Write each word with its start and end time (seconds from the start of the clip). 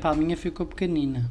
palminha 0.00 0.36
ficou 0.36 0.66
pequenina. 0.66 1.30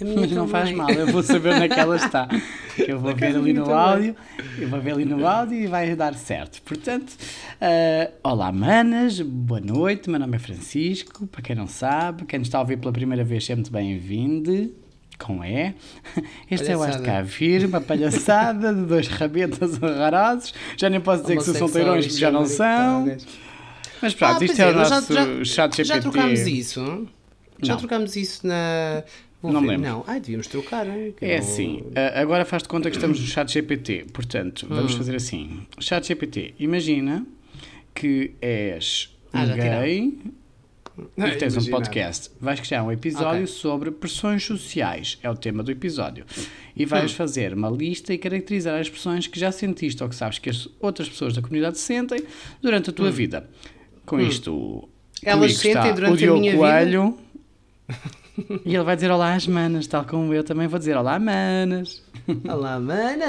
A 0.00 0.04
minha 0.04 0.20
Mas 0.20 0.30
não 0.30 0.46
também. 0.46 0.62
faz 0.62 0.76
mal, 0.76 0.90
eu 0.90 1.08
vou 1.08 1.22
saber 1.24 1.54
onde 1.54 1.64
é 1.64 1.68
que 1.68 1.80
ela 1.80 1.96
está. 1.96 2.28
Que 2.76 2.92
eu 2.92 3.00
vou 3.00 3.12
ver 3.16 3.26
a 3.26 3.28
ali 3.30 3.52
minha 3.52 3.54
no 3.60 3.64
também. 3.66 3.78
áudio, 3.80 4.16
eu 4.58 4.68
vou 4.68 4.80
ver 4.80 4.92
ali 4.92 5.04
no 5.04 5.26
áudio 5.26 5.58
e 5.58 5.66
vai 5.66 5.96
dar 5.96 6.14
certo. 6.14 6.62
Portanto, 6.62 7.12
ah, 7.60 8.10
olá 8.22 8.52
manas, 8.52 9.20
boa 9.20 9.60
noite, 9.60 10.08
meu 10.08 10.20
nome 10.20 10.36
é 10.36 10.38
Francisco, 10.38 11.26
para 11.26 11.42
quem 11.42 11.56
não 11.56 11.66
sabe, 11.66 12.24
quem 12.26 12.38
nos 12.38 12.46
está 12.46 12.58
a 12.58 12.60
ouvir 12.60 12.76
pela 12.78 12.92
primeira 12.92 13.24
vez, 13.24 13.50
é 13.50 13.56
muito 13.56 13.72
bem-vindo. 13.72 14.72
Com 15.18 15.44
E. 15.44 15.74
Este 16.48 16.70
é 16.70 16.76
o 16.76 16.78
Palhaçada. 16.78 17.04
Cá 17.04 17.22
Vir, 17.22 17.66
uma 17.66 17.80
palhaçada 17.80 18.72
de 18.72 18.82
dois 18.82 19.08
rabetas 19.08 19.82
horrorosos. 19.82 20.54
Já 20.76 20.88
nem 20.88 21.00
posso 21.00 21.22
dizer 21.22 21.38
que 21.38 21.42
são 21.42 21.54
solteirões, 21.54 22.06
porque 22.06 22.20
já 22.20 22.30
não 22.30 22.46
são. 22.46 23.16
Mas 24.00 24.14
pronto, 24.14 24.40
Ah, 24.40 24.44
isto 24.44 24.56
pois 24.56 24.58
é 24.60 24.70
o 24.70 24.74
nós 24.76 24.90
nosso 24.90 25.12
já, 25.12 25.24
chat 25.44 25.76
GPT. 25.76 25.84
Já 25.84 25.98
trocámos 26.00 26.38
isso? 26.46 27.08
Já 27.62 27.72
Não. 27.74 27.78
trocámos 27.80 28.16
isso 28.16 28.46
na. 28.46 29.02
Vou 29.40 29.52
Não 29.52 29.60
me 29.60 29.68
ver. 29.68 29.72
lembro. 29.74 29.88
Não, 29.90 30.04
ai, 30.06 30.18
devíamos 30.20 30.46
trocar, 30.48 30.86
hein? 30.86 31.14
É 31.20 31.34
eu- 31.34 31.38
assim, 31.38 31.84
agora 32.14 32.44
faz 32.44 32.62
de 32.64 32.68
conta 32.68 32.90
que 32.90 32.96
estamos 32.96 33.20
no 33.20 33.26
chat 33.26 33.52
GPT, 33.52 34.06
portanto, 34.12 34.66
vamos 34.68 34.94
Hum. 34.94 34.98
fazer 34.98 35.14
assim. 35.14 35.60
Chat 35.78 36.06
GPT, 36.08 36.54
imagina 36.58 37.24
que 37.94 38.32
és 38.40 39.10
um 39.32 39.38
Ah, 39.38 39.44
tiraram. 39.46 39.82
gay 39.82 40.18
e 41.16 41.30
tens 41.36 41.56
um 41.56 41.70
podcast. 41.70 42.30
Vais 42.40 42.58
criar 42.58 42.82
um 42.82 42.90
episódio 42.90 43.42
Ok. 43.44 43.46
sobre 43.46 43.92
pressões 43.92 44.42
sociais, 44.44 45.18
é 45.22 45.30
o 45.30 45.36
tema 45.36 45.62
do 45.62 45.70
episódio. 45.70 46.24
E 46.74 46.84
vais 46.84 47.12
Hum. 47.12 47.14
fazer 47.14 47.54
uma 47.54 47.70
lista 47.70 48.12
e 48.12 48.18
caracterizar 48.18 48.80
as 48.80 48.88
pressões 48.88 49.28
que 49.28 49.38
já 49.38 49.52
sentiste 49.52 50.02
ou 50.02 50.08
que 50.08 50.16
sabes 50.16 50.40
que 50.40 50.50
as 50.50 50.68
outras 50.80 51.08
pessoas 51.08 51.34
da 51.34 51.40
comunidade 51.42 51.78
sentem 51.78 52.24
durante 52.60 52.90
a 52.90 52.92
tua 52.92 53.10
vida. 53.12 53.48
Com 54.04 54.18
isto, 54.18 54.52
Hum. 54.52 54.88
Elas 55.22 55.52
comigo 55.56 55.58
sentem 55.76 55.94
durante 55.94 56.26
o 56.28 56.34
a 56.34 56.38
minha 56.38 56.52
vida? 56.52 57.14
E 58.64 58.72
ele 58.74 58.84
vai 58.84 58.94
dizer 58.94 59.10
olá 59.10 59.34
às 59.34 59.48
manas, 59.48 59.88
tal 59.88 60.04
como 60.04 60.32
eu 60.32 60.44
também 60.44 60.68
vou 60.68 60.78
dizer 60.78 60.96
olá 60.96 61.18
manas. 61.18 62.02
Olá, 62.48 62.78
mana! 62.78 63.24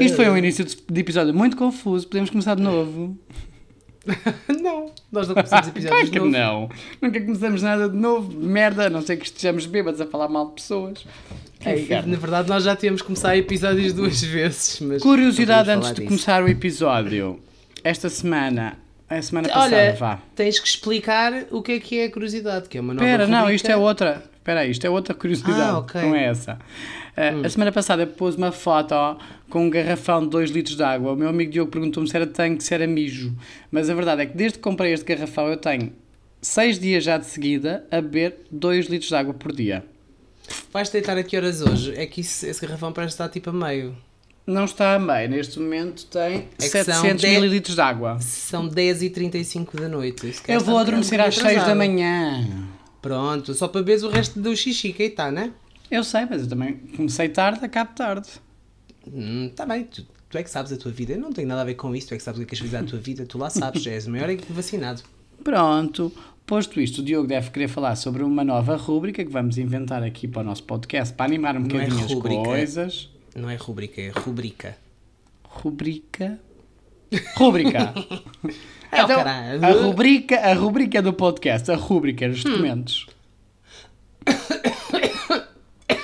Isto 0.00 0.16
foi 0.16 0.28
um 0.28 0.36
início 0.36 0.64
de 0.64 0.76
de 0.90 1.00
episódio 1.00 1.32
muito 1.32 1.56
confuso, 1.56 2.08
podemos 2.08 2.28
começar 2.28 2.56
de 2.56 2.62
novo. 2.62 3.16
Não, 4.62 4.90
nós 5.12 5.28
não 5.28 5.34
começamos 5.34 5.66
Claro 5.68 5.78
episódios 5.78 6.10
que 6.10 6.18
novos. 6.18 6.32
não. 6.32 6.68
Nunca 7.02 7.20
começamos 7.20 7.62
nada 7.62 7.88
de 7.90 7.96
novo, 7.96 8.32
merda, 8.40 8.86
a 8.86 8.90
não 8.90 9.02
ser 9.02 9.16
que 9.18 9.26
estejamos 9.26 9.66
bêbados 9.66 10.00
a 10.00 10.06
falar 10.06 10.28
mal 10.28 10.46
de 10.48 10.54
pessoas. 10.54 11.04
É, 11.62 12.02
na 12.06 12.16
verdade, 12.16 12.48
nós 12.48 12.64
já 12.64 12.74
temos 12.74 13.02
começar 13.02 13.36
episódios 13.36 13.92
duas 13.92 14.22
vezes. 14.22 14.80
Mas 14.80 15.02
Curiosidade 15.02 15.70
antes 15.70 15.92
de 15.92 16.04
começar 16.06 16.42
o 16.42 16.48
episódio. 16.48 17.38
Esta 17.84 18.08
semana, 18.08 18.78
a 19.10 19.22
semana 19.22 19.48
passada, 19.48 19.76
Olha, 19.76 19.94
vá. 19.94 20.20
tens 20.34 20.58
que 20.60 20.68
explicar 20.68 21.44
o 21.50 21.62
que 21.62 21.72
é 21.72 21.80
que 21.80 21.98
é 21.98 22.04
a 22.06 22.10
curiosidade, 22.10 22.68
que 22.68 22.76
é 22.78 22.80
uma 22.80 22.92
nova 22.94 23.06
Espera, 23.06 23.26
não, 23.26 23.50
isto 23.50 23.68
é 23.70 23.76
outra. 23.76 24.22
Espera 24.36 24.66
isto 24.66 24.86
é 24.86 24.90
outra 24.90 25.14
curiosidade, 25.14 25.60
Ah, 25.60 25.78
ok. 25.78 26.00
não 26.02 26.14
é 26.14 26.24
essa. 26.24 26.54
Uh, 27.16 27.44
A 27.44 27.48
semana 27.50 27.70
passada 27.72 28.06
pus 28.06 28.36
uma 28.36 28.50
foto 28.52 28.94
com 29.50 29.66
um 29.66 29.70
garrafão 29.70 30.20
de 30.22 30.30
2 30.30 30.50
litros 30.50 30.76
de 30.76 30.82
água. 30.82 31.12
O 31.12 31.16
meu 31.16 31.28
amigo 31.28 31.50
Diogo 31.52 31.70
perguntou-me 31.70 32.08
se 32.08 32.16
era 32.16 32.26
tanque, 32.26 32.62
se 32.64 32.72
era 32.72 32.86
mijo. 32.86 33.34
Mas 33.70 33.90
a 33.90 33.94
verdade 33.94 34.22
é 34.22 34.26
que 34.26 34.36
desde 34.36 34.56
que 34.58 34.62
comprei 34.64 34.92
este 34.92 35.04
garrafão 35.04 35.48
eu 35.48 35.56
tenho 35.58 35.92
6 36.40 36.78
dias 36.78 37.04
já 37.04 37.18
de 37.18 37.26
seguida 37.26 37.84
a 37.90 38.00
beber 38.00 38.36
2 38.50 38.86
litros 38.86 39.08
de 39.10 39.16
água 39.16 39.34
por 39.34 39.52
dia. 39.52 39.84
Vais 40.72 40.88
deitar 40.88 41.18
a 41.18 41.22
que 41.22 41.36
horas 41.36 41.60
hoje? 41.60 41.92
É 41.94 42.06
que 42.06 42.22
isso- 42.22 42.46
esse 42.46 42.64
garrafão 42.64 42.90
parece 42.92 43.14
estar 43.14 43.28
tipo 43.28 43.50
a 43.50 43.52
meio. 43.52 43.94
Não 44.50 44.64
está 44.64 44.94
a 44.94 44.98
meio, 44.98 45.28
neste 45.28 45.60
momento 45.60 46.06
tem 46.06 46.36
É 46.36 46.40
que 46.56 46.68
são 46.68 46.84
700 46.84 47.20
dez- 47.22 47.34
mililitros 47.40 47.74
de 47.74 47.80
água. 47.82 48.18
São 48.20 48.66
10h35 48.68 49.78
da 49.78 49.88
noite. 49.88 50.32
Se 50.32 50.40
calhar 50.42 50.60
Eu 50.60 50.64
vou 50.64 50.74
está 50.76 50.88
adormecer 50.88 51.20
às 51.20 51.34
6 51.36 51.64
da 51.66 51.74
manhã. 51.74 52.48
Pronto, 53.02 53.52
só 53.54 53.68
para 53.68 53.80
beberes 53.82 54.02
o 54.02 54.08
resto 54.08 54.40
do 54.40 54.56
xixi 54.56 54.92
que 54.92 55.02
aí 55.02 55.08
está, 55.10 55.30
né? 55.30 55.52
Eu 55.90 56.02
sei, 56.02 56.26
mas 56.28 56.42
eu 56.42 56.48
também 56.48 56.74
comecei 56.96 57.28
tarde, 57.28 57.64
acabo 57.64 57.92
tarde. 57.94 58.28
Hum, 59.06 59.50
tá 59.54 59.64
bem, 59.66 59.84
tu, 59.84 60.04
tu 60.28 60.38
é 60.38 60.42
que 60.42 60.50
sabes 60.50 60.72
a 60.72 60.76
tua 60.76 60.92
vida. 60.92 61.12
Eu 61.12 61.20
não 61.20 61.32
tenho 61.32 61.46
nada 61.46 61.60
a 61.60 61.64
ver 61.64 61.74
com 61.74 61.94
isso, 61.94 62.08
tu 62.08 62.14
é 62.14 62.16
que 62.16 62.22
sabes 62.22 62.40
o 62.40 62.46
que 62.46 62.54
é 62.54 62.56
que 62.56 62.62
és 62.62 62.70
fazer 62.70 62.82
à 62.82 62.88
tua 62.88 62.98
vida, 62.98 63.26
tu 63.26 63.36
lá 63.38 63.50
sabes, 63.50 63.82
já 63.82 63.90
és 63.90 64.06
o 64.06 64.10
maior 64.10 64.28
é 64.30 64.36
vacinado. 64.50 65.02
Pronto, 65.44 66.10
posto 66.46 66.80
isto, 66.80 67.00
o 67.00 67.04
Diogo 67.04 67.28
deve 67.28 67.50
querer 67.50 67.68
falar 67.68 67.96
sobre 67.96 68.22
uma 68.22 68.42
nova 68.42 68.76
rúbrica 68.76 69.24
que 69.24 69.30
vamos 69.30 69.56
inventar 69.58 70.02
aqui 70.02 70.26
para 70.26 70.40
o 70.40 70.44
nosso 70.44 70.62
podcast 70.64 71.14
para 71.14 71.26
animar 71.26 71.54
um 71.56 71.60
Não 71.60 71.66
é 71.66 71.84
bocadinho 71.84 72.04
as 72.06 72.12
rúbrica. 72.12 72.42
coisas. 72.42 73.10
Não 73.38 73.48
é 73.50 73.56
rubrica, 73.56 74.00
é 74.00 74.10
rubrica. 74.10 74.76
Rubrica. 75.44 76.38
Rúbrica. 77.36 77.94
É, 78.90 79.02
então, 79.02 79.16
caralho. 79.18 79.62
a 79.66 79.70
rubrica, 79.82 80.40
a 80.40 80.54
rubrica 80.54 81.02
do 81.02 81.12
podcast, 81.12 81.70
a 81.70 81.76
rúbrica, 81.76 82.26
os 82.26 82.42
documentos. 82.42 83.06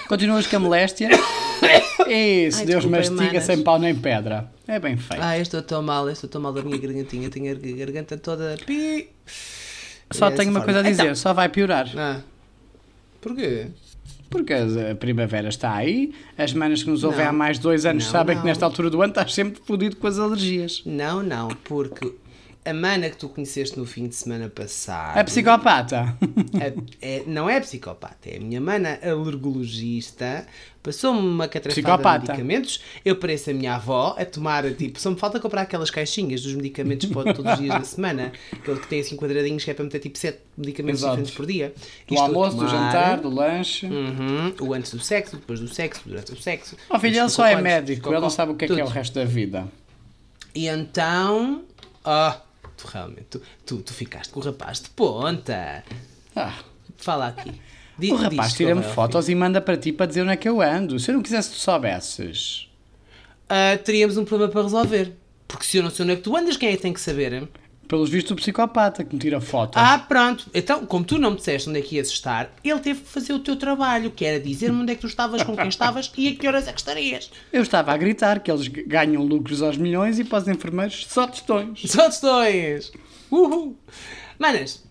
Continuas 0.07 0.47
com 0.47 0.57
a 0.57 0.61
moléstia? 0.61 1.09
Isso, 2.07 2.59
Ai, 2.61 2.67
Deus 2.67 2.85
mastiga 2.85 3.23
manas. 3.25 3.45
sem 3.45 3.63
pau 3.63 3.79
nem 3.79 3.95
pedra. 3.95 4.51
É 4.69 4.79
bem 4.79 4.99
feito. 4.99 5.23
Ah, 5.23 5.39
eu 5.39 5.43
estou 5.43 5.63
tão 5.63 5.83
mal, 5.83 6.07
eu 6.07 6.13
estou 6.13 6.29
tão 6.29 6.41
mal 6.43 6.53
da 6.53 6.63
minha 6.63 6.77
gargantinha, 6.77 7.31
tenho 7.31 7.51
a 7.51 7.55
gar- 7.55 7.73
garganta 7.87 8.19
toda. 8.19 8.57
Pi. 8.67 9.09
Só 10.11 10.29
É 10.29 10.33
tenho 10.33 10.51
uma 10.51 10.61
coisa 10.61 10.81
a 10.81 10.83
forma. 10.83 10.91
dizer, 10.91 11.03
Então. 11.05 11.15
só 11.15 11.33
vai 11.33 11.49
piorar. 11.49 11.91
Ah. 11.97 12.21
Porquê? 13.23 13.69
Porque 14.35 14.53
a 14.53 14.95
primavera 14.97 15.49
está 15.49 15.73
aí, 15.75 16.13
as 16.37 16.53
manas 16.53 16.83
que 16.83 16.91
nos 16.91 17.05
ouvem 17.05 17.25
há 17.25 17.33
mais 17.33 17.57
de 17.57 17.63
dois 17.63 17.87
anos 17.87 18.05
Não, 18.05 18.11
sabem 18.11 18.35
que 18.35 18.41
não. 18.41 18.47
nesta 18.49 18.65
altura 18.65 18.91
do 18.91 19.01
ano 19.01 19.13
estás 19.13 19.33
sempre 19.33 19.63
fodido 19.65 19.95
com 19.95 20.09
as 20.09 20.19
alergias. 20.19 20.83
Não, 20.85 21.23
não, 21.23 21.47
porque 21.63 22.13
a 22.65 22.73
mana 22.73 23.11
que 23.11 23.17
tu 23.17 23.29
conheceste 23.29 23.79
no 23.79 23.85
fim 23.85 24.09
de 24.09 24.15
semana 24.15 24.49
passado. 24.49 25.19
A 25.19 25.25
psicopata. 25.25 26.17
é- 26.61 27.17
é- 27.19 27.23
não 27.27 27.49
é 27.49 27.61
psicopata, 27.61 28.31
é 28.31 28.37
a 28.37 28.41
minha 28.41 28.61
mana 28.61 28.99
alergologista. 29.03 30.47
Passou-me 30.83 31.19
uma 31.21 31.49
catrafada 31.49 31.73
Psicopata. 31.83 32.19
de 32.21 32.29
medicamentos. 32.43 32.81
Eu 33.05 33.17
pareço 33.17 33.49
a 33.49 33.55
minha 33.55 33.75
avó 33.75 34.15
a 34.19 34.25
tomar, 34.27 34.71
tipo, 34.75 35.01
só 35.01 35.11
me 35.11 35.17
falta 35.17 35.41
comprar 35.41 35.63
aquelas 35.63 35.91
caixinhas 35.91 36.43
dos 36.43 36.55
medicamentos 36.55 37.09
para 37.09 37.33
todos 37.33 37.53
os 37.55 37.59
dias 37.59 37.75
da 37.75 37.85
semana. 37.85 38.33
Aquele 38.53 38.79
que 38.81 38.87
tem 38.89 39.01
assim 39.01 39.17
quadradinhos 39.17 39.65
que 39.65 39.71
é 39.71 39.75
para 39.75 39.85
meter 39.85 39.99
tipo 40.01 40.19
7 40.19 40.39
medicamentos 40.59 41.01
Exato. 41.01 41.13
diferentes 41.17 41.35
por 41.37 41.47
dia. 41.47 41.75
Do 42.07 42.19
a 42.19 42.23
almoço, 42.23 42.57
do 42.59 42.69
jantar, 42.69 43.19
do 43.21 43.31
lanche. 43.31 43.87
Uhum, 43.87 44.55
o 44.61 44.75
antes 44.75 44.93
do 44.93 45.01
sexo, 45.01 45.37
depois 45.37 45.59
do 45.59 45.69
sexo, 45.69 46.03
durante 46.07 46.33
o 46.33 46.37
sexo. 46.41 46.77
Oh 46.91 46.99
filho, 46.99 47.19
ele 47.19 47.29
só 47.31 47.47
é 47.47 47.61
médico, 47.61 48.11
ele 48.11 48.21
não 48.21 48.29
sabe 48.31 48.53
o 48.53 48.55
que 48.55 48.67
é 48.67 48.69
que 48.69 48.79
é 48.81 48.85
o 48.85 48.89
resto 48.89 49.15
da 49.15 49.25
vida. 49.25 49.67
E 50.55 50.69
então. 50.69 51.63
Ah, 52.05 52.41
tu 52.77 52.87
realmente. 52.87 53.25
Tu, 53.31 53.43
tu, 53.67 53.77
tu 53.79 53.93
ficaste 53.93 54.31
com 54.33 54.41
o 54.41 54.43
rapaz 54.43 54.81
de 54.81 54.91
ponta. 54.91 55.85
Ah, 56.37 56.55
Fala 56.97 57.29
aqui. 57.29 57.53
Di- 57.99 58.13
o 58.13 58.17
diz 58.17 58.23
rapaz 58.23 58.53
tira-me 58.55 58.83
fotos 58.83 59.29
e 59.29 59.35
manda 59.35 59.61
para 59.61 59.77
ti 59.77 59.93
para 59.93 60.07
dizer 60.07 60.23
onde 60.23 60.33
é 60.33 60.37
que 60.37 60.49
eu 60.49 60.61
ando. 60.61 60.99
Se 60.99 61.11
eu 61.11 61.15
não 61.15 61.23
quisesse 61.23 61.51
que 61.51 61.55
tu 61.57 61.61
soubesses. 61.61 62.69
Ah, 63.49 63.77
teríamos 63.83 64.17
um 64.17 64.25
problema 64.25 64.51
para 64.53 64.63
resolver. 64.63 65.13
Porque 65.47 65.65
se 65.65 65.77
eu 65.77 65.83
não 65.83 65.91
sei 65.91 66.03
onde 66.05 66.13
é 66.15 66.17
que 66.17 66.23
tu 66.23 66.37
andas, 66.37 66.57
quem 66.57 66.71
é 66.71 66.77
que 66.77 66.83
tem 66.83 66.93
que 66.93 67.01
saber? 67.01 67.49
Pelos 67.89 68.09
vistos, 68.11 68.33
o 68.33 68.37
psicopata 68.37 69.05
que 69.05 69.15
me 69.15 69.21
tira 69.21 69.41
fotos. 69.41 69.81
Ah, 69.81 69.99
pronto. 69.99 70.47
Então, 70.55 70.87
como 70.87 71.05
tu 71.05 71.19
não 71.19 71.33
me 71.33 71.37
disseste 71.37 71.69
onde 71.69 71.79
é 71.79 71.83
que 71.83 71.97
ias 71.97 72.09
estar, 72.09 72.51
ele 72.65 72.81
teve 72.81 73.01
que 73.01 73.09
fazer 73.09 73.33
o 73.33 73.39
teu 73.39 73.57
trabalho, 73.57 74.11
que 74.11 74.25
era 74.25 74.41
dizer-me 74.41 74.81
onde 74.83 74.93
é 74.93 74.95
que 74.95 75.03
tu 75.03 75.07
estavas, 75.07 75.43
com 75.43 75.55
quem 75.57 75.69
estavas 75.69 76.11
e 76.17 76.29
a 76.29 76.35
que 76.35 76.47
horas 76.49 76.67
é 76.67 76.73
que 76.73 76.79
estarias. 76.81 77.31
Eu 77.53 77.63
estava 77.63 77.93
a 77.93 77.97
gritar 77.97 78.41
que 78.41 78.51
eles 78.51 78.67
ganham 78.69 79.23
lucros 79.25 79.63
aos 79.63 79.77
milhões 79.77 80.19
e 80.19 80.25
para 80.25 80.39
os 80.39 80.49
enfermeiros 80.49 81.07
só 81.09 81.27
tostões. 81.27 81.83
Só 81.87 82.05
tostões! 82.07 82.91
Uhul! 83.31 83.77
Manas, 84.39 84.83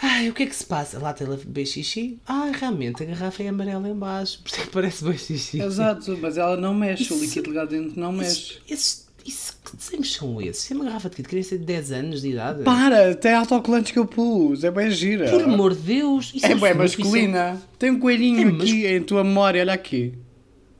ai, 0.00 0.28
o 0.28 0.32
que 0.32 0.42
é 0.44 0.46
que 0.46 0.56
se 0.56 0.64
passa? 0.66 0.98
Lá 0.98 1.12
tem 1.12 1.26
bem 1.46 1.64
xixi? 1.66 2.18
Ai, 2.26 2.52
realmente, 2.58 3.02
a 3.02 3.06
garrafa 3.06 3.42
é 3.42 3.48
amarela 3.48 3.88
em 3.88 3.94
baixo, 3.94 4.40
por 4.42 4.48
isso 4.50 4.60
é 4.60 4.64
que 4.64 4.70
parece 4.70 5.04
bem 5.04 5.16
xixi. 5.18 5.60
Exato, 5.60 6.18
mas 6.20 6.36
ela 6.36 6.56
não 6.56 6.74
mexe, 6.74 7.02
Isso- 7.04 7.14
o 7.14 7.20
líquido 7.20 7.52
lá 7.52 7.64
dentro 7.64 7.98
não 8.00 8.12
mexe. 8.12 8.32
Isso, 8.32 8.60
esses, 8.68 9.08
isso, 9.24 9.56
que 9.72 9.76
desenhos 9.76 10.14
são 10.14 10.40
esses? 10.40 10.70
É 10.70 10.74
uma 10.74 10.84
garrafa 10.84 11.10
de 11.10 11.22
criança 11.22 11.58
de 11.58 11.64
10 11.64 11.92
anos 11.92 12.22
de 12.22 12.28
idade? 12.30 12.62
Para, 12.62 13.14
tem 13.14 13.34
autocolantes 13.34 13.90
que 13.92 13.98
eu 13.98 14.06
pus, 14.06 14.62
é 14.64 14.70
bem 14.70 14.90
gira. 14.90 15.28
Por 15.30 15.42
amor 15.42 15.74
de 15.74 15.80
Deus! 15.82 16.32
Isso 16.34 16.46
É 16.46 16.50
bem 16.50 16.58
muito- 16.74 16.78
masculina. 16.78 17.60
Tem 17.78 17.90
um 17.90 17.98
coelhinho 17.98 18.40
É 18.40 18.44
mas- 18.44 18.62
aqui 18.62 18.86
em 18.86 19.02
tua 19.02 19.24
memória, 19.24 19.60
olha 19.60 19.72
aqui. 19.72 20.12
isso- 20.14 20.22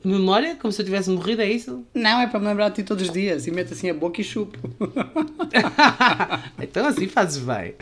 Memória? 0.05 0.57
Como 0.61 0.71
se 0.71 0.81
eu 0.81 0.85
tivesse 0.85 1.09
morrido, 1.09 1.41
é 1.41 1.49
isso? 1.49 1.83
Não, 1.93 2.19
é 2.19 2.27
para 2.27 2.37
me 2.39 2.45
lembrar 2.47 2.69
de 2.69 2.75
ti 2.75 2.83
todos 2.83 3.03
os 3.07 3.13
dias 3.13 3.47
e 3.47 3.51
meto 3.51 3.73
assim 3.73 3.89
a 3.89 3.93
boca 3.93 4.19
e 4.19 4.23
chupo. 4.23 4.57
então 6.61 6.85
assim 6.85 7.07
fazes 7.07 7.41
bem. 7.41 7.73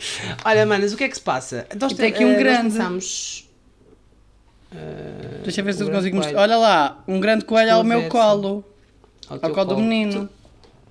Olha, 0.44 0.64
manas, 0.66 0.92
o 0.92 0.96
que 0.96 1.04
é 1.04 1.08
que 1.08 1.16
se 1.16 1.20
passa? 1.22 1.66
Nós, 1.80 1.92
tem 1.94 2.08
aqui 2.10 2.24
um 2.24 2.28
nós 2.30 2.38
grande. 2.38 2.58
começámos- 2.68 3.48
Deixa 5.44 5.60
eu 5.60 5.64
ver 5.64 5.74
se 5.74 5.82
eu 5.82 5.90
consigo 5.90 6.16
mostrar. 6.16 6.40
Olha 6.40 6.56
lá, 6.56 7.02
um 7.06 7.20
grande 7.20 7.44
coelho 7.44 7.66
Estou 7.68 7.78
ao 7.78 7.84
meu 7.84 8.08
colo. 8.08 8.64
ao 9.28 9.34
Ao 9.34 9.38
teu 9.40 9.50
colo 9.50 9.64
do 9.66 9.74
colo. 9.74 9.86
menino. 9.86 10.26
Tu, 10.28 10.41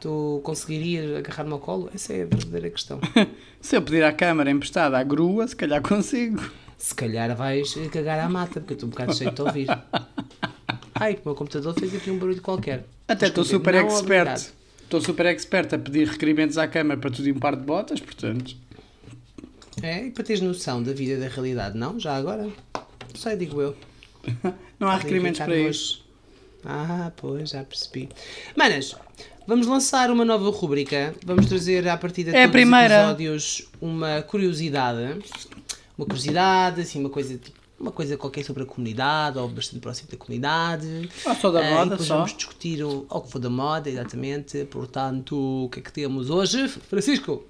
tu 0.01 0.41
conseguirias 0.43 1.15
agarrar-me 1.15 1.53
ao 1.53 1.59
colo? 1.59 1.89
Essa 1.93 2.13
é 2.13 2.23
a 2.23 2.25
verdadeira 2.25 2.69
questão. 2.69 2.99
Se 3.61 3.77
eu 3.77 3.81
pedir 3.81 4.03
à 4.03 4.11
câmara 4.11 4.49
emprestada 4.49 4.97
à 4.97 5.03
grua, 5.03 5.47
se 5.47 5.55
calhar 5.55 5.81
consigo. 5.81 6.41
Se 6.77 6.95
calhar 6.95 7.33
vais 7.35 7.75
cagar 7.91 8.19
à 8.19 8.27
mata, 8.27 8.59
porque 8.59 8.73
eu 8.73 8.75
estou 8.75 8.87
um 8.87 8.89
bocado 8.89 9.15
cheio 9.15 9.29
de 9.29 9.35
te 9.35 9.41
ouvir. 9.43 9.67
Ai, 10.95 11.13
o 11.13 11.21
meu 11.25 11.35
computador 11.35 11.73
fez 11.79 11.95
aqui 11.95 12.09
um 12.09 12.17
barulho 12.17 12.41
qualquer. 12.41 12.85
Até 13.07 13.27
estou 13.27 13.43
super 13.43 13.75
expert. 13.75 14.51
Estou 14.81 14.99
super 14.99 15.27
expert 15.27 15.73
a 15.73 15.77
pedir 15.77 16.07
requerimentos 16.07 16.57
à 16.57 16.67
câmara 16.67 16.99
para 16.99 17.11
tudo 17.11 17.29
em 17.29 17.31
um 17.31 17.39
par 17.39 17.55
de 17.55 17.63
botas, 17.63 17.99
portanto. 17.99 18.55
É, 19.81 20.05
e 20.07 20.11
para 20.11 20.23
teres 20.23 20.41
noção 20.41 20.81
da 20.81 20.91
vida 20.91 21.13
e 21.13 21.17
da 21.17 21.27
realidade, 21.27 21.77
não? 21.77 21.99
Já 21.99 22.15
agora? 22.15 22.43
Não 22.43 23.15
sei, 23.15 23.37
digo 23.37 23.61
eu. 23.61 23.75
Não 24.79 24.87
há 24.87 24.97
requerimentos 24.97 25.39
para 25.39 25.55
isso. 25.55 26.03
Ah, 26.65 27.11
pois, 27.15 27.49
já 27.49 27.63
percebi. 27.63 28.09
Manas, 28.55 28.95
vamos 29.47 29.67
lançar 29.67 30.09
uma 30.11 30.25
nova 30.25 30.49
rubrica. 30.49 31.13
Vamos 31.25 31.45
trazer 31.45 31.87
à 31.87 31.97
partida 31.97 32.31
de 32.31 32.37
É 32.37 32.43
a 32.43 32.47
todos 32.49 32.61
os 32.61 32.71
episódios 32.73 33.67
uma 33.81 34.21
curiosidade. 34.21 35.19
Uma 35.97 36.05
curiosidade, 36.05 36.81
assim, 36.81 36.99
uma 36.99 37.09
coisa 37.09 37.37
tipo, 37.37 37.59
uma 37.79 37.91
coisa 37.91 38.15
qualquer 38.15 38.43
sobre 38.45 38.63
a 38.63 38.65
comunidade 38.65 39.37
ou 39.39 39.47
bastante 39.49 39.79
próximo 39.81 40.09
da 40.11 40.17
comunidade. 40.17 41.09
Ah, 41.25 41.35
só 41.35 41.51
da 41.51 41.59
Ah, 41.59 41.71
moda, 41.71 41.89
depois 41.91 42.07
só. 42.07 42.15
vamos 42.17 42.33
discutir 42.35 42.83
o, 42.83 43.05
o 43.09 43.21
que 43.21 43.31
for 43.31 43.39
da 43.39 43.49
moda, 43.49 43.89
exatamente. 43.89 44.63
Portanto, 44.65 45.35
o 45.65 45.69
que 45.69 45.79
é 45.79 45.81
que 45.81 45.91
temos 45.91 46.29
hoje? 46.29 46.67
Francisco? 46.67 47.43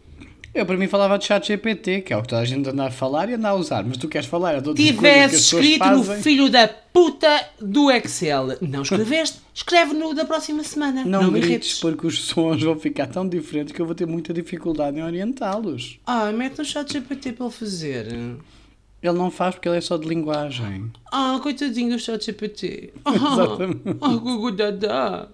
Eu 0.53 0.65
para 0.65 0.75
mim 0.75 0.87
falava 0.87 1.17
de 1.17 1.25
chat 1.25 1.47
GPT, 1.47 2.01
que 2.01 2.11
é 2.11 2.17
o 2.17 2.21
que 2.21 2.27
toda 2.27 2.41
a 2.41 2.45
gente 2.45 2.67
anda 2.69 2.87
a 2.87 2.91
falar 2.91 3.29
e 3.29 3.35
anda 3.35 3.47
a 3.49 3.55
usar, 3.55 3.85
mas 3.85 3.95
tu 3.95 4.09
queres 4.09 4.27
falar 4.27 4.61
coisas 4.61 4.75
que 4.75 4.85
Tivesse 4.91 5.35
escrito 5.35 5.85
no 5.85 6.03
filho 6.03 6.49
da 6.49 6.67
puta 6.67 7.45
do 7.61 7.89
Excel. 7.89 8.57
Não 8.61 8.81
escreveste? 8.81 9.39
Escreve 9.55 9.93
no 9.93 10.13
da 10.13 10.25
próxima 10.25 10.61
semana. 10.63 11.03
Não, 11.05 11.23
Não, 11.23 11.31
me 11.31 11.39
grites, 11.39 11.49
irrites. 11.49 11.79
porque 11.79 12.05
os 12.07 12.21
sons 12.23 12.61
vão 12.63 12.77
ficar 12.77 13.07
tão 13.07 13.27
diferentes 13.27 13.73
que 13.73 13.81
eu 13.81 13.85
vou 13.85 13.95
ter 13.95 14.05
muita 14.05 14.33
dificuldade 14.33 14.97
em 14.97 15.03
orientá-los. 15.03 15.99
Ah, 16.05 16.31
mete 16.33 16.57
no 16.57 16.65
chat 16.65 16.91
GPT 16.91 17.31
para 17.33 17.45
ele 17.45 17.53
fazer. 17.55 18.07
Ele 18.07 19.17
não 19.17 19.31
faz 19.31 19.55
porque 19.55 19.67
ele 19.69 19.77
é 19.77 19.81
só 19.81 19.95
de 19.97 20.07
linguagem. 20.07 20.91
Ah, 21.11 21.39
coitadinho 21.41 21.91
do 21.91 21.99
chat 21.99 22.25
GPT. 22.25 22.93
Ah, 23.05 23.11
Exatamente. 23.15 23.81
ah, 24.01 24.07
gugu 24.15 24.51
dada. 24.51 25.29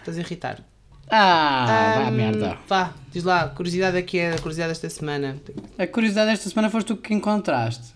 Estás 0.00 0.18
a 0.18 0.20
irritar. 0.20 0.64
Ah, 1.16 1.94
vá 1.96 2.08
Ahm, 2.08 2.14
merda. 2.14 2.58
Vá, 2.68 2.92
diz 3.12 3.22
lá, 3.22 3.48
curiosidade 3.48 3.96
aqui 3.96 4.18
é 4.18 4.32
a 4.34 4.38
curiosidade 4.38 4.70
desta 4.72 4.90
semana. 4.90 5.36
A 5.78 5.86
curiosidade 5.86 6.30
desta 6.32 6.48
semana 6.50 6.68
foste 6.70 6.88
tu 6.88 6.96
que 6.96 7.14
encontraste. 7.14 7.92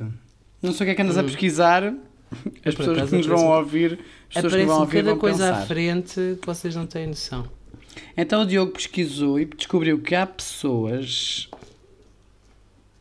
Não 0.62 0.72
sei 0.72 0.84
o 0.84 0.86
que 0.86 0.90
é 0.92 0.94
que 0.94 1.02
andas 1.02 1.18
a 1.18 1.24
pesquisar. 1.24 1.84
As 1.84 1.94
Hum. 1.94 2.76
pessoas 2.76 2.88
acaso 2.98 3.10
que 3.10 3.16
nos 3.16 3.26
vão 3.26 3.46
ouvir, 3.46 3.98
as 4.28 4.34
pessoas 4.34 4.54
que 4.54 4.64
vão 4.66 4.80
ouvir 4.80 4.96
cada 4.98 5.10
vão 5.10 5.18
coisa 5.18 5.48
à 5.48 5.52
pensar. 5.54 5.66
frente 5.66 6.14
que 6.40 6.46
vocês 6.46 6.76
não 6.76 6.86
têm 6.86 7.06
noção. 7.06 7.48
Então 8.16 8.42
o 8.42 8.46
Diogo 8.46 8.72
pesquisou 8.72 9.40
e 9.40 9.46
descobriu 9.46 9.98
que 10.00 10.14
há 10.14 10.26
pessoas. 10.26 11.48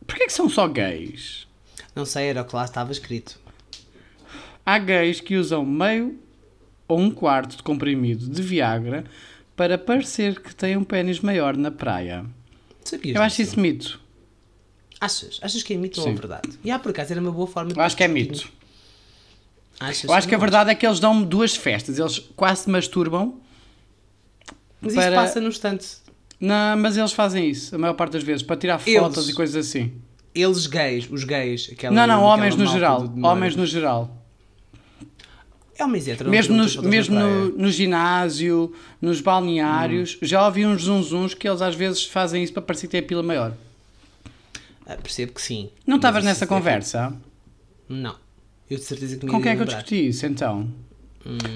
Porquê 0.06 0.24
que 0.26 0.32
são 0.32 0.48
só 0.48 0.66
gays? 0.66 1.46
Não 1.94 2.04
sei, 2.06 2.28
era 2.28 2.40
o 2.42 2.44
que 2.44 2.56
lá 2.56 2.64
estava 2.64 2.90
escrito. 2.90 3.38
Há 4.64 4.78
gays 4.78 5.20
que 5.20 5.36
usam 5.36 5.64
meio 5.64 6.18
ou 6.88 6.98
um 6.98 7.10
quarto 7.10 7.56
de 7.56 7.62
comprimido 7.62 8.26
de 8.28 8.40
Viagra 8.42 9.04
para 9.58 9.76
parecer 9.76 10.40
que 10.40 10.54
têm 10.54 10.76
um 10.76 10.84
pênis 10.84 11.18
maior 11.18 11.56
na 11.56 11.68
praia. 11.72 12.24
Sabias 12.84 13.16
Eu 13.16 13.22
acho 13.22 13.42
isso 13.42 13.58
mito. 13.58 14.00
Achas? 15.00 15.40
Achas 15.42 15.64
que 15.64 15.74
é 15.74 15.76
mito 15.76 16.00
ou 16.00 16.06
Sim. 16.06 16.12
é 16.12 16.14
verdade? 16.14 16.50
E 16.62 16.70
ah, 16.70 16.78
por 16.78 16.90
acaso 16.90 17.12
era 17.12 17.20
uma 17.20 17.32
boa 17.32 17.46
forma 17.48 17.72
de 17.72 17.76
Eu 17.78 17.82
acho 17.82 17.96
que 17.96 18.04
é 18.04 18.08
mito. 18.08 18.48
Achas? 19.80 20.04
Eu 20.04 20.12
acho 20.14 20.28
que 20.28 20.34
a 20.34 20.38
verdade 20.38 20.70
é 20.70 20.76
que 20.76 20.86
eles 20.86 21.00
dão 21.00 21.20
duas 21.24 21.56
festas. 21.56 21.98
Eles 21.98 22.20
quase 22.36 22.62
se 22.62 22.70
masturbam, 22.70 23.40
Mas 24.80 24.94
para- 24.94 25.06
isso 25.06 25.14
passa 25.16 25.40
no 25.40 25.48
instante. 25.48 25.86
não, 26.40 26.76
mas 26.78 26.96
eles 26.96 27.12
fazem 27.12 27.50
isso 27.50 27.74
a 27.74 27.78
maior 27.78 27.94
parte 27.94 28.12
das 28.12 28.22
vezes 28.22 28.44
para 28.44 28.56
tirar 28.56 28.80
Eles. 28.86 29.00
fotos 29.00 29.28
e 29.28 29.34
coisas 29.34 29.66
assim. 29.66 29.92
Eles 30.32 30.68
gays, 30.68 31.08
os 31.10 31.24
gays, 31.24 31.68
aquela 31.72 31.92
não, 31.92 32.06
não, 32.06 32.22
homens 32.22 32.54
no 32.54 32.64
geral. 32.66 33.12
Homens 33.24 33.56
no 33.56 33.66
geral. 33.66 34.17
Homens 35.80 36.08
héteros. 36.08 36.30
Mesmo, 36.30 36.56
não 36.56 36.64
nos, 36.64 36.76
mesmo 36.76 37.18
no, 37.18 37.48
no 37.50 37.70
ginásio, 37.70 38.72
nos 39.00 39.20
balneários, 39.20 40.18
já 40.20 40.44
ouvi 40.44 40.66
uns 40.66 40.82
zunzuns 40.82 41.34
que 41.34 41.48
eles 41.48 41.62
às 41.62 41.74
vezes 41.74 42.04
fazem 42.04 42.42
isso 42.42 42.52
para 42.52 42.62
parecer 42.62 42.86
que 42.88 42.92
têm 42.92 43.00
a 43.00 43.02
pila 43.04 43.22
maior. 43.22 43.52
Ah, 44.86 44.96
percebo 44.96 45.32
que 45.32 45.42
sim. 45.42 45.70
Não 45.86 45.96
estavas 45.96 46.24
nessa 46.24 46.44
é- 46.44 46.48
conversa? 46.48 47.12
Não. 47.88 48.16
Eu 48.70 48.76
de 48.78 48.84
certeza 48.84 49.16
que 49.16 49.24
me 49.24 49.30
Com 49.30 49.40
quem 49.40 49.52
é 49.52 49.56
que 49.56 49.62
eu 49.62 49.66
discuti 49.66 50.08
isso 50.08 50.26
então? 50.26 50.68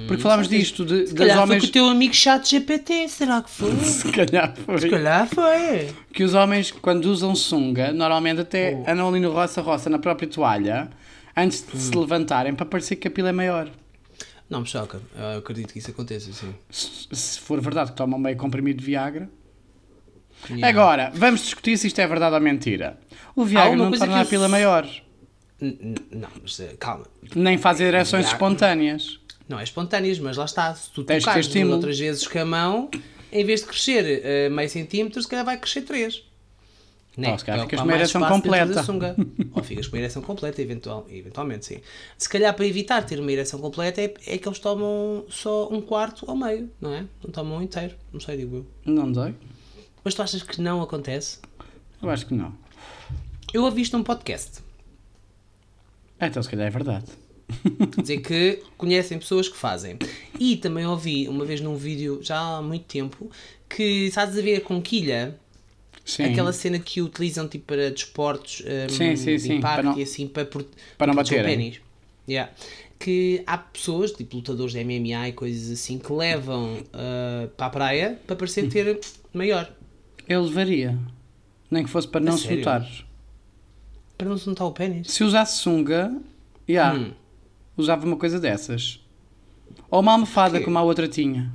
Porque 0.07 0.23
falámos 0.23 0.49
disto, 0.49 0.85
de, 0.85 1.07
Se 1.07 1.15
calhar 1.15 1.37
foi 1.37 1.45
homens. 1.45 1.63
com 1.63 1.69
o 1.69 1.73
teu 1.73 1.87
amigo 1.87 2.15
chat 2.15 2.49
GPT, 2.51 3.09
será 3.09 3.41
que 3.43 3.51
foi? 3.51 3.75
Se 3.85 4.11
calhar 4.13 4.55
Se 4.55 4.63
foi. 4.63 4.91
calhar 4.91 5.27
foi. 5.29 5.89
Que 6.13 6.25
os 6.25 6.35
homens, 6.35 6.71
quando 6.71 7.07
usam 7.07 7.35
sunga, 7.35 7.91
normalmente 7.93 8.41
até 8.43 8.75
Oh. 8.87 8.91
andam 8.91 9.09
ali 9.09 9.21
no 9.21 9.33
roça-roça, 9.33 9.89
na 9.89 9.99
própria 9.99 10.29
toalha, 10.29 10.91
antes 11.37 11.65
de 11.67 11.77
Hum. 11.77 11.81
se 11.81 11.97
levantarem, 11.97 12.55
para 12.55 12.67
parecer 12.67 12.97
que 12.97 13.09
a 13.09 13.11
pila 13.11 13.31
é 13.31 13.33
maior. 13.33 13.71
Não 14.53 14.61
me 14.61 14.67
choca. 14.67 15.01
Eu 15.17 15.39
acredito 15.39 15.73
que 15.73 15.79
isso 15.79 15.91
aconteça, 15.91 16.33
sim. 16.33 16.55
Se, 16.71 17.09
se 17.11 17.41
for 17.41 17.61
verdade 17.61 17.91
que 17.93 17.97
tomam 17.97 18.19
meio 18.19 18.37
comprimido 18.37 18.79
de 18.81 18.85
Viagra. 18.85 19.29
Yeah. 20.51 20.69
Agora, 20.69 21.11
vamos 21.15 21.41
discutir 21.43 21.77
se 21.79 21.87
isto 21.87 21.99
é 22.01 22.07
verdade 22.07 22.35
ou 22.35 22.41
mentira. 22.41 22.99
O 23.35 23.45
Viagra 23.45 23.77
não 23.77 23.91
torna 23.91 24.21
a 24.21 24.25
pila 24.25 24.49
maior. 24.49 24.87
N- 25.61 25.95
Não, 26.11 26.29
mas 26.43 26.59
eh, 26.61 26.75
calma. 26.79 27.07
Nem 27.35 27.57
faz 27.57 27.81
ereções 27.81 28.27
Viagra- 28.27 28.33
espontâneas. 28.37 29.21
Não 29.49 29.59
é 29.59 29.65
espontâneas, 29.65 30.19
mas 30.19 30.37
lá 30.37 30.45
está. 30.45 30.75
Se 30.75 30.91
tu 30.91 31.05
Tens 31.05 31.23
tocares 31.25 31.55
outras 31.57 31.99
vezes 31.99 32.27
com 32.27 32.39
a 32.39 32.45
mão, 32.45 32.91
em 33.33 33.45
vez 33.45 33.61
de 33.61 33.67
crescer 33.67 34.21
eh, 34.25 34.49
meio 34.49 34.69
centímetro, 34.69 35.23
se 35.23 35.29
calhar 35.29 35.45
vai 35.45 35.57
crescer 35.59 35.83
três. 35.83 36.23
Né? 37.17 37.37
Se 37.37 37.45
calhar 37.45 37.59
Vai 37.59 37.67
ficas 37.67 37.81
com 37.81 37.87
uma 37.87 37.95
ereção 37.95 38.27
completa. 38.27 38.83
sunga. 38.83 39.17
Ou 39.53 39.63
ficas 39.63 39.87
com 39.87 39.97
uma 39.97 40.03
ereção 40.03 40.23
completa, 40.23 40.63
eventual, 40.63 41.07
eventualmente, 41.11 41.67
sim. 41.67 41.81
Se 42.17 42.29
calhar 42.29 42.55
para 42.55 42.67
evitar 42.67 43.05
ter 43.05 43.21
uma 43.21 43.31
ereção 43.31 43.61
completa 43.61 44.01
é, 44.01 44.15
é 44.27 44.39
que 44.39 44.49
eles 44.49 44.59
tomam 44.59 45.25
só 45.29 45.69
um 45.71 45.83
quarto 45.83 46.25
ao 46.29 46.37
meio, 46.37 46.71
não 46.81 46.93
é? 46.93 47.05
Não 47.23 47.31
tomam 47.31 47.59
um 47.59 47.63
inteiro. 47.63 47.95
Não 48.13 48.21
sei, 48.21 48.39
digo 48.39 48.57
eu. 48.57 48.67
Não 48.95 49.13
dói? 49.13 49.35
Mas 50.03 50.15
tu 50.15 50.23
achas 50.23 50.43
que 50.43 50.61
não 50.61 50.81
acontece? 50.81 51.39
Eu 52.03 52.09
acho 52.09 52.27
que 52.27 52.35
não. 52.35 52.55
Eu 53.53 53.65
ouvi 53.65 53.83
isto 53.83 53.97
num 53.97 54.03
podcast. 54.03 54.61
Então, 56.21 56.43
se 56.43 56.49
calhar 56.49 56.67
é 56.67 56.71
verdade. 56.71 57.05
dizer 58.01 58.21
que 58.21 58.63
conhecem 58.77 59.19
pessoas 59.19 59.49
que 59.49 59.57
fazem. 59.57 59.99
E 60.39 60.57
também 60.57 60.87
ouvi 60.87 61.29
uma 61.29 61.45
vez 61.45 61.61
num 61.61 61.77
vídeo, 61.77 62.21
já 62.23 62.39
há 62.57 62.63
muito 62.63 62.85
tempo, 62.87 63.31
que 63.69 64.11
sabes 64.11 64.39
a 64.39 64.43
ver 64.43 64.61
com 64.61 64.81
quilha, 64.81 65.39
Sim. 66.05 66.25
aquela 66.25 66.53
cena 66.53 66.79
que 66.79 67.01
utilizam 67.01 67.47
tipo 67.49 67.67
para 67.67 67.91
desportos 67.91 68.63
um, 68.63 68.89
Sim, 68.95 69.15
sim, 69.17 69.37
de 69.37 69.53
impacto 69.55 69.75
para 69.77 69.83
não- 69.85 69.99
e 69.99 70.03
assim 70.03 70.27
para, 70.27 70.45
por, 70.45 70.65
para 70.99 71.07
não 71.07 71.15
proteger 71.15 71.39
o 71.41 71.43
baterem. 71.43 71.71
pênis. 71.71 71.81
Yeah. 72.29 72.53
Que 72.99 73.43
há 73.47 73.59
pessoas, 73.59 74.13
tipo 74.13 74.37
lutadores 74.37 74.73
de 74.73 74.81
MMA 74.85 75.29
e 75.29 75.33
coisas 75.33 75.71
assim, 75.73 75.99
que 75.99 76.13
levam 76.13 76.79
ah, 76.93 77.49
para 77.57 77.67
a 77.67 77.71
praia 77.71 78.19
para 78.27 78.37
parecer 78.37 78.69
ter 78.69 79.01
maior. 79.33 79.71
Eu 80.29 80.43
levaria. 80.45 80.97
Nem 81.71 81.83
que 81.85 81.91
fosse 81.91 82.07
para 82.07 82.21
não 82.21 82.37
se 82.37 82.45
sério? 82.45 82.59
notar. 82.59 82.89
Para 84.19 84.29
não 84.29 84.39
se 84.39 84.47
notar 84.49 84.67
o 84.69 84.73
pênis. 84.73 85.11
Se 85.11 85.25
usasse 85.25 85.59
sunga, 85.59 86.15
já, 86.69 86.95
Hum. 86.95 87.11
usava 87.77 88.07
uma 88.07 88.17
coisa 88.17 88.39
dessas. 88.39 89.01
Ou 89.91 90.01
uma 90.01 90.13
almofada 90.13 90.61
como 90.61 90.79
a 90.79 90.83
outra 90.83 91.09
tinha. 91.09 91.51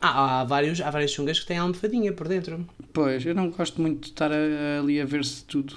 Há, 0.00 0.40
há, 0.40 0.44
vários, 0.44 0.80
há 0.80 0.90
várias 0.90 1.10
chungas 1.10 1.38
que 1.40 1.46
têm 1.46 1.58
almofadinha 1.58 2.12
por 2.12 2.26
dentro. 2.26 2.66
Pois, 2.92 3.24
eu 3.24 3.34
não 3.34 3.50
gosto 3.50 3.80
muito 3.80 4.00
de 4.04 4.08
estar 4.08 4.30
a- 4.32 4.78
ali 4.80 5.00
a 5.00 5.04
ver-se 5.04 5.44
tudo. 5.44 5.74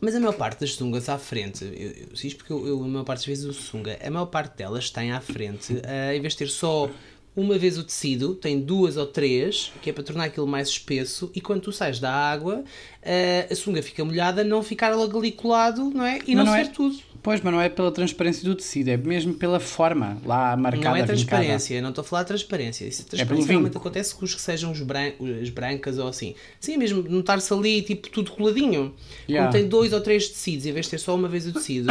Mas 0.00 0.14
a 0.14 0.20
maior 0.20 0.34
parte 0.34 0.60
das 0.60 0.74
sungas 0.74 1.08
à 1.08 1.16
frente, 1.16 1.64
eu, 1.64 1.70
eu 1.72 2.08
isto 2.12 2.36
porque 2.36 2.52
eu, 2.52 2.66
eu 2.66 2.82
a 2.84 2.88
maior 2.88 3.04
parte 3.04 3.20
das 3.20 3.26
vezes 3.26 3.44
uso 3.44 3.62
sunga, 3.62 3.98
a 4.04 4.10
maior 4.10 4.26
parte 4.26 4.56
delas 4.58 4.90
tem 4.90 5.12
à 5.12 5.20
frente, 5.20 5.80
ah, 5.86 6.14
em 6.14 6.20
vez 6.20 6.34
de 6.34 6.40
ter 6.40 6.48
só 6.48 6.90
uma 7.36 7.58
vez 7.58 7.76
o 7.76 7.84
tecido, 7.84 8.34
tem 8.34 8.58
duas 8.58 8.96
ou 8.96 9.06
três, 9.06 9.70
que 9.82 9.90
é 9.90 9.92
para 9.92 10.02
tornar 10.02 10.24
aquilo 10.24 10.46
mais 10.46 10.68
espesso, 10.68 11.30
e 11.34 11.40
quando 11.40 11.60
tu 11.60 11.70
sais 11.72 11.98
da 12.00 12.10
água, 12.10 12.64
ah, 13.04 13.46
a 13.50 13.54
sunga 13.54 13.82
fica 13.82 14.02
molhada, 14.04 14.42
não 14.42 14.62
ficar 14.62 14.94
logo 14.96 15.18
ali 15.18 15.30
colado, 15.32 15.90
não 15.94 16.04
é? 16.04 16.18
E 16.26 16.34
Mas 16.34 16.44
não, 16.46 16.52
não 16.52 16.54
é- 16.54 16.64
tudo. 16.64 16.96
Pois, 17.22 17.40
mas 17.40 17.52
não 17.52 17.60
é 17.60 17.68
pela 17.68 17.90
transparência 17.90 18.44
do 18.44 18.54
tecido, 18.54 18.88
é 18.88 18.96
mesmo 18.96 19.34
pela 19.34 19.58
forma 19.58 20.16
lá 20.24 20.56
marcada, 20.56 20.84
Não 20.90 20.94
é 20.96 21.00
vincada. 21.00 21.06
transparência, 21.16 21.82
não 21.82 21.88
estou 21.88 22.02
a 22.02 22.04
falar 22.04 22.22
de 22.22 22.28
transparência. 22.28 22.84
Isso, 22.86 22.98
pelo 23.04 23.16
transparência 23.16 23.48
realmente 23.48 23.72
vinco. 23.72 23.78
acontece 23.80 24.14
com 24.14 24.24
os 24.24 24.32
que 24.32 24.40
sejam 24.40 24.70
os 24.70 24.80
bran 24.80 25.10
as 25.42 25.48
brancas 25.50 25.98
ou 25.98 26.06
assim. 26.06 26.36
Sim, 26.60 26.76
mesmo 26.76 27.02
notar-se 27.02 27.52
ali 27.52 27.82
tipo 27.82 28.08
tudo 28.10 28.30
coladinho. 28.30 28.94
Yeah. 29.28 29.48
Quando 29.48 29.60
tem 29.60 29.68
dois 29.68 29.92
ou 29.92 30.00
três 30.00 30.28
tecidos, 30.28 30.66
em 30.66 30.72
vez 30.72 30.86
de 30.86 30.90
ter 30.90 30.98
só 30.98 31.16
uma 31.16 31.26
vez 31.26 31.48
o 31.48 31.52
tecido, 31.52 31.88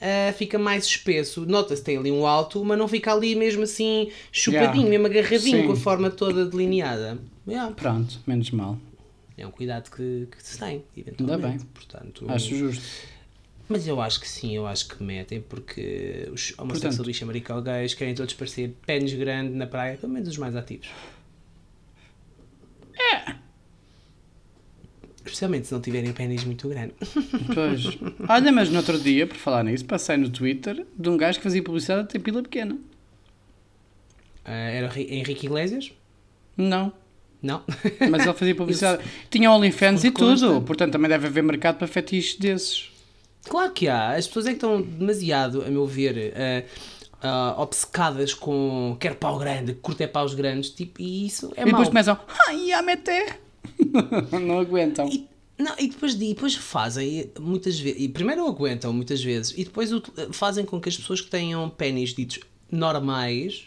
ah, 0.00 0.32
fica 0.32 0.58
mais 0.58 0.84
espesso. 0.86 1.44
Nota-se 1.46 1.82
tem 1.82 1.96
ali 1.98 2.10
um 2.10 2.26
alto, 2.26 2.64
mas 2.64 2.78
não 2.78 2.88
fica 2.88 3.12
ali 3.12 3.34
mesmo 3.34 3.62
assim 3.64 4.10
chupadinho, 4.32 4.86
Yeah. 4.86 4.90
mesmo 4.90 5.06
agarradinho, 5.06 5.60
Sim. 5.62 5.66
com 5.66 5.72
a 5.72 5.76
forma 5.76 6.10
toda 6.10 6.44
delineada. 6.46 7.18
Yeah. 7.46 7.74
Pronto, 7.74 8.18
menos 8.26 8.50
mal. 8.50 8.78
É 9.36 9.46
um 9.46 9.50
cuidado 9.50 9.90
que, 9.90 10.28
que 10.30 10.42
se 10.42 10.58
tem, 10.58 10.84
eventualmente. 10.96 11.58
bem. 11.58 11.66
Portanto, 11.72 12.26
Acho 12.28 12.54
justo. 12.54 12.84
mas 13.68 13.86
eu 13.86 13.98
acho 14.00 14.20
que 14.20 14.28
sim, 14.28 14.54
eu 14.54 14.66
acho 14.66 14.86
que 14.88 15.02
metem 15.02 15.40
porque 15.40 16.28
os 16.30 16.52
homossexualistas 16.58 17.26
maricogays 17.26 17.94
querem 17.94 18.14
todos 18.14 18.34
parecer 18.34 18.76
pênis 18.84 19.14
grande 19.14 19.54
na 19.54 19.66
praia, 19.66 19.96
pelo 19.96 20.12
menos 20.12 20.28
os 20.28 20.36
mais 20.36 20.54
ativos. 20.54 20.88
É. 22.98 23.34
Especialmente 25.30 25.68
se 25.68 25.72
não 25.72 25.80
tiverem 25.80 26.12
pênis 26.12 26.44
muito 26.44 26.68
grande. 26.68 26.92
Pois. 27.54 27.98
Olha, 28.28 28.52
mas 28.52 28.68
no 28.68 28.78
outro 28.78 28.98
dia, 28.98 29.26
por 29.26 29.36
falar 29.36 29.62
nisso, 29.64 29.84
passei 29.84 30.16
no 30.16 30.28
Twitter 30.28 30.84
de 30.96 31.08
um 31.08 31.16
gajo 31.16 31.38
que 31.38 31.44
fazia 31.44 31.62
publicidade 31.62 32.08
ter 32.08 32.18
pila 32.18 32.42
pequena. 32.42 32.76
Ah, 34.44 34.52
era 34.52 34.86
Henrique 34.98 35.46
Iglesias? 35.46 35.92
Não. 36.56 36.92
Não? 37.42 37.62
Mas 38.10 38.26
ele 38.26 38.34
fazia 38.34 38.54
publicidade. 38.54 39.02
Tinha 39.30 39.50
OnlyFans 39.50 40.04
e 40.04 40.10
tudo, 40.10 40.60
portanto 40.62 40.92
também 40.92 41.08
deve 41.08 41.26
haver 41.26 41.42
mercado 41.42 41.78
para 41.78 41.86
fetiches 41.86 42.38
desses. 42.38 42.90
Claro 43.48 43.72
que 43.72 43.88
há. 43.88 44.14
As 44.14 44.26
pessoas 44.26 44.46
é 44.46 44.48
que 44.50 44.56
estão 44.56 44.82
demasiado, 44.82 45.62
a 45.62 45.70
meu 45.70 45.86
ver, 45.86 46.32
eh, 46.34 46.66
ah, 47.22 47.54
obcecadas 47.56 48.34
com 48.34 48.96
quer 49.00 49.14
pau 49.14 49.38
grande, 49.38 49.74
curto 49.74 50.02
é 50.02 50.06
paus 50.06 50.34
grandes, 50.34 50.70
tipo, 50.70 51.00
e 51.00 51.26
isso 51.26 51.52
é 51.56 51.62
e 51.62 51.64
depois 51.64 51.84
mau. 51.84 51.86
começam, 51.86 52.18
ai, 52.48 52.72
a 52.72 52.82
meter. 52.82 53.40
Não 54.46 54.58
aguentam. 54.60 55.08
E, 55.08 55.28
não, 55.58 55.74
e 55.78 55.88
depois, 55.88 56.14
e 56.14 56.18
depois 56.34 56.54
fazem 56.54 57.30
muitas 57.38 57.78
vezes, 57.78 58.00
e 58.00 58.08
primeiro 58.08 58.46
aguentam 58.46 58.92
muitas 58.92 59.22
vezes, 59.22 59.52
e 59.58 59.64
depois 59.64 59.90
fazem 60.32 60.64
com 60.64 60.80
que 60.80 60.88
as 60.88 60.96
pessoas 60.96 61.20
que 61.20 61.28
tenham 61.30 61.68
pênis 61.68 62.14
ditos 62.14 62.40
normais, 62.70 63.64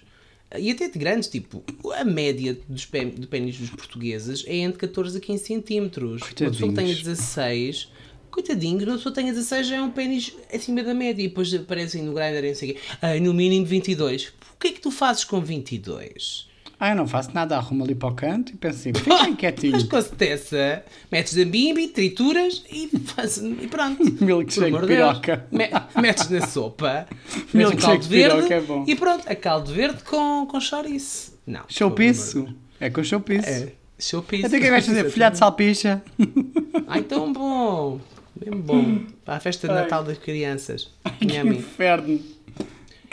e 0.58 0.72
até 0.72 0.90
de 0.90 0.98
grandes, 0.98 1.30
tipo, 1.30 1.64
a 1.96 2.04
média 2.04 2.58
dos 2.68 2.86
pé- 2.86 3.06
de 3.06 3.28
pênis 3.28 3.58
dos 3.60 3.70
portugueses 3.70 4.44
é 4.48 4.56
entre 4.58 4.80
14 4.80 5.18
a 5.18 5.22
15 5.22 5.44
centímetros. 5.46 6.22
Uma 6.22 6.28
pessoa 6.30 6.50
que 6.52 6.58
tenha 6.58 6.74
Coitadinhos. 6.74 7.04
16, 7.04 7.88
coitadinho, 8.32 8.84
uma 8.88 8.96
pessoa 8.98 9.14
que 9.14 9.22
tenha 9.22 9.32
16 9.34 9.68
já 9.68 9.76
é 9.76 9.82
um 9.82 9.92
pênis 9.92 10.34
acima 10.52 10.82
da 10.84 10.94
média, 10.96 11.22
e 11.24 11.28
depois 11.28 11.54
aparecem 11.54 12.02
no 12.04 12.14
Grindr 12.14 12.44
e 12.44 12.48
não 12.50 12.56
sei 12.56 12.72
o 12.72 12.74
quê, 12.74 12.80
"Ai, 13.02 13.20
no 13.20 13.34
mínimo 13.34 13.66
22. 13.68 14.28
O 14.56 14.60
que 14.60 14.68
é 14.70 14.72
que 14.72 14.80
tu 14.82 14.90
fazes 14.90 15.24
com 15.24 15.40
22? 15.42 16.48
Ah, 16.86 16.90
eu 16.90 16.96
não 16.98 17.08
faço 17.08 17.32
nada, 17.34 17.56
arrumo 17.56 17.86
ali 17.86 17.96
para 17.96 18.10
o 18.10 18.14
canto 18.14 18.52
e 18.52 18.58
penso 18.58 18.78
assim, 18.80 18.94
fiquem 18.94 19.36
quietinhos. 19.38 19.84
Mas 19.84 19.90
com 19.90 20.02
certeza, 20.02 20.84
metes 21.10 21.38
a 21.38 21.46
bimbi, 21.46 21.88
trituras 21.88 22.62
e, 22.70 22.90
faz, 23.06 23.38
e 23.38 23.68
pronto. 23.68 24.04
Milkshake 24.22 24.78
de 24.82 24.88
piroca. 24.88 25.46
Me- 25.50 25.70
metes 26.02 26.30
na 26.30 26.46
sopa, 26.46 27.08
metes 27.54 27.72
um 27.74 27.78
caldo 27.78 28.06
verde 28.08 28.36
piroca 28.36 28.54
é 28.56 28.60
bom. 28.62 28.84
e 28.86 28.96
pronto, 28.96 29.24
é 29.28 29.36
caldo 29.36 29.72
verde 29.72 30.04
com, 30.04 30.46
com 30.46 30.60
chouriço. 30.60 31.40
Não. 31.48 31.62
Chouriço. 31.70 32.48
É 32.82 32.90
com 32.90 33.02
chouriço. 33.02 33.48
É, 33.48 33.72
chouriço. 33.98 34.46
Até 34.48 34.60
que 34.60 34.70
vais 34.70 34.86
fazer 34.86 35.10
folhado 35.10 35.34
de 35.34 35.40
salpicha. 35.40 36.02
Ai, 36.88 37.02
tão 37.04 37.32
bom. 37.32 38.02
Bem 38.36 38.60
bom. 38.60 39.00
Para 39.24 39.36
a 39.36 39.40
festa 39.40 39.68
de 39.68 39.74
Ai. 39.74 39.84
Natal 39.84 40.04
das 40.04 40.18
crianças. 40.18 40.90
Que 41.20 41.28
Nhami. 41.28 41.58
inferno. 41.60 42.20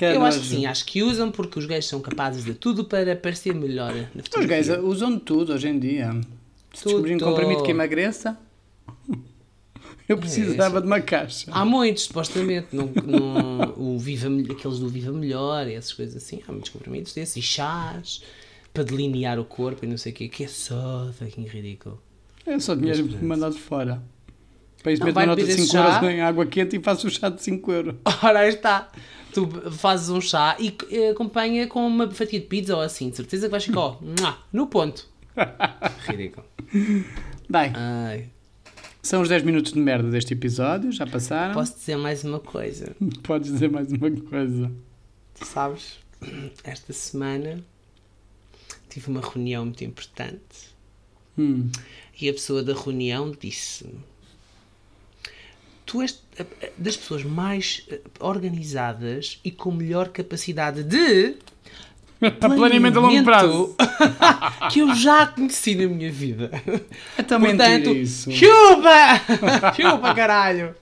Eu 0.04 0.24
acho 0.24 0.40
que 0.40 0.46
sim, 0.46 0.66
acho 0.66 0.84
que 0.86 1.02
usam 1.02 1.30
porque 1.30 1.58
os 1.58 1.66
gays 1.66 1.86
são 1.86 2.00
capazes 2.00 2.44
de 2.44 2.54
tudo 2.54 2.84
para 2.84 3.14
parecer 3.16 3.54
melhor 3.54 3.92
Os 4.38 4.46
gays 4.46 4.68
usam 4.82 5.12
de 5.14 5.20
tudo 5.20 5.52
hoje 5.52 5.68
em 5.68 5.78
dia. 5.78 6.10
Se 6.72 6.82
Tudo. 6.84 6.92
descobrirem 7.02 7.16
um 7.16 7.20
comprimido 7.20 7.62
que 7.64 7.70
emagreça, 7.70 8.38
eu 10.08 10.18
precisava 10.18 10.80
de 10.80 10.86
uma 10.86 11.00
caixa. 11.00 11.50
Há 11.52 11.64
muitos, 11.64 12.04
supostamente. 12.04 12.68
No, 12.74 12.86
no- 12.86 13.74
o 13.94 13.98
Viva, 13.98 14.28
aqueles 14.52 14.78
do 14.78 14.88
Viva 14.88 15.12
Melhor, 15.12 15.68
e 15.68 15.74
essas 15.74 15.92
coisas 15.92 16.16
assim. 16.16 16.40
Há 16.48 16.52
muitos 16.52 16.70
comprimidos 16.70 17.12
desses. 17.12 17.36
E 17.36 17.42
chás 17.42 18.22
para 18.72 18.82
delinear 18.84 19.38
o 19.38 19.44
corpo 19.44 19.84
e 19.84 19.88
não 19.88 19.96
sei 19.96 20.12
o 20.12 20.14
quê. 20.14 20.28
Que 20.28 20.44
é 20.44 20.48
só 20.48 21.10
fucking 21.18 21.44
ridículo. 21.46 22.00
É 22.46 22.58
só 22.58 22.74
dinheiro 22.74 23.08
mandado 23.22 23.54
fora. 23.56 24.02
Para 24.82 24.92
isso 24.92 25.00
Não, 25.00 25.06
meto 25.06 25.14
vai 25.14 25.24
uma 25.24 25.30
nota 25.32 25.42
de 25.42 25.46
beber 25.48 25.60
esse 25.62 25.70
5 25.70 25.76
euros 25.84 26.02
em 26.02 26.20
água 26.22 26.46
quente 26.46 26.76
e 26.76 26.80
faço 26.80 27.06
o 27.06 27.10
chá 27.10 27.28
de 27.28 27.42
5 27.42 27.70
euros. 27.72 27.94
Ora, 28.22 28.40
aí 28.40 28.48
está. 28.48 28.90
Tu 29.32 29.46
fazes 29.72 30.08
um 30.10 30.20
chá 30.20 30.56
e 30.58 30.74
eh, 30.90 31.10
acompanha 31.10 31.66
com 31.66 31.86
uma 31.86 32.10
fatia 32.10 32.40
de 32.40 32.46
pizza 32.46 32.74
ou 32.74 32.82
assim. 32.82 33.10
De 33.10 33.16
certeza 33.16 33.46
que 33.46 33.50
vais 33.50 33.64
ficar 33.64 33.80
ó, 33.80 33.98
no 34.52 34.66
ponto. 34.66 35.08
Ridículo. 36.06 36.44
Bem, 37.48 37.72
Ai, 37.74 38.28
são 39.02 39.22
os 39.22 39.28
10 39.28 39.42
minutos 39.44 39.72
de 39.72 39.78
merda 39.78 40.10
deste 40.10 40.34
episódio, 40.34 40.92
já 40.92 41.06
passaram. 41.06 41.54
posso 41.54 41.74
dizer 41.78 41.96
mais 41.96 42.22
uma 42.22 42.38
coisa. 42.38 42.94
Podes 43.22 43.50
dizer 43.52 43.70
mais 43.70 43.90
uma 43.90 44.10
coisa. 44.10 44.70
Tu 45.38 45.46
sabes, 45.46 45.98
esta 46.62 46.92
semana 46.92 47.64
tive 48.88 49.08
uma 49.08 49.20
reunião 49.20 49.64
muito 49.64 49.82
importante. 49.84 50.70
Hum. 51.38 51.70
E 52.20 52.28
a 52.28 52.32
pessoa 52.32 52.62
da 52.62 52.74
reunião 52.74 53.32
disse: 53.40 53.86
Tu 55.90 56.02
és 56.02 56.22
a- 56.38 56.42
a- 56.42 56.68
das 56.78 56.96
pessoas 56.96 57.24
mais 57.24 57.84
eh, 57.90 57.98
organizadas 58.20 59.40
e 59.44 59.50
com 59.50 59.72
melhor 59.72 60.08
capacidade 60.10 60.84
de 60.84 61.34
Planeamento 62.38 62.98
a 62.98 63.02
longo 63.02 63.24
prazo. 63.24 63.74
que 64.70 64.80
eu 64.80 64.94
já 64.94 65.26
conheci 65.26 65.74
na 65.74 65.86
minha 65.88 66.12
vida. 66.12 66.50
É 67.16 67.22
mentira 67.38 67.56
Portanto, 67.56 67.90
isso. 67.96 68.30
chupa! 68.30 69.20
chupa, 69.74 70.14
caralho! 70.14 70.74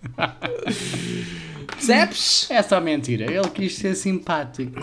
Percebes? 1.67 2.51
É 2.51 2.63
só 2.63 2.81
mentira. 2.81 3.25
Ele 3.33 3.49
quis 3.51 3.77
ser 3.77 3.95
simpático. 3.95 4.81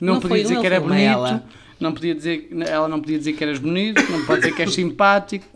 Não, 0.00 0.14
Não 0.14 0.20
podia 0.20 0.42
dizer 0.42 0.60
que 0.60 0.66
era 0.66 0.80
bonito. 0.80 1.00
ela. 1.00 1.44
Não 1.80 1.92
podia 1.92 2.14
dizer, 2.14 2.48
ela 2.68 2.88
não 2.88 3.00
podia 3.00 3.18
dizer 3.18 3.32
que 3.32 3.42
eras 3.44 3.58
bonito. 3.58 4.00
Não 4.10 4.24
pode 4.24 4.40
dizer 4.42 4.54
que 4.54 4.62
és 4.62 4.72
simpático. 4.72 5.46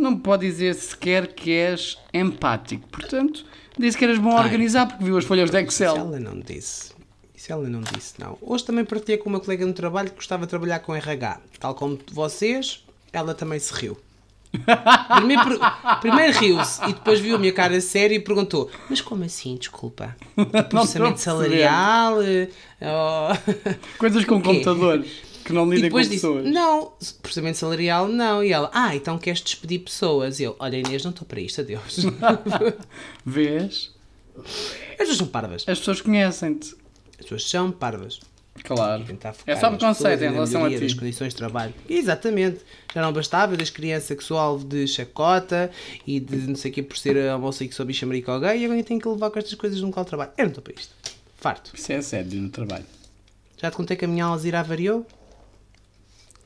Não 0.00 0.16
pode 0.16 0.46
dizer 0.46 0.74
sequer 0.74 1.28
que 1.28 1.52
és 1.52 1.98
empático. 2.12 2.88
Portanto, 2.88 3.44
disse 3.78 3.96
que 3.98 4.04
eras 4.04 4.18
bom 4.18 4.36
a 4.36 4.40
organizar 4.40 4.86
porque 4.86 5.04
viu 5.04 5.16
as 5.18 5.24
folhas 5.24 5.50
de 5.50 5.58
Isso 5.58 5.66
Excel. 5.82 5.96
ela 5.96 6.18
não 6.18 6.40
disse. 6.40 6.92
Isso 7.34 7.52
ela 7.52 7.68
não 7.68 7.80
disse, 7.80 8.14
não. 8.18 8.36
Hoje 8.40 8.64
também 8.64 8.84
partilhei 8.84 9.18
com 9.18 9.28
uma 9.30 9.40
colega 9.40 9.64
no 9.66 9.72
trabalho 9.72 10.10
que 10.10 10.16
gostava 10.16 10.44
de 10.44 10.50
trabalhar 10.50 10.80
com 10.80 10.94
RH. 10.94 11.40
Tal 11.58 11.74
como 11.74 11.98
vocês, 12.12 12.84
ela 13.12 13.34
também 13.34 13.58
se 13.58 13.72
riu. 13.74 13.96
Primeiro, 15.16 15.60
primeiro 16.00 16.38
riu-se 16.38 16.82
e 16.82 16.92
depois 16.92 17.20
viu 17.20 17.36
a 17.36 17.38
minha 17.38 17.52
cara 17.52 17.80
séria 17.80 18.16
e 18.16 18.18
perguntou: 18.20 18.68
Mas 18.88 19.00
como 19.00 19.22
assim? 19.22 19.54
Desculpa. 19.56 20.16
Processamento 20.68 21.20
salarial? 21.20 22.20
eh, 22.22 22.48
oh." 22.82 23.96
Coisas 23.96 24.24
com 24.24 24.36
O 24.38 24.42
quê? 24.42 24.48
computador 24.48 25.04
que 25.50 25.54
não 25.54 25.70
lidem 25.70 25.90
com 25.90 25.98
disse: 25.98 26.10
pessoas. 26.10 26.44
Não, 26.44 26.92
processamento 27.22 27.58
salarial 27.58 28.08
não. 28.08 28.42
E 28.42 28.52
ela: 28.52 28.70
Ah, 28.72 28.94
então 28.96 29.18
queres 29.18 29.40
despedir 29.40 29.80
pessoas? 29.80 30.40
E 30.40 30.44
eu: 30.44 30.56
Olha, 30.58 30.76
Inês, 30.76 31.04
não 31.04 31.10
estou 31.10 31.26
para 31.26 31.40
isto, 31.40 31.60
adeus. 31.60 31.98
Vês? 33.24 33.90
As 34.36 34.96
pessoas 34.98 35.16
são 35.18 35.26
parvas. 35.26 35.64
As 35.66 35.78
pessoas 35.78 36.00
conhecem-te. 36.00 36.74
As 37.18 37.24
pessoas 37.24 37.48
são 37.48 37.70
parvas. 37.70 38.20
Claro. 38.62 39.04
É 39.46 39.56
só 39.56 39.70
preconceito 39.70 40.22
em 40.22 40.32
relação 40.32 40.64
a 40.64 40.68
ti. 40.68 40.78
das 40.78 40.94
condições 40.94 41.30
de 41.30 41.36
trabalho. 41.36 41.72
Exatamente. 41.88 42.60
Já 42.94 43.00
não 43.00 43.12
bastava 43.12 43.56
das 43.56 43.70
crianças 43.70 44.16
que 44.16 44.22
sou 44.22 44.38
alvo 44.38 44.64
de 44.64 44.86
chacota 44.86 45.70
e 46.06 46.20
de 46.20 46.36
não 46.36 46.56
sei 46.56 46.70
o 46.70 46.74
que 46.74 46.82
por 46.82 46.98
ser 46.98 47.16
homossexual, 47.32 47.86
bicha, 47.86 48.06
marica 48.06 48.32
ou 48.32 48.40
gay 48.40 48.58
e 48.58 48.64
agora 48.64 48.82
tenho 48.82 49.00
que 49.00 49.08
levar 49.08 49.30
com 49.30 49.38
estas 49.38 49.54
coisas 49.54 49.80
no 49.80 49.86
local 49.86 50.04
de 50.04 50.08
trabalho. 50.10 50.32
Eu 50.36 50.44
não 50.44 50.50
estou 50.50 50.62
para 50.62 50.74
isto. 50.74 50.94
Farto. 51.36 51.70
Isso 51.74 51.92
é 51.92 52.02
sério 52.02 52.40
no 52.40 52.50
trabalho. 52.50 52.84
Já 53.56 53.70
te 53.70 53.76
contei 53.76 53.96
que 53.96 54.04
a 54.04 54.08
minha 54.08 54.24
Alzira 54.24 54.60
avariou? 54.60 55.06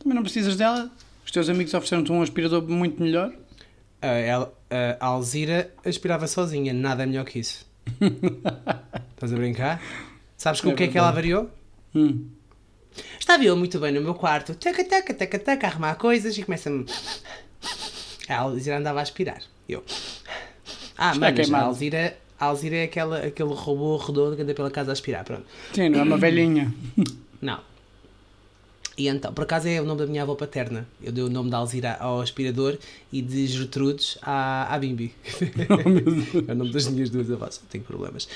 Também 0.04 0.14
não 0.14 0.22
precisas 0.22 0.54
dela. 0.56 0.88
Os 1.24 1.32
teus 1.32 1.48
amigos 1.48 1.74
ofereceram-te 1.74 2.12
um 2.12 2.22
aspirador 2.22 2.62
muito 2.68 3.02
melhor. 3.02 3.32
A, 4.00 4.06
ela- 4.06 4.52
a 5.00 5.06
Alzira 5.06 5.72
aspirava 5.84 6.26
sozinha. 6.28 6.72
Nada 6.72 7.04
melhor 7.06 7.24
que 7.24 7.38
isso. 7.40 7.66
Estás 9.14 9.32
a 9.32 9.36
brincar? 9.36 9.82
Sabes 10.36 10.60
com 10.60 10.70
É 10.70 10.72
o 10.72 10.76
que 10.76 10.84
é 10.84 10.88
que 10.88 10.98
ela 10.98 11.08
avariou? 11.08 11.50
Hum. 11.94 12.26
Estava 13.18 13.42
eu 13.44 13.56
muito 13.56 13.80
bem 13.80 13.90
no 13.92 14.00
meu 14.00 14.14
quarto, 14.14 14.54
taca, 14.54 14.84
taca, 14.84 15.12
taca, 15.14 15.38
taca, 15.38 15.66
arrumar 15.66 15.94
coisas 15.96 16.36
e 16.38 16.42
começa-me. 16.44 16.86
A 18.28 18.36
Alzira 18.38 18.78
andava 18.78 19.00
a 19.00 19.02
aspirar. 19.02 19.40
Eu. 19.68 19.82
Ah, 20.96 21.12
Está 21.12 21.18
mas 21.32 21.52
a. 21.52 21.58
Alzira, 21.60 22.16
a 22.38 22.44
Alzira 22.46 22.76
é 22.76 22.84
aquela, 22.84 23.18
aquele 23.18 23.52
robô 23.52 23.96
redondo 23.96 24.36
que 24.36 24.42
anda 24.42 24.54
pela 24.54 24.70
casa 24.70 24.92
a 24.92 24.92
aspirar. 24.92 25.24
Pronto. 25.24 25.44
Sim, 25.72 25.88
não 25.88 26.00
é 26.00 26.02
uma 26.04 26.16
velhinha. 26.18 26.72
Não. 27.40 27.60
E 28.96 29.08
então, 29.08 29.32
por 29.32 29.42
acaso 29.42 29.68
é 29.68 29.80
o 29.80 29.84
nome 29.84 30.00
da 30.00 30.06
minha 30.06 30.22
avó 30.22 30.34
paterna. 30.34 30.86
Eu 31.02 31.10
dei 31.10 31.24
o 31.24 31.28
nome 31.28 31.50
da 31.50 31.56
Alzira 31.56 31.96
ao 31.98 32.20
aspirador 32.20 32.78
e 33.12 33.20
de 33.20 33.46
Gertrudes 33.46 34.18
à, 34.22 34.72
à 34.72 34.78
Bimbi. 34.78 35.12
é 36.46 36.52
o 36.52 36.54
nome 36.54 36.72
das 36.72 36.86
minhas 36.88 37.10
duas 37.10 37.30
avós, 37.30 37.60
não 37.60 37.68
tenho 37.68 37.84
problemas. 37.84 38.28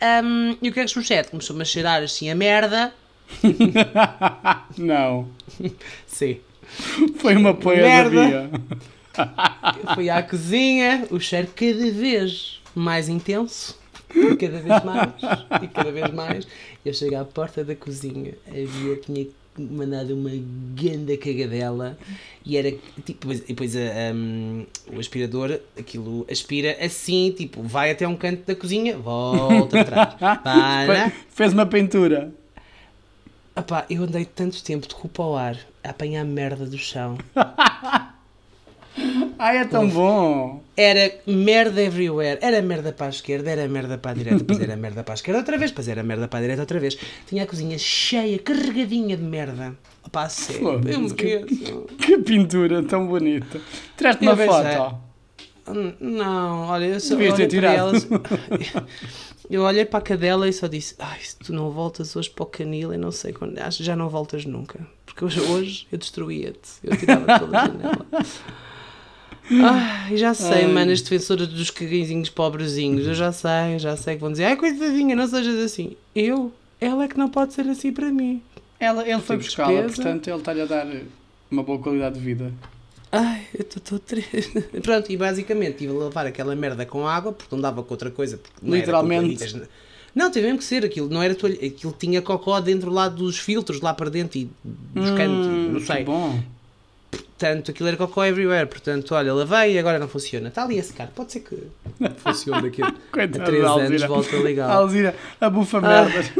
Ahm, 0.00 0.56
e 0.60 0.68
o 0.68 0.72
que 0.72 0.80
é 0.80 0.84
que 0.84 0.90
sucede? 0.90 1.28
Começou-me 1.28 1.62
a 1.62 1.64
cheirar 1.64 2.02
assim 2.02 2.28
a 2.28 2.34
merda. 2.34 2.92
não. 4.76 5.28
Sim. 6.06 6.40
Foi 7.16 7.36
uma. 7.36 7.50
Eu 7.50 7.58
fui 9.94 10.10
à 10.10 10.22
cozinha, 10.22 11.06
o 11.10 11.20
cheiro 11.20 11.48
cada 11.54 11.90
vez 11.90 12.60
mais 12.74 13.08
intenso, 13.08 13.78
e 14.14 14.36
cada 14.36 14.58
vez 14.58 14.84
mais, 14.84 15.12
e 15.62 15.68
cada 15.68 15.92
vez 15.92 16.10
mais. 16.12 16.46
Eu 16.84 16.94
chego 16.94 17.16
à 17.16 17.24
porta 17.24 17.62
da 17.62 17.76
cozinha, 17.76 18.34
havia, 18.48 18.96
tinha 18.96 19.26
mandado 19.58 20.14
uma 20.14 20.30
ganda 20.74 21.16
cagadela 21.16 21.98
e 22.44 22.56
era 22.56 22.70
tipo, 22.70 23.26
depois, 23.28 23.40
depois 23.40 23.76
a, 23.76 23.80
um, 24.14 24.64
o 24.94 24.98
aspirador, 24.98 25.58
aquilo 25.78 26.26
aspira 26.30 26.76
assim, 26.84 27.32
tipo, 27.36 27.62
vai 27.62 27.90
até 27.90 28.06
um 28.08 28.16
canto 28.16 28.44
da 28.46 28.54
cozinha, 28.54 28.96
volta 28.96 29.80
atrás. 29.80 30.14
Para. 30.42 31.10
Fe- 31.10 31.16
Fez 31.30 31.52
uma 31.52 31.66
pintura. 31.66 32.32
Epá, 33.54 33.84
eu 33.90 34.02
andei 34.04 34.24
tanto 34.24 34.62
tempo 34.64 34.88
de 34.88 34.94
culpa 34.94 35.22
ao 35.22 35.36
ar 35.36 35.58
a 35.84 35.90
apanhar 35.90 36.24
merda 36.24 36.64
do 36.64 36.78
chão. 36.78 37.18
Ai, 39.38 39.58
é 39.58 39.64
tão 39.64 39.88
bom! 39.88 40.62
Era 40.76 41.12
merda 41.26 41.82
everywhere. 41.82 42.38
Era 42.40 42.62
merda 42.62 42.92
para 42.92 43.06
a 43.06 43.10
esquerda, 43.10 43.50
era 43.50 43.68
merda 43.68 43.98
para 43.98 44.12
a 44.12 44.14
direita, 44.14 44.38
depois 44.38 44.60
era 44.60 44.76
merda 44.76 45.02
para 45.02 45.14
a 45.14 45.16
esquerda 45.16 45.40
outra 45.40 45.58
vez, 45.58 45.70
depois 45.70 45.88
era 45.88 46.02
merda 46.02 46.28
para 46.28 46.38
a 46.38 46.42
direita 46.42 46.62
outra 46.62 46.80
vez. 46.80 46.98
Tinha 47.26 47.42
a 47.44 47.46
cozinha 47.46 47.76
cheia, 47.78 48.38
carregadinha 48.38 49.16
de 49.16 49.22
merda. 49.22 49.76
A 50.12 50.28
sério. 50.28 50.62
Foda-se, 50.62 50.94
Eu 50.94 51.00
me 51.00 51.14
que-. 51.14 51.44
Que 51.98 52.18
pintura 52.18 52.82
tão 52.82 53.06
bonita! 53.06 53.60
Tiraste 53.96 54.24
uma 54.24 54.36
foto? 54.36 54.96
Não, 56.00 56.68
olha, 56.68 56.86
eu 56.86 57.00
só 57.00 57.14
Devias 57.14 57.34
ter 57.34 57.46
olhei 57.46 57.60
para 57.60 57.72
elas. 57.72 58.08
Eu 59.50 59.62
olhei 59.64 59.84
para 59.84 59.98
a 59.98 60.02
cadela 60.02 60.48
e 60.48 60.52
só 60.52 60.66
disse: 60.66 60.94
Ai, 60.98 61.18
se 61.20 61.36
tu 61.36 61.52
não 61.52 61.70
voltas 61.70 62.16
hoje 62.16 62.30
para 62.30 62.42
o 62.42 62.46
canil, 62.46 62.90
eu 62.90 62.98
não 62.98 63.10
sei 63.10 63.34
quando. 63.34 63.58
Acho 63.58 63.78
que 63.78 63.84
já 63.84 63.94
não 63.94 64.08
voltas 64.08 64.46
nunca. 64.46 64.86
Porque 65.04 65.22
hoje, 65.24 65.40
hoje 65.40 65.86
eu 65.92 65.98
destruía-te. 65.98 66.70
Eu 66.82 66.96
tirava-te 66.96 67.44
pela 67.44 67.66
janela. 67.66 68.06
Ai, 69.60 70.16
já 70.16 70.32
sei, 70.34 70.64
Ai. 70.64 70.72
mano, 70.72 70.92
as 70.92 71.00
defensoras 71.02 71.48
dos 71.48 71.70
cagãozinhos 71.70 72.28
pobrezinhos. 72.30 73.06
Eu 73.06 73.14
já 73.14 73.32
sei, 73.32 73.78
já 73.78 73.96
sei 73.96 74.14
que 74.14 74.20
vão 74.20 74.30
dizer: 74.32 74.44
Ai, 74.44 74.56
coitadinha, 74.56 75.14
não 75.16 75.26
sejas 75.26 75.56
assim. 75.58 75.96
Eu? 76.14 76.52
Ela 76.80 77.04
é 77.04 77.08
que 77.08 77.18
não 77.18 77.28
pode 77.28 77.52
ser 77.52 77.66
assim 77.68 77.92
para 77.92 78.10
mim. 78.10 78.42
Ela, 78.80 79.06
ele 79.08 79.20
foi 79.20 79.36
buscá-la, 79.36 79.82
portanto 79.84 80.26
ele 80.28 80.36
está-lhe 80.38 80.60
a 80.62 80.64
dar 80.66 80.86
uma 81.50 81.62
boa 81.62 81.78
qualidade 81.78 82.16
de 82.18 82.20
vida. 82.24 82.52
Ai, 83.12 83.42
eu 83.54 83.60
estou 83.68 83.98
triste. 83.98 84.60
Pronto, 84.82 85.12
e 85.12 85.16
basicamente 85.16 85.78
tive 85.78 85.92
a 85.94 85.96
lavar 85.98 86.26
aquela 86.26 86.56
merda 86.56 86.84
com 86.86 87.06
água 87.06 87.32
porque 87.32 87.54
não 87.54 87.60
dava 87.62 87.82
com 87.82 87.92
outra 87.94 88.10
coisa. 88.10 88.40
Não 88.62 88.74
Literalmente. 88.76 89.36
toalhitas. 89.38 89.68
Não, 90.14 90.30
teve 90.30 90.46
mesmo 90.46 90.58
que 90.58 90.64
ser 90.64 90.84
aquilo. 90.84 91.08
Não 91.08 91.22
era 91.22 91.34
toalha, 91.34 91.54
aquilo 91.54 91.94
tinha 91.98 92.20
cocó 92.20 92.58
dentro 92.60 92.90
lá 92.90 93.08
dos 93.08 93.38
filtros, 93.38 93.80
lá 93.80 93.94
para 93.94 94.10
dentro 94.10 94.38
e 94.38 94.50
dos 94.64 95.10
cantos, 95.10 95.46
Hum, 95.46 95.70
não 95.72 95.80
que 95.80 95.86
sei. 95.86 96.04
bom. 96.04 96.42
Portanto, 97.12 97.70
aquilo 97.72 97.88
era 97.88 97.96
cocó 97.96 98.24
everywhere. 98.24 98.66
Portanto, 98.66 99.14
olha, 99.14 99.34
lavei 99.34 99.74
e 99.74 99.78
agora 99.78 99.98
não 99.98 100.08
funciona. 100.08 100.48
Está 100.48 100.64
ali 100.64 100.78
a 100.78 100.82
secar. 100.82 101.08
Pode 101.08 101.32
ser 101.32 101.40
que 101.40 101.56
funcione 102.24 102.62
daqui 102.62 102.82
a 102.82 102.92
Coitada 103.12 103.44
3 103.44 103.62
da 103.62 103.70
anos, 103.74 104.02
volta 104.04 104.36
a 104.36 104.40
ligar. 104.40 104.70
Alzira, 104.72 105.14
a 105.40 105.50
bufa 105.50 105.78
Ah, 105.78 105.80
merda. 105.80 106.30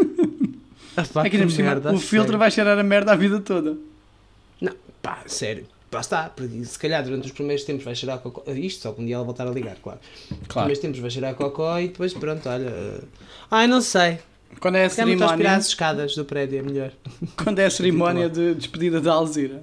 Ah, 0.97 1.05
pá, 1.12 1.23
Aqui 1.26 1.38
por 1.38 1.50
cima, 1.50 1.69
merda, 1.71 1.93
o 1.93 1.97
a 1.97 1.99
filtro 1.99 2.25
sério. 2.26 2.38
vai 2.38 2.50
cheirar 2.50 2.79
a 2.79 2.83
merda 2.83 3.12
a 3.12 3.17
vida 3.17 3.41
toda. 3.41 3.76
Não, 4.61 4.73
pá, 5.02 5.19
sério. 5.26 5.67
Lá 5.91 6.00
está, 6.00 6.31
porque 6.31 6.64
se 6.64 6.79
calhar 6.79 7.02
durante 7.05 7.26
os 7.26 7.33
primeiros 7.33 7.64
tempos 7.64 7.85
vai 7.85 7.95
cheirar 7.95 8.17
a 8.17 8.21
cocó. 8.21 8.43
Isto 8.50 8.83
só 8.83 8.93
que 8.93 9.02
um 9.02 9.05
dia 9.05 9.17
ela 9.17 9.25
voltar 9.25 9.47
a 9.47 9.50
ligar, 9.50 9.76
claro. 9.83 9.99
Nos 10.31 10.47
primeiros 10.49 10.79
tempos 10.79 11.00
vai 11.00 11.11
cheirar 11.11 11.33
a 11.33 11.35
cocó 11.35 11.79
e 11.79 11.88
depois, 11.88 12.14
pronto, 12.14 12.49
olha. 12.49 12.71
uh, 12.71 13.05
Ai, 13.50 13.67
não 13.67 13.81
sei. 13.83 14.19
Quando 14.61 14.76
é 14.76 14.85
a 14.85 14.88
Se 14.91 14.97
calhar 14.97 15.09
muito 15.09 15.23
a 15.23 15.26
aspirar 15.26 15.38
cerimónia, 15.38 15.59
as 15.59 15.67
escadas 15.67 16.14
do 16.14 16.25
prédio, 16.25 16.59
é 16.59 16.62
melhor. 16.62 16.93
quando 17.43 17.59
é 17.59 17.64
a 17.67 17.71
cerimónia 17.71 18.29
de 18.31 18.55
despedida 18.55 19.00
da 19.00 19.12
Alzira, 19.12 19.62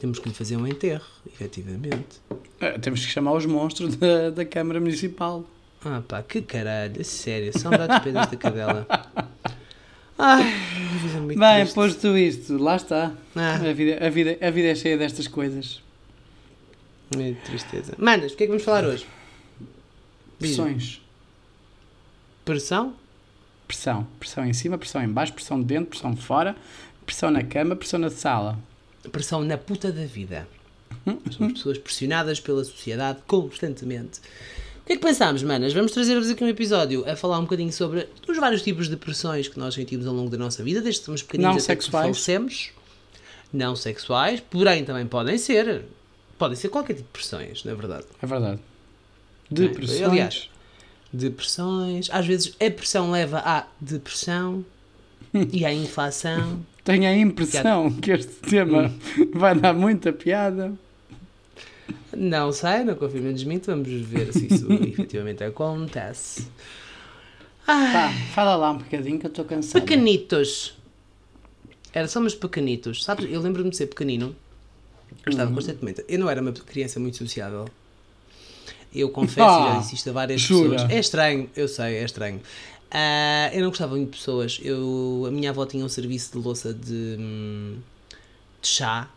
Temos 0.00 0.18
que 0.18 0.28
lhe 0.28 0.34
fazer 0.34 0.56
um 0.56 0.66
enterro, 0.66 1.04
efetivamente. 1.26 2.20
eh, 2.60 2.78
temos 2.78 3.04
que 3.04 3.10
chamar 3.10 3.32
os 3.32 3.46
monstros 3.46 3.96
da, 3.96 4.30
da 4.30 4.44
Câmara 4.44 4.80
Municipal. 4.80 5.44
Ah 5.84 6.02
pá, 6.06 6.22
que 6.22 6.42
caralho, 6.42 7.04
sério, 7.04 7.52
dá 7.70 7.86
despesa 7.86 8.20
esta 8.20 8.36
cadela. 8.36 8.86
Ai, 10.18 10.42
é 10.42 11.20
muito 11.20 11.38
Bem, 11.38 11.58
triste. 11.60 11.74
posto 11.74 12.16
isto, 12.16 12.56
lá 12.58 12.76
está. 12.76 13.12
Ah, 13.34 13.54
A 13.56 13.72
vida, 13.72 14.04
a, 14.04 14.08
vida, 14.10 14.38
a 14.40 14.50
vida 14.50 14.68
é 14.68 14.74
cheia 14.74 14.96
destas 14.96 15.28
coisas. 15.28 15.82
muito 17.14 17.40
tristeza. 17.44 17.94
Manas, 17.98 18.32
o 18.32 18.36
que 18.36 18.44
é 18.44 18.46
que 18.46 18.50
vamos 18.50 18.64
falar 18.64 18.84
hoje? 18.84 19.06
Pressões. 20.38 21.00
Pressão? 22.44 22.94
Pressão. 23.68 24.06
Pressão 24.18 24.44
em 24.46 24.52
cima, 24.52 24.78
pressão 24.78 25.02
em 25.02 25.08
baixo, 25.08 25.32
pressão 25.32 25.60
dentro, 25.60 25.86
pressão 25.90 26.16
fora, 26.16 26.56
pressão 27.04 27.30
na 27.30 27.42
cama, 27.42 27.76
pressão 27.76 27.98
na 28.00 28.10
sala. 28.10 28.58
Pressão 29.10 29.42
na 29.42 29.56
puta 29.56 29.90
da 29.92 30.04
vida. 30.04 30.46
Somos 31.30 31.54
pessoas 31.54 31.78
pressionadas 31.78 32.40
pela 32.40 32.64
sociedade 32.64 33.18
constantemente. 33.26 34.20
O 34.82 34.86
que 34.86 34.92
é 34.92 34.96
que 34.96 35.02
pensámos, 35.02 35.42
manas? 35.42 35.72
Vamos 35.72 35.92
trazer-vos 35.92 36.30
aqui 36.30 36.44
um 36.44 36.48
episódio 36.48 37.08
a 37.10 37.16
falar 37.16 37.38
um 37.38 37.42
bocadinho 37.42 37.72
sobre 37.72 38.08
os 38.28 38.36
vários 38.36 38.62
tipos 38.62 38.88
de 38.88 38.96
pressões 38.96 39.48
que 39.48 39.58
nós 39.58 39.74
sentimos 39.74 40.06
ao 40.06 40.14
longo 40.14 40.30
da 40.30 40.36
nossa 40.38 40.62
vida, 40.62 40.80
desde 40.80 41.00
que 41.00 41.06
somos 41.06 41.22
pequeninos 41.22 41.56
Não 41.56 41.62
até 41.62 41.74
que 41.76 41.82
sexuais. 41.82 42.04
falecemos. 42.06 42.70
Não 43.52 43.74
sexuais, 43.74 44.40
porém 44.40 44.84
também 44.84 45.06
podem 45.06 45.38
ser. 45.38 45.84
Podem 46.38 46.56
ser 46.56 46.68
qualquer 46.68 46.94
tipo 46.94 47.06
de 47.06 47.12
pressões, 47.12 47.64
na 47.64 47.74
verdade. 47.74 48.04
É 48.22 48.26
verdade. 48.26 48.60
Depressões. 49.50 50.02
Aliás, 50.02 50.50
depressões. 51.12 52.08
Às 52.10 52.26
vezes 52.26 52.54
a 52.60 52.70
pressão 52.70 53.10
leva 53.10 53.38
à 53.38 53.66
depressão 53.80 54.64
e 55.52 55.64
à 55.64 55.72
inflação. 55.72 56.64
Tenho 56.86 57.06
a 57.08 57.14
impressão 57.16 57.90
que 57.92 58.12
este 58.12 58.32
tema 58.48 58.90
Hum. 59.18 59.30
vai 59.34 59.54
dar 59.54 59.74
muita 59.74 60.10
piada. 60.12 60.72
Não 62.16 62.50
sei, 62.52 62.82
não 62.84 62.94
confirmo 62.94 63.26
nem 63.26 63.34
desminto, 63.34 63.66
vamos 63.70 63.88
ver 63.88 64.32
se 64.32 64.46
isso 64.46 64.72
efetivamente 64.72 65.44
acontece. 65.44 66.46
Fala 68.34 68.56
lá 68.56 68.70
um 68.70 68.78
bocadinho 68.78 69.18
que 69.18 69.26
eu 69.26 69.30
estou 69.30 69.44
cansado. 69.44 69.82
pequenitos. 69.82 70.74
Era 71.92 72.06
só 72.08 72.20
umas 72.20 72.34
pequenitos. 72.34 73.02
Sabes, 73.04 73.30
eu 73.30 73.40
lembro-me 73.40 73.70
de 73.70 73.76
ser 73.76 73.86
pequenino. 73.86 74.34
Eu 75.24 75.30
estava 75.30 75.52
constantemente. 75.52 76.04
Eu 76.08 76.18
não 76.18 76.30
era 76.30 76.40
uma 76.40 76.52
criança 76.52 77.00
muito 77.00 77.16
sociável. 77.16 77.68
Eu 78.94 79.10
confesso, 79.10 79.40
Ah, 79.48 79.72
já 79.74 79.78
disse 79.80 79.94
isto 79.96 80.10
a 80.10 80.12
várias 80.12 80.40
jura? 80.40 80.70
pessoas. 80.70 80.90
É 80.92 80.98
estranho, 80.98 81.50
eu 81.56 81.68
sei, 81.68 81.96
é 81.96 82.04
estranho. 82.04 82.40
Ah, 82.90 83.50
eu 83.52 83.62
não 83.62 83.68
gostava 83.68 83.94
muito 83.94 84.10
de 84.10 84.18
pessoas. 84.18 84.60
Eu, 84.62 85.24
a 85.26 85.30
minha 85.30 85.50
avó 85.50 85.66
tinha 85.66 85.84
um 85.84 85.88
serviço 85.88 86.32
de 86.32 86.38
louça 86.38 86.72
de, 86.72 87.16
hum, 87.18 87.78
de 88.60 88.68
chá 88.68 89.10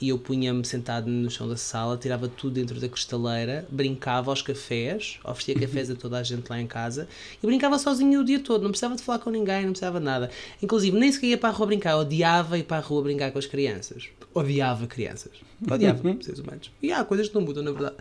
e 0.00 0.08
eu 0.08 0.18
punha-me 0.18 0.64
sentado 0.64 1.08
no 1.08 1.30
chão 1.30 1.46
da 1.46 1.56
sala, 1.56 1.96
tirava 1.96 2.26
tudo 2.26 2.54
dentro 2.54 2.80
da 2.80 2.88
cristaleira, 2.88 3.66
brincava 3.70 4.30
aos 4.30 4.40
cafés, 4.40 5.18
oferecia 5.22 5.54
cafés 5.54 5.90
a 5.90 5.94
toda 5.94 6.18
a 6.18 6.22
gente 6.22 6.48
lá 6.48 6.58
em 6.58 6.66
casa 6.66 7.06
e 7.42 7.46
brincava 7.46 7.78
sozinho 7.78 8.20
o 8.20 8.24
dia 8.24 8.40
todo, 8.40 8.62
não 8.62 8.70
precisava 8.70 8.96
de 8.96 9.02
falar 9.02 9.18
com 9.18 9.28
ninguém, 9.28 9.64
não 9.64 9.72
precisava 9.72 9.98
de 9.98 10.04
nada. 10.06 10.30
Inclusive, 10.62 10.98
nem 10.98 11.12
sequer 11.12 11.26
ia 11.26 11.38
para 11.38 11.50
a 11.50 11.52
rua 11.52 11.66
brincar, 11.66 11.98
odiava 11.98 12.56
ir 12.56 12.62
para 12.62 12.78
a 12.78 12.80
rua 12.80 13.02
brincar 13.02 13.30
com 13.30 13.38
as 13.38 13.46
crianças. 13.46 14.08
Odiava 14.32 14.86
crianças. 14.86 15.32
Odiava 15.70 16.02
seres 16.22 16.40
humanos. 16.40 16.70
E 16.80 16.92
há 16.92 17.04
coisas 17.04 17.28
que 17.28 17.34
não 17.34 17.42
mudam, 17.42 17.62
na 17.62 17.72
verdade. 17.72 17.96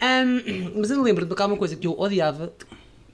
Ahm, 0.00 0.72
mas 0.76 0.90
eu 0.90 1.02
lembro-me 1.02 1.34
de 1.34 1.42
uma 1.42 1.56
coisa 1.58 1.76
que 1.76 1.86
eu 1.86 1.98
odiava, 1.98 2.54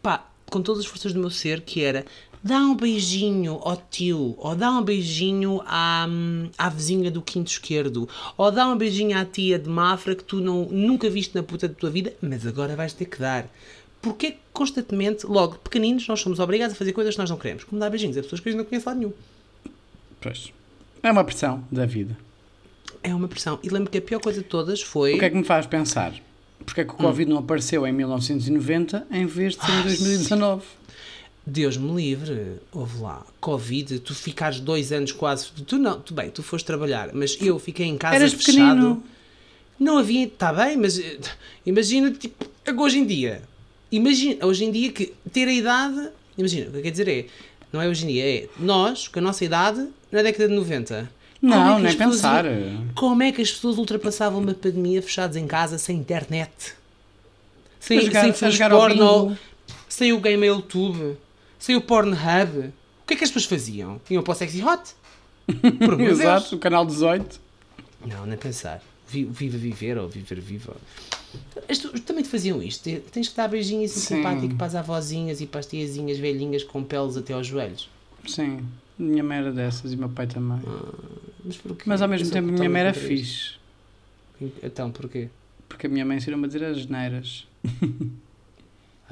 pá, 0.01 0.30
com 0.51 0.61
todas 0.61 0.85
as 0.85 0.87
forças 0.87 1.13
do 1.13 1.21
meu 1.21 1.31
ser, 1.31 1.63
que 1.63 1.83
era 1.83 2.05
dá 2.43 2.59
um 2.59 2.75
beijinho 2.75 3.61
ao 3.63 3.77
tio, 3.77 4.35
ou 4.39 4.55
dá 4.55 4.71
um 4.71 4.83
beijinho 4.83 5.61
à, 5.67 6.07
à 6.59 6.69
vizinha 6.69 7.11
do 7.11 7.23
quinto 7.23 7.51
esquerdo, 7.51 8.09
ou 8.37 8.51
dá 8.51 8.67
um 8.67 8.77
beijinho 8.77 9.17
à 9.17 9.25
tia 9.25 9.59
de 9.59 9.69
Mafra 9.69 10.15
que 10.15 10.25
tu 10.25 10.41
não, 10.41 10.65
nunca 10.67 11.09
viste 11.09 11.35
na 11.35 11.43
puta 11.43 11.69
da 11.69 11.75
tua 11.75 11.91
vida, 11.91 12.13
mas 12.21 12.47
agora 12.47 12.75
vais 12.75 12.93
ter 12.93 13.05
que 13.05 13.19
dar. 13.19 13.47
Porque 14.01 14.37
constantemente, 14.53 15.27
logo, 15.27 15.57
pequeninos, 15.59 16.09
nós 16.09 16.21
somos 16.21 16.39
obrigados 16.39 16.75
a 16.75 16.79
fazer 16.79 16.93
coisas 16.93 17.15
que 17.15 17.21
nós 17.21 17.29
não 17.29 17.37
queremos, 17.37 17.65
como 17.65 17.79
dar 17.79 17.91
beijinhos 17.91 18.17
a 18.17 18.23
pessoas 18.23 18.41
que 18.41 18.49
a 18.49 18.53
gente 18.53 18.59
não 18.59 18.67
conhece 18.67 18.89
lá 18.89 18.95
nenhum. 18.95 19.13
Pois. 20.21 20.53
É 21.03 21.11
uma 21.11 21.25
pressão 21.25 21.65
da 21.71 21.87
vida. 21.87 22.17
É 23.03 23.15
uma 23.15 23.29
pressão. 23.29 23.59
E 23.63 23.69
lembro 23.69 23.91
que 23.91 23.99
a 23.99 24.03
pior 24.03 24.21
coisa 24.21 24.41
de 24.41 24.47
todas 24.47 24.83
foi. 24.83 25.15
O 25.15 25.19
que 25.19 25.25
é 25.25 25.31
que 25.31 25.37
me 25.37 25.45
faz 25.45 25.67
pensar? 25.67 26.15
Porque 26.65 26.83
é 26.83 26.85
que 26.85 26.93
o 26.93 26.97
Covid 26.97 27.29
não 27.31 27.39
apareceu 27.39 27.87
em 27.87 27.93
1990 27.93 29.07
em 29.11 29.27
vez 29.27 29.57
de 29.57 29.65
ser 29.65 29.73
em 29.73 29.83
2019? 29.83 30.63
Deus 31.47 31.77
me 31.77 31.95
livre, 31.95 32.61
houve 32.71 33.01
lá, 33.01 33.27
Covid, 33.41 33.99
tu 34.01 34.15
ficares 34.15 34.61
dois 34.61 34.93
anos 34.93 35.11
quase. 35.11 35.51
Tu 35.67 35.79
não, 35.79 35.99
tu 36.01 36.15
bem, 36.15 36.31
tu 36.31 36.43
foste 36.43 36.65
trabalhar, 36.67 37.11
mas 37.13 37.37
eu 37.41 37.59
fiquei 37.59 37.87
em 37.87 37.97
casa 37.97 38.15
Eras 38.17 38.33
fechado. 38.33 38.57
pequenino. 38.57 39.03
Não 39.79 39.97
havia, 39.99 40.27
está 40.27 40.53
bem, 40.53 40.77
mas 40.77 40.99
eh, 40.99 41.19
imagina, 41.65 42.11
tipo, 42.11 42.45
hoje 42.77 42.99
em 42.99 43.07
dia, 43.07 43.43
imagina, 43.91 44.45
hoje 44.45 44.65
em 44.65 44.71
dia 44.71 44.93
que 44.93 45.15
ter 45.33 45.49
a 45.49 45.53
idade, 45.53 46.11
imagina, 46.37 46.69
o 46.69 46.71
que 46.73 46.77
eu 46.77 46.83
quero 46.83 46.91
dizer 46.93 47.09
é, 47.09 47.27
não 47.73 47.81
é 47.81 47.89
hoje 47.89 48.05
em 48.05 48.09
dia, 48.09 48.25
é 48.27 48.49
nós, 48.59 49.09
com 49.09 49.19
a 49.19 49.23
nossa 49.23 49.43
idade, 49.43 49.89
na 50.13 50.23
década 50.23 50.49
de 50.49 50.55
90. 50.55 51.11
É 51.43 51.47
Não, 51.47 51.79
nem 51.79 51.97
pessoas 51.97 52.17
pensar. 52.17 52.45
Como 52.95 53.23
é 53.23 53.33
que 53.33 53.41
as 53.43 53.51
pessoas 53.51 53.79
ultrapassavam 53.79 54.41
uma 54.41 54.55
pandemia 54.55 55.01
fechados 55.03 55.37
em 55.37 55.47
casa, 55.47 55.79
sem 55.79 55.97
internet? 55.97 56.75
Sem, 57.79 57.99
A 57.99 58.03
jogar- 58.03 58.23
sem 58.25 58.33
filmes 58.33 58.59
porno, 58.69 59.39
sem 59.89 60.13
o 60.13 60.21
Game 60.21 60.47
YouTube, 60.47 61.17
sem 61.59 61.77
o 61.77 61.81
Pornhub. 61.81 62.59
O 63.03 63.07
que 63.07 63.15
é 63.15 63.17
que 63.17 63.25
as 63.25 63.31
pessoas 63.31 63.47
faziam? 63.47 64.01
Iam 64.11 64.23
para 64.23 64.33
o 64.33 64.35
Sexy 64.35 64.63
Hot? 64.63 64.83
Exato, 66.11 66.57
o 66.57 66.59
canal 66.59 66.85
18. 66.87 67.41
Não, 68.07 68.27
nem 68.27 68.37
pensar. 68.39 68.83
Vi- 69.09 69.25
Viva 69.25 69.57
viver 69.59 69.99
ou 69.99 70.09
viver 70.09 70.39
viva. 70.41 70.77
Também 72.07 72.23
te 72.23 72.29
faziam 72.29 72.63
isto. 72.63 72.85
Te- 72.85 73.01
Tens 73.13 73.29
que 73.29 73.37
dar 73.37 73.49
beijinhos 73.49 73.91
Sim. 73.93 74.17
simpático 74.17 74.55
para 74.57 74.67
as 74.69 74.75
avózinhas 74.75 75.41
e 75.41 75.47
para 75.47 75.61
as 75.61 75.67
tiazinhas 75.67 76.19
velhinhas 76.19 76.63
com 76.63 76.83
peles 76.85 77.17
até 77.17 77.33
aos 77.33 77.47
joelhos. 77.47 77.89
Sim, 78.27 78.65
minha 79.01 79.23
mãe 79.25 79.39
era 79.39 79.53
dessas 79.53 79.93
e 79.93 79.97
meu 79.97 80.09
pai 80.09 80.27
também. 80.27 80.61
Mas 81.45 81.57
porquê? 81.57 81.85
Mas 81.87 82.03
ao 82.03 82.07
Eu 82.07 82.11
mesmo 82.11 82.27
sou 82.27 82.35
tempo 82.35 82.49
minha 82.53 82.69
mãe 82.71 82.81
era 82.83 82.93
fixe. 82.95 83.55
Então, 84.63 84.91
porquê? 84.91 85.29
Porque 85.69 85.87
a 85.87 85.91
minha 85.91 86.05
mãe 86.05 86.17
ensinou-me 86.19 86.45
a 86.45 86.49
dizer 86.49 86.65
as 86.65 86.87
neiras. 86.87 87.47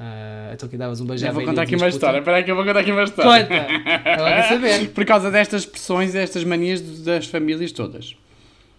Ah, 0.01 0.51
então 0.53 0.69
que 0.69 0.77
davas 0.77 1.01
um 1.01 1.05
beijo 1.05 1.27
à 1.27 1.31
vou 1.33 1.43
contar 1.43 1.63
aqui 1.63 1.75
uma 1.75 1.79
"Puta". 1.85 1.89
história. 1.89 2.19
Espera 2.19 2.37
aí 2.37 2.43
que 2.45 2.51
eu 2.51 2.55
vou 2.55 2.63
contar 2.63 2.79
aqui 2.79 2.91
uma 2.93 3.03
história. 3.03 3.45
Conta! 3.45 4.09
Agora 4.13 4.35
quer 4.35 4.47
saber. 4.47 4.89
Por 4.91 5.03
causa 5.03 5.29
destas 5.29 5.65
pressões 5.65 6.11
e 6.11 6.13
destas 6.13 6.45
manias 6.45 6.79
das 7.01 7.25
famílias 7.27 7.73
todas. 7.73 8.15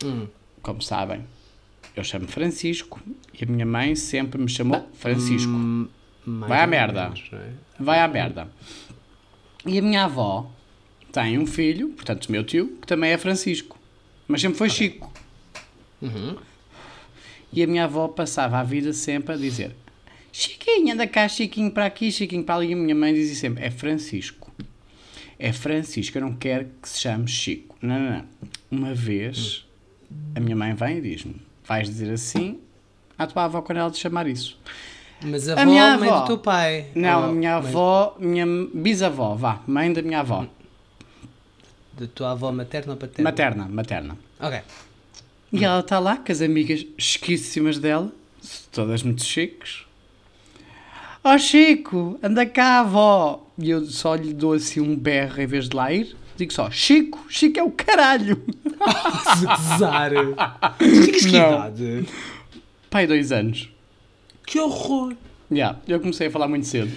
Hum. 0.03 0.27
Como 0.62 0.81
sabem, 0.81 1.23
eu 1.94 2.03
chamo 2.03 2.27
Francisco 2.27 2.99
e 3.38 3.44
a 3.44 3.46
minha 3.46 3.66
mãe 3.66 3.94
sempre 3.94 4.40
me 4.40 4.49
chamou 4.49 4.88
Francisco. 4.94 5.53
Hum, 5.53 5.88
Vai 6.27 6.62
à 6.62 6.66
merda. 6.66 7.03
menos, 7.05 7.23
é? 7.35 7.49
Vai 7.79 8.01
à 8.01 8.09
merda. 8.09 8.49
E 9.66 9.79
a 9.79 9.83
minha 9.83 10.05
avó 10.05 10.51
tem 11.12 11.38
um 11.38 11.46
filho, 11.46 11.88
portanto, 11.90 12.31
meu 12.31 12.44
tio, 12.44 12.77
que 12.81 12.87
também 12.87 13.11
é 13.12 13.18
Francisco. 13.18 13.79
Mas 14.29 14.40
sempre 14.40 14.59
foi 14.59 14.70
Chico. 14.70 15.12
Uhum. 16.01 16.37
E 17.53 17.62
a 17.62 17.66
minha 17.66 17.85
avó 17.85 18.07
passava 18.09 18.59
a 18.59 18.62
vida 18.62 18.92
sempre 18.92 19.35
a 19.35 19.37
dizer: 19.37 19.75
Chiquinho, 20.33 20.94
anda 20.94 21.07
cá, 21.07 21.27
Chiquinho 21.29 21.70
para 21.70 21.87
aqui, 21.87 22.12
Chiquinho 22.12 22.44
para 22.44 22.55
ali. 22.57 22.68
E 22.70 22.73
a 22.73 22.77
minha 22.77 22.94
mãe 22.94 23.12
dizia 23.12 23.35
sempre: 23.35 23.64
É 23.64 23.70
Francisco. 23.70 24.51
É 25.38 25.53
Francisco, 25.53 26.16
eu 26.18 26.23
não 26.23 26.35
quero 26.35 26.68
que 26.81 26.88
se 26.88 27.01
chame 27.01 27.27
Chico. 27.27 27.77
Não, 27.83 27.99
não, 27.99 28.11
não. 28.11 28.25
Uma 28.70 28.94
vez, 28.94 29.66
a 30.35 30.40
minha 30.40 30.55
mãe 30.55 30.75
vem 30.75 30.99
e 30.99 31.01
diz-me: 31.01 31.37
Vais 31.64 31.88
dizer 31.88 32.12
assim 32.12 32.61
à 33.18 33.27
tua 33.27 33.44
avó 33.44 33.61
quando 33.62 33.79
ela 33.79 33.90
te 33.90 33.99
chamar 33.99 34.27
isso. 34.27 34.59
Mas 35.23 35.49
a 35.49 35.55
A 35.55 35.62
avó, 35.62 35.70
minha 35.70 35.99
mãe 35.99 36.09
avó. 36.09 36.20
do 36.20 36.27
teu 36.27 36.38
pai. 36.38 36.87
Não, 36.94 37.25
a 37.25 37.27
Ou 37.27 37.35
minha 37.35 37.61
mãe 37.61 37.68
avó, 37.68 38.16
minha 38.18 38.46
bisavó, 38.73 39.35
vá, 39.35 39.61
mãe 39.66 39.92
da 39.92 40.01
minha 40.03 40.20
avó. 40.20 40.46
Da 42.01 42.07
tua 42.07 42.31
avó 42.31 42.51
materna 42.51 42.95
ou 42.95 42.97
paterna? 42.99 43.31
Materna, 43.31 43.69
materna. 43.69 44.19
Ok. 44.41 44.59
E 45.53 45.63
ela 45.63 45.81
está 45.81 45.99
lá 45.99 46.17
com 46.17 46.33
as 46.33 46.41
amigas 46.41 46.87
chiquíssimas 46.97 47.79
dela, 47.79 48.11
todas 48.73 49.03
muito 49.03 49.23
chiques. 49.23 49.85
Ó 51.23 51.37
Chico, 51.37 52.19
anda 52.23 52.47
cá, 52.47 52.81
avó. 52.81 53.47
E 53.59 53.69
eu 53.69 53.85
só 53.85 54.15
lhe 54.15 54.33
dou 54.33 54.55
assim 54.55 54.81
um 54.81 54.97
berro 54.97 55.43
em 55.43 55.47
vez 55.47 55.69
de 55.69 55.77
lá 55.77 55.93
ir. 55.93 56.17
Digo 56.39 56.51
só, 56.55 56.71
Chico, 56.71 57.23
Chico 57.29 57.59
é 57.61 57.63
o 57.63 57.71
caralho. 57.71 58.43
Gozar. 59.45 60.13
Tinhas 60.79 61.27
que 61.27 61.33
Não. 61.33 61.53
idade? 61.53 62.09
Pai, 62.89 63.07
dois 63.07 63.31
anos. 63.31 63.69
Que 64.47 64.59
horror. 64.59 65.15
Yeah, 65.53 65.79
eu 65.87 66.01
comecei 66.01 66.29
a 66.29 66.31
falar 66.31 66.49
muito 66.49 66.67
cedo. 66.67 66.91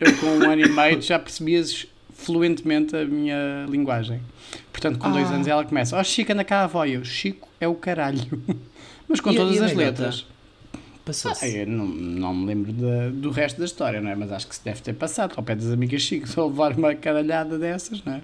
Eu 0.00 0.16
com 0.16 0.26
um 0.26 0.50
ano 0.50 0.62
e 0.62 0.68
meio 0.68 1.00
já 1.00 1.16
percebias 1.16 1.86
fluentemente 2.18 2.94
a 2.96 3.04
minha 3.04 3.64
linguagem. 3.68 4.20
Portanto, 4.72 4.98
com 4.98 5.10
dois 5.10 5.30
Ah. 5.30 5.34
anos 5.34 5.46
ela 5.46 5.64
começa, 5.64 5.96
ó 5.96 6.02
Chico, 6.04 6.32
anda 6.32 6.44
cá, 6.44 6.64
avó. 6.64 6.84
Eu, 6.84 7.04
Chico 7.04 7.48
é 7.60 7.66
o 7.66 7.74
caralho. 7.74 8.20
Mas 9.08 9.20
com 9.20 9.30
E 9.32 9.36
todas 9.36 9.56
e 9.56 9.64
as 9.64 9.72
letras. 9.72 10.26
Passou-se. 11.04 11.60
Ah, 11.62 11.64
não, 11.66 11.86
não 11.86 12.34
me 12.34 12.46
lembro 12.46 12.72
da- 12.72 13.08
do 13.10 13.30
resto 13.30 13.58
da 13.58 13.64
história, 13.64 13.98
não 14.00 14.10
é? 14.10 14.14
Mas 14.14 14.30
acho 14.30 14.46
que 14.46 14.54
se 14.54 14.62
deve 14.62 14.82
ter 14.82 14.92
passado. 14.92 15.32
Ao 15.36 15.42
pé 15.42 15.54
das 15.54 15.70
amigas 15.70 16.02
Chico, 16.02 16.28
só 16.28 16.46
levar 16.46 16.72
uma 16.76 16.94
caralhada 16.94 17.58
dessas, 17.58 18.04
não 18.04 18.14
é? 18.14 18.20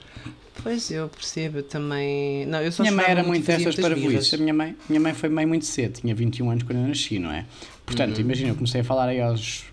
Pois 0.62 0.90
eu 0.90 1.08
percebo 1.08 1.62
também. 1.62 2.44
Não, 2.46 2.60
eu 2.60 2.70
só 2.70 2.82
minha 2.82 2.94
mãe 2.94 3.06
era 3.08 3.22
muito 3.22 3.50
muitas 3.50 3.74
para 3.76 3.94
A 3.94 4.38
minha 4.38 4.54
mãe, 4.54 4.76
minha 4.88 5.00
mãe 5.00 5.14
foi 5.14 5.28
mãe 5.30 5.46
muito 5.46 5.64
cedo, 5.64 6.00
tinha 6.00 6.14
21 6.14 6.50
anos 6.50 6.62
quando 6.62 6.78
eu 6.80 6.86
nasci, 6.88 7.18
não 7.18 7.32
é? 7.32 7.46
Portanto, 7.86 8.16
Uhum. 8.16 8.20
imagina, 8.24 8.50
eu 8.50 8.54
comecei 8.54 8.80
a 8.82 8.84
falar 8.84 9.08
aí 9.08 9.20
aos 9.20 9.64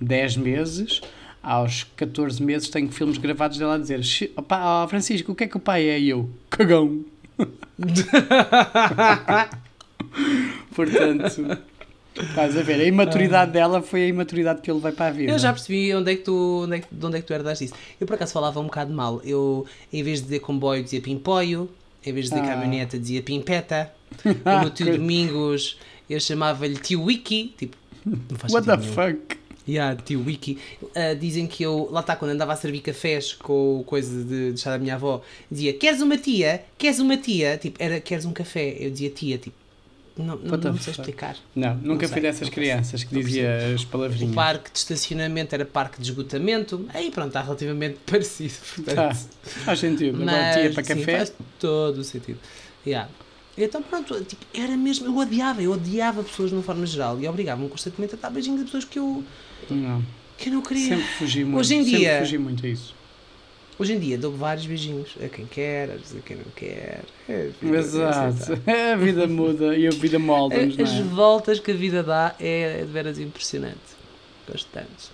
10 0.00 0.36
meses, 0.36 1.00
aos 1.48 1.84
14 1.96 2.42
meses 2.42 2.68
tenho 2.68 2.90
filmes 2.90 3.18
gravados 3.18 3.56
dela 3.58 3.76
a 3.76 3.78
dizer: 3.78 4.02
"Chi- 4.02 4.32
opá, 4.36 4.82
ó, 4.82 4.88
Francisco, 4.88 5.30
o 5.30 5.34
que 5.34 5.44
é 5.44 5.46
que 5.46 5.56
o 5.56 5.60
pai 5.60 5.88
é? 5.88 5.98
E 6.00 6.08
eu, 6.10 6.28
cagão. 6.50 7.04
Portanto, 10.74 11.58
estás 12.20 12.56
a 12.56 12.62
ver, 12.62 12.80
a 12.80 12.84
imaturidade 12.84 13.52
dela 13.52 13.82
foi 13.82 14.04
a 14.04 14.08
imaturidade 14.08 14.60
que 14.60 14.70
eu 14.70 14.74
levei 14.76 14.92
para 14.92 15.06
a 15.06 15.10
vida. 15.10 15.32
Eu 15.32 15.38
já 15.38 15.52
percebi 15.52 15.94
onde 15.94 16.12
é 16.12 16.16
que 16.16 16.22
tu, 16.22 16.62
onde 16.64 16.76
é 16.76 16.80
que, 16.80 16.86
de 16.94 17.06
onde 17.06 17.16
é 17.16 17.20
que 17.20 17.26
tu 17.26 17.32
herdaste 17.32 17.64
isso. 17.66 17.74
Eu 18.00 18.06
por 18.06 18.14
acaso 18.14 18.32
falava 18.32 18.60
um 18.60 18.64
bocado 18.64 18.92
mal. 18.92 19.20
Eu, 19.24 19.66
em 19.92 20.02
vez 20.02 20.18
de 20.18 20.24
dizer 20.24 20.40
comboio, 20.40 20.82
dizia 20.82 21.00
pimpoio. 21.00 21.68
Em 22.04 22.12
vez 22.12 22.26
de 22.26 22.34
dizer 22.36 22.44
Ah. 22.44 22.54
caminhoneta, 22.54 22.98
dizia 22.98 23.22
pimpeta. 23.22 23.90
O 24.24 24.60
meu 24.60 24.70
tio 24.70 24.86
Domingos, 24.96 25.78
eu 26.08 26.20
chamava-lhe 26.20 26.76
tio 26.76 27.02
Wiki. 27.02 27.54
Tipo, 27.58 27.76
não 28.04 28.38
faz 28.38 28.52
What 28.52 28.66
the 28.66 28.76
nenhum. 28.76 28.92
fuck? 28.92 29.36
Yeah, 29.68 29.96
tio 30.00 30.22
Wiki. 30.24 30.58
Ah, 30.94 31.14
dizem 31.14 31.46
que 31.46 31.62
eu, 31.62 31.88
lá 31.90 32.00
está, 32.00 32.14
quando 32.14 32.30
andava 32.30 32.52
a 32.52 32.56
servir 32.56 32.80
cafés 32.80 33.32
com 33.32 33.82
coisa 33.84 34.24
de 34.24 34.50
deixar 34.52 34.70
da 34.70 34.78
minha 34.78 34.94
avó, 34.94 35.22
dizia: 35.50 35.72
Queres 35.72 36.00
uma 36.00 36.16
tia? 36.16 36.62
Queres 36.78 37.00
uma 37.00 37.16
tia? 37.16 37.56
Tipo, 37.58 37.82
era 37.82 38.00
queres 38.00 38.24
um 38.24 38.32
café? 38.32 38.76
Eu 38.78 38.90
dizia 38.90 39.10
tia, 39.10 39.38
tipo, 39.38 39.56
não, 40.16 40.36
não, 40.36 40.56
não 40.56 40.78
sei 40.78 40.92
explicar. 40.92 41.36
Não, 41.54 41.74
nunca 41.76 42.06
sei, 42.06 42.12
fui 42.14 42.22
dessas 42.22 42.48
não 42.48 42.54
crianças 42.54 43.04
que 43.04 43.12
Não 43.14 43.20
dizia 43.22 43.74
as 43.74 43.82
O 43.82 43.86
palavrinhas. 43.88 44.34
parque 44.34 44.70
de 44.72 44.78
estacionamento 44.78 45.54
era 45.54 45.64
parque 45.66 46.00
de 46.00 46.08
esgotamento. 46.10 46.88
Aí 46.94 47.10
pronto, 47.10 47.28
está 47.28 47.42
relativamente 47.42 47.98
parecido. 48.06 48.54
Tá, 48.94 49.08
Portanto, 49.08 49.28
faz 49.42 49.78
sentido. 49.80 50.22
Agora 50.22 50.30
mas, 50.38 50.56
tia 50.56 50.72
para 50.72 50.84
sim, 50.84 50.94
café. 51.00 51.18
faz 51.18 51.32
todo 51.58 51.98
o 51.98 52.04
sentido. 52.04 52.38
Yeah. 52.86 53.10
Então 53.58 53.82
pronto, 53.82 54.22
tipo, 54.24 54.44
era 54.52 54.76
mesmo, 54.76 55.06
eu 55.06 55.16
odiava, 55.16 55.62
eu 55.62 55.72
odiava 55.72 56.22
pessoas 56.22 56.50
de 56.50 56.56
uma 56.56 56.62
forma 56.62 56.84
geral 56.84 57.18
e 57.20 57.26
obrigava-me 57.26 57.68
constantemente 57.68 58.14
a 58.14 58.18
dar 58.18 58.30
beijinhos 58.30 58.60
a 58.60 58.64
pessoas 58.64 58.84
que 58.84 58.98
eu, 58.98 59.24
Não. 59.70 60.02
que 60.36 60.48
eu 60.50 60.52
não 60.54 60.62
queria. 60.62 60.88
Sempre 60.90 61.04
fugi 61.18 61.44
muito. 61.44 61.58
Hoje 61.60 61.74
em 61.76 61.84
sempre 61.84 61.98
dia- 61.98 62.18
fugi 62.20 62.38
muito 62.38 62.66
a 62.66 62.68
isso. 62.68 62.94
Hoje 63.78 63.92
em 63.94 63.98
dia 63.98 64.16
dou 64.18 64.32
vários 64.32 64.64
beijinhos 64.66 65.10
a 65.22 65.28
quem 65.28 65.44
quer, 65.46 65.90
a 65.90 66.20
quem 66.24 66.36
não 66.36 66.44
quer. 66.54 67.00
É, 67.28 67.50
vida, 67.60 67.76
Exato. 67.78 68.62
é, 68.66 68.92
A 68.92 68.96
vida 68.96 69.26
muda 69.26 69.76
e 69.76 69.86
a 69.86 69.90
vida 69.90 70.18
molda-nos, 70.18 70.76
tá. 70.76 70.82
As 70.82 70.92
é? 70.94 71.02
voltas 71.02 71.58
que 71.60 71.70
a 71.70 71.74
vida 71.74 72.02
dá 72.02 72.34
é 72.40 72.78
de 72.84 72.90
veras 72.92 73.18
impressionante. 73.18 73.76
Gosto 74.50 74.68
tanto. 74.72 75.10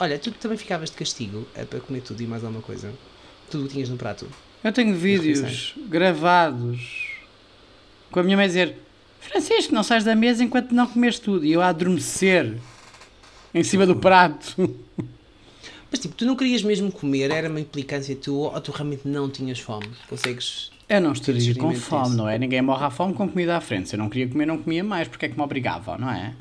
Olha, 0.00 0.18
tu 0.18 0.30
também 0.32 0.56
ficavas 0.58 0.90
de 0.90 0.96
castigo 0.96 1.46
eh, 1.54 1.64
para 1.64 1.80
comer 1.80 2.02
tudo 2.02 2.22
e 2.22 2.26
mais 2.26 2.44
alguma 2.44 2.62
coisa. 2.62 2.92
Tudo 3.50 3.64
o 3.64 3.66
que 3.68 3.74
tinhas 3.74 3.88
no 3.88 3.96
prato. 3.96 4.26
Eu 4.62 4.72
tenho 4.72 4.94
vídeos 4.94 5.74
gravados 5.88 7.07
com 8.10 8.20
a 8.20 8.22
minha 8.22 8.36
mãe 8.36 8.44
a 8.44 8.48
dizer 8.48 8.76
Francisco, 9.20 9.74
não 9.74 9.82
sais 9.82 10.04
da 10.04 10.14
mesa 10.14 10.42
enquanto 10.42 10.72
não 10.72 10.86
comes 10.86 11.18
tudo. 11.18 11.44
E 11.44 11.52
eu 11.52 11.60
a 11.60 11.68
adormecer 11.68 12.56
em 13.54 13.62
cima 13.62 13.86
do 13.86 13.96
prato. 13.96 14.56
Mas 15.90 16.00
tipo, 16.00 16.14
tu 16.14 16.24
não 16.26 16.36
querias 16.36 16.62
mesmo 16.62 16.92
comer, 16.92 17.30
era 17.30 17.48
uma 17.48 17.60
implicância 17.60 18.14
tua 18.14 18.52
ou 18.52 18.60
tu 18.60 18.72
realmente 18.72 19.08
não 19.08 19.28
tinhas 19.28 19.58
fome? 19.58 19.88
Consegues. 20.08 20.70
Eu 20.88 21.00
não 21.00 21.12
estaria 21.12 21.54
com 21.54 21.74
fome, 21.74 22.04
disso. 22.04 22.16
não 22.16 22.28
é? 22.28 22.38
Ninguém 22.38 22.62
morre 22.62 22.84
à 22.84 22.90
fome 22.90 23.14
com 23.14 23.28
comida 23.28 23.56
à 23.56 23.60
frente. 23.60 23.88
Se 23.88 23.96
eu 23.96 23.98
não 23.98 24.08
queria 24.08 24.28
comer, 24.28 24.46
não 24.46 24.58
comia 24.58 24.84
mais. 24.84 25.08
Porque 25.08 25.26
é 25.26 25.28
que 25.28 25.36
me 25.36 25.42
obrigavam, 25.42 25.98
não 25.98 26.10
é? 26.10 26.34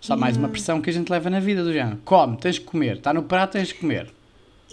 Só 0.00 0.16
mais 0.16 0.36
uma 0.36 0.48
pressão 0.48 0.80
que 0.80 0.90
a 0.90 0.92
gente 0.92 1.10
leva 1.10 1.28
na 1.28 1.40
vida 1.40 1.64
do 1.64 1.72
género. 1.72 1.98
Come, 2.04 2.36
tens 2.36 2.58
que 2.58 2.64
comer. 2.64 2.96
Está 2.96 3.12
no 3.12 3.24
prato, 3.24 3.52
tens 3.52 3.72
que 3.72 3.80
comer. 3.80 4.12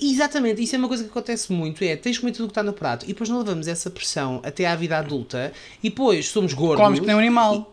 Exatamente, 0.01 0.61
isso 0.61 0.75
é 0.75 0.77
uma 0.77 0.87
coisa 0.89 1.03
que 1.03 1.09
acontece 1.09 1.51
muito, 1.53 1.83
é 1.83 1.95
tens 1.95 2.15
de 2.15 2.19
comer 2.19 2.33
tudo 2.33 2.45
o 2.45 2.47
que 2.47 2.51
está 2.51 2.63
no 2.63 2.73
prato 2.73 3.05
e 3.05 3.09
depois 3.09 3.29
não 3.29 3.37
levamos 3.39 3.67
essa 3.67 3.89
pressão 3.89 4.41
até 4.43 4.65
à 4.65 4.75
vida 4.75 4.97
adulta 4.97 5.53
e 5.81 5.89
depois 5.89 6.27
somos 6.27 6.53
gordos. 6.53 6.83
Comes 6.83 6.99
que 6.99 7.05
nem 7.05 7.15
um 7.15 7.19
animal. 7.19 7.71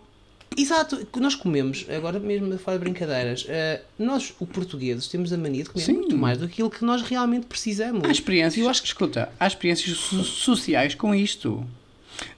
Exato, 0.57 1.07
nós 1.19 1.35
comemos, 1.35 1.87
agora 1.89 2.21
mesmo 2.21 2.57
fora 2.59 2.79
de 2.79 2.85
brincadeiras, 2.85 3.47
eh, 3.49 3.81
nós, 3.99 4.35
os 4.39 4.49
portugueses, 4.49 5.09
temos 5.09 5.33
a 5.33 5.39
mania 5.39 5.65
de 5.65 5.71
comer 5.71 5.85
Sim. 5.85 5.95
muito 5.95 6.17
mais 6.17 6.39
do 6.39 6.47
que 6.47 6.69
que 6.69 6.85
nós 6.85 7.01
realmente 7.03 7.47
precisamos. 7.47 8.05
Há 8.05 8.13
experiências, 8.13 8.63
eu 8.63 8.69
acho 8.71 8.83
que 8.83 8.89
escuta, 8.89 9.33
há 9.41 9.47
experiências 9.47 9.97
so- 9.97 10.23
sociais 10.23 10.95
com 10.95 11.15
isto. 11.15 11.67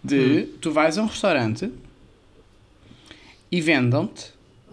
De 0.02 0.44
tu 0.60 0.70
vais 0.70 0.96
a 0.96 1.02
um 1.02 1.06
restaurante 1.06 1.70
e 3.50 3.60
vendam-te, 3.60 4.26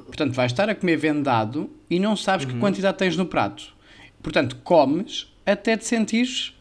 portanto 0.06 0.34
vais 0.34 0.52
estar 0.52 0.70
a 0.70 0.76
comer 0.76 0.98
vendado 0.98 1.70
e 1.90 2.00
não 2.00 2.16
sabes 2.16 2.46
que 2.46 2.58
quantidade 2.60 2.98
tens 2.98 3.18
no 3.18 3.26
prato. 3.26 3.74
Portanto, 4.22 4.56
comes 4.64 5.28
até 5.46 5.76
te 5.76 5.86
sentires 5.86 6.54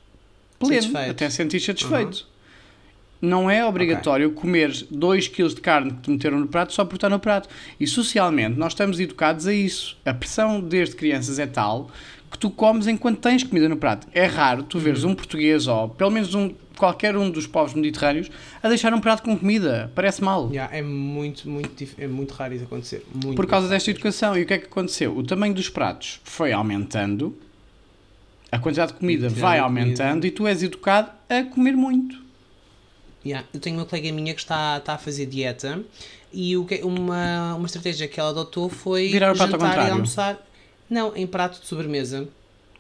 pleno, 0.59 0.83
Satisfeito. 0.83 1.11
até 1.11 1.31
sentir 1.31 1.61
satisfeito. 1.61 2.29
Não 3.23 3.51
é 3.51 3.65
obrigatório 3.65 4.31
comer 4.31 4.73
2 4.91 5.29
kg 5.29 5.49
de 5.49 5.61
carne 5.61 5.91
que 5.91 6.01
te 6.01 6.11
meteram 6.11 6.41
no 6.41 6.49
prato 6.49 6.73
só 6.73 6.87
por 6.87 6.95
estar 6.95 7.11
no 7.11 7.21
prato. 7.21 7.51
E 7.79 7.87
socialmente 7.87 8.59
nós 8.59 8.73
estamos 8.73 8.99
educados 8.99 9.47
a 9.47 9.53
isso. 9.53 9.97
A 10.07 10.15
pressão 10.15 10.59
desde 10.61 10.97
crianças 10.97 11.39
é 11.39 11.47
tal 11.47 11.91
que 12.31 12.39
tu 12.39 12.49
comes 12.49 12.87
enquanto 12.87 13.19
tens 13.19 13.43
comida 13.43 13.69
no 13.69 13.77
prato. 13.77 14.07
É 14.13 14.25
raro 14.25 14.63
tu 14.63 14.79
veres 14.79 15.05
um 15.05 15.15
português 15.15 15.67
ou 15.67 15.89
pelo 15.89 16.11
menos 16.11 16.35
um, 16.35 16.55
qualquer 16.79 17.15
um 17.17 17.31
dos 17.31 17.47
povos 17.47 17.75
mediterrâneos 17.75 18.31
a 18.63 18.69
deixar 18.69 18.95
um 18.95 19.01
prato 19.01 19.23
com 19.23 19.37
comida. 19.37 19.91
Parece 19.95 20.23
mal. 20.23 20.49
Yeah, 20.49 20.75
é, 20.75 20.81
muito, 20.81 21.49
muito, 21.51 21.89
é 21.99 22.07
muito 22.07 22.33
raro 22.33 22.55
isso 22.55 22.65
acontecer. 22.65 23.05
Muito, 23.13 23.37
Por 23.37 23.47
causa 23.47 23.69
desta 23.69 23.91
educação. 23.91 24.35
E 24.39 24.43
o 24.43 24.47
que 24.47 24.55
é 24.55 24.59
que 24.59 24.67
aconteceu? 24.67 25.15
O 25.15 25.23
tamanho 25.23 25.53
dos 25.53 25.69
pratos 25.69 26.21
foi 26.25 26.53
aumentando, 26.53 27.37
a 28.53 28.59
quantidade 28.59 28.93
de 28.93 28.99
comida 28.99 29.29
Quantidade 29.29 29.41
vai 29.41 29.59
de 29.59 29.65
comida. 29.65 29.81
aumentando 29.83 30.27
e 30.27 30.31
tu 30.31 30.47
és 30.47 30.63
educado 30.63 31.11
a 31.29 31.43
comer 31.45 31.77
muito. 31.77 32.21
Yeah, 33.25 33.47
Eu 33.53 33.61
tenho 33.61 33.77
uma 33.77 33.85
colega 33.85 34.11
minha 34.13 34.33
que 34.35 34.41
está, 34.41 34.79
está 34.79 34.95
a 34.95 34.99
fazer 34.99 35.27
dieta 35.27 35.83
e 36.33 36.57
o 36.57 36.65
que, 36.65 36.77
uma, 36.83 37.55
uma 37.55 37.67
estratégia 37.67 38.09
que 38.09 38.19
ela 38.19 38.31
adotou 38.31 38.69
foi 38.71 39.09
Virar 39.09 39.33
o 39.33 39.37
prato 39.37 39.55
ao 39.55 39.61
jantar 39.61 39.67
e 39.67 39.71
contrário. 39.71 39.93
almoçar. 39.95 40.47
Não, 40.89 41.15
em 41.17 41.27
prato 41.27 41.61
de 41.61 41.67
sobremesa. 41.67 42.29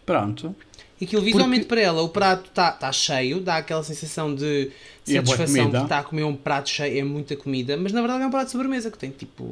Pronto. 0.07 0.55
E 1.01 1.05
aquilo 1.05 1.23
visualmente 1.23 1.65
para 1.67 1.81
ela, 1.81 2.03
o 2.03 2.09
prato 2.09 2.49
está 2.49 2.73
tá 2.73 2.91
cheio, 2.93 3.41
dá 3.41 3.57
aquela 3.59 3.83
sensação 3.83 4.35
de 4.35 4.71
É 5.17 5.25
satisfação 5.25 5.57
comida. 5.57 5.79
que 5.79 5.85
está 5.85 5.99
a 5.99 6.03
comer 6.03 6.25
um 6.25 6.37
prato 6.37 6.69
cheio, 6.69 6.99
é 6.99 7.05
muita 7.05 7.37
comida, 7.37 7.77
mas 7.77 7.93
na 7.93 8.01
verdade 8.01 8.23
é 8.23 8.27
um 8.27 8.31
prato 8.31 8.47
de 8.47 8.53
sobremesa 8.53 8.91
que 8.91 8.99
tem 8.99 9.11
tipo 9.11 9.45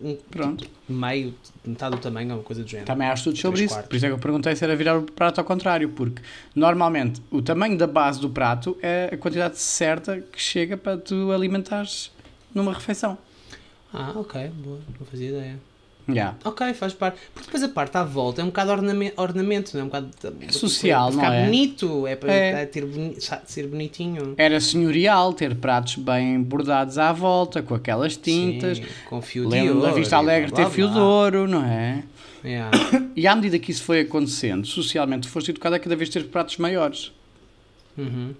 um 0.00 0.16
Pronto. 0.30 0.68
meio, 0.88 1.34
metade 1.64 1.96
do 1.96 2.00
tamanho, 2.02 2.34
uma 2.34 2.42
coisa 2.42 2.62
do 2.62 2.68
género. 2.68 2.86
Também 2.86 3.08
há 3.08 3.14
estudos 3.14 3.40
sobre 3.40 3.64
isso. 3.64 3.74
quartos. 3.74 3.88
Por 3.88 3.96
isso 3.96 4.06
é 4.06 4.08
que 4.08 4.14
eu 4.14 4.18
perguntei 4.18 4.54
se 4.56 4.64
era 4.64 4.74
virar 4.76 4.98
o 4.98 5.02
prato 5.02 5.38
ao 5.40 5.44
contrário, 5.44 5.88
porque 5.90 6.22
normalmente 6.54 7.22
o 7.30 7.42
tamanho 7.42 7.76
da 7.76 7.86
base 7.86 8.20
do 8.20 8.30
prato 8.30 8.76
é 8.82 9.10
a 9.12 9.16
quantidade 9.16 9.58
certa 9.58 10.20
que 10.20 10.40
chega 10.40 10.76
para 10.76 10.96
tu 10.96 11.32
alimentares 11.32 12.10
numa 12.54 12.72
refeição. 12.72 13.18
Ah, 13.92 14.12
ok, 14.16 14.48
boa, 14.48 14.80
não 14.98 15.06
fazia 15.06 15.28
ideia. 15.28 15.71
Yeah. 16.08 16.36
Ok, 16.44 16.74
faz 16.74 16.92
parte. 16.92 17.18
Porque 17.32 17.46
depois 17.46 17.62
a 17.62 17.68
parte 17.68 17.96
à 17.96 18.02
volta 18.02 18.40
é 18.40 18.44
um 18.44 18.48
bocado 18.48 18.72
ornamento, 18.72 19.20
ornamento 19.20 19.70
não 19.74 19.80
é? 19.80 19.84
Um 19.84 19.86
bocado 19.86 20.10
social, 20.50 21.12
para 21.12 21.20
ficar 21.20 21.34
é? 21.34 21.44
bonito, 21.44 22.06
é 22.06 22.16
para 22.16 22.32
É. 22.32 22.62
é 22.62 22.66
ter 22.66 22.84
boni 22.84 23.16
ser 23.46 23.66
bonitinho. 23.68 24.34
Era 24.36 24.60
senhorial 24.60 25.32
ter 25.32 25.54
pratos 25.54 25.96
bem 25.96 26.42
bordados 26.42 26.98
à 26.98 27.12
volta, 27.12 27.62
com 27.62 27.74
aquelas 27.74 28.16
tintas. 28.16 28.78
Sim, 28.78 28.84
com 29.08 29.22
fio 29.22 29.44
de 29.44 29.50
Lembro 29.50 29.74
da 29.74 29.88
ouro 29.88 29.94
Vista 29.94 30.16
Alegre 30.16 30.50
blá, 30.50 30.56
blá, 30.56 30.66
ter 30.66 30.74
fio 30.74 30.88
de 30.88 30.94
blá. 30.94 31.04
ouro, 31.04 31.48
não 31.48 31.64
é? 31.64 32.02
Yeah. 32.44 32.70
E 33.14 33.26
à 33.26 33.36
medida 33.36 33.58
que 33.58 33.70
isso 33.70 33.84
foi 33.84 34.00
acontecendo, 34.00 34.66
socialmente 34.66 35.28
foste 35.28 35.50
educado 35.50 35.76
a 35.76 35.78
cada 35.78 35.94
vez 35.94 36.08
ter 36.08 36.24
pratos 36.24 36.56
maiores. 36.56 37.12
Uhum. 37.96 38.34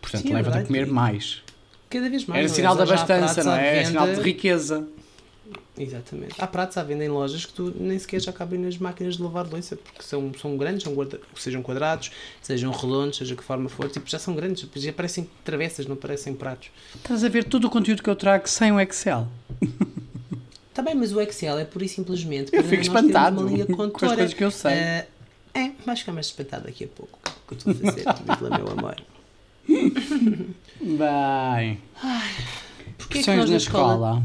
Portanto, 0.00 0.30
é 0.30 0.34
leva-te 0.34 0.58
a 0.58 0.64
comer 0.64 0.86
mais. 0.86 1.42
Cada 1.90 2.08
vez 2.08 2.24
mais. 2.24 2.38
Era 2.38 2.46
é? 2.46 2.54
sinal 2.54 2.78
há 2.78 2.82
abastança, 2.82 3.44
não 3.44 3.54
é? 3.54 3.78
É 3.78 3.84
sinal 3.84 4.06
de 4.06 4.20
riqueza. 4.20 4.86
Exatamente. 5.78 6.34
Há 6.38 6.46
pratos 6.46 6.76
à 6.76 6.82
venda 6.82 7.04
em 7.04 7.08
lojas 7.08 7.46
que 7.46 7.52
tu 7.52 7.72
nem 7.78 7.98
sequer 7.98 8.20
já 8.20 8.32
cabem 8.32 8.58
nas 8.58 8.76
máquinas 8.78 9.16
de 9.16 9.22
lavar 9.22 9.46
louça, 9.48 9.76
porque 9.76 10.02
são, 10.02 10.32
são 10.34 10.56
grandes, 10.56 10.82
são 10.82 10.94
guarda- 10.94 11.20
sejam 11.36 11.62
quadrados, 11.62 12.10
sejam 12.42 12.70
redondos, 12.72 13.18
seja 13.18 13.36
que 13.36 13.42
forma 13.44 13.68
for, 13.68 13.88
tipo, 13.88 14.08
já 14.10 14.18
são 14.18 14.34
grandes, 14.34 14.68
já 14.76 14.92
parecem 14.92 15.28
travessas, 15.44 15.86
não 15.86 15.94
parecem 15.96 16.34
pratos. 16.34 16.70
Estás 16.96 17.22
a 17.24 17.28
ver 17.28 17.44
todo 17.44 17.66
o 17.66 17.70
conteúdo 17.70 18.02
que 18.02 18.10
eu 18.10 18.16
trago 18.16 18.48
sem 18.48 18.72
o 18.72 18.80
Excel. 18.80 19.28
Está 20.70 20.82
bem, 20.82 20.94
mas 20.94 21.12
o 21.12 21.20
Excel 21.20 21.58
é 21.58 21.64
pura 21.64 21.84
e 21.84 21.88
simplesmente 21.88 22.54
Eu 22.54 22.60
para 22.62 22.70
fico 22.70 22.82
espantado 22.82 23.40
uma 23.40 23.48
linha 23.50 23.66
com 23.66 23.82
as 23.84 23.92
coisas 23.92 24.34
que 24.34 24.42
eu 24.44 24.50
sei. 24.50 24.72
Ah, 24.74 25.06
é, 25.54 25.70
vais 25.86 26.00
ficar 26.00 26.12
mais 26.12 26.26
espantado 26.26 26.64
daqui 26.64 26.84
a 26.84 26.88
pouco. 26.88 27.18
O 27.24 27.48
que 27.56 27.66
eu 27.66 27.72
estou 27.72 27.88
a 27.88 27.92
fazer, 27.92 28.04
meu 28.58 28.68
amor. 28.72 28.96
Bem. 30.80 31.78
Porquê 32.96 33.18
é 33.18 33.22
que 33.22 33.36
nós 33.36 33.50
na 33.50 33.56
escola. 33.56 33.92
escola, 33.94 34.22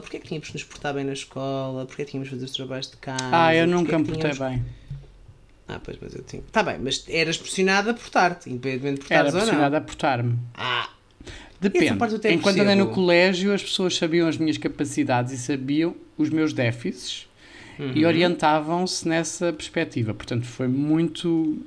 porquê 0.00 0.16
é 0.16 0.20
que 0.20 0.28
tínhamos 0.28 0.48
que 0.48 0.54
nos 0.54 0.64
portar 0.64 0.94
bem 0.94 1.04
na 1.04 1.12
escola? 1.12 1.84
Porquê 1.86 2.02
é 2.02 2.04
que 2.04 2.10
tínhamos 2.12 2.28
que 2.28 2.34
fazer 2.34 2.44
os 2.46 2.52
trabalhos 2.52 2.90
de 2.90 2.96
casa? 2.96 3.18
Ah, 3.32 3.54
eu 3.54 3.66
Porquê 3.66 3.74
nunca 3.76 3.94
é 3.94 3.98
me 3.98 4.04
portei 4.04 4.30
tínhamos- 4.30 4.56
bem. 4.56 4.64
Ah, 5.68 5.80
pois, 5.84 5.98
mas 6.00 6.14
eu 6.14 6.22
tinha. 6.22 6.42
Está 6.46 6.62
bem, 6.62 6.78
mas 6.78 7.04
eras 7.08 7.36
pressionada 7.36 7.90
a 7.90 7.94
portar-te, 7.94 8.48
independentemente 8.48 9.06
de 9.06 9.12
Era 9.12 9.24
portares 9.24 9.34
ou 9.34 9.40
não. 9.40 9.46
pressionado 9.46 9.76
a 9.76 9.80
portar-me. 9.80 10.38
Ah, 10.54 10.88
Depende. 11.60 11.86
Enquanto 12.32 12.60
andei 12.60 12.76
no 12.76 12.86
colégio, 12.90 13.52
as 13.52 13.60
pessoas 13.62 13.96
sabiam 13.96 14.28
as 14.28 14.36
minhas 14.36 14.56
capacidades 14.56 15.32
e 15.32 15.38
sabiam 15.38 15.92
os 16.16 16.30
meus 16.30 16.52
déficits 16.52 17.26
Uhum. 17.78 17.92
e 17.96 18.06
orientavam-se 18.06 19.06
nessa 19.08 19.52
perspectiva. 19.52 20.14
Portanto, 20.14 20.46
foi 20.46 20.68
muito, 20.68 21.58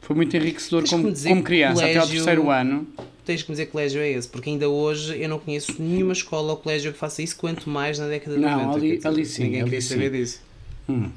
foi 0.00 0.16
muito 0.16 0.36
enriquecedor 0.36 0.82
como, 0.88 1.14
como 1.14 1.42
criança, 1.44 1.80
até 1.84 1.96
ao 1.96 2.02
colégio- 2.02 2.24
terceiro 2.24 2.50
ano. 2.50 2.86
Tens 3.26 3.42
que 3.42 3.50
me 3.50 3.54
dizer 3.54 3.66
que 3.66 3.72
colégio 3.72 4.00
é 4.00 4.10
esse, 4.10 4.28
porque 4.28 4.48
ainda 4.48 4.68
hoje 4.68 5.20
eu 5.20 5.28
não 5.28 5.38
conheço 5.38 5.74
nenhuma 5.82 6.12
escola 6.12 6.52
ou 6.52 6.56
colégio 6.56 6.92
que 6.92 6.98
faça 6.98 7.22
isso, 7.22 7.36
quanto 7.36 7.68
mais 7.68 7.98
na 7.98 8.06
década 8.08 8.36
de 8.36 8.42
Não, 8.42 8.66
90. 8.68 8.76
ali- 8.78 8.88
quer 8.90 8.96
dizer, 8.96 9.08
ali 9.08 9.26
sim, 9.26 9.42
Ninguém 9.44 9.60
ali 9.62 9.70
quer 9.70 9.80
sim. 9.82 9.88
saber 9.88 10.10
disso. 10.12 10.40
Hum. 10.88 11.10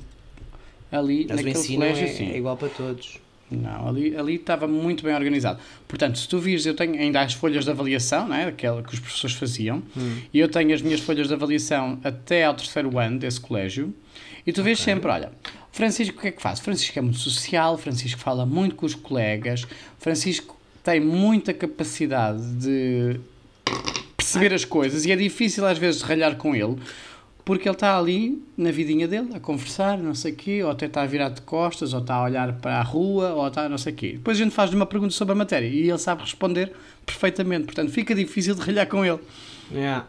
Ali, 0.92 1.26
Mas 1.30 1.32
o 1.40 1.44
naquele 1.44 1.50
ensino 1.60 1.76
colégio, 1.82 2.04
é, 2.04 2.08
sim. 2.08 2.32
é 2.32 2.38
igual 2.38 2.58
para 2.58 2.70
todos. 2.70 3.20
Não, 3.52 3.88
ali, 3.90 4.16
ali 4.16 4.36
estava 4.36 4.68
muito 4.68 5.04
bem 5.04 5.14
organizado. 5.16 5.60
Portanto, 5.88 6.20
se 6.20 6.28
tu 6.28 6.38
vires, 6.40 6.66
eu 6.68 6.76
tenho 6.76 6.94
ainda 6.94 7.22
as 7.22 7.34
folhas 7.34 7.64
de 7.66 7.72
avaliação, 7.72 8.28
né, 8.28 8.46
aquela 8.46 8.84
que 8.84 8.94
os 8.94 9.00
professores 9.00 9.36
faziam, 9.36 9.82
Hum. 9.98 10.18
e 10.34 10.40
eu 10.40 10.48
tenho 10.48 10.74
as 10.74 10.82
minhas 10.82 11.00
folhas 11.00 11.28
de 11.28 11.34
avaliação 11.34 12.00
até 12.04 12.44
ao 12.46 12.54
terceiro 12.54 12.98
ano 13.00 13.18
desse 13.20 13.40
colégio, 13.40 13.94
e 14.46 14.54
tu 14.54 14.62
vês 14.64 14.80
sempre, 14.80 15.10
olha, 15.10 15.32
o 15.72 15.76
Francisco 15.76 16.18
o 16.18 16.22
que 16.22 16.28
é 16.28 16.32
que 16.32 16.42
faz? 16.42 16.60
O 16.60 16.64
Francisco 16.64 16.98
é 16.98 17.02
muito 17.02 17.18
social, 17.20 17.74
o 17.74 17.78
Francisco 17.78 18.20
fala 18.20 18.46
muito 18.46 18.76
com 18.76 18.86
os 18.86 18.94
colegas, 18.96 19.64
o 19.64 19.68
Francisco 20.00 20.59
tem 20.84 21.00
muita 21.00 21.54
capacidade 21.54 22.42
de 22.54 23.20
perceber 24.16 24.54
as 24.54 24.66
coisas, 24.66 25.06
e 25.06 25.12
é 25.12 25.16
difícil 25.16 25.66
às 25.66 25.78
vezes 25.78 26.02
ralhar 26.02 26.36
com 26.36 26.56
ele, 26.56 26.78
porque 27.44 27.68
ele 27.68 27.76
está 27.76 27.98
ali 27.98 28.44
na 28.56 28.70
vidinha 28.70 29.08
dele 29.08 29.30
a 29.34 29.40
conversar, 29.40 29.98
não 29.98 30.14
sei 30.14 30.34
o 30.34 30.36
quê, 30.36 30.64
ou 30.64 30.70
até 30.70 30.86
está 30.86 31.02
a 31.02 31.06
virar 31.08 31.30
de 31.30 31.42
costas, 31.42 31.94
ou 31.94 32.00
está 32.02 32.16
a 32.16 32.24
olhar 32.24 32.54
para 32.54 32.78
a 32.78 32.84
rua, 32.84 33.34
ou 33.34 33.48
está 33.48 33.68
não 33.68 33.78
sei 33.78 33.92
o 33.92 33.96
quê. 33.96 34.12
Depois 34.14 34.40
a 34.40 34.44
gente 34.44 34.54
faz-lhe 34.54 34.76
uma 34.76 34.86
pergunta 34.86 35.14
sobre 35.14 35.32
a 35.32 35.36
matéria 35.36 35.68
e 35.68 35.90
ele 35.90 35.98
sabe 35.98 36.22
responder 36.22 36.72
perfeitamente. 37.06 37.66
Portanto, 37.66 37.92
fica 37.92 38.14
difícil 38.14 38.54
de 38.54 38.62
ralhar 38.62 38.88
com 38.88 39.04
ele. 39.04 39.20
Yeah. 39.72 40.06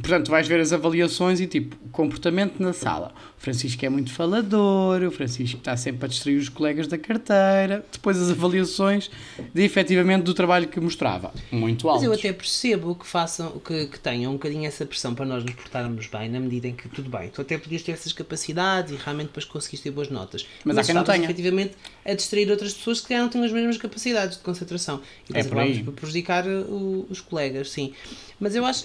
Portanto, 0.00 0.30
vais 0.30 0.46
ver 0.46 0.60
as 0.60 0.72
avaliações 0.72 1.40
e 1.40 1.48
tipo, 1.48 1.74
comportamento 1.90 2.60
na 2.60 2.72
sala. 2.72 3.12
O 3.38 3.40
Francisco 3.40 3.84
é 3.86 3.88
muito 3.88 4.12
falador, 4.12 5.00
o 5.04 5.10
Francisco 5.12 5.58
está 5.58 5.76
sempre 5.76 6.04
a 6.04 6.08
distrair 6.08 6.36
os 6.38 6.48
colegas 6.48 6.88
da 6.88 6.98
carteira. 6.98 7.86
Depois 7.92 8.18
as 8.20 8.30
avaliações 8.30 9.08
de 9.54 9.62
efetivamente 9.62 10.24
do 10.24 10.34
trabalho 10.34 10.66
que 10.66 10.80
mostrava. 10.80 11.32
Muito 11.52 11.86
Mas 11.86 11.94
alto. 11.96 12.04
eu 12.06 12.12
até 12.12 12.32
percebo 12.32 12.96
que 12.96 13.06
façam, 13.06 13.52
que, 13.60 13.86
que 13.86 14.00
tenham 14.00 14.32
um 14.32 14.34
bocadinho 14.34 14.66
essa 14.66 14.84
pressão 14.84 15.14
para 15.14 15.24
nós 15.24 15.44
nos 15.44 15.54
portarmos 15.54 16.08
bem, 16.08 16.28
na 16.28 16.40
medida 16.40 16.66
em 16.66 16.74
que 16.74 16.88
tudo 16.88 17.08
bem, 17.08 17.28
tu 17.30 17.40
até 17.40 17.56
podias 17.56 17.80
ter 17.82 17.92
essas 17.92 18.12
capacidades 18.12 18.92
e 18.92 18.96
realmente 18.96 19.28
depois 19.28 19.44
conseguiste 19.44 19.84
ter 19.84 19.92
boas 19.92 20.08
notas. 20.10 20.44
Mas 20.64 20.76
há 20.76 20.82
quem 20.82 20.94
não 20.96 21.04
tenha. 21.04 21.22
efetivamente 21.24 21.74
a 22.04 22.14
distrair 22.14 22.50
outras 22.50 22.74
pessoas 22.74 23.00
que 23.00 23.06
calhar 23.08 23.22
não 23.22 23.30
têm 23.30 23.44
as 23.44 23.52
mesmas 23.52 23.76
capacidades 23.78 24.36
de 24.36 24.42
concentração. 24.42 25.00
E 25.32 25.38
É 25.38 25.44
por 25.44 25.58
aí. 25.60 25.80
prejudicar 25.84 26.44
uh, 26.44 26.62
o- 26.72 27.06
os 27.08 27.20
colegas, 27.20 27.70
sim. 27.70 27.92
Mas 28.40 28.56
eu 28.56 28.64
acho. 28.66 28.84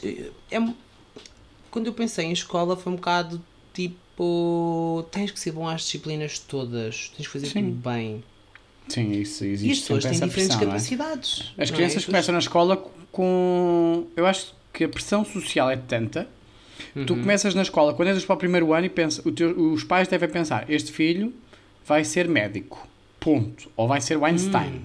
É, 0.51 0.59
quando 1.71 1.87
eu 1.87 1.93
pensei 1.93 2.25
em 2.27 2.31
escola 2.31 2.77
foi 2.77 2.93
um 2.93 2.95
bocado 2.97 3.41
tipo. 3.73 4.02
Tens 5.11 5.31
que 5.31 5.39
ser 5.39 5.51
bom 5.51 5.67
às 5.67 5.81
disciplinas 5.81 6.39
todas, 6.39 7.11
tens 7.15 7.25
que 7.27 7.33
fazer 7.33 7.47
Sim. 7.47 7.63
tudo 7.71 7.75
bem. 7.89 8.23
Sim, 8.87 9.11
isso 9.11 9.45
existe 9.45 9.67
E 9.69 9.71
as 9.71 9.79
pessoas 9.79 10.03
têm 10.03 10.11
diferentes 10.13 10.33
pressão, 10.47 10.61
é? 10.61 10.65
capacidades. 10.65 11.53
As 11.57 11.71
é? 11.71 11.73
crianças 11.73 11.97
As 11.97 12.05
começam 12.05 12.33
na 12.33 12.39
escola 12.39 12.77
com. 13.11 14.07
Eu 14.15 14.25
acho 14.25 14.53
que 14.73 14.83
a 14.83 14.89
pressão 14.89 15.23
social 15.23 15.69
é 15.69 15.77
tanta. 15.77 16.27
Uhum. 16.95 17.05
Tu 17.05 17.15
começas 17.15 17.55
na 17.55 17.61
escola, 17.61 17.93
quando 17.93 18.09
entras 18.09 18.25
para 18.25 18.35
o 18.35 18.37
primeiro 18.37 18.73
ano 18.73 18.85
e 18.85 18.89
pensa, 18.89 19.21
teu- 19.31 19.57
os 19.71 19.83
pais 19.83 20.07
devem 20.07 20.27
pensar: 20.29 20.69
este 20.69 20.91
filho 20.91 21.33
vai 21.85 22.03
ser 22.03 22.27
médico. 22.27 22.87
Ponto. 23.19 23.71
Ou 23.77 23.87
vai 23.87 24.01
ser 24.01 24.21
Einstein. 24.21 24.81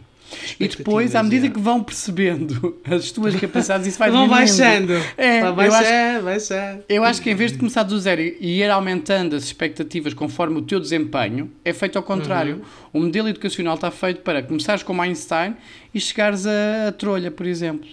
E 0.58 0.68
depois, 0.68 1.14
à 1.14 1.22
medida 1.22 1.46
é. 1.46 1.50
que 1.50 1.58
vão 1.58 1.82
percebendo 1.82 2.78
as 2.84 3.10
tuas 3.10 3.34
capacidades, 3.40 3.86
isso 3.86 3.98
vai 3.98 4.10
Vão 4.10 4.28
baixando. 4.28 4.92
É, 5.16 5.40
Vai 5.40 5.50
eu 5.50 5.54
baixar, 5.54 6.22
baixar. 6.22 6.78
Eu 6.88 7.04
acho 7.04 7.22
que 7.22 7.30
em 7.30 7.34
vez 7.34 7.52
de 7.52 7.58
começar 7.58 7.82
do 7.82 7.98
zero 7.98 8.20
e 8.20 8.36
e 8.40 8.60
ir 8.60 8.70
aumentando 8.70 9.36
as 9.36 9.44
expectativas 9.44 10.14
conforme 10.14 10.58
o 10.58 10.62
teu 10.62 10.80
desempenho, 10.80 11.50
é 11.64 11.72
feito 11.72 11.96
ao 11.96 12.02
contrário. 12.02 12.56
Uhum. 12.92 13.00
O 13.00 13.04
modelo 13.04 13.28
educacional 13.28 13.74
está 13.74 13.90
feito 13.90 14.22
para 14.22 14.42
começares 14.42 14.82
como 14.82 15.02
Einstein 15.02 15.56
e 15.94 16.00
chegares 16.00 16.46
a, 16.46 16.88
a 16.88 16.92
trolha, 16.92 17.30
por 17.30 17.46
exemplo. 17.46 17.88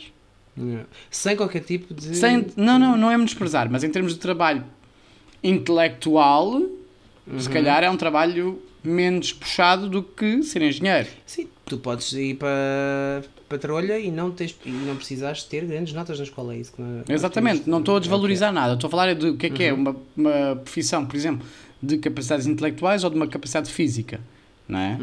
Sem 1.10 1.36
qualquer 1.36 1.62
tipo 1.62 1.93
de. 1.93 2.15
Sem, 2.15 2.48
não, 2.56 2.80
não, 2.80 2.98
não 2.98 3.12
é 3.12 3.17
menosprezar, 3.17 3.69
mas 3.69 3.84
em 3.84 3.89
termos 3.89 4.13
de 4.13 4.19
trabalho 4.19 4.63
intelectual, 5.43 6.62
Uhum. 7.28 7.39
se 7.39 7.50
calhar 7.50 7.84
é 7.84 7.89
um 7.89 7.98
trabalho 7.98 8.62
menos 8.88 9.34
puxado 9.34 9.89
do 9.89 10.02
que 10.04 10.41
ser 10.43 10.62
engenheiro. 10.62 11.08
Sim, 11.26 11.48
tu 11.65 11.78
podes 11.78 12.12
ir 12.13 12.36
para, 12.36 13.24
trolha 13.60 13.98
e 14.00 14.12
não, 14.12 14.32
tens, 14.32 14.56
e 14.65 14.69
não 14.69 14.95
precisas 14.95 15.43
ter 15.43 15.65
grandes 15.65 15.93
notas 15.93 16.17
na 16.17 16.24
escola. 16.26 16.54
É 16.54 16.58
isso 16.58 16.74
que 16.74 16.82
nós 16.82 17.10
Exatamente, 17.10 17.54
temos- 17.63 17.67
não 17.67 17.80
estou 17.80 17.95
a 17.95 17.98
é 17.98 18.00
que 18.00 18.06
é. 18.06 18.10
desvalorizar 18.10 18.52
nada, 18.54 18.74
estou 18.74 18.88
a 18.88 18.91
falar 18.91 19.08
é 19.10 19.15
do 19.15 19.36
que 19.38 19.45
é 19.48 19.50
que 19.50 19.63
é 19.63 19.74
uma, 19.74 19.95
uma 20.15 20.56
profissão, 20.58 21.06
por 21.06 21.15
exemplo, 21.15 21.45
de 21.82 21.98
capacidades 21.98 22.45
intelectuais 22.48 23.04
ou 23.04 23.10
de 23.10 23.15
uma 23.15 23.28
capacidade 23.28 23.71
física, 23.71 24.19
não 24.67 24.80
é? 24.80 25.00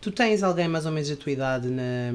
Tu 0.00 0.10
tens 0.12 0.42
alguém 0.42 0.68
mais 0.68 0.86
ou 0.86 0.92
menos 0.92 1.08
da 1.08 1.16
tua 1.16 1.32
idade 1.32 1.68
na, 1.68 2.12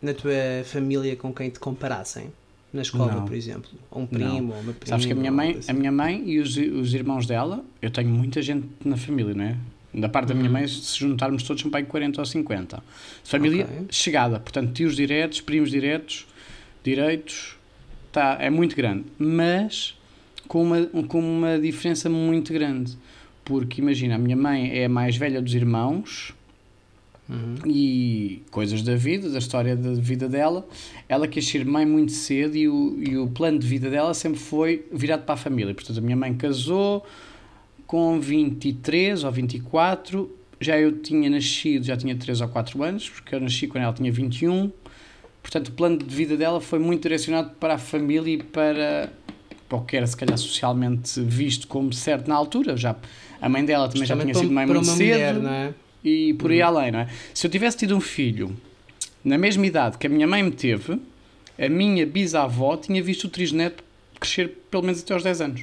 na 0.00 0.14
tua 0.14 0.32
família 0.64 1.16
com 1.16 1.32
quem 1.32 1.50
te 1.50 1.58
comparassem? 1.58 2.32
Na 2.74 2.82
escola, 2.82 3.14
Não. 3.14 3.24
por 3.24 3.34
exemplo? 3.34 3.70
Ou 3.90 4.02
um 4.02 4.06
primo, 4.06 4.52
ou 4.52 4.60
uma 4.60 4.72
prima? 4.72 4.86
Sabes 4.86 5.06
que 5.06 5.12
a 5.12 5.16
minha 5.16 5.30
mãe, 5.32 5.56
assim. 5.58 5.70
a 5.70 5.74
minha 5.74 5.92
mãe 5.92 6.22
e 6.26 6.40
os, 6.40 6.56
os 6.56 6.92
irmãos 6.92 7.24
dela, 7.24 7.64
eu 7.80 7.88
tenho 7.90 8.08
muita 8.08 8.42
gente 8.42 8.66
na 8.84 8.96
família, 8.96 9.32
não 9.32 9.44
é? 9.44 9.56
Da 9.94 10.08
parte 10.08 10.28
da 10.28 10.34
minha 10.34 10.46
Uhum. 10.48 10.52
mãe, 10.54 10.66
se 10.66 10.98
juntarmos 10.98 11.44
todos, 11.44 11.62
são 11.62 11.70
para 11.70 11.78
aí 11.78 11.86
40 11.86 12.20
ou 12.20 12.26
50. 12.26 12.82
Família 13.22 13.64
Ok. 13.64 13.86
chegada, 13.90 14.40
portanto, 14.40 14.72
tios 14.72 14.96
diretos, 14.96 15.40
primos 15.40 15.70
diretos, 15.70 16.26
direitos, 16.82 17.56
tá, 18.10 18.36
é 18.40 18.50
muito 18.50 18.74
grande. 18.74 19.04
Mas 19.18 19.94
com 20.48 20.62
uma, 20.64 20.84
com 21.06 21.20
uma 21.20 21.58
diferença 21.60 22.10
muito 22.10 22.52
grande. 22.52 22.98
Porque 23.44 23.80
imagina, 23.80 24.16
a 24.16 24.18
minha 24.18 24.36
mãe 24.36 24.70
é 24.76 24.86
a 24.86 24.88
mais 24.88 25.16
velha 25.16 25.40
dos 25.40 25.54
irmãos 25.54 26.34
Uhum. 27.26 27.54
e 27.64 28.42
coisas 28.50 28.82
da 28.82 28.94
vida, 28.96 29.30
da 29.30 29.38
história 29.38 29.74
da 29.74 29.94
vida 29.94 30.28
dela. 30.28 30.66
Ela 31.08 31.26
quis 31.26 31.46
ser 31.46 31.64
mãe 31.64 31.86
muito 31.86 32.12
cedo 32.12 32.54
e 32.54 32.68
o, 32.68 32.98
e 32.98 33.16
o 33.16 33.28
plano 33.28 33.58
de 33.58 33.66
vida 33.66 33.88
dela 33.88 34.12
sempre 34.12 34.38
foi 34.38 34.84
virado 34.92 35.24
para 35.24 35.34
a 35.34 35.38
família. 35.38 35.74
Portanto, 35.74 35.98
a 35.98 36.02
minha 36.02 36.16
mãe 36.16 36.34
casou 36.34 37.04
com 37.86 38.20
23 38.20 39.24
ou 39.24 39.32
24, 39.32 40.30
já 40.60 40.78
eu 40.78 40.92
tinha 40.98 41.30
nascido, 41.30 41.84
já 41.84 41.96
tinha 41.96 42.14
3 42.14 42.40
ou 42.40 42.48
4 42.48 42.82
anos, 42.82 43.08
porque 43.08 43.34
eu 43.34 43.40
nasci 43.40 43.66
quando 43.66 43.84
ela 43.84 43.92
tinha 43.92 44.12
21. 44.12 44.70
Portanto, 45.42 45.68
o 45.68 45.72
plano 45.72 45.98
de 45.98 46.14
vida 46.14 46.36
dela 46.36 46.60
foi 46.60 46.78
muito 46.78 47.02
direcionado 47.02 47.50
para 47.60 47.74
a 47.74 47.78
família 47.78 48.34
e 48.34 48.42
para, 48.42 49.10
para 49.68 49.78
o 49.78 49.84
que 49.84 49.96
era, 49.96 50.06
se 50.06 50.16
calhar, 50.16 50.36
socialmente 50.38 51.20
visto 51.20 51.68
como 51.68 51.92
certo 51.92 52.28
na 52.28 52.34
altura. 52.34 52.76
Já, 52.76 52.96
a 53.40 53.48
mãe 53.48 53.64
dela 53.64 53.88
também 53.88 54.06
já 54.06 54.14
tinha 54.14 54.26
Justamente 54.26 54.46
sido 54.46 54.54
mãe 54.54 54.66
muito 54.66 54.84
cedo 54.84 54.96
mulher, 54.96 55.34
não 55.34 55.50
é? 55.50 55.74
E 56.04 56.34
por 56.34 56.50
aí 56.50 56.60
além, 56.60 56.92
não 56.92 57.00
é? 57.00 57.08
Se 57.32 57.46
eu 57.46 57.50
tivesse 57.50 57.78
tido 57.78 57.96
um 57.96 58.00
filho 58.00 58.54
na 59.24 59.38
mesma 59.38 59.66
idade 59.66 59.96
que 59.96 60.06
a 60.06 60.10
minha 60.10 60.26
mãe 60.26 60.42
me 60.42 60.50
teve, 60.50 61.00
a 61.58 61.68
minha 61.68 62.04
bisavó 62.04 62.76
tinha 62.76 63.02
visto 63.02 63.24
o 63.24 63.28
trisneto 63.28 63.82
crescer 64.20 64.48
pelo 64.70 64.82
menos 64.82 65.00
até 65.00 65.14
aos 65.14 65.22
10 65.22 65.40
anos. 65.40 65.62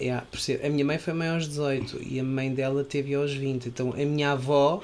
Yeah, 0.00 0.26
percebo. 0.30 0.66
A 0.66 0.70
minha 0.70 0.84
mãe 0.84 0.98
foi 0.98 1.12
mãe 1.14 1.28
aos 1.28 1.48
18 1.48 2.00
e 2.02 2.20
a 2.20 2.24
mãe 2.24 2.52
dela 2.52 2.84
teve 2.84 3.14
aos 3.14 3.32
20. 3.32 3.66
Então 3.66 3.92
a 3.92 4.04
minha 4.04 4.32
avó 4.32 4.82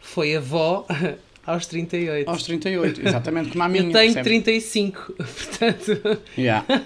foi 0.00 0.34
avó 0.36 0.86
aos 1.46 1.66
38. 1.66 2.28
Aos 2.28 2.42
38, 2.42 3.06
exatamente 3.06 3.50
como 3.50 3.62
a 3.62 3.68
minha. 3.68 3.84
Eu 3.84 3.92
tenho 3.92 4.14
percebe? 4.14 4.24
35, 4.24 5.14
portanto. 5.16 6.22
Yeah. 6.36 6.84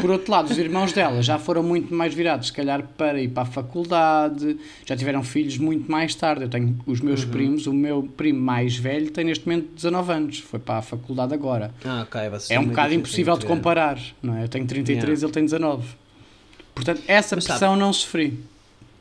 Por 0.00 0.10
outro 0.10 0.30
lado, 0.30 0.50
os 0.50 0.58
irmãos 0.58 0.92
dela 0.92 1.22
já 1.22 1.38
foram 1.38 1.62
muito 1.62 1.94
mais 1.94 2.12
virados, 2.12 2.48
se 2.48 2.52
calhar, 2.52 2.82
para 2.96 3.20
ir 3.20 3.28
para 3.28 3.44
a 3.44 3.46
faculdade, 3.46 4.58
já 4.84 4.94
tiveram 4.96 5.22
filhos 5.22 5.56
muito 5.56 5.90
mais 5.90 6.14
tarde. 6.14 6.42
Eu 6.44 6.48
tenho 6.48 6.78
os 6.86 7.00
meus 7.00 7.24
Uhum. 7.24 7.30
primos, 7.30 7.66
o 7.66 7.72
meu 7.72 8.02
primo 8.16 8.40
mais 8.40 8.76
velho 8.76 9.10
tem 9.10 9.24
neste 9.24 9.46
momento 9.48 9.68
19 9.74 10.12
anos, 10.12 10.38
foi 10.40 10.58
para 10.58 10.78
a 10.78 10.82
faculdade 10.82 11.32
agora. 11.32 11.72
Ah, 11.84 12.02
ok. 12.02 12.28
vocês 12.28 12.50
É 12.50 12.60
um 12.60 12.66
bocado 12.66 12.92
impossível 12.94 13.36
de 13.38 13.46
comparar, 13.46 13.98
não 14.22 14.36
é? 14.36 14.44
Eu 14.44 14.48
tenho 14.48 14.66
33, 14.66 15.20
Yeah. 15.20 15.24
ele 15.26 15.32
tem 15.32 15.44
19. 15.44 15.86
Portanto, 16.74 17.02
essa 17.08 17.34
Mas 17.34 17.44
sabe- 17.44 17.58
pressão 17.58 17.76
não 17.76 17.92
sofri. 17.92 18.38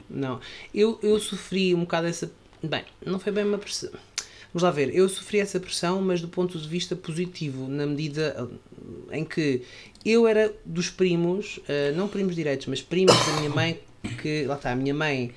Não. 0.10 0.40
Eu, 0.74 0.98
eu 1.04 1.20
sofri 1.20 1.76
um 1.76 1.82
bocado 1.82 2.08
essa. 2.08 2.32
Bem, 2.64 2.84
não 3.06 3.20
foi 3.20 3.32
bem 3.32 3.44
uma 3.44 3.58
pressão. 3.58 3.92
Vamos 4.54 4.64
lá 4.64 4.72
ver. 4.72 4.94
Eu 4.96 5.08
sofri 5.10 5.40
essa 5.40 5.60
pressão, 5.60 6.02
mas 6.02 6.22
do 6.22 6.28
ponto 6.28 6.58
de 6.58 6.68
vista 6.68 6.96
positivo, 6.96 7.68
na 7.68 7.86
medida 7.86 8.50
em 9.12 9.24
que 9.24 9.62
eu 10.06 10.28
era 10.28 10.54
dos 10.66 10.90
primos, 10.90 11.60
eh, 11.68 11.92
não 11.96 12.08
primos 12.08 12.36
direitos, 12.36 12.68
mas 12.68 12.82
primos 12.82 13.16
da 13.26 13.34
minha 13.34 13.50
mãe, 13.50 13.80
que 14.22 14.46
lá 14.46 14.56
está, 14.56 14.72
a 14.72 14.76
minha 14.76 14.94
mãe 14.94 15.34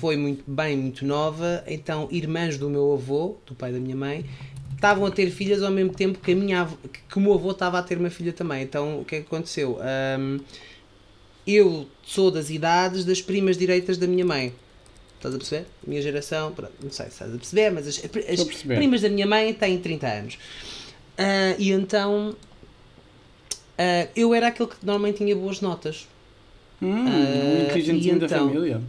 foi 0.00 0.16
muito 0.16 0.44
bem, 0.46 0.76
muito 0.76 1.04
nova, 1.04 1.64
então 1.66 2.08
irmãs 2.10 2.56
do 2.56 2.70
meu 2.70 2.92
avô, 2.92 3.36
do 3.44 3.54
pai 3.54 3.72
da 3.72 3.78
minha 3.78 3.96
mãe, 3.96 4.24
estavam 4.74 5.06
a 5.06 5.10
ter 5.10 5.30
filhas 5.30 5.62
ao 5.62 5.70
mesmo 5.70 5.92
tempo 5.92 6.18
que 6.18 6.32
a 6.32 6.36
minha 6.36 6.68
que 7.08 7.18
o 7.18 7.20
meu 7.20 7.34
avô 7.34 7.50
estava 7.50 7.78
a 7.78 7.82
ter 7.82 7.98
uma 7.98 8.10
filha 8.10 8.32
também. 8.32 8.62
Então 8.62 9.00
o 9.00 9.04
que 9.04 9.16
é 9.16 9.20
que 9.20 9.26
aconteceu? 9.26 9.78
Ahm, 9.80 10.40
eu 11.46 11.86
sou 12.02 12.30
das 12.30 12.50
idades 12.50 13.04
das 13.04 13.20
primas 13.20 13.56
direitas 13.56 13.98
da 13.98 14.06
minha 14.06 14.24
mãe. 14.24 14.52
Estás 15.24 15.34
a 15.34 15.38
perceber? 15.38 15.66
Minha 15.86 16.02
geração, 16.02 16.52
pronto, 16.52 16.72
não 16.82 16.90
sei 16.90 17.06
se 17.06 17.12
estás 17.12 17.32
a 17.34 17.36
perceber, 17.38 17.70
mas 17.70 17.86
as, 17.88 17.98
as 17.98 18.62
primas 18.62 19.00
da 19.00 19.08
minha 19.08 19.26
mãe 19.26 19.54
têm 19.54 19.78
30 19.78 20.06
anos. 20.06 20.38
Ah, 21.16 21.54
e 21.58 21.70
então 21.72 22.36
ah, 23.78 24.06
eu 24.14 24.34
era 24.34 24.48
aquele 24.48 24.68
que 24.68 24.76
normalmente 24.82 25.18
tinha 25.18 25.34
boas 25.34 25.62
notas. 25.62 26.06
Hum, 26.82 27.06
Ah, 27.08 27.44
um 27.58 27.62
inteligentezinho 27.64 28.16
e 28.16 28.18
da 28.20 28.26
então? 28.26 28.48
família. 28.48 28.82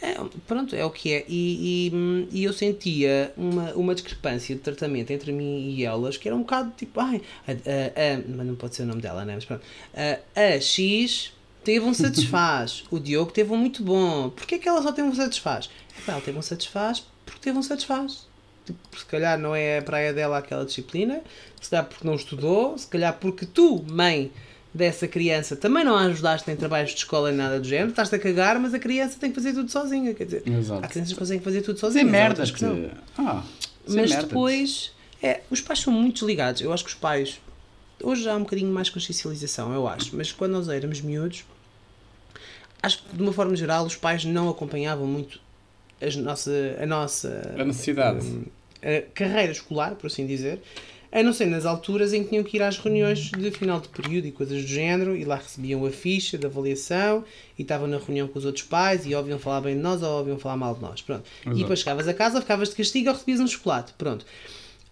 É, 0.00 0.14
pronto, 0.46 0.74
é 0.74 0.84
o 0.84 0.90
que 0.90 1.12
é. 1.12 1.24
E, 1.28 1.90
e, 1.92 2.28
e 2.40 2.44
eu 2.44 2.52
sentia 2.52 3.32
uma, 3.36 3.72
uma 3.74 3.94
discrepância 3.94 4.54
de 4.56 4.60
tratamento 4.60 5.12
entre 5.12 5.30
mim 5.30 5.70
e 5.70 5.84
elas 5.84 6.16
que 6.16 6.26
era 6.28 6.36
um 6.36 6.40
bocado 6.40 6.72
tipo, 6.76 6.98
ai, 6.98 7.20
a, 7.46 7.52
a- 7.52 7.54
a- 7.54 8.22
mas 8.36 8.46
não 8.46 8.54
pode 8.56 8.74
ser 8.74 8.82
o 8.82 8.86
nome 8.86 9.02
dela, 9.02 9.24
né? 9.24 9.34
Mas 9.36 9.44
pronto. 9.44 9.62
A, 9.94 10.18
a 10.40 10.60
X 10.60 11.32
teve 11.64 11.84
um 11.84 11.92
satisfaz, 11.94 12.84
o 12.90 12.98
Diogo 12.98 13.30
teve 13.30 13.52
um 13.52 13.56
muito 13.56 13.82
bom. 13.82 14.30
Porquê 14.30 14.56
é 14.56 14.58
que 14.58 14.68
ela 14.68 14.82
só 14.82 14.92
teve 14.92 15.08
um 15.08 15.14
satisfaz? 15.14 15.68
Epá, 15.98 16.12
ela 16.12 16.20
teve 16.20 16.38
um 16.38 16.42
satisfaz 16.42 17.02
porque 17.24 17.40
teve 17.40 17.58
um 17.58 17.62
satisfaz. 17.62 18.26
Tipo, 18.64 18.78
se 18.98 19.04
calhar 19.06 19.38
não 19.38 19.54
é 19.54 19.78
a 19.78 19.82
praia 19.82 20.12
dela 20.12 20.38
aquela 20.38 20.64
disciplina, 20.64 21.20
se 21.60 21.70
calhar 21.70 21.84
porque 21.86 22.06
não 22.06 22.14
estudou, 22.14 22.76
se 22.76 22.86
calhar 22.86 23.14
porque 23.18 23.46
tu, 23.46 23.82
mãe 23.90 24.30
dessa 24.74 25.08
criança, 25.08 25.56
também 25.56 25.82
não 25.82 25.96
a 25.96 26.02
ajudaste 26.02 26.50
em 26.50 26.54
trabalhos 26.56 26.90
de 26.90 26.98
escola 26.98 27.30
nem 27.30 27.38
nada 27.38 27.58
do 27.58 27.66
género, 27.66 27.88
estás-te 27.90 28.14
a 28.14 28.18
cagar, 28.18 28.58
mas 28.60 28.74
a 28.74 28.78
criança 28.78 29.16
tem 29.18 29.30
que 29.30 29.34
fazer 29.36 29.54
tudo 29.54 29.70
sozinha, 29.72 30.12
quer 30.12 30.24
dizer, 30.24 30.42
Exato. 30.46 30.84
há 30.84 30.88
crianças 30.88 31.12
que 31.14 31.18
conseguem 31.18 31.42
fazer 31.42 31.62
tudo 31.62 31.74
Dizer 31.76 31.86
sozinhas. 31.86 32.08
há 32.08 32.10
merdas. 32.12 32.50
que 32.50 32.62
não. 32.64 32.90
Ah, 33.16 33.42
Mas 33.86 33.94
merdas. 33.94 34.24
depois, 34.24 34.92
é, 35.22 35.40
os 35.50 35.62
pais 35.62 35.78
são 35.80 35.92
muito 35.92 36.16
desligados. 36.16 36.60
Eu 36.60 36.70
acho 36.72 36.84
que 36.84 36.90
os 36.90 36.94
pais, 36.96 37.40
hoje 38.02 38.22
já 38.22 38.32
há 38.34 38.36
um 38.36 38.40
bocadinho 38.44 38.72
mais 38.72 38.88
consciencialização, 38.90 39.72
eu 39.72 39.86
acho, 39.88 40.16
mas 40.16 40.32
quando 40.32 40.52
nós 40.52 40.68
éramos 40.68 41.00
miúdos, 41.00 41.44
acho 42.82 43.02
que 43.02 43.16
de 43.16 43.22
uma 43.22 43.32
forma 43.32 43.56
geral 43.56 43.84
os 43.84 43.96
pais 43.96 44.24
não 44.24 44.48
acompanhavam 44.48 45.06
muito 45.06 45.40
as 46.00 46.14
nossa, 46.16 46.50
a 46.80 46.86
nossa 46.86 47.54
A 47.58 47.64
necessidade. 47.64 48.24
hum, 48.24 48.44
a 48.82 49.02
carreira 49.12 49.50
escolar, 49.52 49.94
por 49.96 50.06
assim 50.06 50.26
dizer, 50.26 50.60
a 51.10 51.22
não 51.22 51.32
ser 51.32 51.46
nas 51.46 51.64
alturas 51.66 52.12
em 52.12 52.22
que 52.22 52.28
tinham 52.28 52.44
que 52.44 52.56
ir 52.58 52.62
às 52.62 52.78
reuniões 52.78 53.30
de 53.30 53.50
final 53.50 53.80
de 53.80 53.88
período 53.88 54.26
e 54.26 54.30
coisas 54.30 54.60
do 54.62 54.68
género, 54.68 55.16
e 55.16 55.24
lá 55.24 55.36
recebiam 55.36 55.84
a 55.86 55.90
ficha 55.90 56.36
de 56.38 56.46
avaliação 56.46 57.24
e 57.58 57.62
estavam 57.62 57.88
na 57.88 57.98
reunião 57.98 58.28
com 58.28 58.38
os 58.38 58.44
outros 58.44 58.62
pais 58.64 59.06
e 59.06 59.14
ouviam 59.14 59.38
falar 59.38 59.62
bem 59.62 59.74
de 59.74 59.80
nós 59.82 60.02
ou 60.02 60.18
ouviam 60.18 60.38
falar 60.38 60.56
mal 60.56 60.74
de 60.74 60.82
nós. 60.82 61.00
Pronto. 61.02 61.24
E 61.40 61.48
Exato. 61.48 61.58
depois 61.60 61.78
chegavas 61.80 62.06
a 62.06 62.14
casa, 62.14 62.40
ficavas 62.40 62.68
de 62.68 62.76
castigo 62.76 63.08
ou 63.08 63.14
recebias 63.14 63.40
um 63.40 63.46
chocolate. 63.48 63.94
Pronto. 63.96 64.24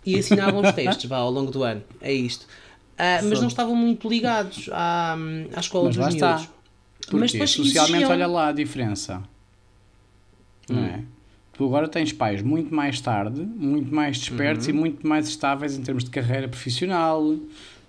E 0.04 0.18
assinavam 0.18 0.62
os 0.62 0.72
textos 0.74 1.04
vá, 1.04 1.18
ao 1.18 1.30
longo 1.30 1.50
do 1.52 1.62
ano. 1.62 1.84
É 2.00 2.12
isto. 2.12 2.46
Ah, 2.98 3.20
mas 3.24 3.40
não 3.40 3.48
estavam 3.48 3.74
muito 3.76 4.09
ligados 4.09 4.68
à, 4.72 5.16
à 5.54 5.61
escola 5.61 5.87
Mas 5.87 5.96
dos 5.96 6.04
lá 6.04 6.11
miúdos. 6.11 6.40
está. 6.42 6.52
Porque 7.00 7.16
Mas 7.16 7.32
depois 7.32 7.50
socialmente, 7.50 7.92
exigiam- 8.04 8.11
olha 8.11 8.26
lá 8.26 8.48
a 8.48 8.52
diferença. 8.52 9.22
Não 10.68 10.82
é? 10.85 11.02
Tu 11.52 11.64
agora 11.64 11.88
tens 11.88 12.12
pais 12.12 12.42
muito 12.42 12.74
mais 12.74 13.00
tarde, 13.00 13.40
muito 13.40 13.94
mais 13.94 14.18
despertos 14.18 14.66
Uhum. 14.66 14.74
e 14.74 14.76
muito 14.78 15.06
mais 15.06 15.28
estáveis 15.28 15.76
em 15.76 15.82
termos 15.82 16.04
de 16.04 16.11
carreira 16.11 16.48
profissional, 16.48 17.37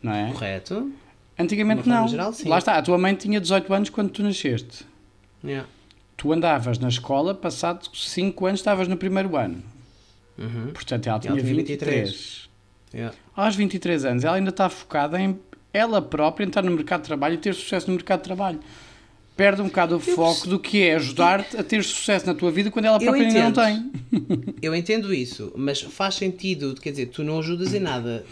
não 0.02 0.14
é? 0.14 0.32
Correto. 0.32 0.92
Antigamente 1.38 1.88
não. 1.88 2.08
geral, 2.08 2.32
sim. 2.34 2.48
Lá 2.48 2.58
está, 2.58 2.78
a 2.78 2.82
tua 2.82 2.98
mãe 2.98 3.14
tinha 3.16 3.40
18 3.42 3.74
anos 3.74 3.90
quando 3.90 4.10
tu 4.10 4.24
nasceste. 4.24 4.86
Yeah. 5.44 5.68
Tu 6.16 6.32
andavas 6.34 6.80
na 6.80 6.88
escola, 6.88 7.34
passado 7.36 7.90
5 7.94 8.46
anos 8.46 8.60
estavas 8.62 8.88
no 8.88 8.98
primeiro 8.98 9.36
ano. 9.36 9.62
Uhum. 10.38 10.72
Portanto, 10.74 11.08
ela 11.08 11.20
E 11.24 11.28
ela 11.28 11.36
tinha 11.38 11.44
tinha 11.44 11.56
23. 11.56 12.10
23. 12.10 12.47
Yeah. 12.94 13.16
Aos 13.36 13.56
23 13.56 14.06
anos, 14.06 14.24
ela 14.24 14.38
ainda 14.38 14.50
está 14.50 14.70
focada 14.70 15.20
em 15.20 15.38
ela 15.74 16.02
própria 16.02 16.46
entrar 16.46 16.64
no 16.64 16.72
mercado 16.72 17.02
de 17.02 17.08
trabalho 17.08 17.36
e 17.36 17.38
ter 17.38 17.54
sucesso 17.54 17.88
no 17.88 17.96
mercado 17.96 18.20
de 18.20 18.24
trabalho. 18.24 18.60
Perde 19.36 19.62
um 19.62 19.66
bocado 19.66 19.98
o 19.98 20.00
foco 20.00 20.48
do 20.48 20.60
que 20.60 20.82
é 20.82 20.96
ajudar-te 20.96 21.56
a 21.58 21.64
ter 21.64 21.84
sucesso 21.84 22.26
na 22.26 22.34
tua 22.34 22.50
vida 22.50 22.72
quando 22.72 22.86
ela 22.86 22.98
Eu 22.98 23.02
própria 23.02 23.28
ainda 23.28 23.44
não 23.44 23.52
tem. 23.52 23.92
Eu 24.62 24.76
entendo 24.76 25.14
isso, 25.14 25.54
mas 25.56 25.80
faz 25.80 26.16
sentido, 26.16 26.74
quer 26.82 26.90
dizer, 26.90 27.08
tu 27.08 27.24
não 27.24 27.38
ajudas 27.38 27.74
em 27.74 27.80
nada, 27.80 28.26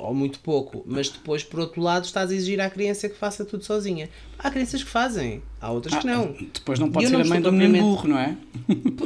ou 0.00 0.14
muito 0.14 0.40
pouco, 0.40 0.82
mas 0.86 1.08
depois, 1.08 1.44
por 1.44 1.60
outro 1.60 1.80
lado, 1.80 2.04
estás 2.04 2.30
a 2.30 2.34
exigir 2.34 2.60
à 2.60 2.70
criança 2.70 3.08
que 3.08 3.16
faça 3.16 3.44
tudo 3.44 3.64
sozinha. 3.64 4.08
Há 4.38 4.50
crianças 4.50 4.82
que 4.82 4.88
fazem, 4.88 5.42
há 5.60 5.70
outras 5.70 5.96
que 5.96 6.06
não. 6.06 6.34
Depois 6.52 6.78
não 6.78 6.90
pode 6.90 7.04
Eu 7.04 7.10
ser 7.10 7.16
não 7.18 7.24
a 7.24 7.28
mãe 7.28 7.40
do 7.40 7.52
menino 7.52 7.78
burro, 7.78 8.08
não 8.08 8.18
é? 8.18 8.36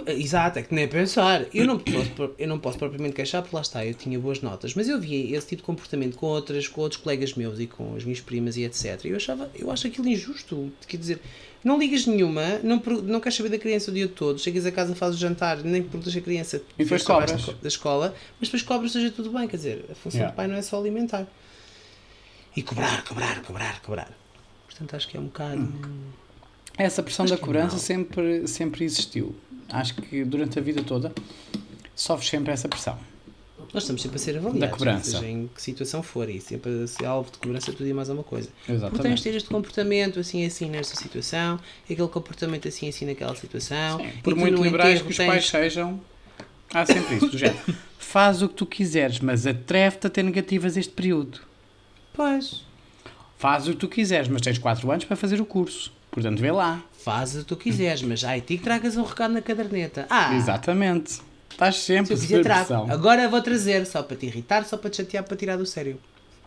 Exato, 0.06 0.60
é 0.60 0.62
que 0.62 0.74
nem 0.74 0.86
pensar. 0.86 1.46
Eu 1.52 1.66
não, 1.66 1.78
posso, 1.78 2.34
eu 2.38 2.48
não 2.48 2.58
posso 2.58 2.78
propriamente 2.78 3.14
queixar, 3.14 3.42
porque 3.42 3.56
lá 3.56 3.62
está, 3.62 3.84
eu 3.84 3.94
tinha 3.94 4.18
boas 4.18 4.40
notas, 4.40 4.74
mas 4.74 4.88
eu 4.88 5.00
via 5.00 5.36
esse 5.36 5.48
tipo 5.48 5.62
de 5.62 5.66
comportamento 5.66 6.16
com, 6.16 6.26
outras, 6.26 6.68
com 6.68 6.80
outros 6.80 7.00
colegas 7.00 7.34
meus 7.34 7.58
e 7.58 7.66
com 7.66 7.96
as 7.96 8.04
minhas 8.04 8.20
primas 8.20 8.56
e 8.56 8.62
etc. 8.62 9.04
E 9.04 9.08
eu, 9.08 9.16
achava, 9.16 9.50
eu 9.54 9.70
acho 9.70 9.86
aquilo 9.86 10.08
injusto. 10.08 10.72
Quer 10.86 10.96
dizer, 10.96 11.20
não 11.64 11.78
ligas 11.78 12.06
nenhuma, 12.06 12.58
não, 12.62 12.76
não 13.02 13.18
queres 13.20 13.36
saber 13.36 13.48
da 13.48 13.58
criança 13.58 13.90
o 13.90 13.94
dia 13.94 14.06
todo, 14.06 14.38
chegas 14.38 14.66
a 14.66 14.70
casa, 14.70 14.94
fazes 14.94 15.16
o 15.16 15.20
jantar, 15.20 15.56
nem 15.64 15.82
perguntas 15.82 16.14
a 16.14 16.20
criança 16.20 16.62
E 16.78 16.84
depois 16.84 17.02
cobras. 17.02 17.46
da- 17.60 17.68
escola, 17.68 18.14
mas 18.38 18.48
depois 18.48 18.62
cobras, 18.62 18.92
seja 18.92 19.10
tudo 19.10 19.30
bem. 19.32 19.48
Quer 19.48 19.56
dizer, 19.56 19.84
a 19.90 19.94
função 19.94 20.18
Yeah. 20.20 20.32
do 20.32 20.36
pai 20.36 20.46
não 20.46 20.54
é 20.56 20.62
só 20.62 20.78
alimentar. 20.78 21.26
E 22.54 22.62
cobrar, 22.62 23.02
cobrar, 23.04 23.42
cobrar, 23.42 23.80
cobrar. 23.82 24.10
Portanto, 24.66 24.94
acho 24.94 25.08
que 25.08 25.16
é 25.16 25.20
um 25.20 25.24
bocado. 25.24 25.72
Essa 26.76 27.02
pressão 27.02 27.24
Acho 27.24 27.34
da 27.34 27.40
cobrança 27.40 27.74
não. 27.76 27.80
sempre, 27.82 28.46
sempre 28.46 28.84
existiu. 28.84 29.34
Acho 29.70 29.94
que 29.94 30.24
durante 30.24 30.58
a 30.58 30.62
vida 30.62 30.82
toda 30.82 31.12
sofres 31.96 32.28
sempre 32.30 32.52
essa 32.52 32.68
pressão. 32.68 32.98
Nós 33.74 33.82
estamos 33.82 34.00
sempre 34.02 34.16
a 34.16 34.18
ser 34.20 34.38
avaliados, 34.38 34.78
cobrança. 34.78 35.10
seja 35.10 35.26
em 35.28 35.50
que 35.52 35.60
situação 35.60 36.02
for, 36.02 36.30
e 36.30 36.40
sempre 36.40 36.84
a 36.84 36.86
ser 36.86 37.04
alvo 37.06 37.30
de 37.32 37.38
cobrança 37.38 37.72
tudo 37.72 37.86
e 37.88 37.92
mais 37.92 38.08
alguma 38.08 38.22
coisa. 38.24 38.48
Porque 38.48 38.66
tens 38.72 38.80
de 38.80 38.86
Exatamente. 38.86 39.22
ter 39.24 39.34
este 39.34 39.48
comportamento 39.48 40.20
assim 40.20 40.46
assim 40.46 40.70
nesta 40.70 40.94
situação, 40.96 41.58
aquele 41.90 42.08
comportamento 42.08 42.68
assim 42.68 42.88
assim 42.88 43.04
naquela 43.04 43.34
situação. 43.34 43.98
Sim, 43.98 44.08
por 44.22 44.36
muito 44.36 44.62
liberais 44.62 45.02
que 45.02 45.08
os 45.10 45.16
tens- 45.16 45.26
pais 45.26 45.48
sejam, 45.48 46.00
há 46.72 46.86
sempre 46.86 47.16
isso. 47.16 47.28
Do 47.28 47.36
género, 47.36 47.58
faz 47.98 48.40
o 48.42 48.48
que 48.48 48.54
tu 48.54 48.64
quiseres, 48.64 49.18
mas 49.18 49.44
atreve-te 49.46 50.06
a 50.06 50.10
ter 50.10 50.22
negativas 50.22 50.76
este 50.76 50.92
período. 50.92 51.40
Pois. 52.12 52.62
Faz 53.36 53.66
o 53.66 53.72
que 53.72 53.76
tu 53.78 53.88
quiseres, 53.88 54.28
mas 54.28 54.40
tens 54.40 54.56
4 54.56 54.88
anos 54.90 55.04
para 55.04 55.16
fazer 55.16 55.40
o 55.40 55.44
curso. 55.44 55.92
Portanto, 56.12 56.38
vê 56.40 56.52
lá. 56.52 56.80
Faz 57.02 57.34
o 57.34 57.38
que 57.40 57.44
tu 57.46 57.56
quiseres, 57.56 58.00
mas 58.02 58.22
ai, 58.22 58.40
ti 58.40 58.56
que 58.56 58.62
tragas 58.62 58.96
um 58.96 59.02
recado 59.02 59.34
na 59.34 59.42
caderneta. 59.42 60.06
Ah, 60.08 60.34
Exatamente. 60.36 61.18
Estás 61.54 61.76
se 61.76 61.82
sempre 61.82 62.14
eu 62.14 62.18
quiser 62.18 62.42
trago. 62.42 62.66
pressão. 62.66 62.90
Agora 62.90 63.28
vou 63.28 63.40
trazer, 63.40 63.86
só 63.86 64.02
para 64.02 64.16
te 64.16 64.26
irritar, 64.26 64.64
só 64.64 64.76
para 64.76 64.90
te 64.90 64.96
chatear, 64.98 65.22
para 65.22 65.36
tirar 65.36 65.56
do 65.56 65.64
sério. 65.64 65.98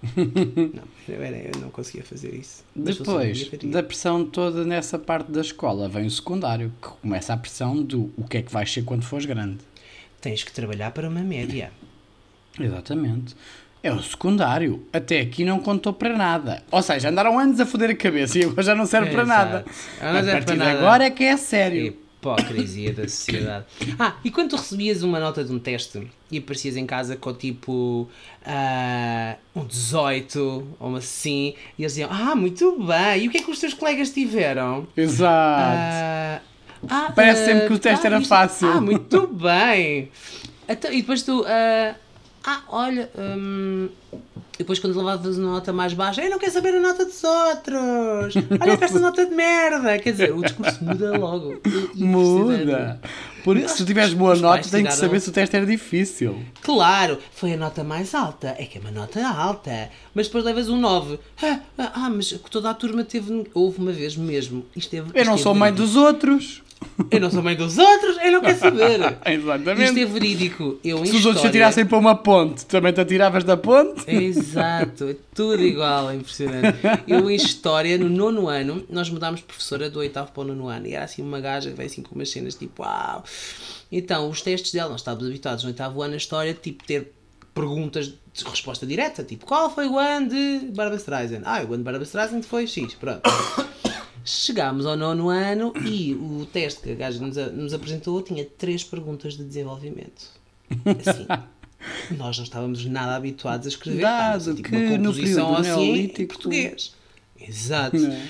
não, 0.15 0.83
eu, 1.07 1.23
era, 1.23 1.37
eu 1.37 1.59
não 1.59 1.69
conseguia 1.69 2.03
fazer 2.03 2.35
isso. 2.35 2.63
Se 2.75 2.79
eu 2.79 2.95
Depois 2.95 3.49
da 3.63 3.81
pressão 3.81 4.25
toda 4.25 4.63
nessa 4.63 4.99
parte 4.99 5.31
da 5.31 5.41
escola, 5.41 5.87
vem 5.87 6.05
o 6.05 6.11
secundário, 6.11 6.71
que 6.81 6.89
começa 7.01 7.33
a 7.33 7.37
pressão 7.37 7.81
do 7.81 8.11
o 8.17 8.23
que 8.25 8.37
é 8.37 8.41
que 8.41 8.51
vais 8.51 8.71
ser 8.71 8.83
quando 8.83 9.03
fores 9.03 9.25
grande. 9.25 9.59
Tens 10.21 10.43
que 10.43 10.51
trabalhar 10.51 10.91
para 10.91 11.07
uma 11.09 11.21
média. 11.21 11.71
Exatamente. 12.59 13.35
É 13.81 13.91
o 13.91 14.01
secundário. 14.03 14.85
Até 14.91 15.21
aqui 15.21 15.45
não 15.45 15.59
contou 15.59 15.93
para 15.93 16.15
nada. 16.17 16.61
Ou 16.69 16.81
seja, 16.81 17.09
andaram 17.09 17.39
anos 17.39 17.59
a 17.59 17.65
foder 17.65 17.91
a 17.91 17.95
cabeça 17.95 18.37
e 18.37 18.43
agora 18.43 18.63
já 18.63 18.75
não 18.75 18.85
serve 18.85 19.11
para 19.11 19.23
Exato. 19.23 19.51
nada. 19.51 19.65
Agora 20.01 20.21
não 20.21 20.29
a 20.29 20.31
partir 20.33 20.51
de 20.51 20.57
nada. 20.57 20.79
agora 20.79 21.03
é 21.05 21.09
que 21.09 21.23
é 21.23 21.37
sério. 21.37 21.85
E 21.85 22.06
hipocrisia 22.19 22.93
da 22.93 23.07
sociedade. 23.07 23.65
Ah, 23.99 24.15
e 24.23 24.29
quando 24.31 24.49
tu 24.51 24.55
recebias 24.55 25.01
uma 25.03 25.19
nota 25.19 25.43
de 25.43 25.51
um 25.51 25.59
teste 25.59 26.07
e 26.31 26.37
aparecias 26.39 26.75
em 26.75 26.85
casa 26.85 27.15
com 27.15 27.33
tipo 27.33 28.07
ah, 28.45 29.35
um 29.55 29.65
18 29.65 30.67
ou 30.79 30.87
uma 30.89 30.97
assim, 30.99 31.53
e 31.77 31.83
eles 31.83 31.93
diziam, 31.93 32.09
ah, 32.11 32.35
muito 32.35 32.77
bem, 32.83 33.23
e 33.23 33.27
o 33.27 33.31
que 33.31 33.37
é 33.37 33.41
que 33.41 33.49
os 33.51 33.59
teus 33.59 33.73
colegas 33.73 34.09
tiveram? 34.11 34.87
Exato. 34.95 35.27
Ah, 35.63 36.41
ah, 36.89 37.11
Parece 37.15 37.41
ah, 37.43 37.45
sempre 37.45 37.67
que 37.67 37.73
o 37.73 37.79
teste 37.79 38.05
ah, 38.05 38.09
era 38.09 38.17
isto- 38.19 38.29
fácil. 38.29 38.69
Ah, 38.71 38.81
muito 38.81 39.27
bem. 39.27 40.09
Então, 40.69 40.91
e 40.91 40.97
depois 41.01 41.23
tu, 41.23 41.45
ah, 41.47 41.95
ah, 42.49 42.61
olha, 42.69 43.09
hum, 43.17 43.89
depois 44.57 44.79
quando 44.79 44.97
levavas 44.97 45.37
uma 45.37 45.51
nota 45.51 45.71
mais 45.73 45.93
baixa, 45.93 46.23
eu 46.23 46.29
não 46.31 46.39
quero 46.39 46.51
saber 46.51 46.73
a 46.75 46.79
nota 46.79 47.05
dos 47.05 47.21
outros. 47.23 48.35
Olha 48.59 48.77
essa 48.81 48.99
nota 48.99 49.25
de 49.25 49.35
merda. 49.35 49.99
Quer 49.99 50.11
dizer, 50.11 50.33
o 50.33 50.41
discurso 50.41 50.83
muda 50.83 51.17
logo. 51.17 51.61
Muda. 51.93 52.99
Porque 53.43 53.67
se 53.67 53.77
tu 53.77 53.85
tiveres 53.85 54.13
boa 54.13 54.35
nota, 54.35 54.63
tem 54.63 54.83
que 54.83 54.89
tiraram- 54.89 54.95
saber 54.97 55.19
se 55.19 55.29
o 55.29 55.31
teste 55.31 55.55
era 55.55 55.65
difícil. 55.65 56.41
Claro, 56.61 57.17
foi 57.33 57.53
a 57.53 57.57
nota 57.57 57.83
mais 57.83 58.15
alta. 58.15 58.55
É 58.57 58.65
que 58.65 58.77
é 58.77 58.81
uma 58.81 58.91
nota 58.91 59.25
alta. 59.27 59.89
Mas 60.15 60.27
depois 60.27 60.43
levas 60.43 60.69
um 60.69 60.79
9. 60.79 61.19
Ah, 61.41 61.59
ah, 61.77 61.91
ah, 61.95 62.09
mas 62.09 62.31
toda 62.49 62.69
a 62.69 62.73
turma 62.73 63.03
teve. 63.03 63.45
Houve 63.53 63.79
uma 63.79 63.91
vez 63.91 64.15
mesmo. 64.15 64.65
Isto 64.75 64.89
teve, 64.91 65.11
Eu 65.13 65.25
não 65.25 65.35
é 65.35 65.37
sou 65.37 65.53
mãe 65.53 65.71
dos 65.73 65.95
outros. 65.95 66.63
Eu 67.11 67.19
não 67.19 67.31
sou 67.31 67.41
mãe 67.43 67.55
dos 67.55 67.77
outros, 67.77 68.17
eu 68.23 68.31
não 68.31 68.41
quero 68.41 68.57
saber. 68.59 68.99
Exatamente. 69.25 69.83
Isto 69.85 69.99
é 69.99 70.05
verídico. 70.05 70.79
Eu, 70.83 70.97
Se 70.97 71.03
os 71.03 71.13
outros 71.13 71.23
te 71.23 71.27
história- 71.27 71.49
atirassem 71.49 71.85
para 71.85 71.97
uma 71.97 72.15
ponte, 72.15 72.65
também 72.65 72.91
te 72.93 73.01
atiravas 73.01 73.43
da 73.43 73.55
ponte? 73.57 74.03
Exato, 74.09 75.05
é 75.09 75.15
tudo 75.33 75.61
igual, 75.63 76.09
é 76.11 76.15
impressionante. 76.15 76.77
Eu 77.07 77.29
em 77.29 77.35
História, 77.35 77.97
no 77.97 78.09
nono 78.09 78.47
ano, 78.47 78.83
nós 78.89 79.09
mudámos 79.09 79.39
de 79.39 79.45
professora 79.45 79.89
do 79.89 79.99
oitavo 79.99 80.31
para 80.31 80.41
o 80.41 80.45
nono 80.45 80.67
ano 80.67 80.87
e 80.87 80.93
era 80.93 81.05
assim 81.05 81.21
uma 81.21 81.39
gaja 81.39 81.69
que 81.69 81.75
veio 81.75 81.87
assim 81.89 82.01
com 82.01 82.13
umas 82.15 82.29
cenas 82.29 82.55
tipo 82.55 82.83
uau. 82.83 83.23
Então, 83.91 84.29
os 84.29 84.41
testes 84.41 84.71
dela, 84.71 84.89
nós 84.89 85.01
estávamos 85.01 85.27
habituados 85.27 85.63
no 85.63 85.69
oitavo 85.69 86.01
ano 86.01 86.13
a 86.13 86.17
História, 86.17 86.53
tipo 86.53 86.83
ter 86.83 87.13
perguntas 87.53 88.07
de 88.07 88.43
resposta 88.45 88.85
direta, 88.85 89.23
tipo 89.23 89.45
qual 89.45 89.73
foi 89.73 89.87
o 89.87 89.97
ano 89.97 90.29
de 90.29 90.67
Barbara 90.75 90.97
Streisand? 90.97 91.41
Ah, 91.43 91.59
o 91.61 91.67
ano 91.67 91.77
de 91.77 91.83
Barbara 91.83 92.03
Streisand 92.03 92.43
foi 92.43 92.67
X, 92.67 92.93
pronto. 92.93 93.21
Chegámos 94.29 94.85
ao 94.85 94.97
nono 94.97 95.29
ano 95.29 95.71
e 95.85 96.13
o 96.13 96.45
teste 96.51 96.81
que 96.81 96.91
a 96.91 96.95
gaja 96.95 97.19
nos, 97.25 97.37
a- 97.37 97.47
nos 97.47 97.73
apresentou 97.73 98.21
tinha 98.21 98.43
três 98.43 98.83
perguntas 98.83 99.37
de 99.37 99.43
desenvolvimento. 99.45 100.29
Assim, 100.99 101.25
nós 102.17 102.35
não 102.37 102.43
estávamos 102.43 102.83
nada 102.85 103.15
habituados 103.15 103.65
a 103.67 103.69
escrever. 103.69 104.01
Dado 104.01 104.53
tipo, 104.55 104.69
que 104.69 104.75
uma 104.75 104.97
no 104.97 105.13
composição 105.13 105.55
período 105.55 105.71
assim 105.71 105.95
em 106.23 106.27
português. 106.27 106.93
Exato. 107.39 107.95
É? 107.95 108.27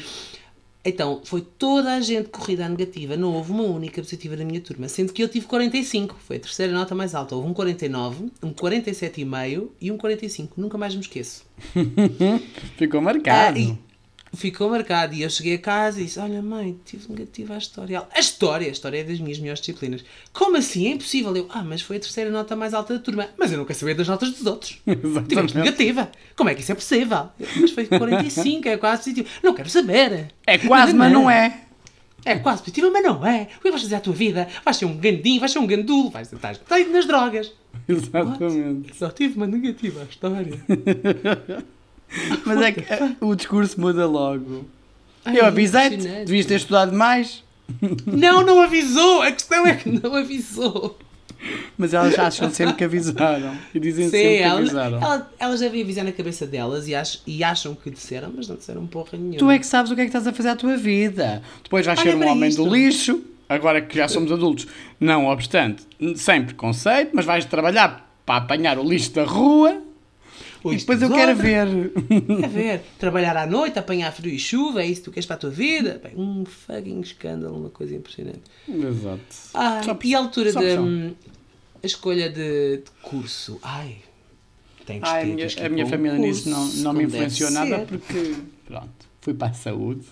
Então, 0.86 1.20
foi 1.26 1.42
toda 1.42 1.96
a 1.96 2.00
gente 2.00 2.30
corrida 2.30 2.66
à 2.66 2.70
negativa. 2.70 3.18
Não 3.18 3.34
houve 3.34 3.52
uma 3.52 3.64
única 3.64 4.02
positiva 4.02 4.38
na 4.38 4.46
minha 4.46 4.62
turma. 4.62 4.88
Sendo 4.88 5.12
que 5.12 5.22
eu 5.22 5.28
tive 5.28 5.46
45. 5.48 6.16
Foi 6.26 6.38
a 6.38 6.40
terceira 6.40 6.72
nota 6.72 6.94
mais 6.96 7.14
alta. 7.16 7.36
Houve 7.36 7.50
um 7.50 7.54
49, 7.54 8.32
um 8.44 8.54
47,5 8.54 9.68
e 9.82 9.92
um 9.92 9.98
45. 9.98 10.62
Nunca 10.62 10.78
mais 10.78 10.94
me 10.96 11.02
esqueço. 11.02 11.44
Ficou 12.78 13.02
marcado. 13.02 13.58
Ah, 13.58 13.60
e 13.60 13.78
ficou 14.38 14.70
marcado. 14.70 15.14
E 15.14 15.22
eu 15.22 15.30
cheguei 15.30 15.56
a 15.56 15.60
casa 15.60 16.00
e 16.00 16.06
disse: 16.06 16.20
Olha, 16.20 16.42
mãe, 16.42 16.80
tive 16.86 17.10
negativa 17.10 17.56
à 17.56 17.58
história. 17.58 17.98
Ela, 17.98 18.10
A 18.14 18.20
história? 18.20 18.68
A 18.68 18.72
história 18.72 19.00
é 19.00 19.04
das 19.04 19.20
minhas 19.20 19.40
melhores 19.40 19.60
disciplinas. 19.60 20.04
Como 20.32 20.58
assim? 20.58 20.88
É 20.88 20.92
impossível. 20.92 21.36
Eu, 21.36 21.48
ah, 21.50 21.64
mas 21.64 21.82
foi 21.82 21.98
a 21.98 22.00
terceira 22.00 22.30
nota 22.30 22.56
mais 22.56 22.74
alta 22.74 22.94
da 22.94 23.00
turma. 23.00 23.28
Mas 23.38 23.52
eu 23.52 23.58
não 23.58 23.66
quero 23.66 23.80
saber 23.80 23.96
das 23.96 24.08
notas 24.08 24.32
dos 24.32 24.46
outros. 24.46 24.80
Tivemos 25.28 25.54
negativa. 25.54 26.10
Como 26.36 26.50
é 26.50 26.56
que 26.56 26.62
isso 26.62 26.72
é 26.72 26.76
possível? 26.76 27.30
Eu, 27.40 27.48
Mas 27.60 27.72
foi 27.72 27.86
45, 27.86 28.68
é 28.68 28.78
quase 28.78 29.04
positivo. 29.04 29.28
Não 29.44 29.54
quero 29.54 29.70
saber. 29.70 30.32
É 30.46 30.58
quase, 30.58 30.94
mas 30.94 31.12
não 31.12 31.30
é. 31.30 31.62
É 32.26 32.36
quase 32.40 32.62
positiva, 32.62 32.90
mas 32.90 33.04
não 33.04 33.26
é. 33.26 33.48
O 33.58 33.62
que 33.62 33.70
vais 33.72 33.82
fazer 33.82 33.96
à 33.96 34.00
tua 34.02 34.14
vida? 34.14 34.48
Vais 34.66 34.76
ser 34.76 34.86
um 34.86 34.98
gandinho, 34.98 35.40
vais 35.40 35.52
ser 35.52 35.60
um 35.60 35.68
gandulo, 35.68 36.10
vais 36.10 36.32
estar 36.32 36.52
estar 36.52 36.80
nas 36.80 37.06
drogas. 37.06 37.54
Exatamente. 37.88 38.96
Só 38.98 39.10
tive 39.10 39.38
uma 39.38 39.48
negativa 39.48 40.02
à 40.02 40.04
história. 40.04 40.60
Mas 42.46 42.62
é 42.62 42.72
que 42.72 42.84
o 43.22 43.36
discurso 43.36 43.80
muda 43.80 44.06
logo. 44.06 44.66
Ai, 45.26 45.40
Eu 45.40 45.46
avisei-te, 45.46 45.98
devias 46.26 46.46
ter 46.46 46.56
estudado 46.56 46.94
mais. 46.96 47.44
Não, 48.06 48.44
não 48.46 48.62
avisou. 48.62 49.22
A 49.22 49.32
questão 49.32 49.66
é 49.68 49.76
que 49.76 49.90
não 49.90 50.16
avisou. 50.16 50.98
Mas 51.78 51.94
elas 51.94 52.18
acham 52.18 52.50
sempre 52.50 52.76
que 52.76 52.84
avisaram. 52.84 53.56
E 53.76 53.80
dizem 53.80 54.06
Sim, 54.06 54.12
sempre 54.12 54.38
que 54.38 54.44
elas, 54.44 54.60
avisaram. 54.60 54.98
elas, 55.04 55.24
elas 55.38 55.60
devem 55.60 55.82
avisar 55.84 56.06
na 56.06 56.12
cabeça 56.12 56.48
delas 56.48 56.88
e, 56.88 56.96
ach, 56.96 57.20
e 57.28 57.44
acham 57.44 57.76
que 57.76 57.90
disseram, 57.92 58.32
mas 58.36 58.48
não 58.48 58.56
disseram 58.56 58.88
porra 58.88 59.10
nenhuma. 59.14 59.38
Tu 59.38 59.52
é 59.52 59.60
que 59.60 59.66
sabes 59.68 59.92
o 59.92 59.96
que 59.96 60.02
é 60.02 60.04
que 60.06 60.10
estás 60.10 60.26
a 60.26 60.34
fazer 60.34 60.50
à 60.50 60.56
tua 60.56 60.78
vida. 60.78 61.42
Depois 61.64 61.86
vais 61.86 62.00
Olha 62.00 62.12
ser 62.12 62.18
um 62.18 62.28
homem 62.28 62.50
isto. 62.50 62.64
do 62.64 62.74
lixo, 62.74 63.22
agora 63.48 63.82
que 63.82 63.96
já 63.96 64.08
somos 64.08 64.32
adultos. 64.32 64.66
Não 65.00 65.26
obstante, 65.28 65.84
sem 66.16 66.44
preconceito, 66.44 67.12
mas 67.14 67.26
vais 67.26 67.46
trabalhar 67.46 68.10
para 68.26 68.38
apanhar 68.38 68.80
o 68.80 68.84
lixo 68.84 69.12
da 69.12 69.24
rua 69.24 69.80
E 70.66 70.76
depois 70.78 71.02
eu 71.02 71.10
quero 71.10 71.36
ver. 71.36 71.68
Quer 72.40 72.50
ver? 72.50 72.82
Trabalhar 73.00 73.38
à 73.38 73.46
noite, 73.46 73.78
apanhar 73.80 74.12
frio 74.12 74.34
e 74.34 74.40
chuva, 74.40 74.82
é 74.82 74.88
isso 74.88 75.02
que 75.02 75.06
tu 75.06 75.12
queres 75.12 75.26
para 75.26 75.36
a 75.36 75.40
tua 75.40 75.50
vida? 75.50 76.02
Bem, 76.04 76.14
um 76.16 76.46
fucking 76.46 77.02
escândalo, 77.02 77.58
uma 77.58 77.70
coisa 77.70 77.96
impressionante. 77.96 78.42
Exato. 78.68 79.22
Ah, 79.54 79.82
Só 79.84 79.98
e 80.04 80.16
a 80.16 80.20
altura 80.20 80.54
da 80.54 80.82
hum, 80.82 81.14
a 81.84 81.86
escolha 81.86 82.30
de, 82.30 82.78
de 82.78 82.92
curso? 83.02 83.60
Ai, 83.62 83.98
tem 84.86 85.00
que 85.02 85.08
Ai, 85.08 85.24
a 85.24 85.26
minha, 85.26 85.48
a 85.66 85.70
minha 85.70 85.86
família 85.86 86.18
nisso 86.18 86.50
não, 86.50 86.66
não 86.68 86.94
me 86.94 87.04
influenciou 87.04 87.52
nada 87.52 87.78
ser. 87.78 87.86
porque, 87.86 88.36
pronto, 88.66 88.90
fui 89.22 89.34
para 89.34 89.50
a 89.50 89.54
saúde. 89.54 90.06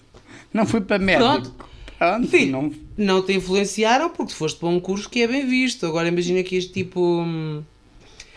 Não 0.53 0.65
fui 0.65 0.81
para 0.81 0.99
médico. 0.99 1.23
Pronto. 1.23 1.75
Pronto, 1.97 2.27
Filho, 2.27 2.51
não... 2.51 2.71
não 2.97 3.25
te 3.25 3.33
influenciaram 3.33 4.09
porque 4.09 4.33
tu 4.33 4.35
foste 4.35 4.59
para 4.59 4.67
um 4.67 4.81
curso 4.81 5.09
que 5.09 5.21
é 5.21 5.27
bem 5.27 5.47
visto. 5.47 5.85
Agora 5.85 6.07
imagina 6.07 6.43
que 6.43 6.55
este 6.57 6.73
tipo. 6.73 6.99
hum, 6.99 7.63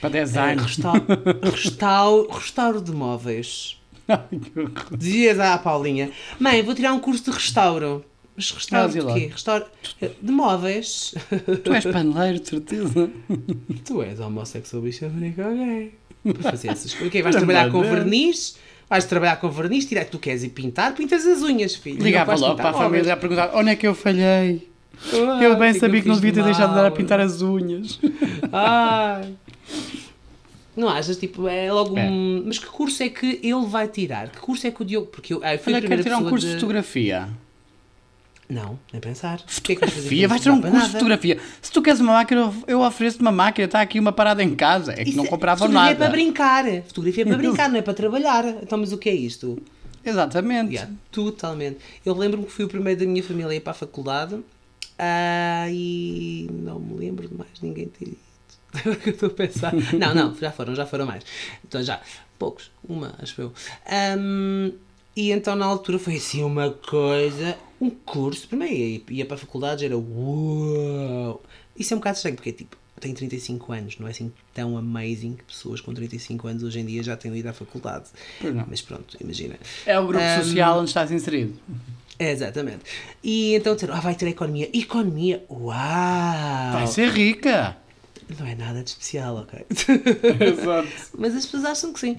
Para 0.01 0.19
é, 0.19 0.23
design. 0.25 0.63
restauro, 0.63 1.05
restauro, 1.53 2.31
restauro 2.31 2.81
de 2.81 2.93
móveis. 2.93 3.77
Que. 4.09 4.97
Dizias 4.97 5.39
à 5.39 5.59
Paulinha: 5.59 6.11
Mãe, 6.41 6.63
vou 6.63 6.75
tirar 6.75 6.93
um 6.93 7.01
curso 7.01 7.25
de 7.25 7.31
restauro. 7.31 8.05
Mas 8.35 8.51
restauro 8.53 8.93
de 8.93 9.01
quê? 9.13 9.27
Restauro 9.33 9.67
de 10.23 10.33
móveis. 10.33 11.15
tu 11.65 11.73
és 11.75 11.85
paneleiro, 11.85 12.39
de 12.41 12.49
certeza. 12.49 13.11
tu 13.85 14.01
és 14.03 14.21
homossexual 14.21 14.83
bichafónico 14.83 15.43
gay. 15.43 15.93
Para 16.23 16.51
fazer 16.53 16.69
essas 16.69 16.93
coisas. 16.95 17.09
O 17.09 17.11
quê? 17.11 17.21
Vais 17.23 17.35
Também 17.35 17.49
trabalhar 17.49 17.73
com 17.73 17.83
não. 17.83 17.91
verniz? 17.91 18.57
Vais 18.89 19.05
trabalhar 19.05 19.37
com 19.37 19.51
verniz? 19.51 19.85
Tirar 19.85 20.05
tu 20.05 20.19
queres 20.19 20.43
ir 20.45 20.51
pintar? 20.51 20.95
Pintas 20.95 21.27
as 21.27 21.43
unhas, 21.43 21.75
filho. 21.75 22.03
Ligava 22.03 22.33
Não 22.35 22.41
logo 22.41 22.57
para 22.57 22.71
a 22.71 22.73
família 22.73 23.13
a 23.13 23.17
perguntar 23.17 23.51
onde 23.55 23.71
é 23.71 23.77
que 23.77 23.87
eu 23.87 23.95
falhei. 23.95 24.68
Móveis. 25.13 25.43
eu 25.43 25.53
Ah, 25.53 25.57
bem 25.57 25.71
que 25.73 25.77
é 25.77 25.81
sabia 25.81 26.03
que 26.03 26.09
não 26.09 26.15
devia 26.17 26.33
ter 26.33 26.41
de 26.41 26.47
deixado 26.47 26.71
de 26.71 26.75
dar 26.75 26.81
a 26.87 26.89
mal? 26.91 26.93
pintar 26.93 27.21
as 27.21 27.41
unhas. 27.43 27.99
Ai. 28.53 29.35
Não 30.77 30.89
achas? 30.89 31.17
Tipo, 31.17 31.49
é 31.49 31.73
logo 31.73 31.99
É. 31.99 32.05
um... 32.09 32.45
Mas 32.47 32.59
que 32.59 32.67
curso 32.67 33.03
é 33.03 33.09
que 33.09 33.41
ele 33.43 33.67
vai 33.67 33.89
tirar? 33.89 34.29
Que 34.29 34.39
curso 34.39 34.67
é 34.67 34.71
que 34.71 34.81
o 34.81 34.85
Diogo... 34.85 35.09
Porque 35.09 35.35
eu, 35.35 35.41
ah, 35.43 35.55
eu 35.55 35.59
fui 35.59 35.73
Olha, 35.73 35.79
a 35.79 35.81
quero 35.83 35.89
primeira 35.89 36.03
tirar 36.05 36.19
um 36.19 36.29
curso 36.31 36.47
de 36.47 36.53
de... 36.53 36.61
fotografia. 36.61 37.29
Não, 38.49 38.79
nem 38.93 39.01
pensar. 39.01 39.35
É 39.35 39.37
vais 39.45 39.55
Fotografia? 39.57 40.23
com 40.23 40.29
Vais 40.31 40.41
tirar 40.43 40.55
um 40.55 40.61
curso 40.63 40.87
de 40.87 40.93
fotografia. 40.93 41.39
Se 41.61 41.71
tu 41.73 41.83
queres 41.83 42.01
uma 42.01 42.13
máquina, 42.15 42.53
eu- 42.67 42.81
ofereço-te 42.81 43.21
uma 43.21 43.33
máquina. 43.33 43.65
Está 43.67 43.81
aqui 43.81 43.99
uma 44.01 44.13
parada 44.13 44.43
em 44.43 44.55
casa. 44.55 44.93
É 44.93 45.03
que 45.03 45.09
Isso 45.11 45.17
não 45.19 45.25
é- 45.25 45.29
compravam 45.29 45.67
fotografia 45.67 45.93
nada. 45.95 46.05
é 46.05 46.09
para 46.09 46.17
brincar. 46.17 46.65
Fotografia 46.87 47.23
é 47.25 47.27
para 47.27 47.37
brincar, 47.39 47.69
não 47.69 47.77
é 47.79 47.83
para 47.83 47.93
trabalhar. 47.95 48.45
Então, 48.63 48.79
mas 48.79 48.93
o 48.93 48.97
que 48.99 49.09
é 49.11 49.15
isto? 49.15 49.61
Exatamente. 50.05 50.75
Yeah, 50.75 50.91
totalmente. 51.11 51.79
Eu 52.07 52.15
lembro-me 52.15 52.47
que 52.47 52.53
fui 52.53 52.65
o 52.65 52.69
primeiro 52.69 53.01
da 53.01 53.05
minha 53.07 53.23
família 53.23 53.51
a 53.51 53.55
ir 53.57 53.61
para 53.61 53.73
a 53.73 53.75
faculdade 53.75 54.39
ah, 54.99 55.67
e 55.71 56.49
não 56.53 56.79
me 56.81 56.99
lembro 56.99 57.29
de 57.29 57.35
mais 57.35 57.51
ninguém 57.63 57.87
ter 57.89 58.09
ido. 58.09 58.19
Agora 58.75 58.97
que 59.01 59.09
eu 59.09 59.13
estou 59.15 59.29
a 59.29 59.33
pensar. 59.33 59.73
Não, 59.99 60.15
não, 60.15 60.35
já 60.35 60.51
foram, 60.53 60.75
já 60.75 60.87
foram 60.87 61.07
mais. 61.07 61.25
Então 61.67 61.83
já, 61.83 62.01
poucos, 62.39 62.71
uma, 62.87 63.15
acho 63.19 63.41
eu. 63.41 63.53
Ahm, 63.87 64.73
e 65.17 65.31
então 65.33 65.57
na 65.57 65.65
altura 65.67 65.99
foi 65.99 66.17
assim 66.17 66.43
uma 66.43 66.71
coisa, 66.71 67.57
um 67.81 67.91
curso. 67.91 68.47
Primeiro 68.49 68.75
ia, 68.75 69.03
ia 69.11 69.27
para 69.27 69.37
a 69.37 69.39
faculdade, 69.39 69.85
era 69.85 69.97
uau! 69.97 71.43
Isso 71.77 71.95
é 71.95 71.97
um 71.97 72.01
bocado 72.01 72.17
estranho, 72.17 72.37
porque 72.37 72.53
tipo, 72.53 72.77
eu 72.97 73.01
tenho 73.01 73.15
35 73.15 73.73
anos, 73.73 73.99
não 73.99 74.07
é 74.09 74.11
assim 74.11 74.33
tão 74.53 74.77
amazing 74.77 75.35
que 75.35 75.45
pessoas 75.45 75.81
com 75.81 75.95
35 75.95 76.49
anos 76.49 76.63
hoje 76.63 76.81
em 76.81 76.85
dia 76.85 77.03
já 77.03 77.17
tenham 77.17 77.37
ido 77.37 77.49
à 77.49 77.53
faculdade. 77.53 78.07
Mas 78.69 78.83
pronto, 78.83 79.17
imagina. 79.21 79.57
É 79.87 79.99
o 79.99 80.07
grupo 80.07 80.23
Ahm, 80.23 80.43
social 80.43 80.79
onde 80.81 80.91
estás 80.91 81.11
inserido. 81.11 81.59
É, 82.19 82.33
exatamente. 82.33 82.81
E 83.23 83.55
então 83.55 83.75
disseram, 83.75 83.95
ah, 83.95 84.01
vai 84.01 84.15
ter 84.15 84.27
economia. 84.29 84.69
Economia, 84.73 85.45
uau! 85.49 86.73
Vai 86.73 86.87
ser 86.87 87.11
rica. 87.11 87.77
Não 88.39 88.47
é 88.47 88.55
nada 88.55 88.83
de 88.83 88.91
especial, 88.91 89.37
ok? 89.37 89.65
Exato. 90.47 90.89
mas 91.17 91.35
as 91.35 91.47
pessoas 91.47 91.65
acham 91.65 91.93
que 91.93 92.01
sim. 92.01 92.19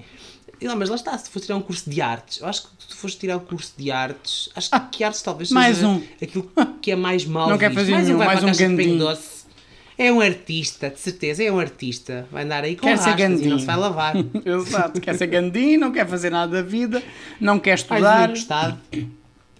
Lá, 0.62 0.74
mas 0.74 0.88
lá 0.90 0.96
está, 0.96 1.16
se 1.16 1.24
tu 1.24 1.30
fores 1.30 1.46
tirar 1.46 1.56
um 1.56 1.62
curso 1.62 1.88
de 1.88 2.02
artes, 2.02 2.40
eu 2.40 2.46
acho 2.46 2.62
que 2.62 2.68
se 2.80 2.88
tu 2.88 2.96
fores 2.96 3.14
tirar 3.14 3.36
um 3.36 3.40
curso 3.40 3.72
de 3.78 3.90
artes, 3.90 4.50
acho 4.54 4.68
que 4.90 5.04
artes 5.04 5.22
talvez 5.22 5.50
mais 5.50 5.76
seja 5.76 5.88
um. 5.88 6.02
aquilo 6.20 6.50
que 6.82 6.90
é 6.90 6.96
mais 6.96 7.24
mal 7.24 7.48
Não 7.48 7.56
quer 7.56 7.70
visto. 7.70 7.78
fazer 7.80 7.92
mais 7.92 8.06
nenhum, 8.06 8.16
um 8.16 8.18
vai 8.18 8.26
mais 8.26 8.44
um 8.44 8.58
gandinho. 8.58 9.18
É 9.96 10.10
um 10.10 10.20
artista, 10.20 10.88
de 10.90 10.98
certeza, 10.98 11.44
é 11.44 11.52
um 11.52 11.58
artista. 11.58 12.26
Vai 12.32 12.44
andar 12.44 12.64
aí 12.64 12.74
com 12.74 12.86
Quer 12.86 12.96
ser 12.96 13.18
e 13.18 13.46
não 13.46 13.58
se 13.58 13.66
vai 13.66 13.76
lavar. 13.76 14.14
Exato. 14.44 15.00
Quer 15.00 15.14
ser 15.14 15.26
gandinho, 15.26 15.78
não 15.78 15.92
quer 15.92 16.08
fazer 16.08 16.30
nada 16.30 16.52
da 16.52 16.62
vida, 16.62 17.02
não 17.38 17.58
quer 17.58 17.74
estudar. 17.74 18.28
gostado. 18.28 18.78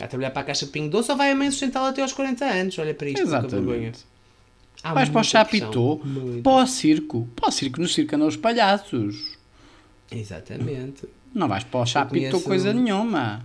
Vai 0.01 0.09
trabalhar 0.09 0.31
para 0.31 0.41
a 0.41 0.45
caixa 0.45 0.65
de 0.65 0.73
pingo 0.73 0.89
doce 0.89 1.11
ou 1.11 1.17
vai 1.17 1.31
a 1.31 1.35
mãe 1.35 1.51
sustentá-la 1.51 1.91
até 1.91 2.01
aos 2.01 2.13
40 2.15 2.43
anos? 2.45 2.79
Olha 2.79 2.95
para 2.95 3.09
isto, 3.11 3.27
vergonha. 3.27 3.49
Exatamente. 3.49 4.05
Há 4.83 4.95
Vais 4.95 5.09
para 5.11 5.21
o 5.21 5.25
Chapitô, 5.25 5.97
pressão, 5.99 6.43
para 6.43 6.53
o 6.53 6.67
circo. 6.67 7.29
Para 7.37 7.49
o 7.49 7.53
circo, 7.53 7.81
no 7.83 7.87
circo 7.87 8.17
andam 8.17 8.27
os 8.29 8.37
palhaços. 8.37 9.37
Exatamente. 10.11 11.07
Não 11.35 11.47
vais 11.49 11.65
para 11.65 11.81
o 11.81 11.87
Chapitô 11.87 12.15
conheço- 12.31 12.41
coisa 12.41 12.73
nenhuma. 12.73 13.45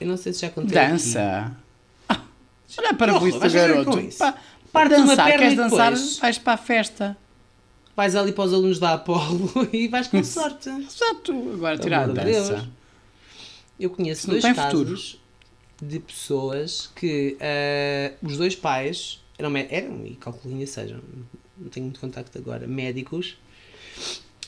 Eu 0.00 0.06
não 0.08 0.16
sei 0.16 0.32
se 0.32 0.40
já 0.40 0.48
contei 0.48 0.78
aqui. 0.78 0.90
Dança. 0.92 1.54
Ah, 2.08 2.20
olha 2.78 2.94
para 2.94 3.14
o 3.14 3.30
do 3.30 3.38
garoto. 3.50 3.90
Parte 4.72 4.94
uma 4.94 5.06
dançar, 5.08 5.26
queres 5.32 5.54
dançar, 5.56 5.92
vais 6.22 6.38
para 6.38 6.52
a 6.54 6.56
festa. 6.56 7.16
Vais 7.94 8.16
ali 8.16 8.32
para 8.32 8.44
os 8.44 8.54
alunos 8.54 8.78
da 8.78 8.94
Apolo 8.94 9.68
e 9.70 9.86
vais 9.86 10.06
com 10.06 10.24
sorte. 10.24 10.70
Exato. 10.70 11.32
Agora 11.52 11.76
tirar 11.76 12.04
a 12.04 12.06
dança. 12.06 12.54
Deus. 12.54 12.68
Eu 13.78 13.90
conheço 13.90 14.28
dois 14.30 14.42
casos 14.42 15.19
de 15.80 15.98
pessoas 16.00 16.90
que 16.94 17.36
ah, 17.40 18.12
os 18.22 18.36
dois 18.36 18.54
pais 18.54 19.20
eram, 19.38 19.56
eram 19.56 20.06
e 20.06 20.14
ainda 20.52 20.66
sejam, 20.66 21.00
não 21.56 21.68
tenho 21.68 21.84
muito 21.84 22.00
contacto 22.00 22.36
agora, 22.38 22.66
médicos. 22.66 23.36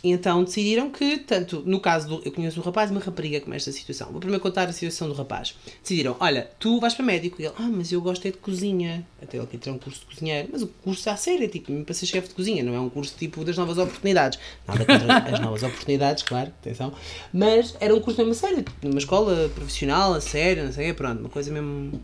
Então 0.05 0.43
decidiram 0.43 0.91
que, 0.91 1.19
tanto 1.19 1.63
no 1.65 1.79
caso 1.79 2.09
do. 2.09 2.23
Eu 2.25 2.33
conheço 2.33 2.59
um 2.59 2.63
rapaz 2.63 2.91
e 2.91 2.93
uma 2.93 3.01
rapariga 3.01 3.41
com 3.41 3.53
esta 3.55 3.71
situação. 3.71 4.11
Vou 4.11 4.19
primeiro 4.19 4.43
contar 4.43 4.69
a 4.69 4.73
situação 4.73 5.07
do 5.07 5.15
rapaz. 5.15 5.55
Decidiram: 5.81 6.17
olha, 6.19 6.51
tu 6.59 6.81
vais 6.81 6.93
para 6.93 7.05
médico. 7.05 7.41
E 7.41 7.45
ele: 7.45 7.55
ah, 7.57 7.69
mas 7.71 7.93
eu 7.93 8.01
gosto 8.03 8.27
é 8.27 8.33
de 8.33 8.39
cozinha. 8.39 9.07
Até 9.23 9.37
ele 9.39 9.47
ter 9.47 9.71
um 9.71 9.79
curso 9.79 10.01
de 10.01 10.07
cozinheiro. 10.07 10.49
Mas 10.51 10.63
o 10.63 10.67
curso 10.67 11.09
é 11.09 11.13
a 11.13 11.17
sério, 11.17 11.45
é 11.45 11.49
tipo, 11.49 11.71
mesmo 11.71 11.85
para 11.85 11.95
ser 11.95 12.07
chefe 12.07 12.29
de 12.29 12.35
cozinha, 12.35 12.65
não 12.65 12.75
é 12.75 12.81
um 12.81 12.89
curso 12.91 13.15
tipo 13.17 13.45
das 13.45 13.57
novas 13.57 13.79
oportunidades. 13.79 14.41
Nada 14.67 14.85
contra 14.85 15.19
as 15.35 15.39
novas 15.39 15.63
oportunidades, 15.63 16.25
claro, 16.25 16.49
atenção. 16.49 16.93
Mas 17.33 17.77
era 17.79 17.95
um 17.95 18.01
curso 18.01 18.19
mesmo 18.19 18.33
a 18.33 18.35
sério, 18.35 18.57
tipo, 18.65 18.89
numa 18.89 18.99
escola 18.99 19.49
profissional, 19.55 20.15
a 20.15 20.21
sério, 20.21 20.65
não 20.65 20.73
sei 20.73 20.87
o 20.87 20.89
quê, 20.89 20.95
pronto, 20.95 21.21
uma 21.21 21.29
coisa 21.29 21.53
mesmo. 21.53 22.03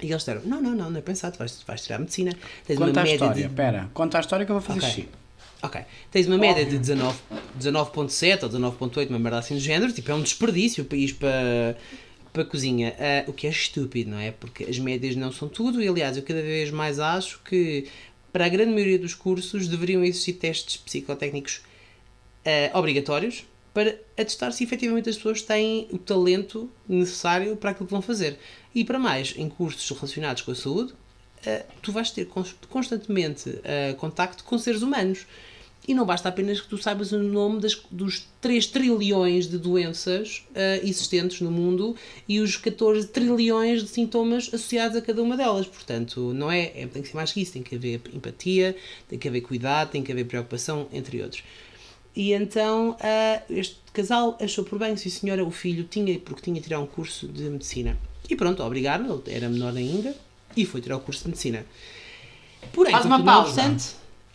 E 0.00 0.06
eles 0.06 0.18
disseram: 0.18 0.40
não, 0.46 0.62
não, 0.62 0.70
não, 0.74 0.90
não 0.90 0.98
é 0.98 1.02
pensado, 1.02 1.36
vais, 1.36 1.62
vais 1.66 1.82
tirar 1.82 1.98
medicina. 1.98 2.32
Tens 2.66 2.78
Conta 2.78 3.00
a 3.00 3.02
média 3.02 3.14
história. 3.16 3.34
de 3.34 3.48
Espera, 3.48 3.90
conta 3.92 4.16
a 4.16 4.20
história 4.22 4.46
que 4.46 4.52
eu 4.52 4.58
vou 4.58 4.62
fazer 4.62 4.78
Ok. 4.78 4.88
xixi. 4.90 5.08
Ok. 5.62 5.80
Tens 6.10 6.26
uma 6.26 6.38
média 6.38 6.64
de 6.64 6.78
19 6.78 7.18
19.7 7.60 8.42
ou 8.44 8.48
19.8, 8.48 9.08
uma 9.08 9.18
merda 9.18 9.38
assim 9.38 9.54
do 9.54 9.60
género. 9.60 9.92
Tipo, 9.92 10.12
é 10.12 10.14
um 10.14 10.22
desperdício 10.22 10.84
o 10.84 10.86
país 10.86 11.10
para, 11.12 11.76
para 12.32 12.42
a 12.42 12.46
cozinha. 12.46 12.94
Ah, 12.98 13.24
o 13.26 13.32
que 13.32 13.46
é 13.46 13.50
estúpido, 13.50 14.10
não 14.10 14.18
é? 14.18 14.30
Porque 14.30 14.64
as 14.64 14.78
médias 14.78 15.16
não 15.16 15.32
são 15.32 15.48
tudo. 15.48 15.82
E, 15.82 15.88
aliás, 15.88 16.16
eu 16.16 16.22
cada 16.22 16.40
vez 16.40 16.70
mais 16.70 17.00
acho 17.00 17.40
que 17.44 17.88
para 18.32 18.44
a 18.46 18.48
grande 18.48 18.70
maioria 18.72 18.98
dos 18.98 19.14
cursos 19.14 19.66
deveriam 19.66 20.04
existir 20.04 20.34
testes 20.34 20.76
psicotécnicos 20.76 21.60
ah, 22.46 22.78
obrigatórios 22.78 23.44
para 23.74 23.96
atestar 24.16 24.52
se 24.52 24.62
efetivamente 24.64 25.08
as 25.08 25.16
pessoas 25.16 25.42
têm 25.42 25.88
o 25.90 25.98
talento 25.98 26.70
necessário 26.88 27.56
para 27.56 27.70
aquilo 27.70 27.86
que 27.86 27.92
vão 27.92 28.02
fazer. 28.02 28.38
E 28.74 28.84
para 28.84 28.98
mais, 28.98 29.34
em 29.36 29.48
cursos 29.48 29.88
relacionados 29.90 30.42
com 30.42 30.52
a 30.52 30.54
saúde, 30.54 30.92
Uh, 31.38 31.64
tu 31.80 31.92
vais 31.92 32.10
ter 32.10 32.24
cons- 32.26 32.56
constantemente 32.68 33.48
uh, 33.48 33.94
contacto 33.96 34.42
com 34.42 34.58
seres 34.58 34.82
humanos. 34.82 35.24
E 35.88 35.94
não 35.94 36.04
basta 36.04 36.28
apenas 36.28 36.60
que 36.60 36.68
tu 36.68 36.76
saibas 36.76 37.12
o 37.12 37.18
nome 37.18 37.60
das, 37.60 37.74
dos 37.90 38.28
3 38.42 38.66
trilhões 38.66 39.48
de 39.48 39.56
doenças 39.56 40.44
uh, 40.50 40.86
existentes 40.86 41.40
no 41.40 41.50
mundo 41.50 41.96
e 42.28 42.40
os 42.40 42.58
14 42.58 43.08
trilhões 43.08 43.82
de 43.82 43.88
sintomas 43.88 44.48
associados 44.48 44.98
a 44.98 45.00
cada 45.00 45.22
uma 45.22 45.34
delas. 45.34 45.66
Portanto, 45.66 46.34
não 46.34 46.52
é, 46.52 46.66
é 46.74 46.86
tem 46.86 47.00
que 47.00 47.08
ser 47.08 47.16
mais 47.16 47.32
que 47.32 47.40
isso. 47.40 47.54
Tem 47.54 47.62
que 47.62 47.74
haver 47.74 48.02
empatia, 48.12 48.76
tem 49.08 49.18
que 49.18 49.26
haver 49.26 49.40
cuidado, 49.40 49.90
tem 49.90 50.02
que 50.02 50.12
haver 50.12 50.26
preocupação, 50.26 50.86
entre 50.92 51.22
outros. 51.22 51.42
E 52.14 52.34
então 52.34 52.90
uh, 52.90 53.42
este 53.48 53.78
casal 53.90 54.36
achou 54.42 54.64
por 54.64 54.78
bem, 54.78 54.94
sim 54.94 55.08
senhora, 55.08 55.42
o 55.42 55.50
filho 55.50 55.84
tinha, 55.84 56.18
porque 56.18 56.42
tinha 56.42 56.60
tirar 56.60 56.80
um 56.80 56.86
curso 56.86 57.26
de 57.26 57.44
medicina. 57.44 57.96
E 58.28 58.36
pronto, 58.36 58.62
obrigaram, 58.62 59.22
ele 59.24 59.34
era 59.34 59.48
menor 59.48 59.74
ainda, 59.74 60.14
e 60.54 60.66
foi 60.66 60.82
tirar 60.82 60.98
o 60.98 61.00
curso 61.00 61.22
de 61.22 61.28
medicina. 61.28 61.64
Porém, 62.74 62.92
Faz 62.92 63.06
uma 63.06 63.24
pausa. 63.24 63.74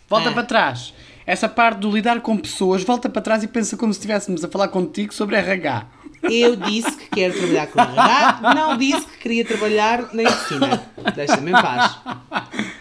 Volta 0.09 0.29
Ah. 0.29 0.33
para 0.33 0.43
trás. 0.43 0.93
Essa 1.25 1.47
parte 1.47 1.79
do 1.79 1.91
lidar 1.91 2.19
com 2.21 2.37
pessoas, 2.37 2.83
volta 2.83 3.09
para 3.09 3.21
trás 3.21 3.43
e 3.43 3.47
pensa 3.47 3.77
como 3.77 3.93
se 3.93 3.99
estivéssemos 3.99 4.43
a 4.43 4.47
falar 4.49 4.67
contigo 4.67 5.13
sobre 5.13 5.35
RH. 5.37 5.87
eu 6.23 6.55
disse 6.55 6.91
que 6.97 7.09
quero 7.09 7.33
trabalhar 7.33 7.67
com 7.67 7.79
RH, 7.81 8.53
não 8.55 8.77
disse 8.77 9.05
que 9.07 9.17
queria 9.19 9.45
trabalhar 9.45 10.01
na 10.13 10.23
medicina. 10.23 10.83
Deixa-me 11.15 11.49
em 11.51 11.53
paz. 11.53 11.97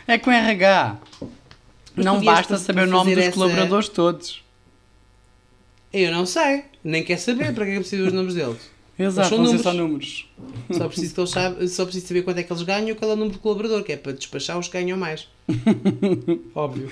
É 0.06 0.18
com 0.18 0.30
RH. 0.30 0.96
Mas 1.94 2.04
não 2.04 2.20
basta 2.22 2.56
saber 2.58 2.82
o 2.82 2.90
nome 2.90 3.14
dos 3.14 3.24
essa- 3.24 3.32
colaboradores 3.34 3.88
todos. 3.88 4.42
Eu 5.92 6.10
não 6.10 6.24
sei, 6.24 6.64
nem 6.82 7.02
quero 7.04 7.20
saber 7.20 7.52
para 7.54 7.66
que 7.66 7.72
é 7.72 7.78
preciso 7.78 8.04
dos 8.04 8.12
nomes 8.14 8.34
deles. 8.34 8.70
Exato, 8.98 9.28
são 9.30 9.38
números. 9.38 9.62
só 9.62 9.72
números. 9.72 10.28
Só 10.70 10.86
preciso, 10.88 11.14
que 11.14 11.20
eles 11.20 11.30
saibam- 11.30 11.68
só 11.68 11.84
preciso 11.84 12.06
saber 12.06 12.22
quanto 12.22 12.38
é 12.38 12.42
que 12.42 12.52
eles 12.52 12.62
ganham 12.62 12.88
e 12.90 12.94
qual 12.94 13.10
é 13.10 13.14
o 13.14 13.16
número 13.16 13.34
de 13.36 13.40
colaborador, 13.42 13.82
que 13.82 13.92
é 13.92 13.96
para 13.96 14.12
despachar 14.12 14.58
os 14.58 14.68
que 14.68 14.72
ganham 14.78 14.96
mais. 14.98 15.28
Óbvio. 16.54 16.90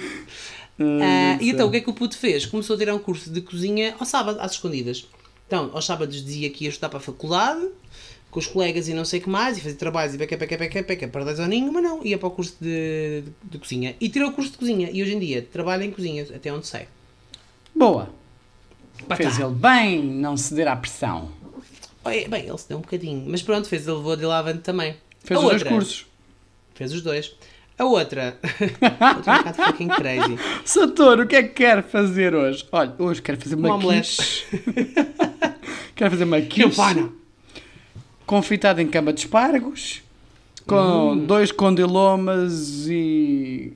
Ah, 0.81 1.39
e 1.41 1.51
então 1.51 1.69
o 1.69 1.71
que 1.71 1.77
é 1.77 1.81
que 1.81 1.91
o 1.91 1.93
puto 1.93 2.17
fez? 2.17 2.47
Começou 2.47 2.75
a 2.75 2.79
tirar 2.79 2.95
um 2.95 2.99
curso 2.99 3.31
de 3.31 3.41
cozinha 3.43 3.95
ao 3.99 4.07
sábado, 4.07 4.39
às 4.41 4.53
escondidas. 4.53 5.07
Então, 5.47 5.71
aos 5.75 5.85
sábados 5.85 6.25
dizia 6.25 6.49
que 6.51 6.65
ia 6.65 6.71
estudar 6.71 6.89
para 6.89 6.99
a 6.99 7.03
faculdade, 7.03 7.67
com 8.31 8.39
os 8.39 8.47
colegas 8.47 8.89
e 8.89 8.95
não 8.95 9.05
sei 9.05 9.19
o 9.21 9.23
que 9.25 9.29
mais, 9.29 9.59
e 9.59 9.61
fazer 9.61 9.75
trabalhos 9.75 10.15
e 10.15 10.19
beca, 10.19 10.37
beca, 10.37 10.57
beca, 10.57 10.83
beca, 10.83 11.09
para 11.09 11.25
10 11.25 11.41
aninho, 11.41 11.73
mas 11.73 11.83
não, 11.83 12.05
ia 12.07 12.17
para 12.17 12.29
o 12.29 12.31
curso 12.31 12.57
de, 12.61 13.23
de, 13.23 13.33
de 13.51 13.59
cozinha. 13.59 13.95
E 14.01 14.09
tirou 14.09 14.31
o 14.31 14.33
curso 14.33 14.53
de 14.53 14.59
cozinha, 14.59 14.89
e 14.93 15.03
hoje 15.03 15.15
em 15.15 15.19
dia 15.19 15.47
trabalha 15.53 15.85
em 15.85 15.91
cozinha, 15.91 16.23
até 16.35 16.53
onde 16.53 16.67
sei. 16.67 16.87
Boa. 17.75 18.09
Pá, 19.09 19.17
Fez 19.17 19.37
tá. 19.37 19.45
ele 19.45 19.55
bem 19.55 20.03
não 20.05 20.37
ceder 20.37 20.69
à 20.69 20.77
pressão. 20.77 21.31
Bem, 22.05 22.47
ele 22.47 22.59
se 22.59 22.69
deu 22.69 22.79
um 22.79 22.83
bocadinho, 22.83 23.25
mas 23.29 23.43
pronto, 23.43 23.69
fez, 23.69 23.87
ele 23.87 23.97
levou 23.97 24.17
de 24.17 24.25
lá 24.25 24.39
avante 24.39 24.61
também. 24.61 24.95
Fez 25.25 25.39
A 25.39 25.43
os 25.43 25.49
dois 25.49 25.61
outra- 25.63 25.69
cursos. 25.77 26.07
Fez 26.75 26.93
os 26.93 27.03
dois. 27.03 27.35
A 27.81 27.85
outra, 27.87 28.37
outra 29.17 29.33
um 29.33 29.37
bocado 29.39 29.55
fucking 29.55 29.89
crazy. 29.89 30.37
Sator, 30.67 31.21
o 31.21 31.27
que 31.27 31.35
é 31.37 31.43
que 31.43 31.49
quer 31.55 31.83
fazer 31.83 32.35
hoje? 32.35 32.63
Olha, 32.71 32.95
hoje 32.99 33.23
quero 33.23 33.41
fazer 33.41 33.55
uma 33.55 33.75
Um 33.75 33.79
quiche. 33.79 34.45
quero 35.97 36.11
fazer 36.11 36.25
uma 36.25 36.43
quiche 36.43 37.09
confitada 38.27 38.83
em 38.83 38.87
cama 38.87 39.15
de 39.15 39.21
espargos, 39.21 40.03
com 40.67 41.13
Hum. 41.13 41.25
dois 41.25 41.51
condilomas 41.51 42.87
e 42.87 43.73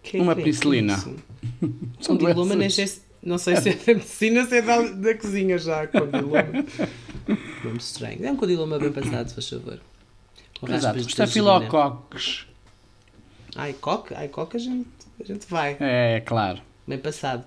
Que 0.00 0.20
Uma 0.20 0.30
é 0.30 0.34
penicilina. 0.36 0.94
isso? 0.94 1.16
São 2.00 2.16
Condiloma, 2.16 2.54
nem 2.54 2.70
sei 2.70 2.86
se, 2.86 3.02
não 3.20 3.36
sei 3.36 3.56
se 3.56 3.70
é 3.70 3.72
da 3.74 3.94
medicina, 3.94 4.46
se 4.46 4.58
é 4.58 4.62
da, 4.62 4.80
da 4.80 5.14
cozinha 5.16 5.58
já. 5.58 5.88
Condiloma. 5.88 6.64
Nome 7.64 7.78
estranho. 7.78 8.24
É 8.24 8.30
um 8.30 8.36
condiloma 8.36 8.78
bem 8.78 8.92
passado, 8.92 9.26
se 9.28 9.34
faz 9.34 9.48
favor. 9.48 9.80
Com 10.60 10.72
Exato, 10.72 11.00
estafilococcus. 11.00 12.46
Ai, 13.56 13.72
coque, 13.72 14.14
ai, 14.14 14.28
coque 14.28 14.56
a 14.56 14.60
gente, 14.60 14.88
a 15.20 15.24
gente 15.24 15.46
vai. 15.48 15.76
É, 15.80 16.20
claro. 16.20 16.60
Bem 16.86 16.98
passado. 16.98 17.44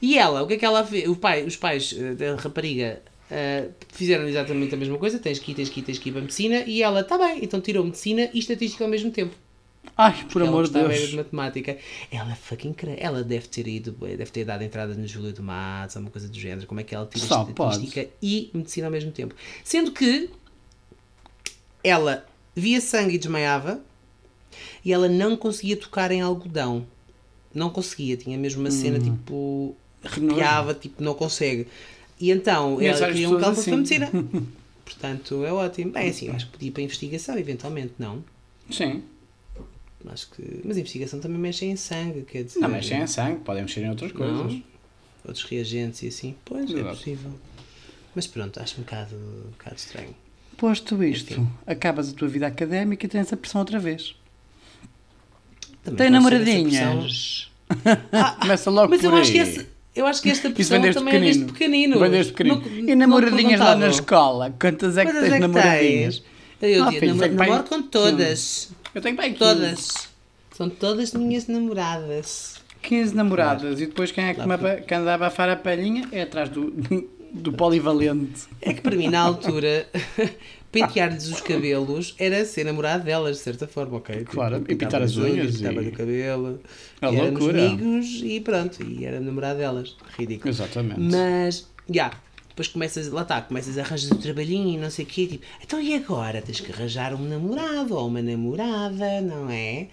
E 0.00 0.18
ela, 0.18 0.42
o 0.42 0.46
que 0.46 0.54
é 0.54 0.56
que 0.56 0.64
ela 0.64 0.84
fez? 0.84 1.08
O 1.08 1.16
pai, 1.16 1.44
os 1.44 1.56
pais 1.56 1.94
eh, 1.96 2.14
da 2.14 2.36
rapariga 2.36 3.02
eh, 3.30 3.68
fizeram 3.88 4.26
exatamente 4.28 4.74
a 4.74 4.78
mesma 4.78 4.96
coisa. 4.96 5.18
Tens 5.18 5.38
que 5.38 5.52
ir, 5.52 5.54
tens 5.54 5.68
que 5.68 5.80
ir, 5.80 5.82
tens 5.82 5.98
que 5.98 6.08
ir 6.08 6.12
para 6.12 6.20
a 6.20 6.22
medicina. 6.22 6.64
E 6.66 6.82
ela, 6.82 7.04
tá 7.04 7.18
bem, 7.18 7.40
então 7.42 7.60
tirou 7.60 7.84
medicina 7.84 8.30
e 8.32 8.38
estatística 8.38 8.84
ao 8.84 8.90
mesmo 8.90 9.10
tempo. 9.10 9.34
Ai, 9.96 10.24
por 10.30 10.40
ela 10.40 10.50
amor 10.50 10.66
de 10.66 10.72
Deus. 10.72 11.08
de 11.08 11.16
matemática. 11.16 11.76
Ela 12.10 12.32
é 12.32 12.34
fucking 12.34 12.72
cra... 12.72 12.92
Ela 12.92 13.22
deve 13.22 13.48
ter 13.48 13.66
ido, 13.66 13.92
deve 13.92 14.30
ter 14.30 14.44
dado 14.44 14.62
entrada 14.62 14.94
no 14.94 15.06
Júlio 15.06 15.32
de 15.32 15.42
Matos, 15.42 15.96
alguma 15.96 16.10
coisa 16.10 16.28
do 16.28 16.38
género. 16.38 16.66
Como 16.66 16.80
é 16.80 16.84
que 16.84 16.94
ela 16.94 17.06
tira 17.06 17.26
Só 17.26 17.46
estatística 17.48 18.08
e 18.22 18.50
medicina 18.54 18.86
ao 18.86 18.90
mesmo 18.90 19.10
tempo? 19.10 19.34
Sendo 19.64 19.92
que 19.92 20.30
ela 21.82 22.26
via 22.54 22.80
sangue 22.80 23.14
e 23.14 23.18
desmaiava 23.18 23.80
e 24.84 24.92
ela 24.92 25.08
não 25.08 25.36
conseguia 25.36 25.76
tocar 25.76 26.10
em 26.10 26.20
algodão. 26.20 26.86
Não 27.54 27.68
conseguia, 27.70 28.16
tinha 28.16 28.38
mesmo 28.38 28.60
uma 28.60 28.70
cena 28.70 28.98
Hum. 28.98 29.02
tipo. 29.16 29.76
arrepiava, 30.02 30.72
tipo, 30.74 31.02
não 31.02 31.14
consegue. 31.14 31.66
E 32.18 32.30
então 32.30 32.76
Conheço 32.76 33.02
ela 33.04 33.12
queria 33.12 33.28
um 33.28 33.36
pessoas 33.36 33.56
fosse 33.56 33.70
para 33.70 33.80
assim. 33.82 33.98
medicina. 33.98 34.42
Portanto, 34.84 35.44
é 35.44 35.52
ótimo. 35.52 35.92
Bem, 35.92 36.08
assim, 36.08 36.26
eu 36.28 36.34
acho 36.34 36.46
que 36.46 36.52
podia 36.52 36.68
ir 36.68 36.72
para 36.72 36.82
a 36.82 36.84
investigação, 36.84 37.38
eventualmente, 37.38 37.92
não. 37.98 38.24
Sim. 38.70 39.02
Acho 40.06 40.30
que... 40.30 40.60
Mas 40.64 40.76
a 40.76 40.80
investigação 40.80 41.20
também 41.20 41.38
mexe 41.38 41.66
em 41.66 41.76
sangue, 41.76 42.22
quer 42.22 42.44
dizer. 42.44 42.60
Não 42.60 42.68
mexem 42.70 43.02
em 43.02 43.06
sangue, 43.06 43.40
podem 43.40 43.62
mexer 43.62 43.82
em 43.82 43.90
outras 43.90 44.10
coisas. 44.12 44.52
Não. 44.52 44.62
Outros 45.26 45.44
reagentes 45.44 46.02
e 46.02 46.08
assim. 46.08 46.34
Pois, 46.44 46.70
é 46.70 46.74
Exato. 46.78 46.96
possível. 46.96 47.30
Mas 48.14 48.26
pronto, 48.26 48.58
acho 48.60 48.80
um 48.80 48.84
bocado, 48.84 49.14
um 49.14 49.50
bocado 49.50 49.76
estranho. 49.76 50.14
Posto 50.56 51.02
isto, 51.04 51.32
Enfim. 51.34 51.48
acabas 51.66 52.08
a 52.10 52.12
tua 52.12 52.28
vida 52.28 52.46
académica 52.46 53.04
e 53.06 53.08
tens 53.08 53.32
a 53.32 53.36
pressão 53.36 53.60
outra 53.60 53.78
vez. 53.78 54.14
Também 55.84 55.96
Tem 55.98 56.10
namoradinhas? 56.10 57.48
Ah, 58.12 58.36
Começa 58.40 58.68
logo 58.70 58.90
mas 58.90 59.00
por 59.00 59.12
eu 59.12 59.16
acho, 59.16 59.30
que 59.32 59.38
aí. 59.38 59.48
essa, 59.48 59.66
eu 59.94 60.06
acho 60.06 60.20
que 60.22 60.28
esta 60.30 60.48
desde 60.50 60.92
também 60.92 61.14
é 61.14 61.20
desde 61.20 61.44
pequenino. 61.44 61.52
pequenino. 61.52 61.98
Vem 62.00 62.10
desde 62.10 62.32
pequenino. 62.32 62.62
Não- 62.66 62.88
e 62.88 62.94
namoradinhas 62.96 63.60
lá 63.60 63.76
na 63.76 63.88
escola? 63.88 64.52
Quantas 64.60 64.96
é 64.98 65.04
que 65.06 65.12
Quantas 65.12 65.22
tens 65.22 65.32
é 65.32 65.36
que 65.36 65.40
namoradinhas? 65.40 66.18
tens? 66.18 66.74
Eu 66.76 66.84
Ah, 66.84 66.90
digo, 66.90 67.14
namoro 67.36 67.62
com 67.64 67.82
todas. 67.82 68.70
Eu 68.94 69.00
tenho 69.00 69.16
bem 69.16 69.32
15. 69.32 69.38
Todas. 69.38 69.88
São 70.56 70.68
todas 70.68 71.14
minhas 71.14 71.46
namoradas. 71.46 72.56
15 72.82 73.14
namoradas. 73.14 73.80
E 73.80 73.86
depois 73.86 74.10
quem 74.10 74.24
é 74.24 74.34
que, 74.34 74.44
me 74.44 74.52
aba- 74.54 74.76
que 74.76 74.92
anda 74.92 75.12
a 75.12 75.14
abafar 75.14 75.48
a 75.48 75.54
palhinha 75.56 76.08
é 76.12 76.22
atrás 76.22 76.48
do, 76.50 76.72
do 77.32 77.52
polivalente. 77.52 78.42
É 78.60 78.74
que 78.74 78.80
para 78.80 78.96
mim, 78.96 79.08
na 79.08 79.20
altura, 79.20 79.86
pentear-lhes 80.72 81.28
os 81.28 81.40
cabelos 81.40 82.14
era 82.18 82.44
ser 82.44 82.64
namorado 82.64 83.04
delas, 83.04 83.38
de 83.38 83.42
certa 83.42 83.66
forma, 83.66 83.96
ok? 83.98 84.24
Claro, 84.24 84.56
e 84.56 84.60
pintava 84.60 84.78
pintar 84.78 85.02
as 85.02 85.16
unhas 85.16 85.56
Pintava 85.56 85.82
e- 85.82 85.88
o 85.88 85.92
cabelo. 85.92 86.60
A 87.00 87.10
e 87.10 87.16
éramos 87.16 87.40
loucura. 87.40 87.66
amigos 87.66 88.20
e 88.22 88.40
pronto, 88.40 88.82
e 88.82 89.04
era 89.04 89.20
namorado 89.20 89.58
delas. 89.58 89.96
Ridículo. 90.18 90.48
Exatamente. 90.50 91.00
Mas, 91.00 91.66
já, 91.88 92.12
depois 92.50 92.68
começas, 92.68 93.08
lá 93.08 93.22
está, 93.22 93.40
começas 93.40 93.78
a 93.78 93.82
arranjar 93.82 94.12
o 94.14 94.18
trabalhinho 94.18 94.74
e 94.74 94.76
não 94.76 94.90
sei 94.90 95.04
o 95.04 95.08
quê, 95.08 95.26
tipo, 95.26 95.44
então 95.62 95.80
e 95.80 95.94
agora? 95.94 96.42
Tens 96.42 96.60
que 96.60 96.70
arranjar 96.70 97.14
um 97.14 97.24
namorado 97.26 97.94
ou 97.96 98.06
uma 98.08 98.20
namorada, 98.22 99.20
não 99.22 99.48
é? 99.50 99.88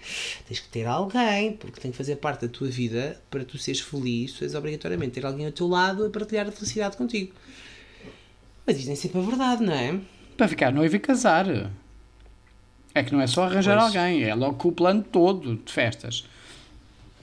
Tens 0.46 0.60
que 0.60 0.68
ter 0.68 0.86
alguém, 0.86 1.52
porque 1.54 1.80
tem 1.80 1.90
que 1.90 1.96
fazer 1.96 2.16
parte 2.16 2.42
da 2.46 2.48
tua 2.52 2.68
vida 2.68 3.18
para 3.30 3.44
tu 3.44 3.56
seres 3.58 3.80
feliz, 3.80 4.32
tu 4.32 4.40
tens 4.40 4.54
obrigatoriamente 4.54 5.12
ter 5.12 5.24
alguém 5.26 5.46
ao 5.46 5.52
teu 5.52 5.66
lado 5.66 6.04
a 6.04 6.10
partilhar 6.10 6.46
a 6.46 6.52
felicidade 6.52 6.96
contigo. 6.96 7.32
Mas 8.66 8.76
isto 8.76 8.86
nem 8.88 8.96
sempre 8.96 9.18
é 9.20 9.22
verdade, 9.24 9.64
não 9.64 9.72
é? 9.72 9.98
Para 10.38 10.48
ficar 10.48 10.72
noivo 10.72 10.96
e 10.96 10.98
casar. 10.98 11.46
É 12.94 13.02
que 13.02 13.12
não 13.12 13.20
é 13.20 13.26
só 13.26 13.44
arranjar 13.44 13.78
Pois. 13.78 13.94
alguém, 13.96 14.24
é 14.24 14.34
logo 14.34 14.68
o 14.68 14.72
plano 14.72 15.02
todo 15.02 15.56
de 15.56 15.70
festas, 15.72 16.24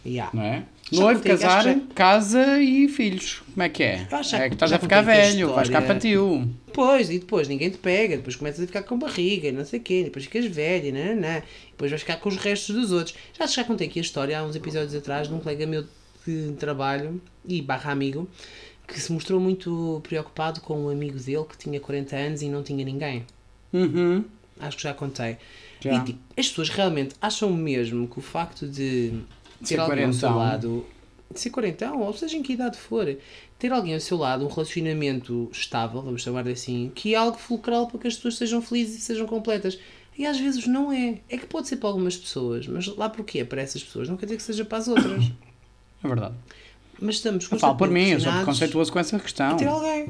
Yeah. 0.06 0.32
não 0.32 0.44
é? 0.44 0.64
Já 0.92 1.02
Noivo, 1.02 1.24
casar, 1.24 1.64
que 1.64 1.80
casa 1.96 2.62
e 2.62 2.88
filhos. 2.88 3.42
Como 3.52 3.64
é 3.64 3.70
que 3.70 3.82
é? 3.82 4.08
Já- 4.22 4.38
É 4.44 4.50
que 4.50 4.54
estás 4.54 4.70
já 4.70 4.78
a 4.78 4.80
ficar 4.80 5.00
a 5.00 5.02
velho, 5.02 5.52
vais 5.56 5.68
ficar 5.68 6.00
tio. 6.00 6.48
Pois, 6.72 7.10
e 7.10 7.18
depois 7.18 7.48
ninguém 7.48 7.72
te 7.72 7.80
pega, 7.80 8.16
depois 8.18 8.36
começas 8.36 8.64
a 8.64 8.68
ficar 8.68 8.84
com 8.84 9.00
barriga, 9.00 9.48
e 9.48 9.52
não 9.52 9.66
sei 9.66 9.80
o 9.80 9.82
quê, 9.82 10.04
depois 10.04 10.26
ficas 10.26 10.46
velho, 10.46 10.94
não, 10.94 11.16
não, 11.16 11.42
depois 11.72 11.90
vais 11.90 12.02
ficar 12.04 12.18
com 12.18 12.30
os 12.30 12.38
restos 12.38 12.76
dos 12.76 12.92
outros. 12.92 13.16
Já, 13.40 13.48
já 13.48 13.64
contei 13.64 13.88
aqui 13.88 13.98
a 13.98 14.02
história 14.04 14.38
há 14.40 14.44
uns 14.44 14.56
episódios 14.56 14.94
atrás 14.94 15.28
de 15.28 15.34
um 15.34 15.40
colega 15.40 15.66
meu 15.66 15.86
de 16.28 16.52
trabalho 16.60 17.20
e 17.48 17.62
barra 17.64 17.92
amigo 17.92 18.28
que 18.88 19.00
se 19.00 19.12
mostrou 19.12 19.40
muito 19.40 20.00
preocupado 20.04 20.62
com 20.62 20.86
um 20.86 20.90
amigo 20.90 21.20
dele 21.20 21.46
que 21.46 21.58
tinha 21.58 21.80
40 21.80 22.16
anos 22.16 22.42
e 22.42 22.50
não 22.50 22.64
tinha 22.64 22.84
ninguém. 22.86 23.26
Uhum. 23.74 24.24
Acho 24.60 24.78
que 24.78 24.84
já 24.84 24.94
contei. 24.94 25.38
Já. 25.80 25.94
E 25.94 26.04
tipo, 26.04 26.20
as 26.38 26.48
pessoas 26.48 26.70
realmente 26.70 27.16
acham 27.22 27.52
mesmo 27.52 28.08
que 28.08 28.20
o 28.20 28.22
facto 28.22 28.68
de 28.68 29.22
ter 29.60 29.66
Ser 29.66 29.80
alguém 29.80 30.06
ao 30.06 30.14
seu 30.14 30.36
lado, 30.36 30.86
de 31.32 31.40
ser 31.40 31.50
quarentão, 31.50 32.02
ou 32.02 32.14
seja 32.14 32.38
em 32.38 32.44
que 32.44 32.54
idade 32.54 32.78
for, 32.78 33.18
ter 33.58 33.72
alguém 33.72 33.94
ao 33.94 34.00
seu 34.00 34.18
lado, 34.18 34.46
um 34.46 34.48
relacionamento 34.48 35.50
estável, 35.52 36.02
vamos 36.02 36.22
chamar 36.22 36.48
assim, 36.48 36.92
que 36.94 37.14
é 37.14 37.18
algo 37.18 37.38
fulcral 37.38 37.88
para 37.88 38.00
que 38.00 38.08
as 38.08 38.16
pessoas 38.16 38.38
sejam 38.38 38.62
felizes 38.62 38.98
e 38.98 39.02
sejam 39.02 39.28
completas. 39.28 39.80
E 40.18 40.26
às 40.26 40.40
vezes 40.40 40.66
não 40.66 40.94
é. 40.94 41.20
É 41.30 41.38
que 41.38 41.46
pode 41.46 41.68
ser 41.68 41.76
para 41.76 41.90
algumas 41.90 42.16
pessoas, 42.16 42.68
mas 42.68 42.88
lá 42.88 43.10
porque 43.10 43.40
é 43.40 43.46
para 43.46 43.62
essas 43.62 43.84
pessoas, 43.84 44.08
não 44.08 44.16
quer 44.16 44.28
dizer 44.28 44.38
que 44.38 44.44
seja 44.44 44.64
para 44.64 44.78
as 44.78 44.88
outras. 44.88 45.32
É 46.04 46.08
verdade. 46.08 46.36
Mas 47.06 47.16
estamos 47.16 47.48
Eu 47.52 47.60
falo 47.60 47.76
por 47.76 47.90
mim, 47.90 48.10
eu 48.10 48.20
sou 48.20 48.32
preconceituoso 48.32 48.92
com 48.92 49.00
essa 49.00 49.20
questão. 49.20 49.52
a 49.52 49.56
ter 49.56 49.68
alguém. 49.68 50.08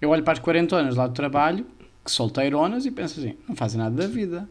Eu 0.00 0.10
olho 0.10 0.22
para 0.22 0.34
as 0.34 0.38
quarentonas 0.38 0.94
lá 0.94 1.06
do 1.06 1.14
trabalho, 1.14 1.66
que 2.04 2.10
solteironas, 2.10 2.86
e 2.86 2.90
penso 2.90 3.18
assim, 3.18 3.34
não 3.48 3.56
fazem 3.56 3.78
nada 3.80 3.94
da 3.96 4.06
vida. 4.06 4.48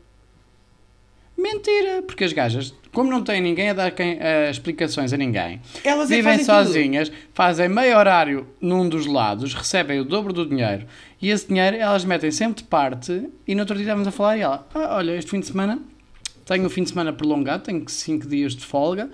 Mentira, 1.38 2.02
porque 2.02 2.24
as 2.24 2.32
gajas, 2.32 2.74
como 2.94 3.10
não 3.12 3.22
têm 3.22 3.42
ninguém 3.42 3.70
a 3.70 3.74
dar 3.74 3.92
quem, 3.92 4.18
eh, 4.22 4.50
explicações 4.50 5.12
a 5.12 5.18
ninguém, 5.18 5.62
Elas 5.84 6.10
é 6.10 6.16
vivem 6.16 6.38
fazem 6.40 6.46
tudo. 6.46 6.66
sozinhas, 6.68 7.12
fazem 7.34 7.68
meio 7.68 7.98
horário 7.98 8.48
num 8.62 8.88
dos 8.88 9.06
lados, 9.06 9.54
recebem 9.54 10.00
o 10.00 10.06
dobro 10.06 10.32
do 10.32 10.46
dinheiro, 10.48 10.86
e 11.22 11.30
esse 11.30 11.48
dinheiro 11.50 11.76
elas 11.76 12.06
metem 12.06 12.32
sempre 12.32 12.64
de 12.64 12.70
parte, 12.70 13.30
e 13.46 13.54
no 13.54 13.62
outro 13.62 13.76
dia 13.76 13.84
estávamos 13.84 14.08
a 14.08 14.12
falar, 14.12 14.38
e 14.38 14.42
ela, 14.42 14.66
ah, 14.74 14.96
olha, 14.96 15.12
este 15.18 15.30
fim 15.30 15.42
de 15.42 15.48
semana, 15.48 15.78
tenho 16.46 16.66
o 16.66 16.70
fim 16.70 16.84
de 16.84 16.90
semana 16.90 17.12
prolongado, 17.12 17.64
tenho 17.64 17.84
5 17.88 18.26
dias 18.28 18.56
de 18.56 18.66
folga, 18.66 19.10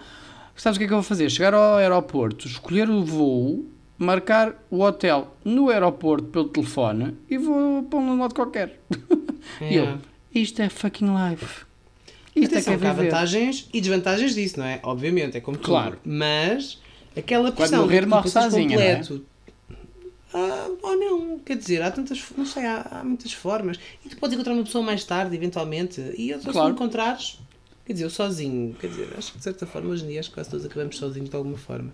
sabes 0.61 0.77
o 0.77 0.79
que 0.79 0.85
é 0.85 0.87
que 0.87 0.93
eu 0.93 0.97
vou 0.97 1.03
fazer? 1.03 1.29
Chegar 1.29 1.53
ao 1.53 1.75
aeroporto, 1.77 2.47
escolher 2.47 2.89
o 2.89 3.03
voo, 3.03 3.65
marcar 3.97 4.55
o 4.69 4.81
hotel 4.81 5.35
no 5.43 5.69
aeroporto 5.69 6.27
pelo 6.27 6.47
telefone, 6.49 7.15
e 7.29 7.37
vou 7.37 7.83
para 7.83 7.99
um 7.99 8.19
lado 8.19 8.35
qualquer. 8.35 8.79
E 9.59 9.75
eu, 9.75 9.97
isto 10.33 10.61
é 10.61 10.69
fucking 10.69 11.07
life. 11.07 11.65
Isto 12.35 12.53
Atenção, 12.53 12.73
é 12.73 12.77
que 12.77 12.85
é 12.85 12.89
há 12.89 12.93
viver. 12.93 13.05
vantagens 13.09 13.67
e 13.73 13.81
desvantagens 13.81 14.35
disso, 14.35 14.59
não 14.59 14.65
é? 14.67 14.79
Obviamente, 14.83 15.35
é 15.35 15.41
como 15.41 15.57
tudo. 15.57 15.65
Claro. 15.65 15.97
Mas 16.05 16.79
aquela 17.17 17.51
Quando 17.51 17.55
pressão 17.57 17.81
morrer, 17.81 17.95
de 18.01 18.03
que 18.03 18.09
morre 18.09 18.29
sozinha, 18.29 18.77
é? 18.79 18.95
completo. 18.97 19.25
Ah, 20.33 20.69
ou 20.83 20.95
não, 20.95 21.39
quer 21.39 21.57
dizer, 21.57 21.81
há 21.81 21.89
tantas, 21.91 22.23
não 22.37 22.45
sei, 22.45 22.65
há, 22.65 22.99
há 22.99 23.03
muitas 23.03 23.33
formas. 23.33 23.79
E 24.05 24.09
tu 24.09 24.17
podes 24.17 24.35
encontrar 24.35 24.53
uma 24.53 24.63
pessoa 24.63 24.83
mais 24.83 25.03
tarde, 25.03 25.35
eventualmente, 25.35 25.99
e 26.15 26.31
outra 26.31 26.47
se 26.47 26.53
Claro. 26.53 26.69
não 26.69 26.75
encontrares, 26.75 27.39
quer 27.91 27.93
dizer, 27.93 28.05
eu 28.05 28.09
sozinho, 28.09 28.73
quer 28.79 28.87
dizer, 28.87 29.13
acho 29.17 29.33
que 29.33 29.37
de 29.37 29.43
certa 29.43 29.65
forma 29.67 29.89
hoje 29.89 30.05
em 30.05 30.07
dia 30.07 30.19
acho 30.21 30.29
que 30.29 30.35
quase 30.35 30.49
todos 30.49 30.65
acabamos 30.65 30.97
sozinhos 30.97 31.29
de 31.29 31.35
alguma 31.35 31.57
forma. 31.57 31.93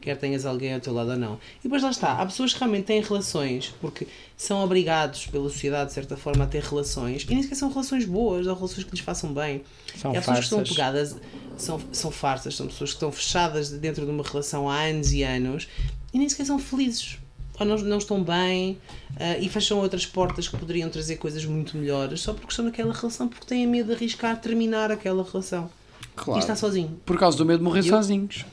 Quer 0.00 0.16
tenhas 0.16 0.46
alguém 0.46 0.74
ao 0.74 0.80
teu 0.80 0.92
lado 0.92 1.10
ou 1.10 1.16
não. 1.16 1.34
E 1.58 1.64
depois 1.64 1.82
lá 1.82 1.90
está, 1.90 2.12
há 2.14 2.24
pessoas 2.24 2.52
que 2.52 2.60
realmente 2.60 2.84
têm 2.84 3.00
relações 3.02 3.74
porque 3.80 4.06
são 4.36 4.62
obrigados 4.64 5.26
pela 5.26 5.48
sociedade, 5.48 5.88
de 5.88 5.94
certa 5.94 6.16
forma, 6.16 6.44
a 6.44 6.46
ter 6.46 6.62
relações 6.62 7.24
e 7.24 7.34
nem 7.34 7.42
sequer 7.42 7.56
são 7.56 7.68
relações 7.68 8.04
boas 8.04 8.46
ou 8.46 8.54
relações 8.54 8.84
que 8.84 8.90
lhes 8.92 9.00
façam 9.00 9.32
bem. 9.32 9.62
São 9.96 10.12
E 10.12 10.16
há 10.16 10.20
pessoas 10.20 10.38
que 10.38 10.44
estão 10.44 10.62
pegadas, 10.64 11.16
são, 11.56 11.80
são 11.92 12.10
farsas, 12.10 12.56
são 12.56 12.66
pessoas 12.66 12.90
que 12.90 12.96
estão 12.96 13.12
fechadas 13.12 13.70
dentro 13.70 14.04
de 14.04 14.10
uma 14.10 14.22
relação 14.22 14.68
há 14.68 14.82
anos 14.82 15.12
e 15.12 15.22
anos 15.22 15.68
e 16.12 16.18
nem 16.18 16.28
sequer 16.28 16.46
são 16.46 16.58
felizes. 16.58 17.18
Ou 17.60 17.66
não, 17.66 17.76
não 17.78 17.98
estão 17.98 18.22
bem 18.22 18.78
ah, 19.18 19.36
e 19.38 19.48
fecham 19.48 19.78
outras 19.78 20.06
portas 20.06 20.46
que 20.48 20.56
poderiam 20.56 20.88
trazer 20.88 21.16
coisas 21.16 21.44
muito 21.44 21.76
melhores 21.76 22.20
só 22.20 22.32
porque 22.32 22.50
estão 22.50 22.64
naquela 22.64 22.92
relação, 22.92 23.26
porque 23.28 23.46
têm 23.46 23.66
medo 23.66 23.88
de 23.88 23.94
arriscar 23.94 24.40
terminar 24.40 24.90
aquela 24.92 25.22
relação. 25.24 25.70
Claro. 26.14 26.38
E 26.38 26.42
está 26.42 26.54
sozinho. 26.54 27.00
Por 27.04 27.18
causa 27.18 27.36
do 27.38 27.44
medo 27.44 27.58
de 27.58 27.64
morrer 27.64 27.80
Eu- 27.80 27.84
sozinhos. 27.84 28.44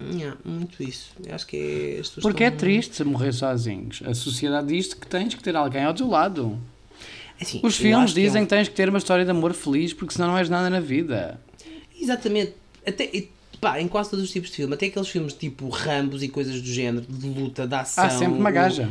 Yeah, 0.00 0.36
muito 0.44 0.80
isso. 0.82 1.10
Eu 1.26 1.34
acho 1.34 1.44
que 1.46 1.56
é, 1.96 2.00
as 2.00 2.08
Porque 2.10 2.44
é 2.44 2.50
triste 2.52 3.02
morrer 3.02 3.32
sozinhos. 3.32 4.00
A 4.06 4.14
sociedade 4.14 4.68
diz 4.68 4.94
que 4.94 5.04
tens 5.06 5.34
que 5.34 5.42
ter 5.42 5.56
alguém 5.56 5.82
ao 5.84 5.92
teu 5.92 6.06
lado. 6.08 6.56
Assim, 7.40 7.60
Os 7.64 7.76
filmes 7.76 8.04
acho 8.04 8.14
que 8.14 8.20
é 8.20 8.22
um- 8.22 8.26
dizem 8.26 8.42
que 8.44 8.48
tens 8.48 8.68
que 8.68 8.74
ter 8.76 8.88
uma 8.88 8.98
história 8.98 9.24
de 9.24 9.30
amor 9.32 9.52
feliz 9.54 9.92
porque 9.92 10.14
senão 10.14 10.28
não 10.28 10.38
és 10.38 10.48
nada 10.48 10.70
na 10.70 10.78
vida. 10.80 11.40
Exatamente. 12.00 12.54
Até, 12.86 13.10
pá, 13.60 13.80
em 13.80 13.88
quase 13.88 14.10
todos 14.10 14.24
os 14.24 14.30
tipos 14.30 14.50
de 14.50 14.56
filme, 14.56 14.74
até 14.74 14.86
aqueles 14.86 15.08
filmes 15.08 15.32
tipo 15.32 15.68
Rambos 15.68 16.22
e 16.22 16.28
coisas 16.28 16.60
do 16.60 16.66
género, 16.68 17.06
de 17.08 17.28
luta, 17.28 17.66
de 17.66 17.74
ação. 17.74 18.04
Há 18.04 18.10
sempre 18.10 18.38
uma 18.38 18.50
gaja. 18.50 18.90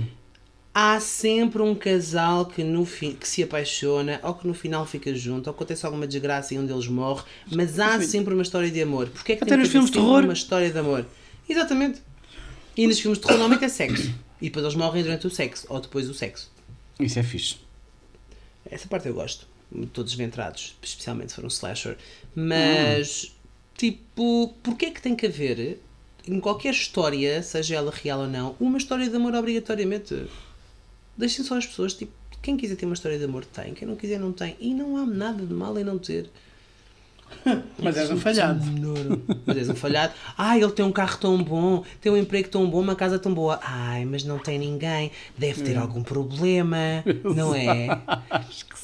Há 0.73 0.99
sempre 0.99 1.61
um 1.63 1.73
casal 1.73 2.45
que, 2.45 2.63
no 2.63 2.85
fim, 2.85 3.13
que 3.13 3.27
se 3.27 3.41
apaixona 3.41 4.19
ou 4.21 4.35
que 4.35 4.45
no 4.45 4.53
final 4.53 4.85
fica 4.85 5.13
junto 5.15 5.47
ou 5.47 5.51
acontece 5.55 5.83
alguma 5.87 6.05
desgraça 6.05 6.53
e 6.53 6.59
um 6.59 6.65
deles 6.67 6.87
morre, 6.87 7.23
mas 7.51 7.79
há 7.79 7.99
sempre 7.99 8.33
uma 8.35 8.43
história 8.43 8.69
de 8.69 8.79
amor. 8.79 9.09
Porque 9.09 9.31
é 9.31 9.35
que 9.35 9.43
Até 9.43 9.51
tem 9.51 9.57
nos 9.57 9.69
que 9.69 9.71
filmes 9.71 9.89
de 9.89 9.97
terror. 9.97 10.23
uma 10.23 10.33
história 10.33 10.69
de 10.69 10.77
amor? 10.77 11.03
Exatamente. 11.49 11.99
E 12.75 12.85
nos 12.85 12.99
filmes 12.99 13.17
de 13.17 13.25
terror 13.25 13.39
normalmente 13.39 13.65
é 13.65 13.69
sexo. 13.69 14.13
E 14.39 14.45
depois 14.49 14.63
eles 14.65 14.75
morrem 14.77 15.01
durante 15.01 15.25
o 15.25 15.31
sexo 15.31 15.65
ou 15.67 15.81
depois 15.81 16.07
do 16.07 16.13
sexo. 16.13 16.51
Isso 16.99 17.17
é 17.17 17.23
fixe. 17.23 17.55
Essa 18.69 18.87
parte 18.87 19.07
eu 19.07 19.15
gosto. 19.15 19.47
Todos 19.93 20.13
ventrados, 20.13 20.77
especialmente 20.81 21.29
se 21.29 21.35
for 21.37 21.43
um 21.43 21.47
slasher. 21.49 21.97
Mas, 22.35 23.35
tipo, 23.77 24.53
porquê 24.63 24.87
é 24.87 24.91
que 24.91 25.01
tem 25.01 25.15
que 25.15 25.27
haver, 25.27 25.79
em 26.27 26.39
qualquer 26.39 26.73
história, 26.73 27.41
seja 27.41 27.75
ela 27.75 27.91
real 27.91 28.21
ou 28.21 28.27
não, 28.27 28.55
uma 28.59 28.77
história 28.77 29.07
de 29.07 29.15
amor 29.15 29.33
obrigatoriamente? 29.35 30.27
Deixem 31.15 31.45
só 31.45 31.57
as 31.57 31.65
pessoas, 31.65 31.93
tipo, 31.93 32.11
quem 32.41 32.57
quiser 32.57 32.75
ter 32.75 32.85
uma 32.85 32.93
história 32.93 33.17
de 33.17 33.23
amor 33.23 33.45
tem, 33.45 33.73
quem 33.73 33.87
não 33.87 33.95
quiser 33.95 34.19
não 34.19 34.31
tem. 34.31 34.55
E 34.59 34.73
não 34.73 34.97
há 34.97 35.05
nada 35.05 35.45
de 35.45 35.53
mal 35.53 35.77
em 35.77 35.83
não 35.83 35.97
ter. 35.97 36.29
Mas 37.81 37.97
és 37.97 38.11
um 38.11 38.17
falhado. 38.17 38.61
Mas 39.45 39.57
és 39.57 39.69
um 39.69 39.75
falhado. 39.75 40.13
Ai, 40.37 40.61
ele 40.61 40.71
tem 40.71 40.85
um 40.85 40.91
carro 40.91 41.17
tão 41.17 41.41
bom, 41.41 41.83
tem 42.01 42.11
um 42.11 42.17
emprego 42.17 42.49
tão 42.49 42.69
bom, 42.69 42.81
uma 42.81 42.95
casa 42.95 43.17
tão 43.19 43.33
boa. 43.33 43.59
Ai, 43.63 44.05
mas 44.05 44.23
não 44.23 44.37
tem 44.37 44.59
ninguém. 44.59 45.11
Deve 45.37 45.63
ter 45.63 45.77
algum 45.77 46.03
problema, 46.03 46.77
não 47.23 47.55
é? 47.55 47.87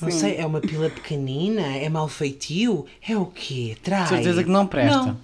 Não 0.01 0.11
sei, 0.11 0.37
é 0.37 0.45
uma 0.45 0.61
pila 0.61 0.89
pequenina? 0.89 1.61
É 1.77 1.89
mau 1.89 2.07
feitio? 2.07 2.85
É 3.07 3.17
o 3.17 3.25
quê? 3.25 3.77
Trai? 3.83 4.07
Certeza 4.07 4.43
que 4.43 4.49
não 4.49 4.67
presta. 4.67 4.97
Não. 4.97 5.17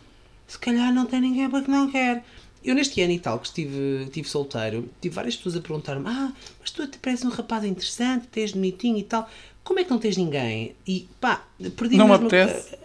Se 0.47 0.57
calhar 0.57 0.93
não 0.93 1.05
tem 1.05 1.22
ninguém 1.22 1.49
porque 1.49 1.70
não 1.70 1.91
quer. 1.91 2.24
Eu 2.63 2.76
neste 2.76 3.01
ano 3.01 3.13
e 3.13 3.20
tal 3.20 3.39
que 3.39 3.47
estive, 3.47 4.03
estive 4.03 4.28
solteiro, 4.28 4.89
tive 4.99 5.15
várias 5.15 5.36
pessoas 5.36 5.55
a 5.55 5.61
perguntar-me 5.61 6.05
Ah, 6.05 6.34
mas 6.59 6.72
tu 6.72 6.86
te 6.88 6.97
pareces 6.97 7.24
um 7.26 7.30
rapaz 7.30 7.63
interessante, 7.63 8.28
tens 8.28 8.51
bonitinho 8.51 8.97
e 8.97 9.03
tal. 9.03 9.30
Como 9.70 9.80
é 9.80 9.84
que 9.84 9.91
não 9.91 9.99
tens 9.99 10.17
ninguém? 10.17 10.76
E 10.88 11.07
pá, 11.22 11.45
perdi 11.78 11.95
Não 11.95 12.07
me 12.07 12.17
mesmo 12.17 12.28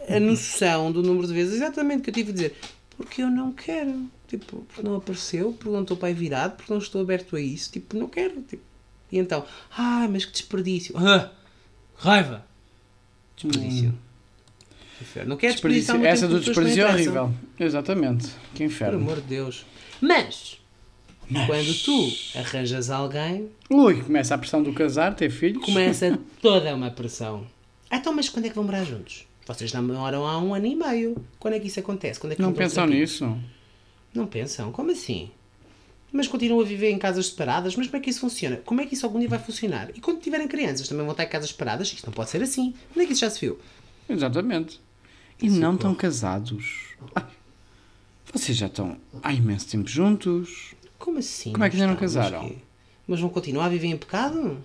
a, 0.06 0.16
a 0.16 0.20
noção 0.20 0.92
do 0.92 1.02
número 1.02 1.26
de 1.26 1.32
vezes 1.32 1.54
exatamente 1.54 2.02
que 2.02 2.10
eu 2.10 2.14
tive 2.14 2.28
a 2.30 2.34
dizer. 2.34 2.56
Porque 2.94 3.22
eu 3.22 3.30
não 3.30 3.52
quero. 3.52 4.04
Tipo, 4.28 4.58
porque 4.68 4.82
não 4.82 4.96
apareceu, 4.96 5.54
porque 5.54 5.70
não 5.70 5.80
estou 5.80 5.96
para 5.96 6.08
aí 6.08 6.14
virado, 6.14 6.56
porque 6.56 6.70
não 6.70 6.78
estou 6.78 7.00
aberto 7.00 7.36
a 7.36 7.40
isso. 7.40 7.72
Tipo, 7.72 7.96
não 7.96 8.06
quero. 8.06 8.42
Tipo. 8.42 8.62
E 9.10 9.16
então, 9.18 9.46
ah, 9.74 10.06
mas 10.10 10.26
que 10.26 10.32
desperdício. 10.32 10.94
Ah, 10.98 11.32
raiva. 11.96 12.44
Desperdício. 13.34 13.94
Inferno. 15.00 15.28
Não 15.30 15.36
Hum. 15.36 15.38
Desperdício. 15.38 16.04
Essa 16.04 16.28
do 16.28 16.38
desperdício 16.38 16.82
é 16.82 16.92
horrível. 16.92 17.32
Exatamente. 17.58 18.26
Que 18.52 18.58
Por 18.58 18.64
inferno. 18.64 18.98
amor 18.98 19.22
de 19.22 19.28
Deus. 19.28 19.64
Mas, 20.02 20.60
quando 21.46 21.84
tu 21.84 22.12
arranjas 22.38 22.90
alguém, 22.90 23.48
Ui, 23.70 24.02
começa 24.02 24.34
a 24.34 24.38
pressão 24.38 24.62
do 24.62 24.72
casar, 24.72 25.14
ter 25.14 25.30
filhos. 25.30 25.64
começa 25.64 26.18
toda 26.40 26.74
uma 26.74 26.90
pressão. 26.90 27.46
Ah, 27.90 27.96
então, 27.96 28.12
mas 28.12 28.28
quando 28.28 28.46
é 28.46 28.48
que 28.48 28.54
vão 28.54 28.64
morar 28.64 28.84
juntos? 28.84 29.26
Vocês 29.46 29.72
namoram 29.72 30.26
há 30.26 30.38
um 30.38 30.54
ano 30.54 30.66
e 30.66 30.74
meio. 30.74 31.16
Quando 31.38 31.54
é 31.54 31.60
que 31.60 31.66
isso 31.66 31.78
acontece? 31.80 32.18
Quando 32.18 32.32
é 32.32 32.36
que 32.36 32.42
Não 32.42 32.52
pensam 32.52 32.86
nisso. 32.86 33.36
Não 34.14 34.26
pensam? 34.26 34.72
Como 34.72 34.90
assim? 34.90 35.30
mas 36.12 36.28
continuam 36.28 36.60
a 36.60 36.64
viver 36.64 36.90
em 36.90 36.98
casas 36.98 37.26
separadas. 37.26 37.74
Mas 37.74 37.88
como 37.88 37.96
é 37.96 38.00
que 38.00 38.08
isso 38.08 38.20
funciona? 38.20 38.56
Como 38.58 38.80
é 38.80 38.86
que 38.86 38.94
isso 38.94 39.04
algum 39.04 39.18
dia 39.18 39.28
vai 39.28 39.38
funcionar? 39.40 39.90
E 39.96 40.00
quando 40.00 40.20
tiverem 40.20 40.46
crianças 40.46 40.86
também 40.86 41.02
vão 41.04 41.10
estar 41.10 41.24
em 41.24 41.28
casas 41.28 41.50
separadas? 41.50 41.92
Isto 41.92 42.06
não 42.06 42.12
pode 42.12 42.30
ser 42.30 42.40
assim. 42.40 42.72
Onde 42.92 43.00
é 43.00 43.06
que 43.06 43.12
isso 43.12 43.22
já 43.22 43.30
se 43.30 43.40
viu? 43.40 43.58
Exatamente. 44.08 44.80
E 45.42 45.50
não 45.50 45.74
estão 45.74 45.92
casados. 45.92 46.94
Ai, 47.16 47.26
vocês 48.32 48.56
já 48.56 48.66
estão 48.66 48.96
há 49.24 49.32
imenso 49.32 49.66
tempo 49.68 49.88
juntos. 49.88 50.74
Como 51.04 51.18
assim? 51.18 51.52
Como 51.52 51.62
é 51.62 51.68
que 51.68 51.76
ainda 51.76 51.86
não 51.88 51.92
estamos? 51.94 52.14
casaram? 52.14 52.48
Quê? 52.48 52.56
Mas 53.06 53.20
vão 53.20 53.28
continuar 53.28 53.66
a 53.66 53.68
viver 53.68 53.88
em 53.88 53.96
pecado? 53.98 54.56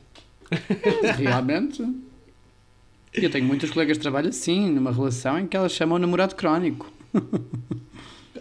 Realmente. 1.17 1.81
E 3.13 3.23
eu 3.25 3.29
tenho 3.29 3.43
muitos 3.45 3.69
colegas 3.71 3.97
de 3.97 4.01
trabalho 4.01 4.29
assim, 4.29 4.69
numa 4.71 4.89
relação 4.89 5.37
em 5.37 5.45
que 5.45 5.57
elas 5.57 5.73
chamam 5.73 5.97
o 5.97 5.99
namorado 5.99 6.35
crónico. 6.35 6.89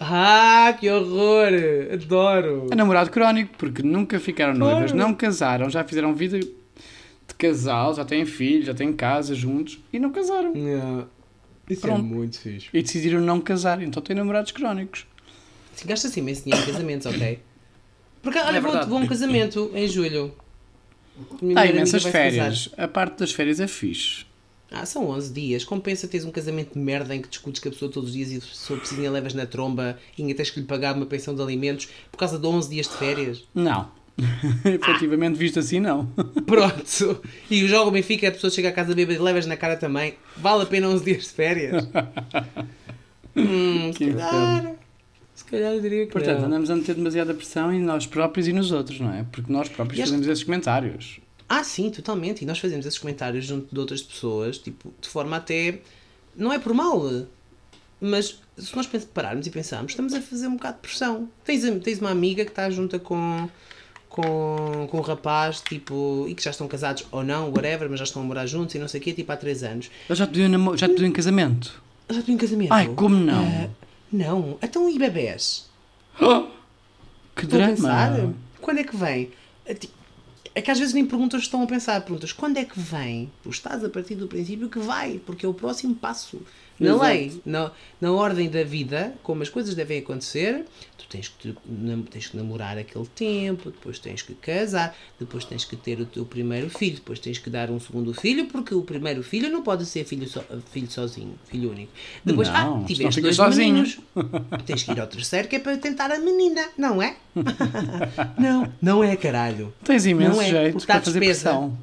Ah, 0.00 0.76
que 0.78 0.88
horror! 0.88 1.48
Adoro! 1.92 2.68
É 2.70 2.74
namorado 2.76 3.10
crónico, 3.10 3.52
porque 3.58 3.82
nunca 3.82 4.20
ficaram 4.20 4.54
noivas, 4.54 4.92
Claro. 4.92 5.08
não 5.08 5.12
casaram, 5.14 5.68
já 5.68 5.82
fizeram 5.82 6.14
vida 6.14 6.38
de 6.38 7.34
casal, 7.36 7.94
já 7.94 8.04
têm 8.04 8.24
filhos, 8.24 8.66
já 8.66 8.74
têm 8.74 8.92
casa 8.92 9.34
juntos 9.34 9.80
e 9.92 9.98
não 9.98 10.12
casaram. 10.12 10.54
Yeah. 10.54 11.06
Isso 11.68 11.80
Pronto. 11.80 11.98
é 11.98 12.02
muito 12.02 12.38
fixe. 12.38 12.68
E 12.72 12.80
decidiram 12.80 13.20
não 13.20 13.40
casar, 13.40 13.82
então 13.82 14.00
têm 14.00 14.14
namorados 14.14 14.52
crónicos. 14.52 15.04
Gasta-se 15.84 16.20
imenso 16.20 16.44
dinheiro 16.44 16.62
em 16.64 16.72
casamentos, 16.72 17.06
ok? 17.06 17.40
Porque, 18.22 18.38
olha, 18.38 18.58
É 18.58 18.60
vou, 18.60 18.72
vou 18.86 18.98
a 18.98 19.00
um 19.02 19.06
casamento 19.06 19.70
em 19.74 19.88
julho. 19.88 20.34
Há 21.40 21.44
melhor 21.44 21.66
imensas 21.66 22.02
se 22.02 22.10
férias. 22.10 22.70
A 22.76 22.86
parte 22.86 23.18
das 23.18 23.32
férias 23.32 23.60
é 23.60 23.66
fixe. 23.66 24.26
Ah, 24.70 24.84
são 24.84 25.08
11 25.08 25.32
dias. 25.32 25.64
Compensa 25.64 26.06
teres 26.06 26.26
um 26.26 26.30
casamento 26.30 26.74
de 26.74 26.78
merda 26.78 27.14
em 27.14 27.22
que 27.22 27.28
discutes 27.28 27.60
com 27.60 27.68
a 27.68 27.72
pessoa 27.72 27.90
todos 27.90 28.10
os 28.10 28.14
dias 28.14 28.30
e 28.30 28.36
a 28.36 28.40
pessoa 28.40 28.78
precisa 28.78 29.10
levas 29.10 29.32
na 29.32 29.46
tromba 29.46 29.98
e 30.16 30.22
ainda 30.22 30.34
tens 30.34 30.50
que 30.50 30.60
lhe 30.60 30.66
pagar 30.66 30.94
uma 30.94 31.06
pensão 31.06 31.34
de 31.34 31.40
alimentos 31.40 31.88
por 32.12 32.18
causa 32.18 32.38
de 32.38 32.46
11 32.46 32.68
dias 32.68 32.86
de 32.86 32.94
férias. 32.94 33.44
Não. 33.54 33.90
Efetivamente 34.64 35.38
visto 35.38 35.58
assim, 35.58 35.80
não. 35.80 36.06
Pronto. 36.44 37.22
E 37.50 37.62
o 37.64 37.68
jogo 37.68 37.90
Benfica, 37.90 38.28
a 38.28 38.32
pessoa 38.32 38.50
chega 38.50 38.68
à 38.68 38.72
casa 38.72 38.94
bêbada 38.94 39.18
e 39.18 39.22
levas 39.22 39.46
na 39.46 39.56
cara 39.56 39.76
também. 39.76 40.14
Vale 40.36 40.64
a 40.64 40.66
pena 40.66 40.88
11 40.88 41.04
dias 41.04 41.22
de 41.22 41.30
férias? 41.30 41.88
hum, 43.34 43.92
se 43.92 43.98
Que 43.98 44.12
calhar. 44.12 44.74
Se 45.38 45.44
calhar 45.44 45.72
eu 45.72 45.80
diria 45.80 46.04
que 46.04 46.12
Portanto, 46.12 46.40
não. 46.40 46.46
andamos 46.46 46.68
a 46.68 46.74
meter 46.74 46.96
demasiada 46.96 47.32
pressão 47.32 47.72
em 47.72 47.80
nós 47.80 48.04
próprios 48.06 48.48
e 48.48 48.52
nos 48.52 48.72
outros, 48.72 48.98
não 48.98 49.14
é? 49.14 49.24
Porque 49.30 49.52
nós 49.52 49.68
próprios 49.68 49.96
E 49.96 50.02
acho- 50.02 50.10
fazemos 50.10 50.26
esses 50.26 50.42
comentários. 50.42 51.20
Ah, 51.48 51.62
sim, 51.62 51.90
totalmente. 51.90 52.42
E 52.42 52.44
nós 52.46 52.58
fazemos 52.58 52.84
esses 52.84 52.98
comentários 52.98 53.44
junto 53.46 53.72
de 53.72 53.78
outras 53.80 54.02
pessoas, 54.02 54.58
tipo, 54.58 54.92
de 55.00 55.08
forma 55.08 55.36
até. 55.36 55.78
Não 56.36 56.52
é 56.52 56.58
por 56.58 56.74
mal, 56.74 57.00
mas 58.00 58.40
se 58.58 58.74
nós 58.76 58.86
pararmos 59.14 59.46
e 59.46 59.50
pensarmos, 59.50 59.92
estamos 59.92 60.12
a 60.12 60.20
fazer 60.20 60.48
um 60.48 60.56
bocado 60.56 60.74
de 60.74 60.82
pressão. 60.88 61.28
Tens, 61.44 61.62
tens 61.84 62.00
uma 62.00 62.10
amiga 62.10 62.44
que 62.44 62.50
está 62.50 62.68
junta 62.68 62.98
com, 62.98 63.48
com, 64.08 64.88
com 64.90 64.98
um 64.98 65.02
rapaz, 65.02 65.60
tipo, 65.60 66.26
e 66.28 66.34
que 66.34 66.42
já 66.42 66.50
estão 66.50 66.66
casados 66.66 67.06
ou 67.12 67.22
não, 67.22 67.50
whatever, 67.50 67.88
mas 67.88 68.00
já 68.00 68.04
estão 68.04 68.22
a 68.22 68.24
morar 68.24 68.46
juntos 68.46 68.74
e 68.74 68.78
não 68.80 68.88
sei 68.88 69.00
o 69.00 69.04
quê, 69.04 69.12
tipo, 69.12 69.30
há 69.30 69.36
3 69.36 69.62
anos. 69.62 69.88
Eles 70.08 70.18
já 70.18 70.26
te 70.26 70.30
pediu, 70.30 70.48
namo- 70.48 70.76
já 70.76 70.86
te 70.88 70.94
pediu 70.94 71.06
em 71.06 71.12
casamento? 71.12 71.80
Já 72.10 72.20
estou 72.20 72.34
em 72.34 72.38
casamento. 72.38 72.72
Ai, 72.72 72.88
como 72.94 73.14
não? 73.16 73.44
Ah, 73.46 73.68
não. 74.12 74.58
Então, 74.62 74.88
e 74.90 74.98
bebés? 74.98 75.68
Que 76.18 77.44
Estou 77.44 77.58
drama! 77.58 77.74
pensar, 77.74 78.28
quando 78.60 78.78
é 78.78 78.84
que 78.84 78.96
vem? 78.96 79.30
É 79.64 79.74
ti- 79.74 79.90
É 80.54 80.60
que 80.60 80.70
às 80.72 80.78
vezes 80.78 80.92
nem 80.92 81.06
perguntas 81.06 81.42
estão 81.42 81.62
a 81.62 81.66
pensar, 81.66 82.00
perguntas 82.00 82.32
quando 82.32 82.56
é 82.56 82.64
que 82.64 82.78
vem? 82.80 83.30
Tu 83.44 83.50
estás 83.50 83.84
a 83.84 83.88
partir 83.88 84.16
do 84.16 84.26
princípio 84.26 84.68
que 84.68 84.78
vai, 84.80 85.20
porque 85.24 85.46
é 85.46 85.48
o 85.48 85.54
próximo 85.54 85.94
passo. 85.94 86.40
Na 86.80 86.90
Exato. 86.90 87.04
lei, 87.04 87.42
na, 87.44 87.70
na 88.00 88.12
ordem 88.12 88.48
da 88.48 88.62
vida, 88.62 89.12
como 89.22 89.42
as 89.42 89.48
coisas 89.48 89.74
devem 89.74 89.98
acontecer, 89.98 90.64
tu 90.96 91.04
tens 91.08 91.26
que, 91.28 91.52
tens 92.10 92.28
que 92.28 92.36
namorar 92.36 92.78
aquele 92.78 93.06
tempo, 93.06 93.70
depois 93.72 93.98
tens 93.98 94.22
que 94.22 94.32
casar, 94.34 94.94
depois 95.18 95.44
tens 95.44 95.64
que 95.64 95.74
ter 95.74 96.00
o 96.00 96.06
teu 96.06 96.24
primeiro 96.24 96.70
filho, 96.70 96.94
depois 96.96 97.18
tens 97.18 97.36
que 97.38 97.50
dar 97.50 97.68
um 97.70 97.80
segundo 97.80 98.14
filho, 98.14 98.46
porque 98.46 98.74
o 98.74 98.82
primeiro 98.82 99.24
filho 99.24 99.50
não 99.50 99.62
pode 99.62 99.84
ser 99.86 100.04
filho, 100.04 100.28
so- 100.28 100.44
filho 100.70 100.88
sozinho, 100.90 101.34
filho 101.46 101.70
único. 101.70 101.90
Depois, 102.24 102.48
Não, 102.48 102.82
ah, 102.82 102.84
tiveste 102.86 103.20
dois 103.20 103.34
sozinho. 103.34 103.68
meninos, 103.74 103.98
Tens 104.64 104.82
que 104.84 104.92
ir 104.92 105.00
ao 105.00 105.06
terceiro 105.08 105.48
que 105.48 105.56
é 105.56 105.58
para 105.58 105.76
tentar 105.78 106.12
a 106.12 106.18
menina, 106.18 106.68
não 106.78 107.02
é? 107.02 107.16
não, 108.38 108.72
não 108.80 109.04
é 109.04 109.16
caralho. 109.16 109.72
Tens 109.84 110.06
imenso 110.06 110.36
Não 110.36 110.42
é, 110.42 110.48
jeito 110.48 110.86
para 110.86 111.00
fazer 111.00 111.18
pressão. 111.18 111.76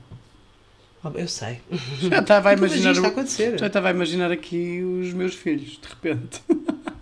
Oh, 1.06 1.18
Eu 1.18 1.28
sei. 1.28 1.60
Já 2.02 2.20
estava 2.20 2.50
a 2.50 2.54
imaginar. 2.54 2.92
isto 2.92 2.98
está 2.98 3.08
a 3.08 3.10
o- 3.10 3.14
acontecer. 3.14 3.60
Já 3.60 3.68
estava 3.68 3.88
a 3.90 3.92
imaginar 3.92 4.32
aqui 4.32 4.82
os 4.84 5.14
meus 5.14 5.36
filhos, 5.36 5.80
de 5.82 5.88
repente. 5.88 6.42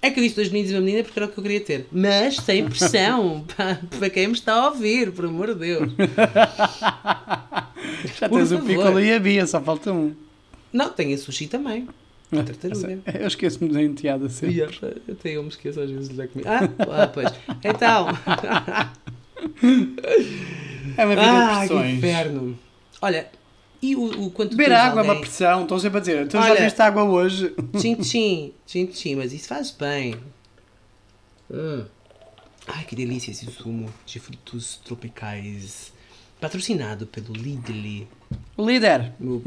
É 0.00 0.10
que 0.12 0.20
eu 0.20 0.22
disse 0.22 0.36
dois 0.36 0.48
meninos 0.48 0.70
e 0.70 0.74
uma 0.76 0.80
menina 0.80 1.02
porque 1.02 1.18
era 1.18 1.26
o 1.26 1.28
que 1.32 1.36
eu 1.38 1.42
queria 1.42 1.60
ter. 1.60 1.88
Mas 1.90 2.36
sem 2.36 2.64
pressão. 2.64 3.44
para, 3.56 3.80
para 3.98 4.08
quem 4.08 4.28
me 4.28 4.32
está 4.32 4.54
a 4.54 4.68
ouvir, 4.68 5.10
por 5.10 5.24
amor 5.24 5.48
de 5.48 5.54
Deus. 5.56 5.90
Já 8.16 8.28
Por 8.28 8.38
tens 8.38 8.52
o 8.52 8.58
favor. 8.58 8.66
Piccolo 8.68 9.00
e 9.00 9.12
a 9.12 9.18
Bia, 9.18 9.44
só 9.44 9.60
falta 9.60 9.92
um. 9.92 10.14
Não, 10.72 10.90
tem 10.90 11.12
a 11.12 11.18
sushi 11.18 11.48
também. 11.48 11.88
A 12.30 12.42
tartaruga. 12.44 13.00
Eu 13.12 13.26
esqueço-me 13.26 13.70
da 13.72 13.82
enteada 13.82 14.28
sempre. 14.28 14.58
Yeah, 14.58 14.76
até 15.10 15.30
eu 15.36 15.42
me 15.42 15.48
esqueço 15.48 15.80
às 15.80 15.90
vezes 15.90 16.08
de 16.10 16.14
dar 16.14 16.28
comida. 16.28 16.48
Ah, 16.48 16.70
ah, 17.02 17.06
pois. 17.08 17.32
Então. 17.64 18.06
É 20.96 21.04
uma 21.04 21.16
vida 21.16 21.22
de 21.22 21.28
ah, 21.28 21.64
que 21.66 21.74
inferno. 21.90 22.58
Olha, 23.00 23.28
e 23.80 23.94
o, 23.94 24.26
o 24.26 24.30
quanto 24.30 24.56
Beber 24.56 24.72
água 24.74 25.02
é 25.02 25.04
uma 25.04 25.20
pressão, 25.20 25.62
estão 25.62 25.78
sempre 25.78 25.98
a 25.98 26.00
dizer. 26.00 26.22
Então 26.26 26.42
já 26.42 26.54
viste 26.54 26.80
água 26.82 27.04
hoje? 27.04 27.54
Tchim, 27.78 27.94
tchim, 28.02 28.52
tchim, 28.66 28.86
tchim, 28.86 29.14
mas 29.16 29.32
isso 29.32 29.48
faz 29.48 29.70
bem. 29.70 30.16
Hum. 31.50 31.84
Ai, 32.66 32.84
que 32.84 32.94
delícia 32.94 33.30
esse 33.30 33.46
sumo 33.50 33.88
de 34.04 34.18
frutos 34.20 34.80
tropicais. 34.84 35.92
Patrocinado 36.40 37.06
pelo 37.06 37.32
Lidl. 37.32 38.06
Líder, 38.58 39.12
Meu- 39.18 39.42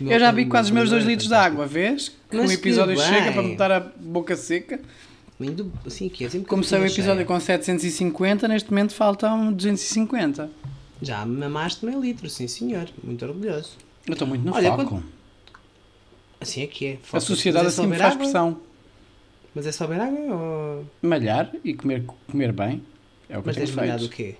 eu 0.00 0.18
já 0.20 0.30
vi 0.30 0.42
meu- 0.42 0.50
quase 0.50 0.68
os 0.68 0.74
meus 0.74 0.90
meu- 0.90 0.98
2 0.98 1.08
litros 1.08 1.28
de 1.28 1.34
água, 1.34 1.66
vês? 1.66 2.10
Que 2.30 2.36
um 2.36 2.50
episódio 2.50 2.98
chega 3.00 3.32
para 3.32 3.42
me 3.42 3.50
botar 3.50 3.72
a 3.72 3.80
boca 3.80 4.36
seca. 4.36 4.80
Indo, 5.40 5.72
assim, 5.86 6.08
que 6.08 6.24
é 6.24 6.28
sempre 6.28 6.46
Comecei 6.48 6.78
o 6.78 6.84
episódio 6.84 7.14
cheia. 7.16 7.24
com 7.26 7.40
750, 7.40 8.46
neste 8.48 8.70
momento 8.70 8.92
faltam 8.94 9.52
250. 9.52 10.50
Já 11.04 11.24
mamaste 11.26 11.84
meio 11.84 12.00
litro, 12.00 12.28
sim 12.30 12.48
senhor. 12.48 12.88
Muito 13.02 13.24
orgulhoso. 13.24 13.76
Eu 14.06 14.12
estou 14.14 14.26
muito 14.26 14.44
no 14.44 14.54
Olha, 14.54 14.70
foco. 14.70 14.84
quando- 14.86 15.04
Assim 16.40 16.62
é 16.62 16.66
que 16.66 16.86
é. 16.86 16.98
A 17.12 17.20
sociedade 17.20 17.66
é 17.66 17.68
assim 17.68 17.86
me 17.86 17.96
faz 17.96 18.12
água? 18.14 18.18
pressão. 18.24 18.60
Mas 19.54 19.66
é 19.66 19.72
só 19.72 19.86
beber 19.86 20.02
água 20.02 20.34
ou... 20.34 20.86
Malhar 21.02 21.50
e 21.62 21.74
comer, 21.74 22.04
comer 22.30 22.52
bem. 22.52 22.82
É 23.28 23.38
o 23.38 23.40
que 23.40 23.46
Mas 23.48 23.56
tens 23.56 23.66
tenho 23.70 23.76
malhado 23.76 24.04
o 24.04 24.08
quê? 24.08 24.34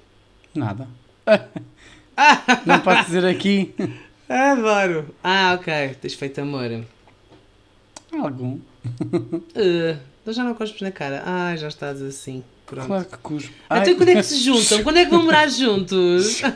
Nada. 0.55 0.89
Não 2.67 2.81
posso 2.81 3.07
dizer 3.07 3.25
aqui 3.25 3.75
Adoro! 4.29 5.15
Ah, 5.23 5.55
ok. 5.59 5.95
Tens 6.01 6.15
feito 6.15 6.41
amor. 6.41 6.85
algum. 8.13 8.55
Uh, 8.57 10.33
já 10.33 10.43
não 10.45 10.55
cospes 10.55 10.81
na 10.81 10.91
cara. 10.91 11.23
Ah, 11.27 11.55
já 11.57 11.69
estás 11.69 12.01
assim. 12.03 12.43
Pronto. 12.67 12.87
Claro 12.87 13.05
que 13.05 13.19
cuspo. 13.19 13.53
Então 13.71 13.95
quando 13.95 14.09
é 14.09 14.15
que 14.15 14.23
se 14.23 14.39
juntam? 14.39 14.83
Quando 14.83 14.97
é 14.99 15.05
que 15.05 15.11
vão 15.11 15.23
morar 15.23 15.49
juntos? 15.49 16.41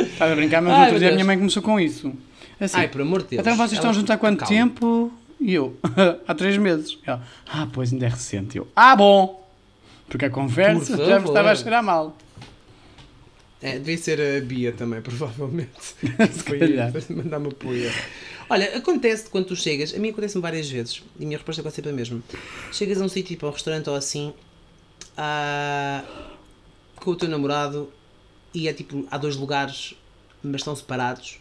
Estava 0.00 0.32
a 0.32 0.36
brincar, 0.36 0.62
mas 0.62 0.72
Ai, 0.72 0.84
outro 0.84 0.98
dia 0.98 1.10
a 1.10 1.12
minha 1.12 1.24
mãe 1.24 1.36
começou 1.36 1.62
com 1.62 1.78
isso. 1.78 2.12
Assim, 2.58 2.78
Ai, 2.78 2.88
por 2.88 3.02
amor 3.02 3.22
de 3.22 3.28
Deus. 3.30 3.40
então 3.40 3.56
vocês 3.56 3.72
estão 3.72 3.92
juntos 3.92 4.10
há 4.10 4.16
quanto 4.16 4.40
Calma. 4.40 4.54
tempo? 4.54 5.12
E 5.40 5.52
eu, 5.52 5.76
há 6.26 6.34
três 6.34 6.56
meses. 6.56 6.96
Ela, 7.04 7.22
ah, 7.46 7.68
pois 7.70 7.92
ainda 7.92 8.06
é 8.06 8.08
recente. 8.08 8.56
Eu, 8.56 8.66
ah, 8.74 8.96
bom. 8.96 9.44
Porque 10.08 10.24
a 10.24 10.30
conversa 10.30 10.96
já 10.96 11.18
me 11.18 11.26
estava 11.26 11.50
a 11.50 11.54
cheirar 11.54 11.82
mal. 11.82 12.16
É, 13.64 13.78
devia 13.78 13.96
ser 13.96 14.20
a 14.20 14.44
Bia 14.44 14.72
também, 14.72 15.00
provavelmente. 15.02 15.94
Calhar. 16.44 16.92
foi 16.92 17.16
mandar-me 17.16 17.48
apoio. 17.48 17.90
Olha, 18.50 18.76
acontece 18.76 19.30
quando 19.30 19.46
tu 19.46 19.56
chegas, 19.56 19.94
a 19.94 19.98
mim 19.98 20.10
acontece-me 20.10 20.42
várias 20.42 20.68
vezes, 20.68 21.02
e 21.18 21.24
a 21.24 21.26
minha 21.26 21.38
resposta 21.38 21.62
é 21.62 21.64
quase 21.64 21.76
sempre 21.76 21.90
a 21.90 21.94
mesma. 21.94 22.22
Chegas 22.70 23.00
a 23.00 23.04
um 23.06 23.08
sítio, 23.08 23.30
tipo 23.30 23.46
a 23.46 23.48
um 23.48 23.52
restaurante 23.52 23.88
ou 23.88 23.96
assim, 23.96 24.34
com 26.96 27.10
o 27.10 27.16
teu 27.16 27.26
namorado, 27.26 27.90
e 28.52 28.68
é 28.68 28.72
tipo, 28.74 29.06
há 29.10 29.16
dois 29.16 29.34
lugares, 29.34 29.94
mas 30.42 30.60
estão 30.60 30.76
separados, 30.76 31.40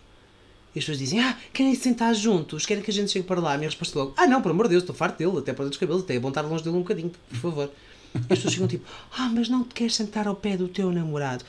e 0.74 0.80
as 0.80 0.86
pessoas 0.86 1.00
dizem, 1.00 1.20
ah, 1.20 1.38
querem 1.52 1.76
sentar 1.76 2.16
juntos, 2.16 2.66
querem 2.66 2.82
que 2.82 2.90
a 2.90 2.94
gente 2.94 3.12
chegue 3.12 3.28
para 3.28 3.42
lá. 3.42 3.54
A 3.54 3.58
minha 3.58 3.70
resposta 3.70 4.00
é 4.00 4.02
logo, 4.02 4.14
ah 4.16 4.26
não, 4.26 4.42
por 4.42 4.50
amor 4.50 4.68
de 4.68 4.72
Deus, 4.72 4.84
estou 4.84 4.96
farto 4.96 5.18
dele, 5.18 5.40
até 5.40 5.52
para 5.52 5.66
os 5.66 5.76
cabelos, 5.76 6.04
até 6.04 6.16
é 6.16 6.20
bom 6.20 6.30
estar 6.30 6.42
longe 6.42 6.64
dele 6.64 6.78
um 6.78 6.80
bocadinho, 6.80 7.12
por 7.30 7.38
favor. 7.38 7.70
E 8.16 8.18
as 8.18 8.26
pessoas 8.28 8.54
ficam 8.54 8.68
tipo, 8.68 8.86
ah, 9.12 9.30
mas 9.34 9.50
não 9.50 9.66
te 9.66 9.74
queres 9.74 9.94
sentar 9.94 10.26
ao 10.26 10.36
pé 10.36 10.56
do 10.56 10.70
teu 10.70 10.90
namorado? 10.90 11.44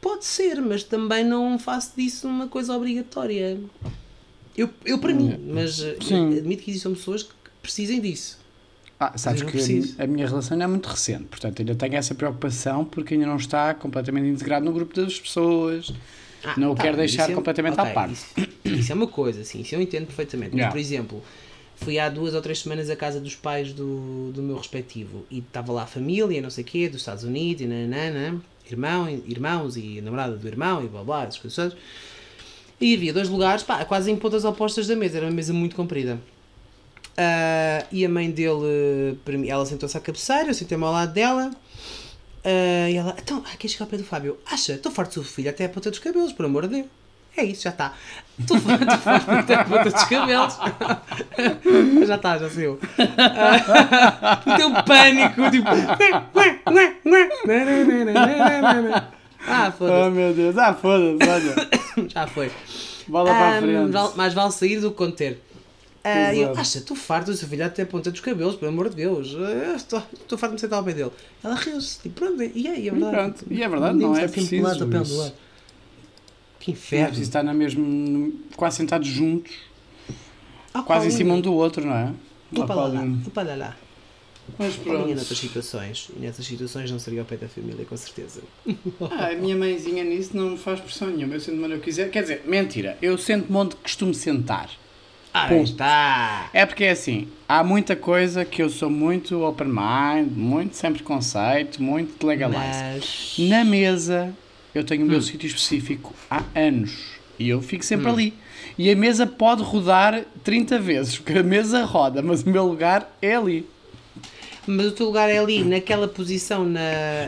Pode 0.00 0.24
ser, 0.26 0.60
mas 0.60 0.82
também 0.82 1.24
não 1.24 1.58
faço 1.58 1.92
disso 1.96 2.28
uma 2.28 2.46
coisa 2.46 2.74
obrigatória. 2.76 3.58
Eu, 4.56 4.68
eu 4.84 4.98
para 4.98 5.14
mim, 5.14 5.34
mas 5.52 5.80
eh, 5.80 5.96
Sim. 6.02 6.36
admito 6.36 6.62
que 6.62 6.70
existam 6.70 6.92
pessoas 6.92 7.22
que 7.22 7.32
precisem 7.62 8.00
disso. 8.00 8.38
Ah, 9.00 9.16
sabes 9.18 9.42
que 9.42 9.94
a 9.98 10.06
minha 10.06 10.26
relação 10.28 10.56
não 10.56 10.64
é 10.64 10.68
muito 10.68 10.86
recente, 10.88 11.24
portanto 11.24 11.58
ainda 11.60 11.74
tenho 11.74 11.96
essa 11.96 12.14
preocupação 12.14 12.84
porque 12.84 13.14
ainda 13.14 13.26
não 13.26 13.36
está 13.36 13.74
completamente 13.74 14.28
integrado 14.28 14.64
no 14.64 14.72
grupo 14.72 14.94
das 14.94 15.18
pessoas. 15.18 15.92
Ah, 16.44 16.54
Não 16.58 16.72
o 16.72 16.76
quero 16.76 16.96
deixar 16.98 17.30
é- 17.30 17.34
completamente 17.34 17.72
ok, 17.80 17.90
à 17.90 17.94
parte. 17.94 18.12
Isso, 18.12 18.26
isso 18.66 18.92
é 18.92 18.94
uma 18.94 19.06
coisa, 19.08 19.42
sim, 19.42 19.62
isso 19.62 19.74
eu 19.74 19.80
entendo 19.80 20.06
perfeitamente. 20.06 20.50
Mas, 20.50 20.58
Yeah. 20.58 20.70
por 20.72 20.78
exemplo, 20.78 21.22
fui 21.76 21.98
há 21.98 22.08
duas 22.10 22.34
ou 22.34 22.42
três 22.42 22.60
semanas 22.60 22.88
à 22.90 22.94
casa 22.96 23.18
dos 23.18 23.34
pais 23.34 23.72
do, 23.72 24.30
do 24.32 24.42
meu 24.42 24.56
respectivo 24.58 25.24
e 25.30 25.38
estava 25.38 25.72
lá 25.72 25.82
a 25.84 25.86
família, 25.86 26.40
não 26.42 26.50
sei 26.50 26.62
o 26.62 26.66
quê, 26.66 26.88
dos 26.88 27.00
Estados 27.00 27.24
Unidos 27.24 27.62
e 27.62 27.66
nananana, 27.66 28.40
irmão, 28.70 29.08
irmãos 29.08 29.76
e 29.76 30.00
namorada 30.00 30.36
do 30.36 30.48
irmão 30.48 30.84
e 30.84 30.88
blá 30.88 31.02
blá, 31.04 31.22
essas 31.24 31.38
coisas 31.38 31.56
todas. 31.56 31.76
E 32.80 32.94
havia 32.94 33.12
dois 33.12 33.28
lugares, 33.28 33.62
pá, 33.62 33.84
quase 33.84 34.10
em 34.10 34.16
pontas 34.16 34.44
opostas 34.44 34.86
da 34.86 34.96
mesa, 34.96 35.18
era 35.18 35.26
uma 35.26 35.32
mesa 35.32 35.52
muito 35.52 35.76
comprida. 35.76 36.18
Ah, 37.16 37.86
e 37.92 38.04
a 38.04 38.08
mãe 38.08 38.30
dele, 38.30 39.16
ela 39.48 39.64
sentou-se 39.64 39.96
à 39.96 40.00
cabeceira, 40.00 40.48
eu 40.50 40.54
sentei-me 40.54 40.84
ao 40.84 40.92
lado 40.92 41.12
dela. 41.12 41.50
ah, 42.44 42.90
e 42.90 42.96
ela, 42.96 43.16
então, 43.20 43.42
ah, 43.46 43.56
quer 43.56 43.68
chegar 43.68 43.84
ao 43.84 43.90
pé 43.90 43.96
do 43.96 44.04
Fábio? 44.04 44.38
Acha, 44.46 44.74
estou 44.74 44.90
farto 44.92 45.10
do 45.10 45.14
seu 45.14 45.24
filho 45.24 45.50
até 45.50 45.64
a 45.66 45.68
ponta 45.68 45.90
dos 45.90 45.98
cabelos, 45.98 46.32
por 46.32 46.44
amor 46.46 46.66
de 46.68 46.76
Deus. 46.76 46.86
É 47.36 47.44
isso, 47.44 47.62
já 47.64 47.70
está. 47.70 47.92
Estou 48.38 48.58
farto 48.60 49.30
até 49.30 49.54
a 49.54 49.64
ponta 49.64 49.90
dos 49.90 50.04
cabelos. 50.04 50.58
já 52.06 52.14
está, 52.16 52.38
já 52.38 52.50
saiu. 52.50 52.78
Ah, 53.18 54.40
o 54.46 54.56
teu 54.56 54.70
pânico, 54.84 55.50
tipo. 55.50 55.68
Ah, 59.46 59.68
Oh 59.68 59.72
foda-se. 59.72 60.10
meu 60.10 60.32
Deus, 60.34 60.56
ah, 60.58 60.74
foda-se, 60.74 61.28
olha. 61.30 62.08
Já 62.08 62.26
foi. 62.26 62.50
Bola 63.06 63.30
para 63.30 63.38
a 63.44 63.58
Ah, 63.58 63.60
frente. 63.60 63.90
val- 63.92 64.14
mais 64.16 64.32
vale 64.32 64.52
sair 64.52 64.80
do 64.80 64.90
que 64.90 64.96
conter. 64.96 65.40
Ah, 66.02 66.32
e 66.34 66.40
eu, 66.40 66.52
acha, 66.52 66.78
estou 66.78 66.96
farto 66.96 67.26
do 67.30 67.36
seu 67.36 67.48
filho 67.48 67.64
até 67.64 67.82
a 67.82 67.86
ponta 67.86 68.10
dos 68.10 68.20
cabelos, 68.20 68.56
pelo 68.56 68.70
amor 68.72 68.88
de 68.88 68.96
Deus. 68.96 69.36
Ah, 69.38 69.74
Estou 69.76 70.00
farto 70.38 70.48
de 70.48 70.52
me 70.54 70.58
sentar 70.60 70.78
ao 70.78 70.84
pé 70.84 70.92
dele. 70.92 71.10
Ela 71.42 71.54
riu-se, 71.56 71.98
tipo, 72.00 72.20
pronto, 72.20 72.42
e 72.42 72.66
é, 72.66 72.78
e 72.78 72.88
é 72.88 72.90
verdade. 72.90 73.12
pronto. 73.16 73.44
E 73.50 73.62
é 73.62 73.68
verdade, 73.68 73.94
Menino 73.94 74.12
não 74.12 74.18
é 74.18 74.28
preciso 74.28 74.66
ao 74.66 74.88
pé 74.88 74.98
isso. 75.02 75.12
do 75.12 75.18
lado. 75.18 75.32
Que 76.64 76.70
é 76.70 76.74
inferno. 76.74 77.06
preciso 77.08 77.28
estar 77.28 77.42
na 77.42 77.52
mesma, 77.52 78.30
quase 78.56 78.76
sentados 78.78 79.06
juntos, 79.08 79.52
Ah, 80.72 80.82
quase 80.82 81.08
em 81.08 81.10
cima 81.10 81.34
um 81.34 81.40
do 81.40 81.52
outro, 81.52 81.84
não 81.86 81.94
é? 81.94 82.12
Tu 82.54 82.62
Ah, 82.62 82.66
para 82.66 82.74
lá, 82.76 82.82
Paulinho. 82.90 83.20
tu 83.22 83.30
para 83.30 83.54
lá. 83.54 83.76
Mas 84.58 84.74
pronto. 84.76 85.06
noutras 85.06 85.38
situações. 85.38 86.10
E 86.16 86.20
nessas 86.20 86.44
situações 86.44 86.90
não 86.90 86.98
seria 86.98 87.20
ao 87.20 87.26
pé 87.26 87.36
da 87.36 87.48
família, 87.48 87.84
com 87.84 87.96
certeza. 87.96 88.40
Ah, 89.10 89.28
a 89.28 89.34
minha 89.34 89.56
mãezinha 89.56 90.02
nisso 90.04 90.36
não 90.36 90.50
me 90.50 90.58
faz 90.58 90.80
pressão 90.80 91.08
nenhuma. 91.08 91.34
Eu 91.34 91.40
sento-me 91.40 91.64
onde 91.64 91.74
eu 91.74 91.80
quiser. 91.80 92.10
Quer 92.10 92.22
dizer, 92.22 92.42
mentira. 92.46 92.98
Eu 93.00 93.16
sento-me 93.18 93.56
onde 93.56 93.76
costumo 93.76 94.12
sentar. 94.14 94.68
Ah, 95.32 95.52
está. 95.54 96.48
É 96.52 96.64
porque 96.64 96.84
é 96.84 96.90
assim, 96.92 97.28
há 97.48 97.64
muita 97.64 97.96
coisa 97.96 98.44
que 98.44 98.62
eu 98.62 98.68
sou 98.70 98.88
muito 98.88 99.42
open 99.42 99.66
mind, 99.68 100.30
muito 100.30 100.76
sem 100.76 100.92
preconceito, 100.92 101.82
muito 101.82 102.24
legalize. 102.26 102.58
Mas... 102.94 103.34
Na 103.38 103.64
mesa, 103.64 104.32
eu 104.74 104.84
tenho 104.84 105.02
o 105.02 105.04
Hum. 105.06 105.10
meu 105.10 105.22
sítio 105.22 105.46
específico 105.46 106.14
há 106.30 106.42
anos. 106.54 107.14
E 107.38 107.48
eu 107.48 107.60
fico 107.60 107.84
sempre 107.84 108.08
ali. 108.08 108.34
E 108.78 108.90
a 108.90 108.96
mesa 108.96 109.26
pode 109.26 109.62
rodar 109.62 110.24
30 110.42 110.78
vezes, 110.78 111.18
porque 111.18 111.38
a 111.38 111.42
mesa 111.42 111.84
roda, 111.84 112.22
mas 112.22 112.42
o 112.42 112.48
meu 112.50 112.64
lugar 112.66 113.16
é 113.20 113.34
ali. 113.36 113.66
Mas 114.66 114.86
o 114.86 114.92
teu 114.92 115.06
lugar 115.06 115.28
é 115.28 115.38
ali, 115.38 115.62
naquela 115.62 116.08
posição 116.08 116.64
na, 116.64 116.80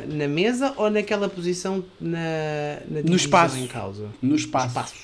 na 0.08 0.26
mesa 0.26 0.72
ou 0.76 0.88
naquela 0.90 1.28
posição 1.28 1.84
na, 2.00 2.18
na 2.88 3.00
divisão 3.02 3.14
espaço. 3.16 3.58
em 3.58 3.66
causa? 3.66 4.08
No 4.22 4.34
espaço. 4.36 4.68
Espaço. 4.68 4.94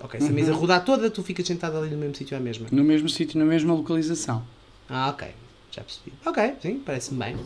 Ok, 0.00 0.20
se 0.20 0.28
a 0.28 0.32
mesa 0.32 0.52
rodar 0.52 0.84
toda, 0.84 1.08
tu 1.10 1.22
ficas 1.22 1.46
sentado 1.46 1.76
ali 1.78 1.90
no 1.90 1.96
mesmo 1.96 2.14
sítio 2.16 2.36
à 2.36 2.40
mesma. 2.40 2.66
No 2.72 2.82
mesmo 2.82 3.08
sítio, 3.08 3.38
na 3.38 3.44
mesma 3.44 3.72
localização. 3.72 4.42
Ah, 4.90 5.08
ok. 5.10 5.28
Já 5.70 5.82
percebi. 5.82 6.12
Ok, 6.24 6.54
sim, 6.60 6.80
parece-me 6.84 7.18
bem. 7.18 7.36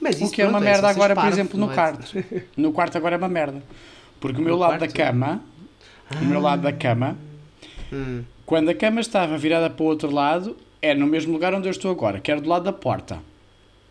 Mas 0.00 0.20
O 0.20 0.24
isso 0.24 0.32
que 0.32 0.42
é 0.42 0.44
uma 0.44 0.52
pronto, 0.58 0.64
merda 0.64 0.88
agora, 0.88 1.14
por 1.14 1.26
exemplo, 1.26 1.58
no 1.58 1.70
é? 1.70 1.74
quarto. 1.74 2.24
No 2.56 2.72
quarto 2.72 2.96
agora 2.98 3.16
é 3.16 3.18
uma 3.18 3.28
merda. 3.28 3.62
Porque 4.20 4.40
o 4.40 4.44
meu 4.44 4.56
lado 4.56 4.78
da 4.80 4.88
cama, 4.88 5.40
o 6.20 6.24
meu 6.24 6.40
lado 6.40 6.62
da 6.62 6.72
cama, 6.72 7.16
Hum, 7.92 8.22
quando 8.44 8.68
a 8.68 8.74
cama 8.74 9.00
estava 9.00 9.38
virada 9.38 9.70
para 9.70 9.82
o 9.82 9.86
outro 9.86 10.10
lado, 10.10 10.56
é 10.82 10.94
no 10.94 11.06
mesmo 11.06 11.32
lugar 11.32 11.54
onde 11.54 11.66
eu 11.68 11.70
estou 11.70 11.90
agora, 11.90 12.20
que 12.20 12.30
era 12.30 12.40
do 12.40 12.48
lado 12.48 12.64
da 12.64 12.72
porta. 12.72 13.18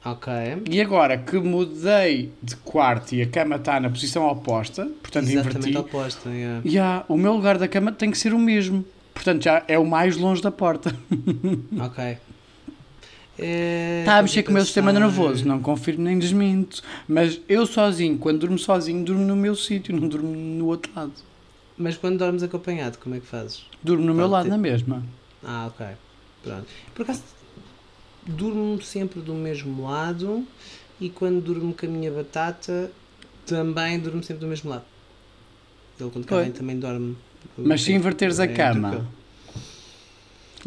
ok. 0.05 0.31
E 0.69 0.79
agora 0.79 1.17
que 1.17 1.37
mudei 1.39 2.31
de 2.41 2.55
quarto 2.57 3.13
e 3.15 3.21
a 3.23 3.27
cama 3.27 3.55
está 3.55 3.79
na 3.79 3.89
posição 3.89 4.27
oposta, 4.27 4.85
portanto 5.01 5.27
Exatamente 5.29 5.69
inverti, 5.69 5.77
oposto. 5.77 6.29
yeah. 6.29 6.61
já, 6.63 7.03
o 7.09 7.17
meu 7.17 7.33
lugar 7.33 7.57
da 7.57 7.67
cama 7.67 7.91
tem 7.91 8.11
que 8.11 8.17
ser 8.17 8.33
o 8.33 8.39
mesmo. 8.39 8.85
Portanto, 9.13 9.43
já 9.43 9.63
é 9.67 9.79
o 9.79 9.85
mais 9.85 10.15
longe 10.15 10.41
da 10.43 10.51
porta. 10.51 10.95
Ok. 11.83 12.17
É, 13.39 13.99
Está 14.01 14.17
a 14.17 14.21
mexer 14.21 14.43
com 14.43 14.51
o 14.51 14.53
meu 14.53 14.63
sistema 14.65 14.91
nervoso, 14.91 15.47
não 15.47 15.61
confirmo 15.61 16.03
nem 16.03 16.17
desminto. 16.17 16.81
Mas 17.07 17.39
eu 17.47 17.65
sozinho, 17.65 18.17
quando 18.17 18.39
durmo 18.39 18.57
sozinho, 18.57 19.03
durmo 19.03 19.23
no 19.23 19.35
meu 19.35 19.55
sítio, 19.55 19.95
não 19.95 20.07
durmo 20.07 20.33
no 20.35 20.65
outro 20.67 20.91
lado. 20.95 21.13
Mas 21.77 21.95
quando 21.95 22.17
dormes 22.17 22.41
acompanhado, 22.41 22.97
como 22.97 23.13
é 23.15 23.19
que 23.19 23.27
fazes? 23.27 23.63
Durmo 23.83 24.03
no 24.05 24.13
meu 24.13 24.27
lado 24.27 24.45
ter- 24.45 24.49
na 24.49 24.57
mesma. 24.57 25.03
Ah, 25.43 25.67
ok. 25.67 25.85
Pronto. 26.43 26.65
Por 26.95 27.03
acaso, 27.03 27.21
durmo 28.25 28.81
sempre 28.81 29.21
do 29.21 29.33
mesmo 29.33 29.83
lado 29.87 30.43
e 30.99 31.09
quando 31.09 31.39
durmo 31.41 31.73
com 31.73 31.85
a 31.85 31.89
minha 31.89 32.11
batata, 32.11 32.91
também 33.45 33.99
durmo 33.99 34.23
sempre 34.23 34.41
do 34.41 34.47
mesmo 34.47 34.69
lado. 34.71 34.83
Ele, 35.99 36.09
quando 36.09 36.25
cá 36.25 36.37
vem, 36.41 36.51
também 36.51 36.79
dorme. 36.79 37.15
Mas 37.57 37.83
se 37.83 37.93
inverteres 37.93 38.39
a 38.39 38.45
É 38.45 38.47
cama, 38.47 38.89
tranquilo. 38.89 39.07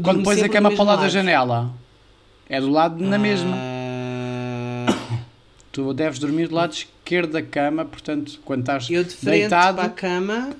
quando 0.02 0.22
pões 0.22 0.42
a 0.42 0.48
cama 0.48 0.70
para 0.70 0.80
o 0.82 0.84
lado 0.86 1.00
da 1.02 1.08
janela, 1.08 1.72
é 2.50 2.60
do 2.60 2.68
lado 2.68 3.02
na 3.02 3.16
mesma. 3.18 3.56
Ah, 3.56 5.20
Tu 5.72 5.94
deves 5.94 6.18
dormir 6.18 6.48
do 6.48 6.54
lado 6.56 6.72
esquerdo 6.72 7.30
da 7.32 7.42
cama, 7.42 7.84
portanto, 7.84 8.40
quando 8.44 8.60
estás 8.60 8.90
eu 8.90 9.04
de 9.04 9.10
frente 9.14 9.40
deitado, 9.42 9.76
para 9.76 9.86
a 9.86 9.90
cama, 9.90 10.50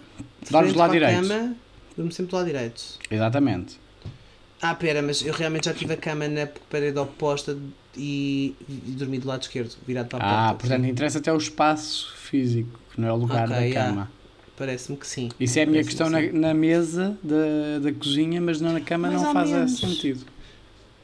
de 0.42 0.50
dormes 0.50 0.72
do 0.72 0.78
lado 0.78 0.90
para 0.92 1.06
a 1.08 1.10
direito. 1.10 1.28
cama, 1.28 1.56
durmo 1.96 2.12
sempre 2.12 2.30
do 2.30 2.36
lado 2.36 2.46
direito. 2.46 2.82
Exatamente. 3.10 3.78
Ah, 4.62 4.74
pera, 4.74 5.02
mas 5.02 5.24
eu 5.26 5.32
realmente 5.34 5.64
já 5.64 5.74
tive 5.74 5.94
a 5.94 5.96
cama 5.96 6.28
na 6.28 6.46
parede 6.70 6.96
oposta 6.98 7.58
e, 7.96 8.54
e 8.68 8.90
dormi 8.92 9.18
do 9.18 9.26
lado 9.26 9.42
esquerdo, 9.42 9.74
virado 9.86 10.06
para 10.08 10.18
a 10.18 10.20
porta. 10.20 10.48
Ah, 10.50 10.54
portanto, 10.54 10.84
sim. 10.84 10.90
interessa 10.90 11.18
até 11.18 11.32
o 11.32 11.36
espaço 11.38 12.14
físico, 12.16 12.78
que 12.94 13.00
não 13.00 13.08
é 13.08 13.12
o 13.12 13.16
lugar 13.16 13.44
Ok, 13.48 13.56
da 13.56 13.62
yeah. 13.62 13.90
cama. 13.90 14.10
Parece-me 14.56 14.96
que 14.98 15.06
sim. 15.06 15.30
Isso 15.40 15.58
é 15.58 15.62
a 15.62 15.66
minha 15.66 15.82
questão 15.82 16.08
que 16.08 16.30
na, 16.32 16.48
na 16.48 16.54
mesa 16.54 17.16
da, 17.22 17.78
da 17.82 17.92
cozinha, 17.92 18.40
mas 18.40 18.60
não 18.60 18.74
na 18.74 18.80
cama 18.80 19.08
Mais 19.08 19.20
não 19.22 19.32
faz 19.32 19.50
menos. 19.50 19.80
sentido. 19.80 20.24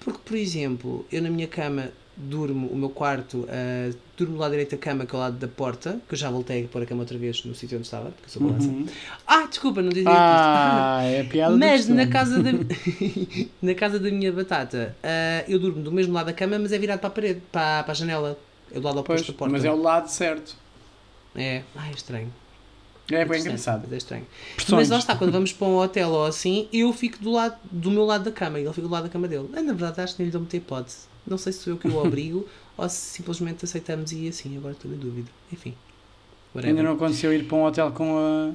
Porque, 0.06 0.20
por 0.24 0.36
exemplo, 0.36 1.04
eu 1.10 1.20
na 1.20 1.28
minha 1.28 1.48
cama 1.48 1.90
durmo, 2.16 2.68
o 2.68 2.76
meu 2.76 2.90
quarto, 2.90 3.44
ah, 3.50 3.92
durmo 4.16 4.34
do 4.34 4.38
lado 4.38 4.52
direito 4.52 4.70
da 4.70 4.76
cama, 4.76 5.04
que 5.04 5.12
é 5.12 5.18
ao 5.18 5.20
lado 5.20 5.36
da 5.36 5.48
porta, 5.48 6.00
que 6.08 6.14
eu 6.14 6.16
já 6.16 6.30
voltei 6.30 6.64
a 6.64 6.68
pôr 6.68 6.80
a 6.82 6.86
cama 6.86 7.00
outra 7.00 7.18
vez 7.18 7.44
no 7.44 7.56
sítio 7.56 7.76
onde 7.76 7.88
estava, 7.88 8.10
porque 8.12 8.26
eu 8.26 8.28
sou 8.28 8.42
balança. 8.46 8.68
Uhum. 8.68 8.86
Ah, 9.26 9.46
desculpa, 9.46 9.82
não 9.82 9.88
dizia 9.88 10.08
Ah, 10.08 11.00
é 11.02 11.22
a 11.22 11.24
piada 11.24 11.56
Mas 11.56 11.88
na 11.88 12.06
casa, 12.06 12.40
da, 12.40 12.50
na 13.60 13.74
casa 13.74 13.98
da 13.98 14.08
minha 14.12 14.30
batata, 14.30 14.94
ah, 15.02 15.44
eu 15.48 15.58
durmo 15.58 15.82
do 15.82 15.90
mesmo 15.90 16.12
lado 16.14 16.26
da 16.26 16.32
cama, 16.32 16.56
mas 16.56 16.70
é 16.70 16.78
virado 16.78 17.00
para 17.00 17.08
a 17.08 17.12
parede, 17.12 17.42
para, 17.50 17.82
para 17.82 17.90
a 17.92 17.94
janela. 17.96 18.38
É 18.70 18.78
do 18.78 18.86
lado 18.86 19.00
oposto 19.00 19.24
Pois, 19.24 19.26
da 19.26 19.32
porta. 19.32 19.52
mas 19.52 19.64
é 19.64 19.72
o 19.72 19.76
lado 19.76 20.06
certo. 20.08 20.54
É, 21.34 21.62
ai, 21.74 21.90
é 21.90 21.94
estranho. 21.94 22.32
É 23.08 23.24
bem 23.24 23.24
Interessante, 23.24 23.46
engraçado. 23.46 23.82
mas 23.84 23.92
É 23.92 23.96
estranho. 23.96 24.26
Mas 24.70 24.88
lá 24.88 24.98
está, 24.98 25.14
quando 25.14 25.30
vamos 25.30 25.52
para 25.52 25.66
um 25.68 25.76
hotel 25.76 26.10
ou 26.10 26.24
assim, 26.24 26.68
eu 26.72 26.92
fico 26.92 27.18
do, 27.18 27.30
lado, 27.30 27.56
do 27.70 27.90
meu 27.90 28.04
lado 28.04 28.24
da 28.24 28.32
cama 28.32 28.58
e 28.58 28.62
ele 28.62 28.70
fica 28.72 28.86
do 28.86 28.92
lado 28.92 29.04
da 29.04 29.08
cama 29.08 29.28
dele. 29.28 29.48
Ah, 29.54 29.62
na 29.62 29.72
verdade, 29.72 30.00
acho 30.00 30.16
que 30.16 30.22
nem 30.22 30.26
lhe 30.26 30.32
dou 30.32 30.40
muita 30.40 30.56
hipótese. 30.56 31.06
Não 31.26 31.38
sei 31.38 31.52
se 31.52 31.60
sou 31.60 31.74
eu 31.74 31.78
que 31.78 31.86
o 31.86 31.96
obrigo 31.96 32.48
ou 32.76 32.88
se 32.88 32.96
simplesmente 32.96 33.64
aceitamos 33.64 34.10
e 34.10 34.24
ir 34.24 34.28
assim. 34.30 34.56
Agora 34.56 34.72
estou 34.72 34.90
na 34.90 34.96
dúvida. 34.96 35.30
Enfim. 35.52 35.74
whatever. 36.52 36.76
Ainda 36.76 36.82
não 36.82 36.96
aconteceu 36.96 37.32
ir 37.32 37.44
para 37.46 37.56
um 37.56 37.64
hotel 37.64 37.92
com, 37.92 38.18
a, 38.18 38.52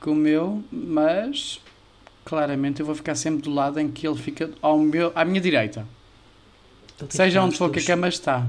com 0.00 0.12
o 0.12 0.14
meu, 0.14 0.62
mas 0.70 1.60
claramente 2.24 2.78
eu 2.80 2.86
vou 2.86 2.94
ficar 2.94 3.16
sempre 3.16 3.42
do 3.42 3.50
lado 3.52 3.80
em 3.80 3.90
que 3.90 4.06
ele 4.06 4.16
fica 4.16 4.50
ao 4.62 4.78
meu, 4.78 5.10
à 5.16 5.24
minha 5.24 5.40
direita. 5.40 5.86
Seja 7.08 7.42
onde 7.42 7.56
for 7.56 7.70
que 7.72 7.80
a 7.80 7.84
cama 7.84 8.08
está. 8.08 8.46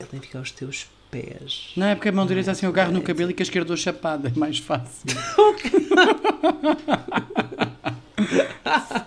Ele 0.00 0.08
tem 0.08 0.18
que 0.20 0.26
ficar 0.26 0.38
aos 0.38 0.50
teus 0.50 0.86
pés. 1.22 1.72
Não 1.76 1.86
é 1.86 1.94
porque 1.94 2.08
a 2.08 2.12
mão 2.12 2.26
direita 2.26 2.50
Ah, 2.50 2.52
assim 2.52 2.66
eu 2.66 2.70
agarro 2.70 2.92
no 2.92 3.02
cabelo 3.02 3.30
e 3.30 3.34
com 3.34 3.42
a 3.42 3.44
esquerda 3.44 3.68
dou 3.68 3.76
chapada, 3.76 4.32
é 4.34 4.38
mais 4.38 4.58
fácil. 4.58 5.06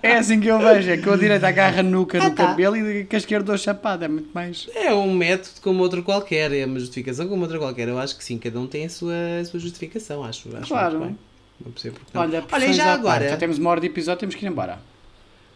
é 0.02 0.18
assim 0.18 0.40
que 0.40 0.48
eu 0.48 0.60
vejo, 0.60 0.90
é 0.90 0.98
que 0.98 1.10
a 1.10 1.16
direita 1.16 1.48
agarra 1.48 1.80
a 1.80 1.84
nuca 1.84 2.18
Ah, 2.22 2.30
no 2.30 2.36
tá. 2.36 2.48
cabelo 2.48 2.78
e 2.78 3.04
com 3.06 3.16
a 3.16 3.20
esquerda 3.20 3.46
dou 3.46 3.58
chapada, 3.58 4.06
é 4.06 4.08
muito 4.08 4.30
mais. 4.34 4.70
É 4.76 4.94
um 4.94 5.14
método 5.14 5.62
como 5.62 5.82
outro 5.82 6.04
qualquer, 6.04 6.52
é 6.54 6.66
uma 6.66 6.80
justificação 6.80 7.28
como 7.28 7.42
outra 7.42 7.58
qualquer. 7.58 7.88
Eu 7.88 8.00
acho 8.00 8.18
que 8.18 8.24
sim, 8.24 8.38
cada 8.38 8.60
um 8.60 8.68
tem 8.68 8.86
a 8.86 8.90
sua, 8.90 9.14
a 9.42 9.46
sua 9.46 9.60
justificação, 9.60 10.24
acho. 10.24 10.56
acho 10.56 10.68
Claro. 10.68 11.00
muito 11.00 11.08
bem. 11.08 11.18
Não 11.66 11.72
percebo 11.72 11.96
porque 12.00 12.12
não. 12.18 12.22
Olha, 12.22 12.44
Olha, 12.52 12.74
já 12.74 12.84
à 12.84 12.86
parte. 12.88 13.00
agora. 13.00 13.30
Já 13.30 13.38
temos 13.38 13.58
uma 13.58 13.70
hora 13.70 13.82
de 13.82 13.88
episódio, 13.88 14.20
temos 14.22 14.36
que 14.36 14.46
ir 14.46 14.48
embora. 14.50 14.80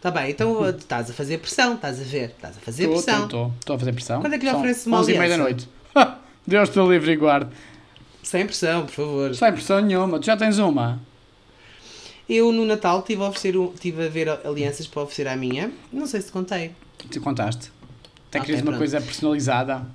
Tá 0.02 0.10
bem, 0.10 0.30
então 0.30 0.68
estás 0.68 1.08
a 1.10 1.14
fazer 1.14 1.38
pressão, 1.38 1.74
estás 1.76 1.98
a 1.98 2.04
ver? 2.04 2.26
Estás 2.36 2.58
a 2.58 2.60
fazer 2.60 2.82
Estou, 2.84 3.02
pressão. 3.02 3.24
estou, 3.24 3.46
estou. 3.46 3.54
Estou 3.60 3.76
a 3.76 3.78
fazer 3.78 3.92
pressão. 3.94 4.20
Quando 4.20 4.34
é 4.34 4.38
que 4.38 4.44
lhe 4.44 4.52
oferece 4.52 4.86
uma 4.86 4.98
11 4.98 5.12
e 5.14 5.18
meia 5.18 5.30
da 5.30 5.38
noite. 5.38 5.68
Deus 6.46 6.68
te 6.68 6.78
livre 6.80 7.12
e 7.12 7.16
guarde. 7.16 7.50
Sem 8.22 8.46
pressão, 8.46 8.86
por 8.86 8.92
favor. 8.92 9.34
Sem 9.34 9.52
pressão 9.52 9.80
nenhuma. 9.80 10.18
Tu 10.18 10.26
já 10.26 10.36
tens 10.36 10.58
uma? 10.58 11.00
Eu 12.28 12.50
no 12.52 12.64
Natal 12.64 13.02
tive 13.02 13.22
a, 13.22 13.28
oferecer 13.28 13.54
tive 13.78 14.06
a 14.06 14.08
ver 14.08 14.28
alianças 14.46 14.86
para 14.86 15.02
oferecer 15.02 15.28
à 15.28 15.36
minha. 15.36 15.70
Não 15.92 16.06
sei 16.06 16.20
se 16.20 16.28
te 16.28 16.32
contei. 16.32 16.72
Tu 17.10 17.20
contaste. 17.20 17.70
Até 18.28 18.38
Ok, 18.38 18.46
querias 18.46 18.60
uma 18.62 18.72
pronto. 18.72 18.78
coisa 18.78 19.00
personalizada. 19.00 19.86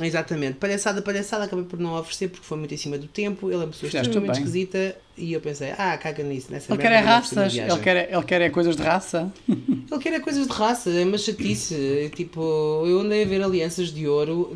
Exatamente. 0.00 0.54
Palhaçada, 0.54 1.02
palhaçada, 1.02 1.44
acabei 1.44 1.64
por 1.66 1.78
não 1.78 1.94
oferecer 1.98 2.28
porque 2.28 2.46
foi 2.46 2.56
muito 2.56 2.72
em 2.72 2.76
cima 2.78 2.96
do 2.96 3.06
tempo. 3.06 3.48
Ele 3.48 3.56
é 3.56 3.58
uma 3.58 3.66
pessoa 3.66 3.90
Fizeste 3.90 4.08
extremamente 4.08 4.36
bem. 4.38 4.44
esquisita 4.46 4.96
e 5.18 5.32
eu 5.34 5.40
pensei, 5.42 5.70
ah, 5.76 5.98
caga 5.98 6.22
nisso, 6.24 6.50
nessa 6.50 6.72
Ele 6.72 6.82
merda, 6.82 6.96
quer 6.96 7.02
é 7.02 7.06
raças, 7.06 7.54
ele 7.54 7.78
quer, 7.80 8.10
ele 8.12 8.22
quer 8.22 8.40
é 8.40 8.48
coisas 8.48 8.74
de 8.74 8.82
raça. 8.82 9.30
Ele 9.46 10.00
quer 10.00 10.14
é 10.14 10.20
coisas 10.20 10.46
de 10.46 10.52
raça, 10.52 10.88
é 10.88 11.04
uma 11.04 11.18
chatice. 11.18 11.74
É 11.74 12.08
Tipo, 12.08 12.40
eu 12.86 13.00
andei 13.00 13.22
a 13.22 13.26
ver 13.26 13.42
alianças 13.42 13.88
de 13.92 14.08
ouro 14.08 14.50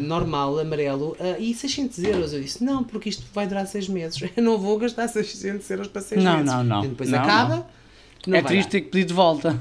normal, 0.00 0.58
amarelo, 0.60 1.16
ah, 1.18 1.36
e 1.40 1.52
600 1.54 1.98
euros. 2.04 2.32
Eu 2.32 2.40
disse, 2.40 2.62
não, 2.62 2.84
porque 2.84 3.08
isto 3.08 3.24
vai 3.34 3.46
durar 3.48 3.66
6 3.66 3.88
meses. 3.88 4.20
Eu 4.36 4.42
não 4.44 4.58
vou 4.58 4.78
gastar 4.78 5.08
600 5.08 5.68
euros 5.70 5.88
para 5.88 6.02
6 6.02 6.22
Não, 6.22 6.32
meses. 6.38 6.46
não, 6.52 6.62
não. 6.64 6.84
E 6.84 6.88
depois 6.88 7.10
Não, 7.10 7.18
acaba. 7.18 7.66
não 8.26 8.36
é 8.38 8.42
vai 8.42 8.52
triste 8.52 8.66
dar. 8.66 8.70
ter 8.70 8.80
que 8.82 8.90
pedir 8.90 9.04
de 9.06 9.14
volta. 9.14 9.58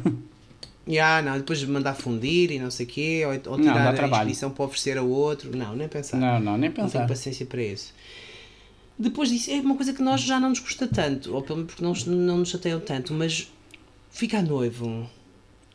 Ya, 0.87 1.21
não, 1.21 1.37
depois 1.37 1.63
mandar 1.65 1.93
fundir 1.95 2.51
e 2.51 2.59
não 2.59 2.71
sei 2.71 2.85
o 2.85 2.89
quê, 2.89 3.23
ou, 3.25 3.51
ou 3.51 3.57
Não, 3.57 3.65
tirar 3.65 3.93
dá 3.93 4.03
a 4.05 4.07
inscrição 4.09 4.49
para 4.51 4.65
oferecer 4.65 4.97
a 4.97 5.01
outro. 5.03 5.55
Não, 5.55 5.75
nem 5.75 5.87
pensar. 5.87 6.17
Não, 6.17 6.39
não, 6.39 6.57
nem 6.57 6.69
Não 6.69 6.75
tenho 6.75 6.87
pensar. 6.87 7.07
paciência 7.07 7.45
para 7.45 7.61
isso. 7.61 7.93
Depois 8.97 9.29
disso, 9.29 9.51
é 9.51 9.55
uma 9.55 9.75
coisa 9.75 9.93
que 9.93 10.01
nós 10.01 10.21
já 10.21 10.39
não 10.39 10.49
nos 10.49 10.59
custa 10.59 10.87
tanto, 10.87 11.35
ou 11.35 11.41
pelo 11.41 11.57
menos 11.57 11.71
porque 11.73 11.83
não, 11.83 11.89
nos- 11.91 12.05
não 12.05 12.37
nos 12.37 12.49
chateiam 12.49 12.79
tanto, 12.79 13.13
mas 13.13 13.51
ficar 14.09 14.41
noivo. 14.41 15.07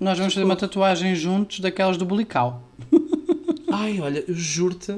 Nós 0.01 0.19
vamos 0.19 0.35
fazer 0.35 0.45
uma 0.45 0.57
tatuagem 0.57 1.15
juntos 1.15 1.61
daquelas 1.61 1.97
do 1.97 2.05
bulical. 2.05 2.69
Ai, 3.71 4.01
olha, 4.01 4.25
eu 4.27 4.35
juro-te, 4.35 4.97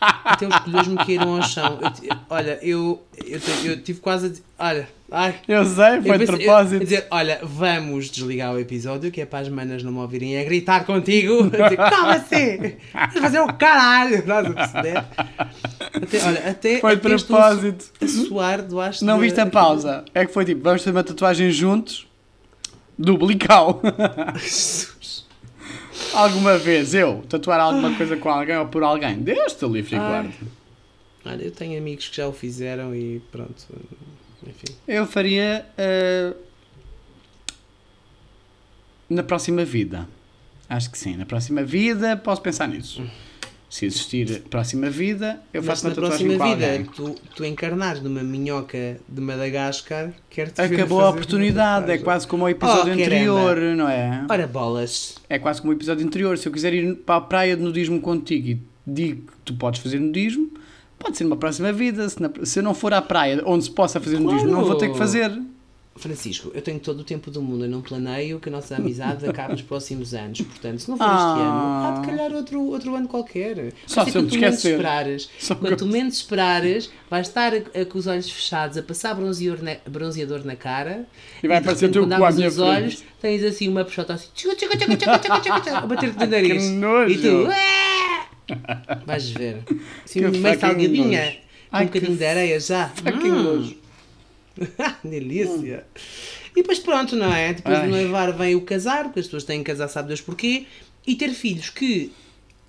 até 0.00 0.46
os 0.46 0.58
colhões 0.58 0.88
me 0.88 0.96
caíram 0.96 1.36
ao 1.36 1.42
chão. 1.42 1.78
Eu 1.82 1.90
olha, 2.28 2.58
eu, 2.62 3.02
eu, 3.26 3.40
eu 3.64 3.82
tive 3.82 4.00
quase 4.00 4.26
a 4.26 4.28
dizer, 4.28 4.42
olha, 4.58 4.88
ai. 5.10 5.34
Eu 5.48 5.64
sei, 5.64 5.74
foi 6.02 6.10
eu 6.14 6.18
de 6.18 6.26
pensei- 6.26 6.34
eu- 6.34 6.38
propósito. 6.38 6.80
a 6.82 6.84
dizer, 6.84 7.06
olha, 7.10 7.40
vamos 7.42 8.10
desligar 8.10 8.52
o 8.54 8.58
episódio, 8.58 9.10
que 9.10 9.20
é 9.20 9.26
para 9.26 9.38
as 9.40 9.48
manas 9.48 9.82
não 9.82 9.92
me 9.92 9.98
ouvirem 9.98 10.38
a 10.38 10.44
gritar 10.44 10.84
contigo. 10.84 11.50
Eu 11.56 12.10
assim? 12.10 12.76
Vais 12.92 13.14
fazer 13.14 13.40
o 13.40 13.52
caralho, 13.54 14.16
estás 14.16 14.46
a 14.46 14.50
perceber? 14.52 15.04
Até, 15.94 16.24
olha, 16.26 16.50
até, 16.50 16.80
Foi 16.80 16.96
propósito. 16.96 17.86
A 18.02 18.06
suar 18.06 18.62
do 18.62 18.76
Não 19.02 19.18
viste 19.18 19.40
a 19.40 19.46
pausa? 19.46 20.04
É 20.14 20.26
que 20.26 20.32
foi 20.32 20.44
tipo, 20.44 20.62
vamos 20.62 20.82
fazer 20.82 20.96
uma 20.96 21.04
tatuagem 21.04 21.50
juntos. 21.50 22.06
Jesus. 24.36 24.94
alguma 26.14 26.58
vez 26.58 26.94
eu 26.94 27.24
tatuar 27.28 27.60
alguma 27.60 27.94
coisa 27.96 28.16
com 28.16 28.28
alguém 28.28 28.56
ou 28.56 28.66
por 28.66 28.82
alguém 28.82 29.18
deste 29.18 29.66
livro 29.66 29.94
e 29.94 29.98
Ai. 29.98 30.08
guarda. 30.08 30.34
Olha, 31.24 31.42
eu 31.42 31.50
tenho 31.50 31.78
amigos 31.78 32.08
que 32.08 32.16
já 32.16 32.28
o 32.28 32.32
fizeram 32.32 32.94
e 32.94 33.20
pronto. 33.32 33.66
Enfim. 34.46 34.76
Eu 34.86 35.06
faria 35.06 35.66
eh, 35.76 36.32
na 39.10 39.22
próxima 39.22 39.64
vida. 39.64 40.08
Acho 40.68 40.90
que 40.90 40.98
sim, 40.98 41.16
na 41.16 41.26
próxima 41.26 41.62
vida 41.62 42.16
posso 42.16 42.42
pensar 42.42 42.68
nisso. 42.68 43.02
Se 43.68 43.84
existir 43.84 44.42
próxima 44.48 44.88
vida, 44.88 45.40
eu 45.52 45.60
Mas 45.60 45.66
faço 45.80 45.84
uma 45.86 45.90
na 45.90 45.94
tatuagem 45.96 46.26
próxima 46.28 46.44
com 46.44 46.54
vida, 46.56 46.70
alguém. 46.72 46.84
tu, 46.86 47.14
tu 47.34 47.44
encarnares 47.44 48.00
numa 48.00 48.22
minhoca 48.22 48.96
de 49.08 49.20
Madagascar, 49.20 50.12
quer-te 50.30 50.62
ver 50.68 50.76
Acabou 50.76 51.00
a 51.00 51.10
oportunidade, 51.10 51.90
é 51.90 51.98
quase 51.98 52.26
como 52.28 52.44
o 52.44 52.48
episódio 52.48 52.80
Oh, 52.94 52.96
caramba. 52.96 53.04
anterior, 53.04 53.56
não 53.76 53.88
é? 53.88 54.24
Ora, 54.30 54.46
bolas. 54.46 55.16
É 55.28 55.38
quase 55.38 55.60
como 55.60 55.72
o 55.72 55.76
episódio 55.76 56.06
anterior. 56.06 56.38
Se 56.38 56.48
eu 56.48 56.52
quiser 56.52 56.72
ir 56.74 56.94
para 56.94 57.16
a 57.16 57.20
praia 57.20 57.56
de 57.56 57.62
nudismo 57.62 58.00
contigo 58.00 58.48
e 58.50 58.60
digo 58.86 59.22
que 59.32 59.38
tu 59.44 59.54
podes 59.54 59.80
fazer 59.80 59.98
nudismo, 59.98 60.48
pode 60.98 61.16
ser 61.16 61.24
numa 61.24 61.36
próxima 61.36 61.72
vida. 61.72 62.08
Se, 62.08 62.22
na- 62.22 62.30
se 62.44 62.60
eu 62.60 62.62
não 62.62 62.72
for 62.72 62.94
à 62.94 63.02
praia 63.02 63.42
onde 63.44 63.64
se 63.64 63.70
possa 63.70 64.00
fazer 64.00 64.20
nudismo, 64.20 64.48
não 64.48 64.64
vou 64.64 64.76
ter 64.76 64.90
que 64.92 64.96
fazer. 64.96 65.30
Francisco, 65.98 66.50
eu 66.54 66.62
tenho 66.62 66.78
todo 66.78 67.00
o 67.00 67.04
tempo 67.04 67.30
do 67.30 67.40
mundo, 67.42 67.64
eu 67.64 67.68
não 67.70 67.80
planeio 67.80 68.38
que 68.40 68.48
a 68.48 68.52
nossa 68.52 68.76
amizade 68.76 69.28
acabe 69.28 69.52
nos 69.52 69.62
próximos 69.62 70.14
anos. 70.14 70.40
Portanto, 70.40 70.78
se 70.80 70.88
não 70.90 70.96
for 70.96 71.04
este 71.04 71.14
Ah. 71.14 71.34
ano, 71.34 71.98
há 71.98 72.00
de 72.00 72.06
calhar 72.08 72.32
outro, 72.32 72.60
outro 72.62 72.94
ano 72.94 73.08
qualquer. 73.08 73.72
Só 73.86 74.04
se 74.04 74.16
eu 74.16 74.26
tu 74.26 74.38
menos 74.38 74.64
esperares. 74.64 75.28
Só 75.38 75.54
Quando 75.54 75.70
que- 75.70 75.76
tu 75.76 75.86
menos 75.86 76.14
esperares, 76.16 76.90
vais 77.10 77.26
estar 77.28 77.52
a- 77.54 77.80
a- 77.80 77.84
com 77.84 77.98
os 77.98 78.06
olhos 78.06 78.30
fechados, 78.30 78.76
a 78.76 78.82
passar 78.82 79.14
bronzeador 79.14 79.62
na, 79.62 79.76
bronzeador 79.90 80.44
na 80.44 80.56
cara. 80.56 81.06
E 81.42 81.48
vai 81.48 81.58
aparecer 81.58 81.90
quando 81.92 82.16
com 82.16 82.24
a 82.24 82.30
minha 82.32 82.48
os 82.48 82.54
frente. 82.54 82.68
olhos, 82.68 83.04
tens 83.20 83.42
assim 83.42 83.68
uma 83.68 83.84
peixota 83.84 84.14
assim, 84.14 84.28
tchuca, 84.34 84.54
tchuca, 84.56 84.76
tchuca, 84.76 84.96
tchuca, 84.96 85.18
tchuca, 85.18 85.40
tchuca, 85.60 85.78
a 85.78 85.86
bater-te 85.86 86.18
no 86.18 86.26
nariz. 86.30 86.62
Que 86.64 86.70
nojo. 86.70 87.10
E 87.12 87.18
tu, 87.18 87.46
"Ué!" 87.48 88.26
vais 89.06 89.28
ver. 89.30 89.58
Assim, 90.04 90.20
Que 90.20 90.26
fucking 90.38 90.58
salgadinha, 90.60 91.36
um 91.72 91.78
bocadinho 91.84 92.12
que 92.12 92.16
de 92.18 92.24
areia 92.26 92.60
já. 92.60 92.88
fucking 92.90 93.30
Hum. 93.32 93.42
nojo. 93.42 93.76
Delícia. 95.04 95.84
E 96.52 96.62
depois 96.62 96.78
pronto, 96.78 97.14
não 97.16 97.32
é? 97.32 97.52
Depois 97.54 97.76
Ai. 97.78 97.84
de 97.84 97.88
noivar 97.90 98.32
vem 98.36 98.54
o 98.54 98.62
casar, 98.62 99.04
porque 99.04 99.20
as 99.20 99.26
pessoas 99.26 99.44
têm 99.44 99.58
que 99.62 99.64
casar, 99.70 99.88
sabe 99.88 100.08
Deus 100.08 100.20
porquê. 100.20 100.66
E 101.06 101.14
ter 101.14 101.30
filhos, 101.30 101.70
que 101.70 102.12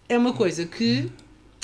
é 0.10 0.18
uma 0.18 0.34
coisa 0.34 0.66
que. 0.66 1.10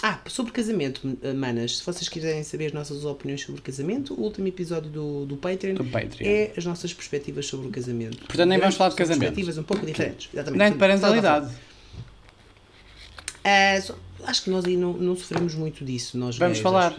Ah, 0.02 0.20
sobre 0.28 0.52
casamento, 0.52 1.18
manas, 1.36 1.78
se 1.78 1.86
vocês 1.86 2.10
quiserem 2.10 2.44
saber 2.44 2.66
as 2.68 2.74
nossas 2.74 3.06
opiniões 3.06 3.42
sobre 3.42 3.62
casamento, 3.62 4.14
o 4.14 4.22
último 4.22 4.46
episódio 4.48 4.90
do, 4.92 5.26
do 5.26 5.38
Patreon, 5.38 5.76
Do 5.76 5.86
Patreon. 5.86 6.28
é 6.30 6.52
as 6.58 6.66
nossas 6.66 6.94
perspectivas 6.94 7.46
sobre 7.46 7.68
o 7.68 7.70
casamento. 7.72 8.18
Portanto, 8.18 8.50
nem 8.50 8.60
vamos 8.60 8.76
falar 8.76 8.90
de 8.90 8.96
casamento. 8.98 9.20
Perspectivas 9.22 9.58
um 9.58 9.64
pouco 9.64 9.86
diferentes. 9.86 10.30
Exatamente. 10.34 10.60
Nem 10.60 10.72
de 10.74 10.78
parentalidade. 10.78 11.54
Ah, 13.44 13.80
só- 13.82 13.96
acho 14.26 14.44
que 14.44 14.50
nós 14.50 14.66
aí 14.66 14.76
não, 14.78 14.94
não 14.94 15.16
sofremos 15.16 15.54
muito 15.56 15.84
disso. 15.86 16.18
Nós 16.18 16.38
Vamos 16.38 16.58
gays, 16.58 16.64
falar. 16.64 16.96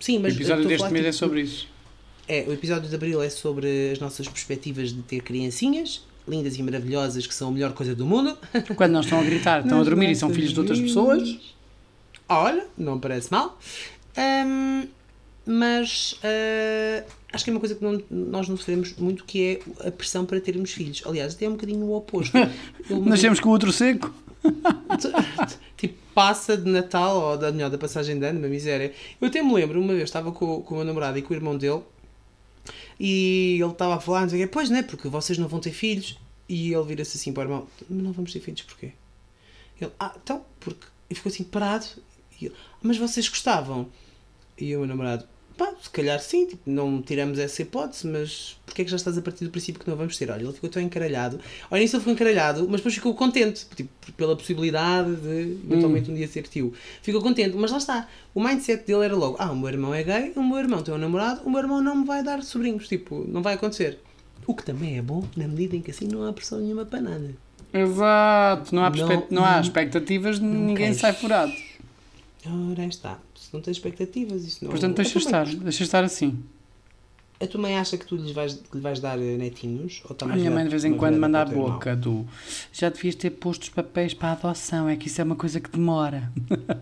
Sim, 0.00 0.18
O 0.18 0.20
mas 0.20 0.34
episódio 0.34 0.62
estou 0.70 0.74
a 0.74 0.78
deste 0.78 0.92
mês 0.92 1.06
é 1.06 1.10
tipo, 1.10 1.18
sobre 1.18 1.40
isso. 1.42 1.68
É, 2.28 2.44
o 2.48 2.52
episódio 2.52 2.88
de 2.88 2.94
Abril 2.94 3.22
é 3.22 3.30
sobre 3.30 3.90
as 3.92 4.00
nossas 4.00 4.26
perspectivas 4.26 4.92
de 4.92 5.00
ter 5.02 5.20
criancinhas, 5.20 6.04
lindas 6.26 6.56
e 6.56 6.62
maravilhosas, 6.62 7.26
que 7.26 7.34
são 7.34 7.48
a 7.48 7.52
melhor 7.52 7.72
coisa 7.72 7.94
do 7.94 8.04
mundo. 8.04 8.36
Quando 8.74 8.92
não 8.92 9.00
estão 9.00 9.20
a 9.20 9.22
gritar, 9.22 9.60
estão 9.62 9.80
a 9.80 9.84
dormir 9.84 10.10
e 10.10 10.16
são 10.16 10.30
filhos 10.30 10.52
de 10.52 10.58
outras 10.58 10.80
pessoas. 10.80 11.38
Olha, 12.28 12.66
não 12.76 12.98
parece 12.98 13.30
mal. 13.30 13.56
Ahm, 14.16 14.88
mas 15.46 16.18
ah, 16.24 17.04
acho 17.32 17.44
que 17.44 17.50
é 17.50 17.52
uma 17.52 17.60
coisa 17.60 17.76
que 17.76 17.84
não- 17.84 18.02
nós 18.10 18.48
não 18.48 18.56
sofremos 18.56 18.94
muito, 18.96 19.24
que 19.24 19.60
é 19.80 19.86
a 19.86 19.92
pressão 19.92 20.26
para 20.26 20.40
termos 20.40 20.72
filhos. 20.72 21.02
Aliás, 21.06 21.34
até 21.34 21.44
é 21.44 21.48
um 21.48 21.52
bocadinho 21.52 21.84
o 21.86 21.94
oposto. 21.94 22.32
Nascemos 23.04 23.38
com 23.38 23.50
o 23.50 23.52
outro 23.52 23.72
seco. 23.72 24.12
tipo, 25.76 25.94
passa 26.14 26.56
de 26.56 26.68
Natal 26.68 27.16
ou 27.20 27.36
da, 27.36 27.52
melhor, 27.52 27.70
da 27.70 27.78
passagem 27.78 28.18
de 28.18 28.26
ano, 28.26 28.38
uma 28.40 28.48
miséria. 28.48 28.92
Eu 29.20 29.28
até 29.28 29.40
me 29.42 29.52
lembro, 29.52 29.80
uma 29.80 29.92
vez 29.92 30.04
estava 30.04 30.32
com, 30.32 30.62
com 30.62 30.74
o 30.74 30.78
meu 30.78 30.86
namorado 30.86 31.18
e 31.18 31.22
com 31.22 31.32
o 31.32 31.36
irmão 31.36 31.56
dele 31.56 31.82
e 32.98 33.58
ele 33.60 33.70
estava 33.70 33.96
a 33.96 34.00
falar, 34.00 34.22
não 34.22 34.30
sei 34.30 34.42
o 34.42 34.46
quê, 34.46 34.50
pois 34.52 34.70
não 34.70 34.78
é, 34.78 34.82
porque 34.82 35.08
vocês 35.08 35.38
não 35.38 35.48
vão 35.48 35.60
ter 35.60 35.72
filhos. 35.72 36.18
E 36.48 36.72
ele 36.72 36.84
vira-se 36.84 37.16
assim 37.16 37.32
para 37.32 37.42
o 37.42 37.44
irmão: 37.44 37.68
não 37.90 38.12
vamos 38.12 38.32
ter 38.32 38.40
filhos, 38.40 38.62
porquê? 38.62 38.92
Ele: 39.80 39.90
Ah, 39.98 40.14
então, 40.22 40.44
porque. 40.60 40.86
E 41.08 41.14
ficou 41.14 41.30
assim 41.30 41.44
parado. 41.44 41.86
E 42.40 42.46
ele, 42.46 42.54
Mas 42.82 42.96
vocês 42.96 43.28
gostavam? 43.28 43.88
E 44.58 44.74
o 44.74 44.80
meu 44.80 44.88
namorado: 44.88 45.26
Pá, 45.56 45.72
se 45.82 45.88
calhar 45.88 46.20
sim, 46.20 46.44
tipo, 46.46 46.70
não 46.70 47.00
tiramos 47.00 47.38
essa 47.38 47.62
hipótese, 47.62 48.06
mas 48.06 48.58
porquê 48.66 48.82
é 48.82 48.84
que 48.84 48.90
já 48.90 48.96
estás 48.98 49.16
a 49.16 49.22
partir 49.22 49.44
do 49.44 49.50
princípio 49.50 49.80
que 49.82 49.88
não 49.88 49.96
vamos 49.96 50.16
ter? 50.18 50.30
Olha, 50.30 50.42
ele 50.42 50.52
ficou 50.52 50.68
tão 50.68 50.82
encaralhado. 50.82 51.40
Olha, 51.70 51.80
nisso 51.80 51.96
ele 51.96 52.00
ficou 52.00 52.12
encaralhado, 52.12 52.66
mas 52.68 52.80
depois 52.80 52.94
ficou 52.94 53.14
contente, 53.14 53.64
tipo, 53.74 53.88
pela 54.12 54.36
possibilidade 54.36 55.16
de 55.16 55.56
eventualmente 55.64 56.10
um 56.10 56.14
dia 56.14 56.28
ser 56.28 56.42
tio. 56.46 56.74
Ficou 57.00 57.22
contente, 57.22 57.56
mas 57.56 57.70
lá 57.70 57.78
está. 57.78 58.08
O 58.34 58.42
mindset 58.44 58.84
dele 58.86 59.06
era 59.06 59.16
logo: 59.16 59.36
Ah, 59.38 59.50
o 59.50 59.56
meu 59.56 59.68
irmão 59.70 59.94
é 59.94 60.02
gay, 60.02 60.32
o 60.36 60.42
meu 60.42 60.58
irmão 60.58 60.82
tem 60.82 60.92
um 60.92 60.98
namorado, 60.98 61.40
o 61.44 61.50
meu 61.50 61.60
irmão 61.60 61.80
não 61.82 61.96
me 61.96 62.04
vai 62.06 62.22
dar 62.22 62.42
sobrinhos. 62.42 62.86
Tipo, 62.86 63.24
não 63.26 63.42
vai 63.42 63.54
acontecer. 63.54 63.98
O 64.46 64.54
que 64.54 64.62
também 64.62 64.98
é 64.98 65.02
bom, 65.02 65.24
na 65.36 65.48
medida 65.48 65.74
em 65.74 65.80
que 65.80 65.90
assim 65.90 66.06
não 66.06 66.22
há 66.28 66.32
pressão 66.34 66.58
nenhuma 66.60 66.84
para 66.84 67.00
nada. 67.00 67.34
Exato. 67.72 68.74
Não 68.74 68.84
há, 68.84 68.90
Não- 68.90 69.26
não 69.30 69.44
há 69.44 69.60
expectativas, 69.60 70.38
ninguém 70.38 70.76
queres. 70.76 70.98
sai 70.98 71.12
furado. 71.14 71.52
Ora, 72.46 72.84
está. 72.84 73.18
Se 73.46 73.54
não 73.54 73.60
tens 73.60 73.76
expectativas, 73.76 74.44
isso 74.44 74.64
não 74.64 74.72
Portanto, 74.72 74.96
deixa 74.96 75.18
Eu 75.18 75.22
também- 75.22 75.42
estar. 75.44 75.62
Deixa 75.64 75.82
estar 75.84 76.02
assim. 76.04 76.42
A 77.38 77.46
tua 77.46 77.60
mãe 77.60 77.76
acha 77.78 77.96
que 77.96 78.04
tu 78.04 78.16
lhes 78.16 78.32
vais, 78.32 78.54
lhe 78.74 78.80
vais 78.80 78.98
dar 78.98 79.18
eh, 79.20 79.36
netinhos? 79.36 80.02
Ou 80.08 80.16
A 80.22 80.34
minha 80.34 80.50
mãe 80.50 80.64
de 80.64 80.70
vez 80.70 80.84
em 80.84 80.96
quando 80.96 81.16
manda 81.16 81.42
a 81.42 81.44
boca 81.44 81.94
do 81.94 82.26
já 82.72 82.88
devias 82.88 83.14
ter 83.14 83.30
posto 83.30 83.64
os 83.64 83.68
papéis 83.68 84.14
para 84.14 84.30
a 84.30 84.32
adoção, 84.32 84.88
é 84.88 84.96
que 84.96 85.06
isso 85.06 85.20
é 85.20 85.24
uma 85.24 85.36
coisa 85.36 85.60
que 85.60 85.70
demora. 85.70 86.32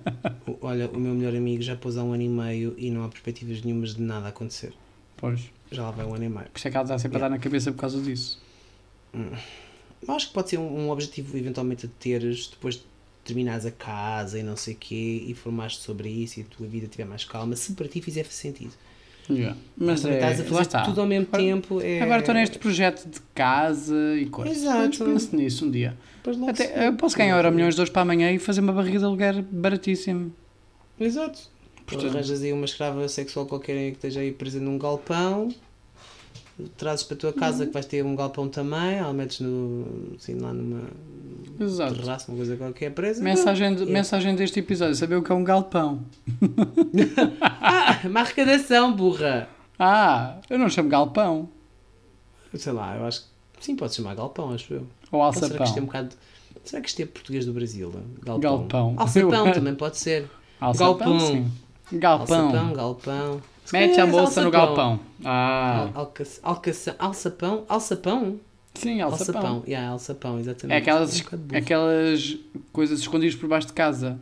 Olha, 0.63 0.89
o 0.89 0.99
meu 0.99 1.13
melhor 1.13 1.35
amigo 1.37 1.61
já 1.63 1.77
pôs 1.77 1.99
há 1.99 2.05
um 2.05 2.13
ano 2.13 2.23
e 2.23 2.29
meio 2.29 2.75
e 2.79 2.91
não 2.91 3.05
há 3.05 3.09
perspectivas 3.09 3.63
nenhumas 3.63 3.95
de 3.95 4.01
nada 4.03 4.29
acontecer. 4.29 4.73
Pois. 5.19 5.41
Já 5.71 5.83
lá 5.83 5.91
vai 5.91 6.07
um 6.07 6.15
ano 6.15 6.25
e 6.25 6.29
meio. 6.29 6.47
Por 6.49 6.57
isso 6.57 6.69
é 6.69 6.71
que 6.71 6.77
ela 6.77 6.85
está 6.85 6.99
sempre 6.99 7.19
a 7.19 7.21
dar 7.23 7.29
na 7.29 7.39
cabeça 7.39 7.71
por 7.73 7.79
causa 7.81 8.01
disso. 8.01 8.41
Eu 9.13 10.15
acho 10.15 10.29
que 10.29 10.35
pode 10.35 10.51
ser 10.51 10.59
um, 10.59 10.87
um 10.87 10.91
objetivo 10.91 11.37
eventualmente 11.37 11.85
a 11.87 11.89
teres 11.99 12.47
depois 12.49 12.77
de 12.77 12.83
terminares 13.25 13.65
a 13.67 13.71
casa 13.71 14.39
e 14.39 14.43
não 14.43 14.57
sei 14.57 14.75
o 14.75 14.77
quê 14.77 15.25
e 15.27 15.35
formaste 15.35 15.83
sobre 15.83 16.09
isso 16.09 16.39
e 16.41 16.43
a 16.43 16.47
tua 16.47 16.67
vida 16.67 16.87
tiver 16.87 17.05
mais 17.07 17.25
calma, 17.25 17.57
se 17.57 17.73
para 17.73 17.89
ti 17.89 18.01
fizer 18.01 18.25
sentido. 18.27 18.73
Yeah. 19.31 19.57
Mas 19.75 20.05
é, 20.05 20.15
estás 20.17 20.39
a 20.39 20.43
lá 20.43 20.49
fazer 20.51 20.61
está. 20.63 20.83
tudo 20.83 21.01
ao 21.01 21.07
mesmo 21.07 21.27
Agora- 21.33 21.43
tempo. 21.43 21.81
É... 21.81 22.01
Agora 22.03 22.21
estou 22.21 22.35
neste 22.35 22.59
projeto 22.59 23.09
de 23.09 23.21
casa 23.35 23.97
e 24.19 24.27
coisas. 24.27 24.59
Exato. 24.59 24.91
Depois 24.91 25.13
penso 25.25 25.37
nisso 25.37 25.65
um 25.67 25.71
dia. 25.71 25.97
Se 26.25 26.51
Até, 26.51 26.89
eu 26.89 26.93
posso 26.95 27.17
ganhar 27.17 27.37
euro 27.37 27.51
milhões 27.51 27.75
de 27.75 27.81
euros 27.81 27.91
para 27.91 28.03
amanhã 28.03 28.31
e 28.33 28.39
fazer 28.39 28.61
uma 28.61 28.73
barriga 28.73 28.99
de 28.99 29.05
aluguer 29.07 29.43
baratíssimo. 29.43 30.31
Exato. 31.01 31.41
Portanto, 31.87 32.11
arranjas 32.11 32.43
aí 32.43 32.53
uma 32.53 32.65
escrava 32.67 33.07
sexual 33.09 33.47
qualquer 33.47 33.75
que 33.91 33.97
esteja 33.97 34.21
aí 34.21 34.31
presa 34.33 34.61
num 34.61 34.79
galpão, 34.79 35.49
trazes 36.77 37.05
para 37.05 37.17
a 37.17 37.21
tua 37.21 37.33
casa 37.33 37.67
que 37.67 37.73
vais 37.73 37.87
ter 37.87 38.05
um 38.05 38.15
galpão 38.15 38.49
também, 38.49 38.95
ela 38.99 39.13
metes 39.13 39.41
no, 39.41 40.13
assim, 40.17 40.35
lá 40.39 40.53
numa, 40.53 40.83
Exato. 41.61 41.95
terraço, 41.97 42.31
uma 42.31 42.37
coisa 42.37 42.57
qualquer 42.57 42.91
presa. 42.93 43.23
Mensagem, 43.23 43.75
de- 43.75 43.83
É. 43.83 43.87
mensagem 43.87 44.35
deste 44.37 44.61
episódio: 44.61 44.95
saber 44.95 45.17
o 45.17 45.23
que 45.23 45.33
é 45.33 45.35
um 45.35 45.45
galpão. 45.45 46.01
Ah, 47.67 48.01
uma 48.05 48.21
arrecadação, 48.21 48.95
burra! 48.95 49.49
Ah, 49.79 50.37
eu 50.49 50.59
não 50.59 50.69
chamo 50.69 50.89
galpão. 50.89 51.49
Sei 52.55 52.73
lá, 52.73 52.97
eu 52.97 53.05
acho 53.07 53.21
que. 53.23 53.27
Sim, 53.61 53.77
pode 53.77 53.95
chamar 53.95 54.15
galpão, 54.15 54.53
acho 54.53 54.75
eu. 54.75 54.87
Ou 55.11 55.21
Ou 55.21 55.33
será 55.33 55.47
que 55.49 55.53
alçapão. 55.55 55.67
isto 55.67 55.79
é 55.79 55.83
um 55.83 55.87
bocado. 55.87 56.15
Será 56.65 56.83
que 56.83 56.89
isto 56.89 57.03
é 57.03 57.07
português 57.07 57.47
do 57.47 57.53
Brasil? 57.53 57.93
Galpão. 58.23 58.41
Galpão. 58.41 58.95
Alçapão 58.97 59.47
Eu- 59.49 59.53
também 59.55 59.75
pode 59.75 59.97
ser. 59.99 60.29
Alçapão, 60.61 60.99
Galpão. 60.99 61.21
sim. 61.21 61.51
Galpão. 61.93 62.41
Alçapão, 62.47 62.73
galpão. 62.73 63.43
Mete 63.73 64.01
a 64.01 64.07
bolsa 64.07 64.43
no 64.43 64.51
galpão. 64.51 65.01
Ah, 65.25 65.91
Al- 65.95 66.01
alca- 66.03 66.25
alcaça- 66.43 66.97
alçapão? 66.99 67.65
Alçapão? 67.69 68.39
sim, 68.75 69.01
alçapão. 69.01 69.41
Alçapão. 69.41 69.65
Yeah, 69.67 69.89
alçapão, 69.93 70.39
exatamente. 70.41 70.75
É 70.77 70.79
aquelas, 70.79 71.21
um 71.21 71.37
burro. 71.37 71.57
aquelas 71.59 72.37
coisas 72.73 73.01
escondidas 73.01 73.35
por 73.37 73.49
baixo 73.49 73.69
de 73.69 73.73
casa. 73.73 74.19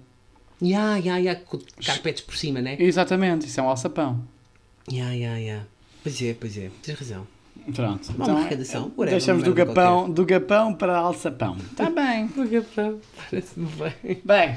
Ya, 0.63 0.97
ya, 0.97 1.17
ya, 1.19 1.35
com 1.37 1.59
carpetes 1.85 2.23
por 2.23 2.37
cima, 2.37 2.61
né? 2.61 2.77
Exatamente, 2.79 3.47
isso 3.47 3.59
é 3.59 3.63
um 3.63 3.69
alçapão. 3.69 4.23
Ya, 4.91 5.13
ya, 5.13 5.37
ya. 5.39 5.63
Pois 6.03 6.21
é, 6.23 6.35
pois 6.39 6.57
é. 6.57 6.71
Tens 6.83 6.99
razão. 6.99 7.27
Pronto. 7.75 8.09
Uma 8.15 8.25
Então, 8.25 8.37
arrecadação, 8.37 8.83
whatever, 8.97 9.11
deixamos 9.11 9.43
do 9.45 9.55
gapão, 9.55 10.11
do 10.11 10.25
gapão 10.27 10.75
para 10.75 10.97
alçapão. 10.99 11.57
Está 11.71 11.91
bem. 11.91 12.29
O 12.37 12.49
gapão. 12.49 12.99
Parece-me 13.31 13.67
bem. 13.67 14.21
Bem, 14.25 14.57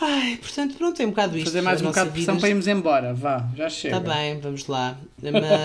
Ai, 0.00 0.36
portanto, 0.40 0.76
pronto, 0.76 1.02
é 1.02 1.06
um 1.06 1.10
bocado 1.10 1.36
isto. 1.36 1.46
fazer 1.46 1.60
mais 1.60 1.82
um 1.82 1.86
bocado 1.86 2.10
de 2.10 2.12
pressão 2.14 2.34
vida 2.34 2.40
para 2.40 2.48
irmos 2.50 2.66
embora. 2.68 3.14
Vá, 3.14 3.48
já 3.56 3.68
chega. 3.68 3.96
Está 3.96 4.14
bem, 4.14 4.38
vamos 4.38 4.66
lá. 4.68 4.96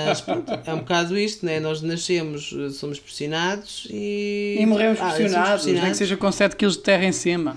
Mas 0.07 0.21
pronto, 0.21 0.51
é 0.65 0.73
um 0.73 0.79
bocado 0.79 1.17
isto, 1.17 1.45
né? 1.45 1.59
Nós 1.59 1.81
nascemos, 1.84 2.51
somos 2.73 2.99
pressionados 2.99 3.88
e. 3.91 4.57
E 4.59 4.65
morremos 4.65 4.99
Ah, 4.99 5.09
pressionados, 5.09 5.65
nem 5.67 5.81
que 5.81 5.93
seja 5.95 6.17
com 6.17 6.31
7 6.31 6.55
kg 6.55 6.67
de 6.69 6.79
terra 6.79 7.05
em 7.05 7.11
cima. 7.11 7.55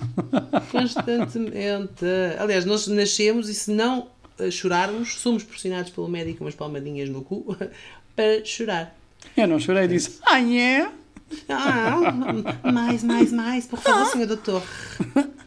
Constantemente. 0.71 2.05
Aliás, 2.37 2.63
nós 2.65 2.87
nascemos 2.87 3.49
e 3.49 3.55
se 3.55 3.71
não 3.71 4.07
eh, 4.37 4.51
chorarmos, 4.51 5.15
somos 5.19 5.43
pressionados 5.43 5.89
pelo 5.91 6.07
médico 6.07 6.43
umas 6.43 6.53
palmadinhas 6.53 7.09
no 7.09 7.23
cu 7.23 7.57
para 8.15 8.45
chorar. 8.45 8.95
Eu 9.35 9.47
não 9.47 9.59
chorei 9.59 9.87
disse, 9.87 10.19
ah, 10.25 10.39
é? 10.41 10.87
Ah, 11.49 12.71
mais, 12.71 13.03
mais, 13.03 13.31
mais, 13.33 13.65
por 13.65 13.79
favor, 13.79 14.05
senhor 14.11 14.27
doutor. 14.27 14.61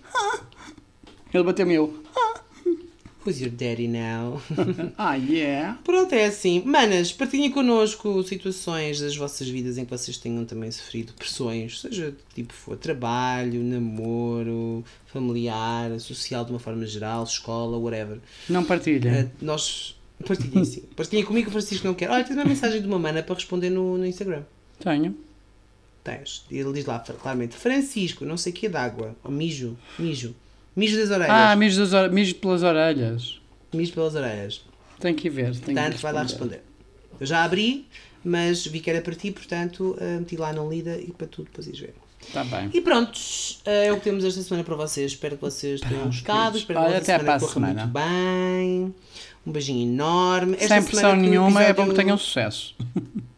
Ele 1.33 1.45
bateu-me 1.45 1.75
eu, 1.75 2.03
Who's 3.25 3.39
your 3.39 3.51
daddy 3.51 3.87
now? 3.87 4.41
ah, 4.97 5.15
yeah. 5.15 5.79
Pronto, 5.85 6.15
é 6.15 6.25
assim. 6.25 6.63
Manas, 6.65 7.13
partilhem 7.13 7.51
connosco 7.51 8.23
situações 8.23 8.99
das 8.99 9.15
vossas 9.15 9.47
vidas 9.47 9.77
em 9.77 9.85
que 9.85 9.91
vocês 9.91 10.17
tenham 10.17 10.47
também 10.47 10.71
sofrido 10.71 11.13
pressões, 11.13 11.83
seja 11.83 12.13
de 12.13 12.17
tipo 12.35 12.55
for 12.55 12.79
trabalho, 12.79 13.63
namoro, 13.63 14.83
familiar, 15.05 16.01
social 16.01 16.47
de 16.47 16.51
uma 16.51 16.59
forma 16.59 16.87
geral, 16.87 17.23
escola, 17.25 17.77
whatever. 17.77 18.21
Não 18.49 18.65
partilha. 18.65 19.11
Eh, 19.11 19.29
nós. 19.43 19.97
Partilhem 20.27 20.65
sim. 20.65 20.83
Partilhem 20.97 21.25
comigo 21.25 21.51
Francisco 21.51 21.87
não 21.87 21.95
quer. 21.95 22.09
Olha, 22.11 22.25
tens 22.25 22.37
uma 22.37 22.45
mensagem 22.47 22.81
de 22.81 22.87
uma 22.87 22.99
mana 22.99 23.23
para 23.23 23.35
responder 23.35 23.69
no, 23.69 23.99
no 23.99 24.07
Instagram. 24.07 24.45
Tenho. 24.79 25.15
Tens. 26.03 26.47
Ele 26.51 26.73
diz 26.73 26.87
lá 26.87 26.99
claramente: 26.99 27.55
Francisco, 27.55 28.25
não 28.25 28.39
sei 28.39 28.51
o 28.51 28.55
que 28.55 28.65
é 28.65 28.71
d'água. 28.71 29.15
Ou 29.23 29.31
mijo. 29.31 29.77
Mijo. 29.99 30.35
Mijo 30.77 30.97
das 30.99 31.11
orelhas. 31.11 31.31
Ah, 31.31 31.57
mijo, 31.57 31.81
das 31.81 31.93
ore- 31.93 32.13
mijo 32.13 32.35
pelas 32.37 32.63
orelhas. 32.63 33.41
Mijo 33.73 33.93
pelas 33.93 34.15
orelhas. 34.15 34.63
Tem 34.99 35.15
que 35.15 35.29
ir 35.29 35.31
ver. 35.31 35.53
Tem 35.57 35.75
Portanto, 35.75 35.97
que 35.97 36.03
vai 36.03 36.13
lá 36.13 36.23
responder. 36.23 36.63
Eu 37.19 37.27
já 37.27 37.45
abri, 37.45 37.87
mas 38.25 38.67
vi 38.67 38.81
que 38.81 38.91
era 38.91 39.01
para 39.01 39.15
ti, 39.15 39.31
portanto, 39.31 39.97
eh, 40.01 40.19
meti 40.19 40.37
lá 40.37 40.53
não 40.53 40.71
lida 40.71 40.97
e 40.99 41.11
para 41.11 41.27
tu 41.27 41.43
depois 41.43 41.67
ires 41.67 41.81
ver. 41.81 41.95
Está 42.27 42.45
bem. 42.45 42.71
E 42.75 42.81
pronto, 42.83 43.19
eh, 43.65 43.87
é 43.87 43.93
o 43.93 43.97
que 43.97 44.03
temos 44.05 44.25
esta 44.25 44.43
semana 44.43 44.63
para 44.63 44.77
vocês. 44.77 45.13
Espero 45.13 45.37
que 45.37 45.43
vocês 45.43 45.81
tenham 45.81 46.05
gostado. 46.07 46.59
Espero 46.59 46.81
que 46.81 46.87
Olha, 46.87 46.99
até 46.99 47.19
para 47.19 47.35
a 47.37 47.41
corra 47.41 47.53
semana. 47.53 47.87
muito 47.87 47.93
bem. 47.95 48.95
Um 49.47 49.53
beijinho 49.53 49.91
enorme. 49.91 50.55
Esta 50.55 50.69
Sem 50.69 50.83
semana 50.83 50.91
pressão 50.91 51.17
nenhuma, 51.17 51.63
é 51.63 51.73
bom 51.73 51.89
que 51.89 51.95
tenham 51.95 52.17
sucesso. 52.17 52.75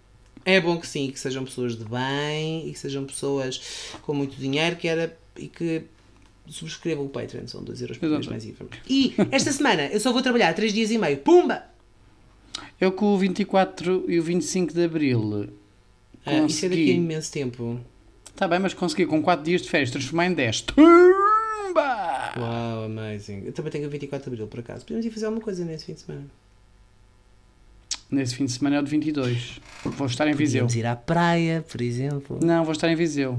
É 0.45 0.61
bom 0.61 0.76
que 0.76 0.89
sim, 0.89 1.09
que 1.09 1.20
sejam 1.20 1.45
pessoas 1.45 1.76
de 1.76 1.85
bem 1.85 2.68
e 2.68 2.72
que 2.72 2.78
sejam 2.80 3.05
pessoas 3.05 3.61
com 4.03 4.12
muito 4.12 4.35
dinheiro 4.35 4.74
que 4.74 4.89
era, 4.89 5.16
e 5.39 5.47
que 5.47 5.85
subscrevam 6.53 7.07
o 7.07 7.09
Patreon, 7.09 7.46
são 7.46 7.62
2 7.62 7.80
euros 7.82 7.98
por 7.98 8.09
mês 8.09 8.26
mais 8.26 8.44
IVA. 8.44 8.66
E 8.88 9.14
esta 9.30 9.53
semana 9.53 9.86
eu 9.86 9.98
só 9.98 10.12
vou 10.12 10.22
trabalhar 10.22 10.53
3 10.53 10.72
dias 10.72 10.90
e 10.90 10.98
meio. 10.98 11.18
Pumba! 11.18 11.64
Eu 12.80 12.92
com 12.92 13.14
o 13.14 13.18
24 13.18 14.05
e 14.09 14.18
o 14.18 14.22
25 14.22 14.74
de 14.74 14.84
Abril 14.84 15.50
Ah, 16.26 16.38
isso 16.44 16.66
é 16.66 16.68
daqui 16.68 16.90
a 16.90 16.94
imenso 16.94 17.32
tempo. 17.32 17.80
Está 18.28 18.48
bem, 18.48 18.59
mas 18.59 18.74
consegui 18.74 19.07
com 19.07 19.22
4 19.22 19.44
dias 19.44 19.62
de 19.62 19.70
férias 19.70 19.90
transformar 19.90 20.26
em 20.26 20.34
10. 20.34 20.61
Tumba! 20.62 22.32
Uau, 22.38 22.84
amazing. 22.84 23.42
Eu 23.44 23.53
também 23.53 23.70
tenho 23.72 23.86
o 23.86 23.90
24 23.90 24.24
de 24.24 24.34
Abril, 24.34 24.46
por 24.46 24.61
acaso. 24.61 24.84
Podemos 24.84 25.07
ir 25.07 25.11
fazer 25.11 25.26
alguma 25.26 25.42
coisa 25.42 25.64
nesse 25.64 25.86
fim 25.86 25.94
de 25.94 26.00
semana. 26.00 26.26
Nesse 28.11 28.34
fim 28.34 28.44
de 28.44 28.53
semana 28.53 28.76
é 28.76 28.80
o 28.80 28.82
de 28.82 28.90
22. 28.90 29.61
Vou 29.84 30.07
estar 30.07 30.26
em 30.28 30.34
Viseu. 30.34 30.66
Podíamos 30.66 30.76
ir 30.76 30.86
à 30.86 30.94
praia, 30.94 31.64
por 31.66 31.80
exemplo. 31.80 32.38
Não, 32.42 32.62
vou 32.64 32.72
estar 32.72 32.88
em 32.90 32.96
Viseu. 32.96 33.38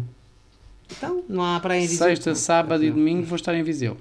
Então, 0.97 1.23
não 1.27 1.43
há 1.43 1.59
praia 1.59 1.79
em 1.79 1.87
Viseu? 1.87 2.07
Sexta, 2.07 2.35
sábado 2.35 2.83
e 2.83 2.91
domingo 2.91 3.23
vou 3.23 3.35
estar 3.35 3.53
em 3.55 3.63
Viseu. 3.63 3.97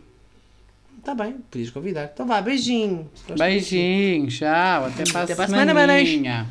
Está 0.99 1.17
bem, 1.17 1.35
podias 1.51 1.71
convidar. 1.71 2.11
Então 2.15 2.25
vá, 2.27 2.41
beijinho. 2.41 3.11
Beijinho, 3.37 4.29
tchau. 4.29 4.87
Até 4.87 5.03
para 5.11 5.23
Até 5.23 5.33
a 5.33 5.37
para 5.37 5.45
a 5.45 5.49
semana, 5.49 5.73
semaninha. 5.73 6.47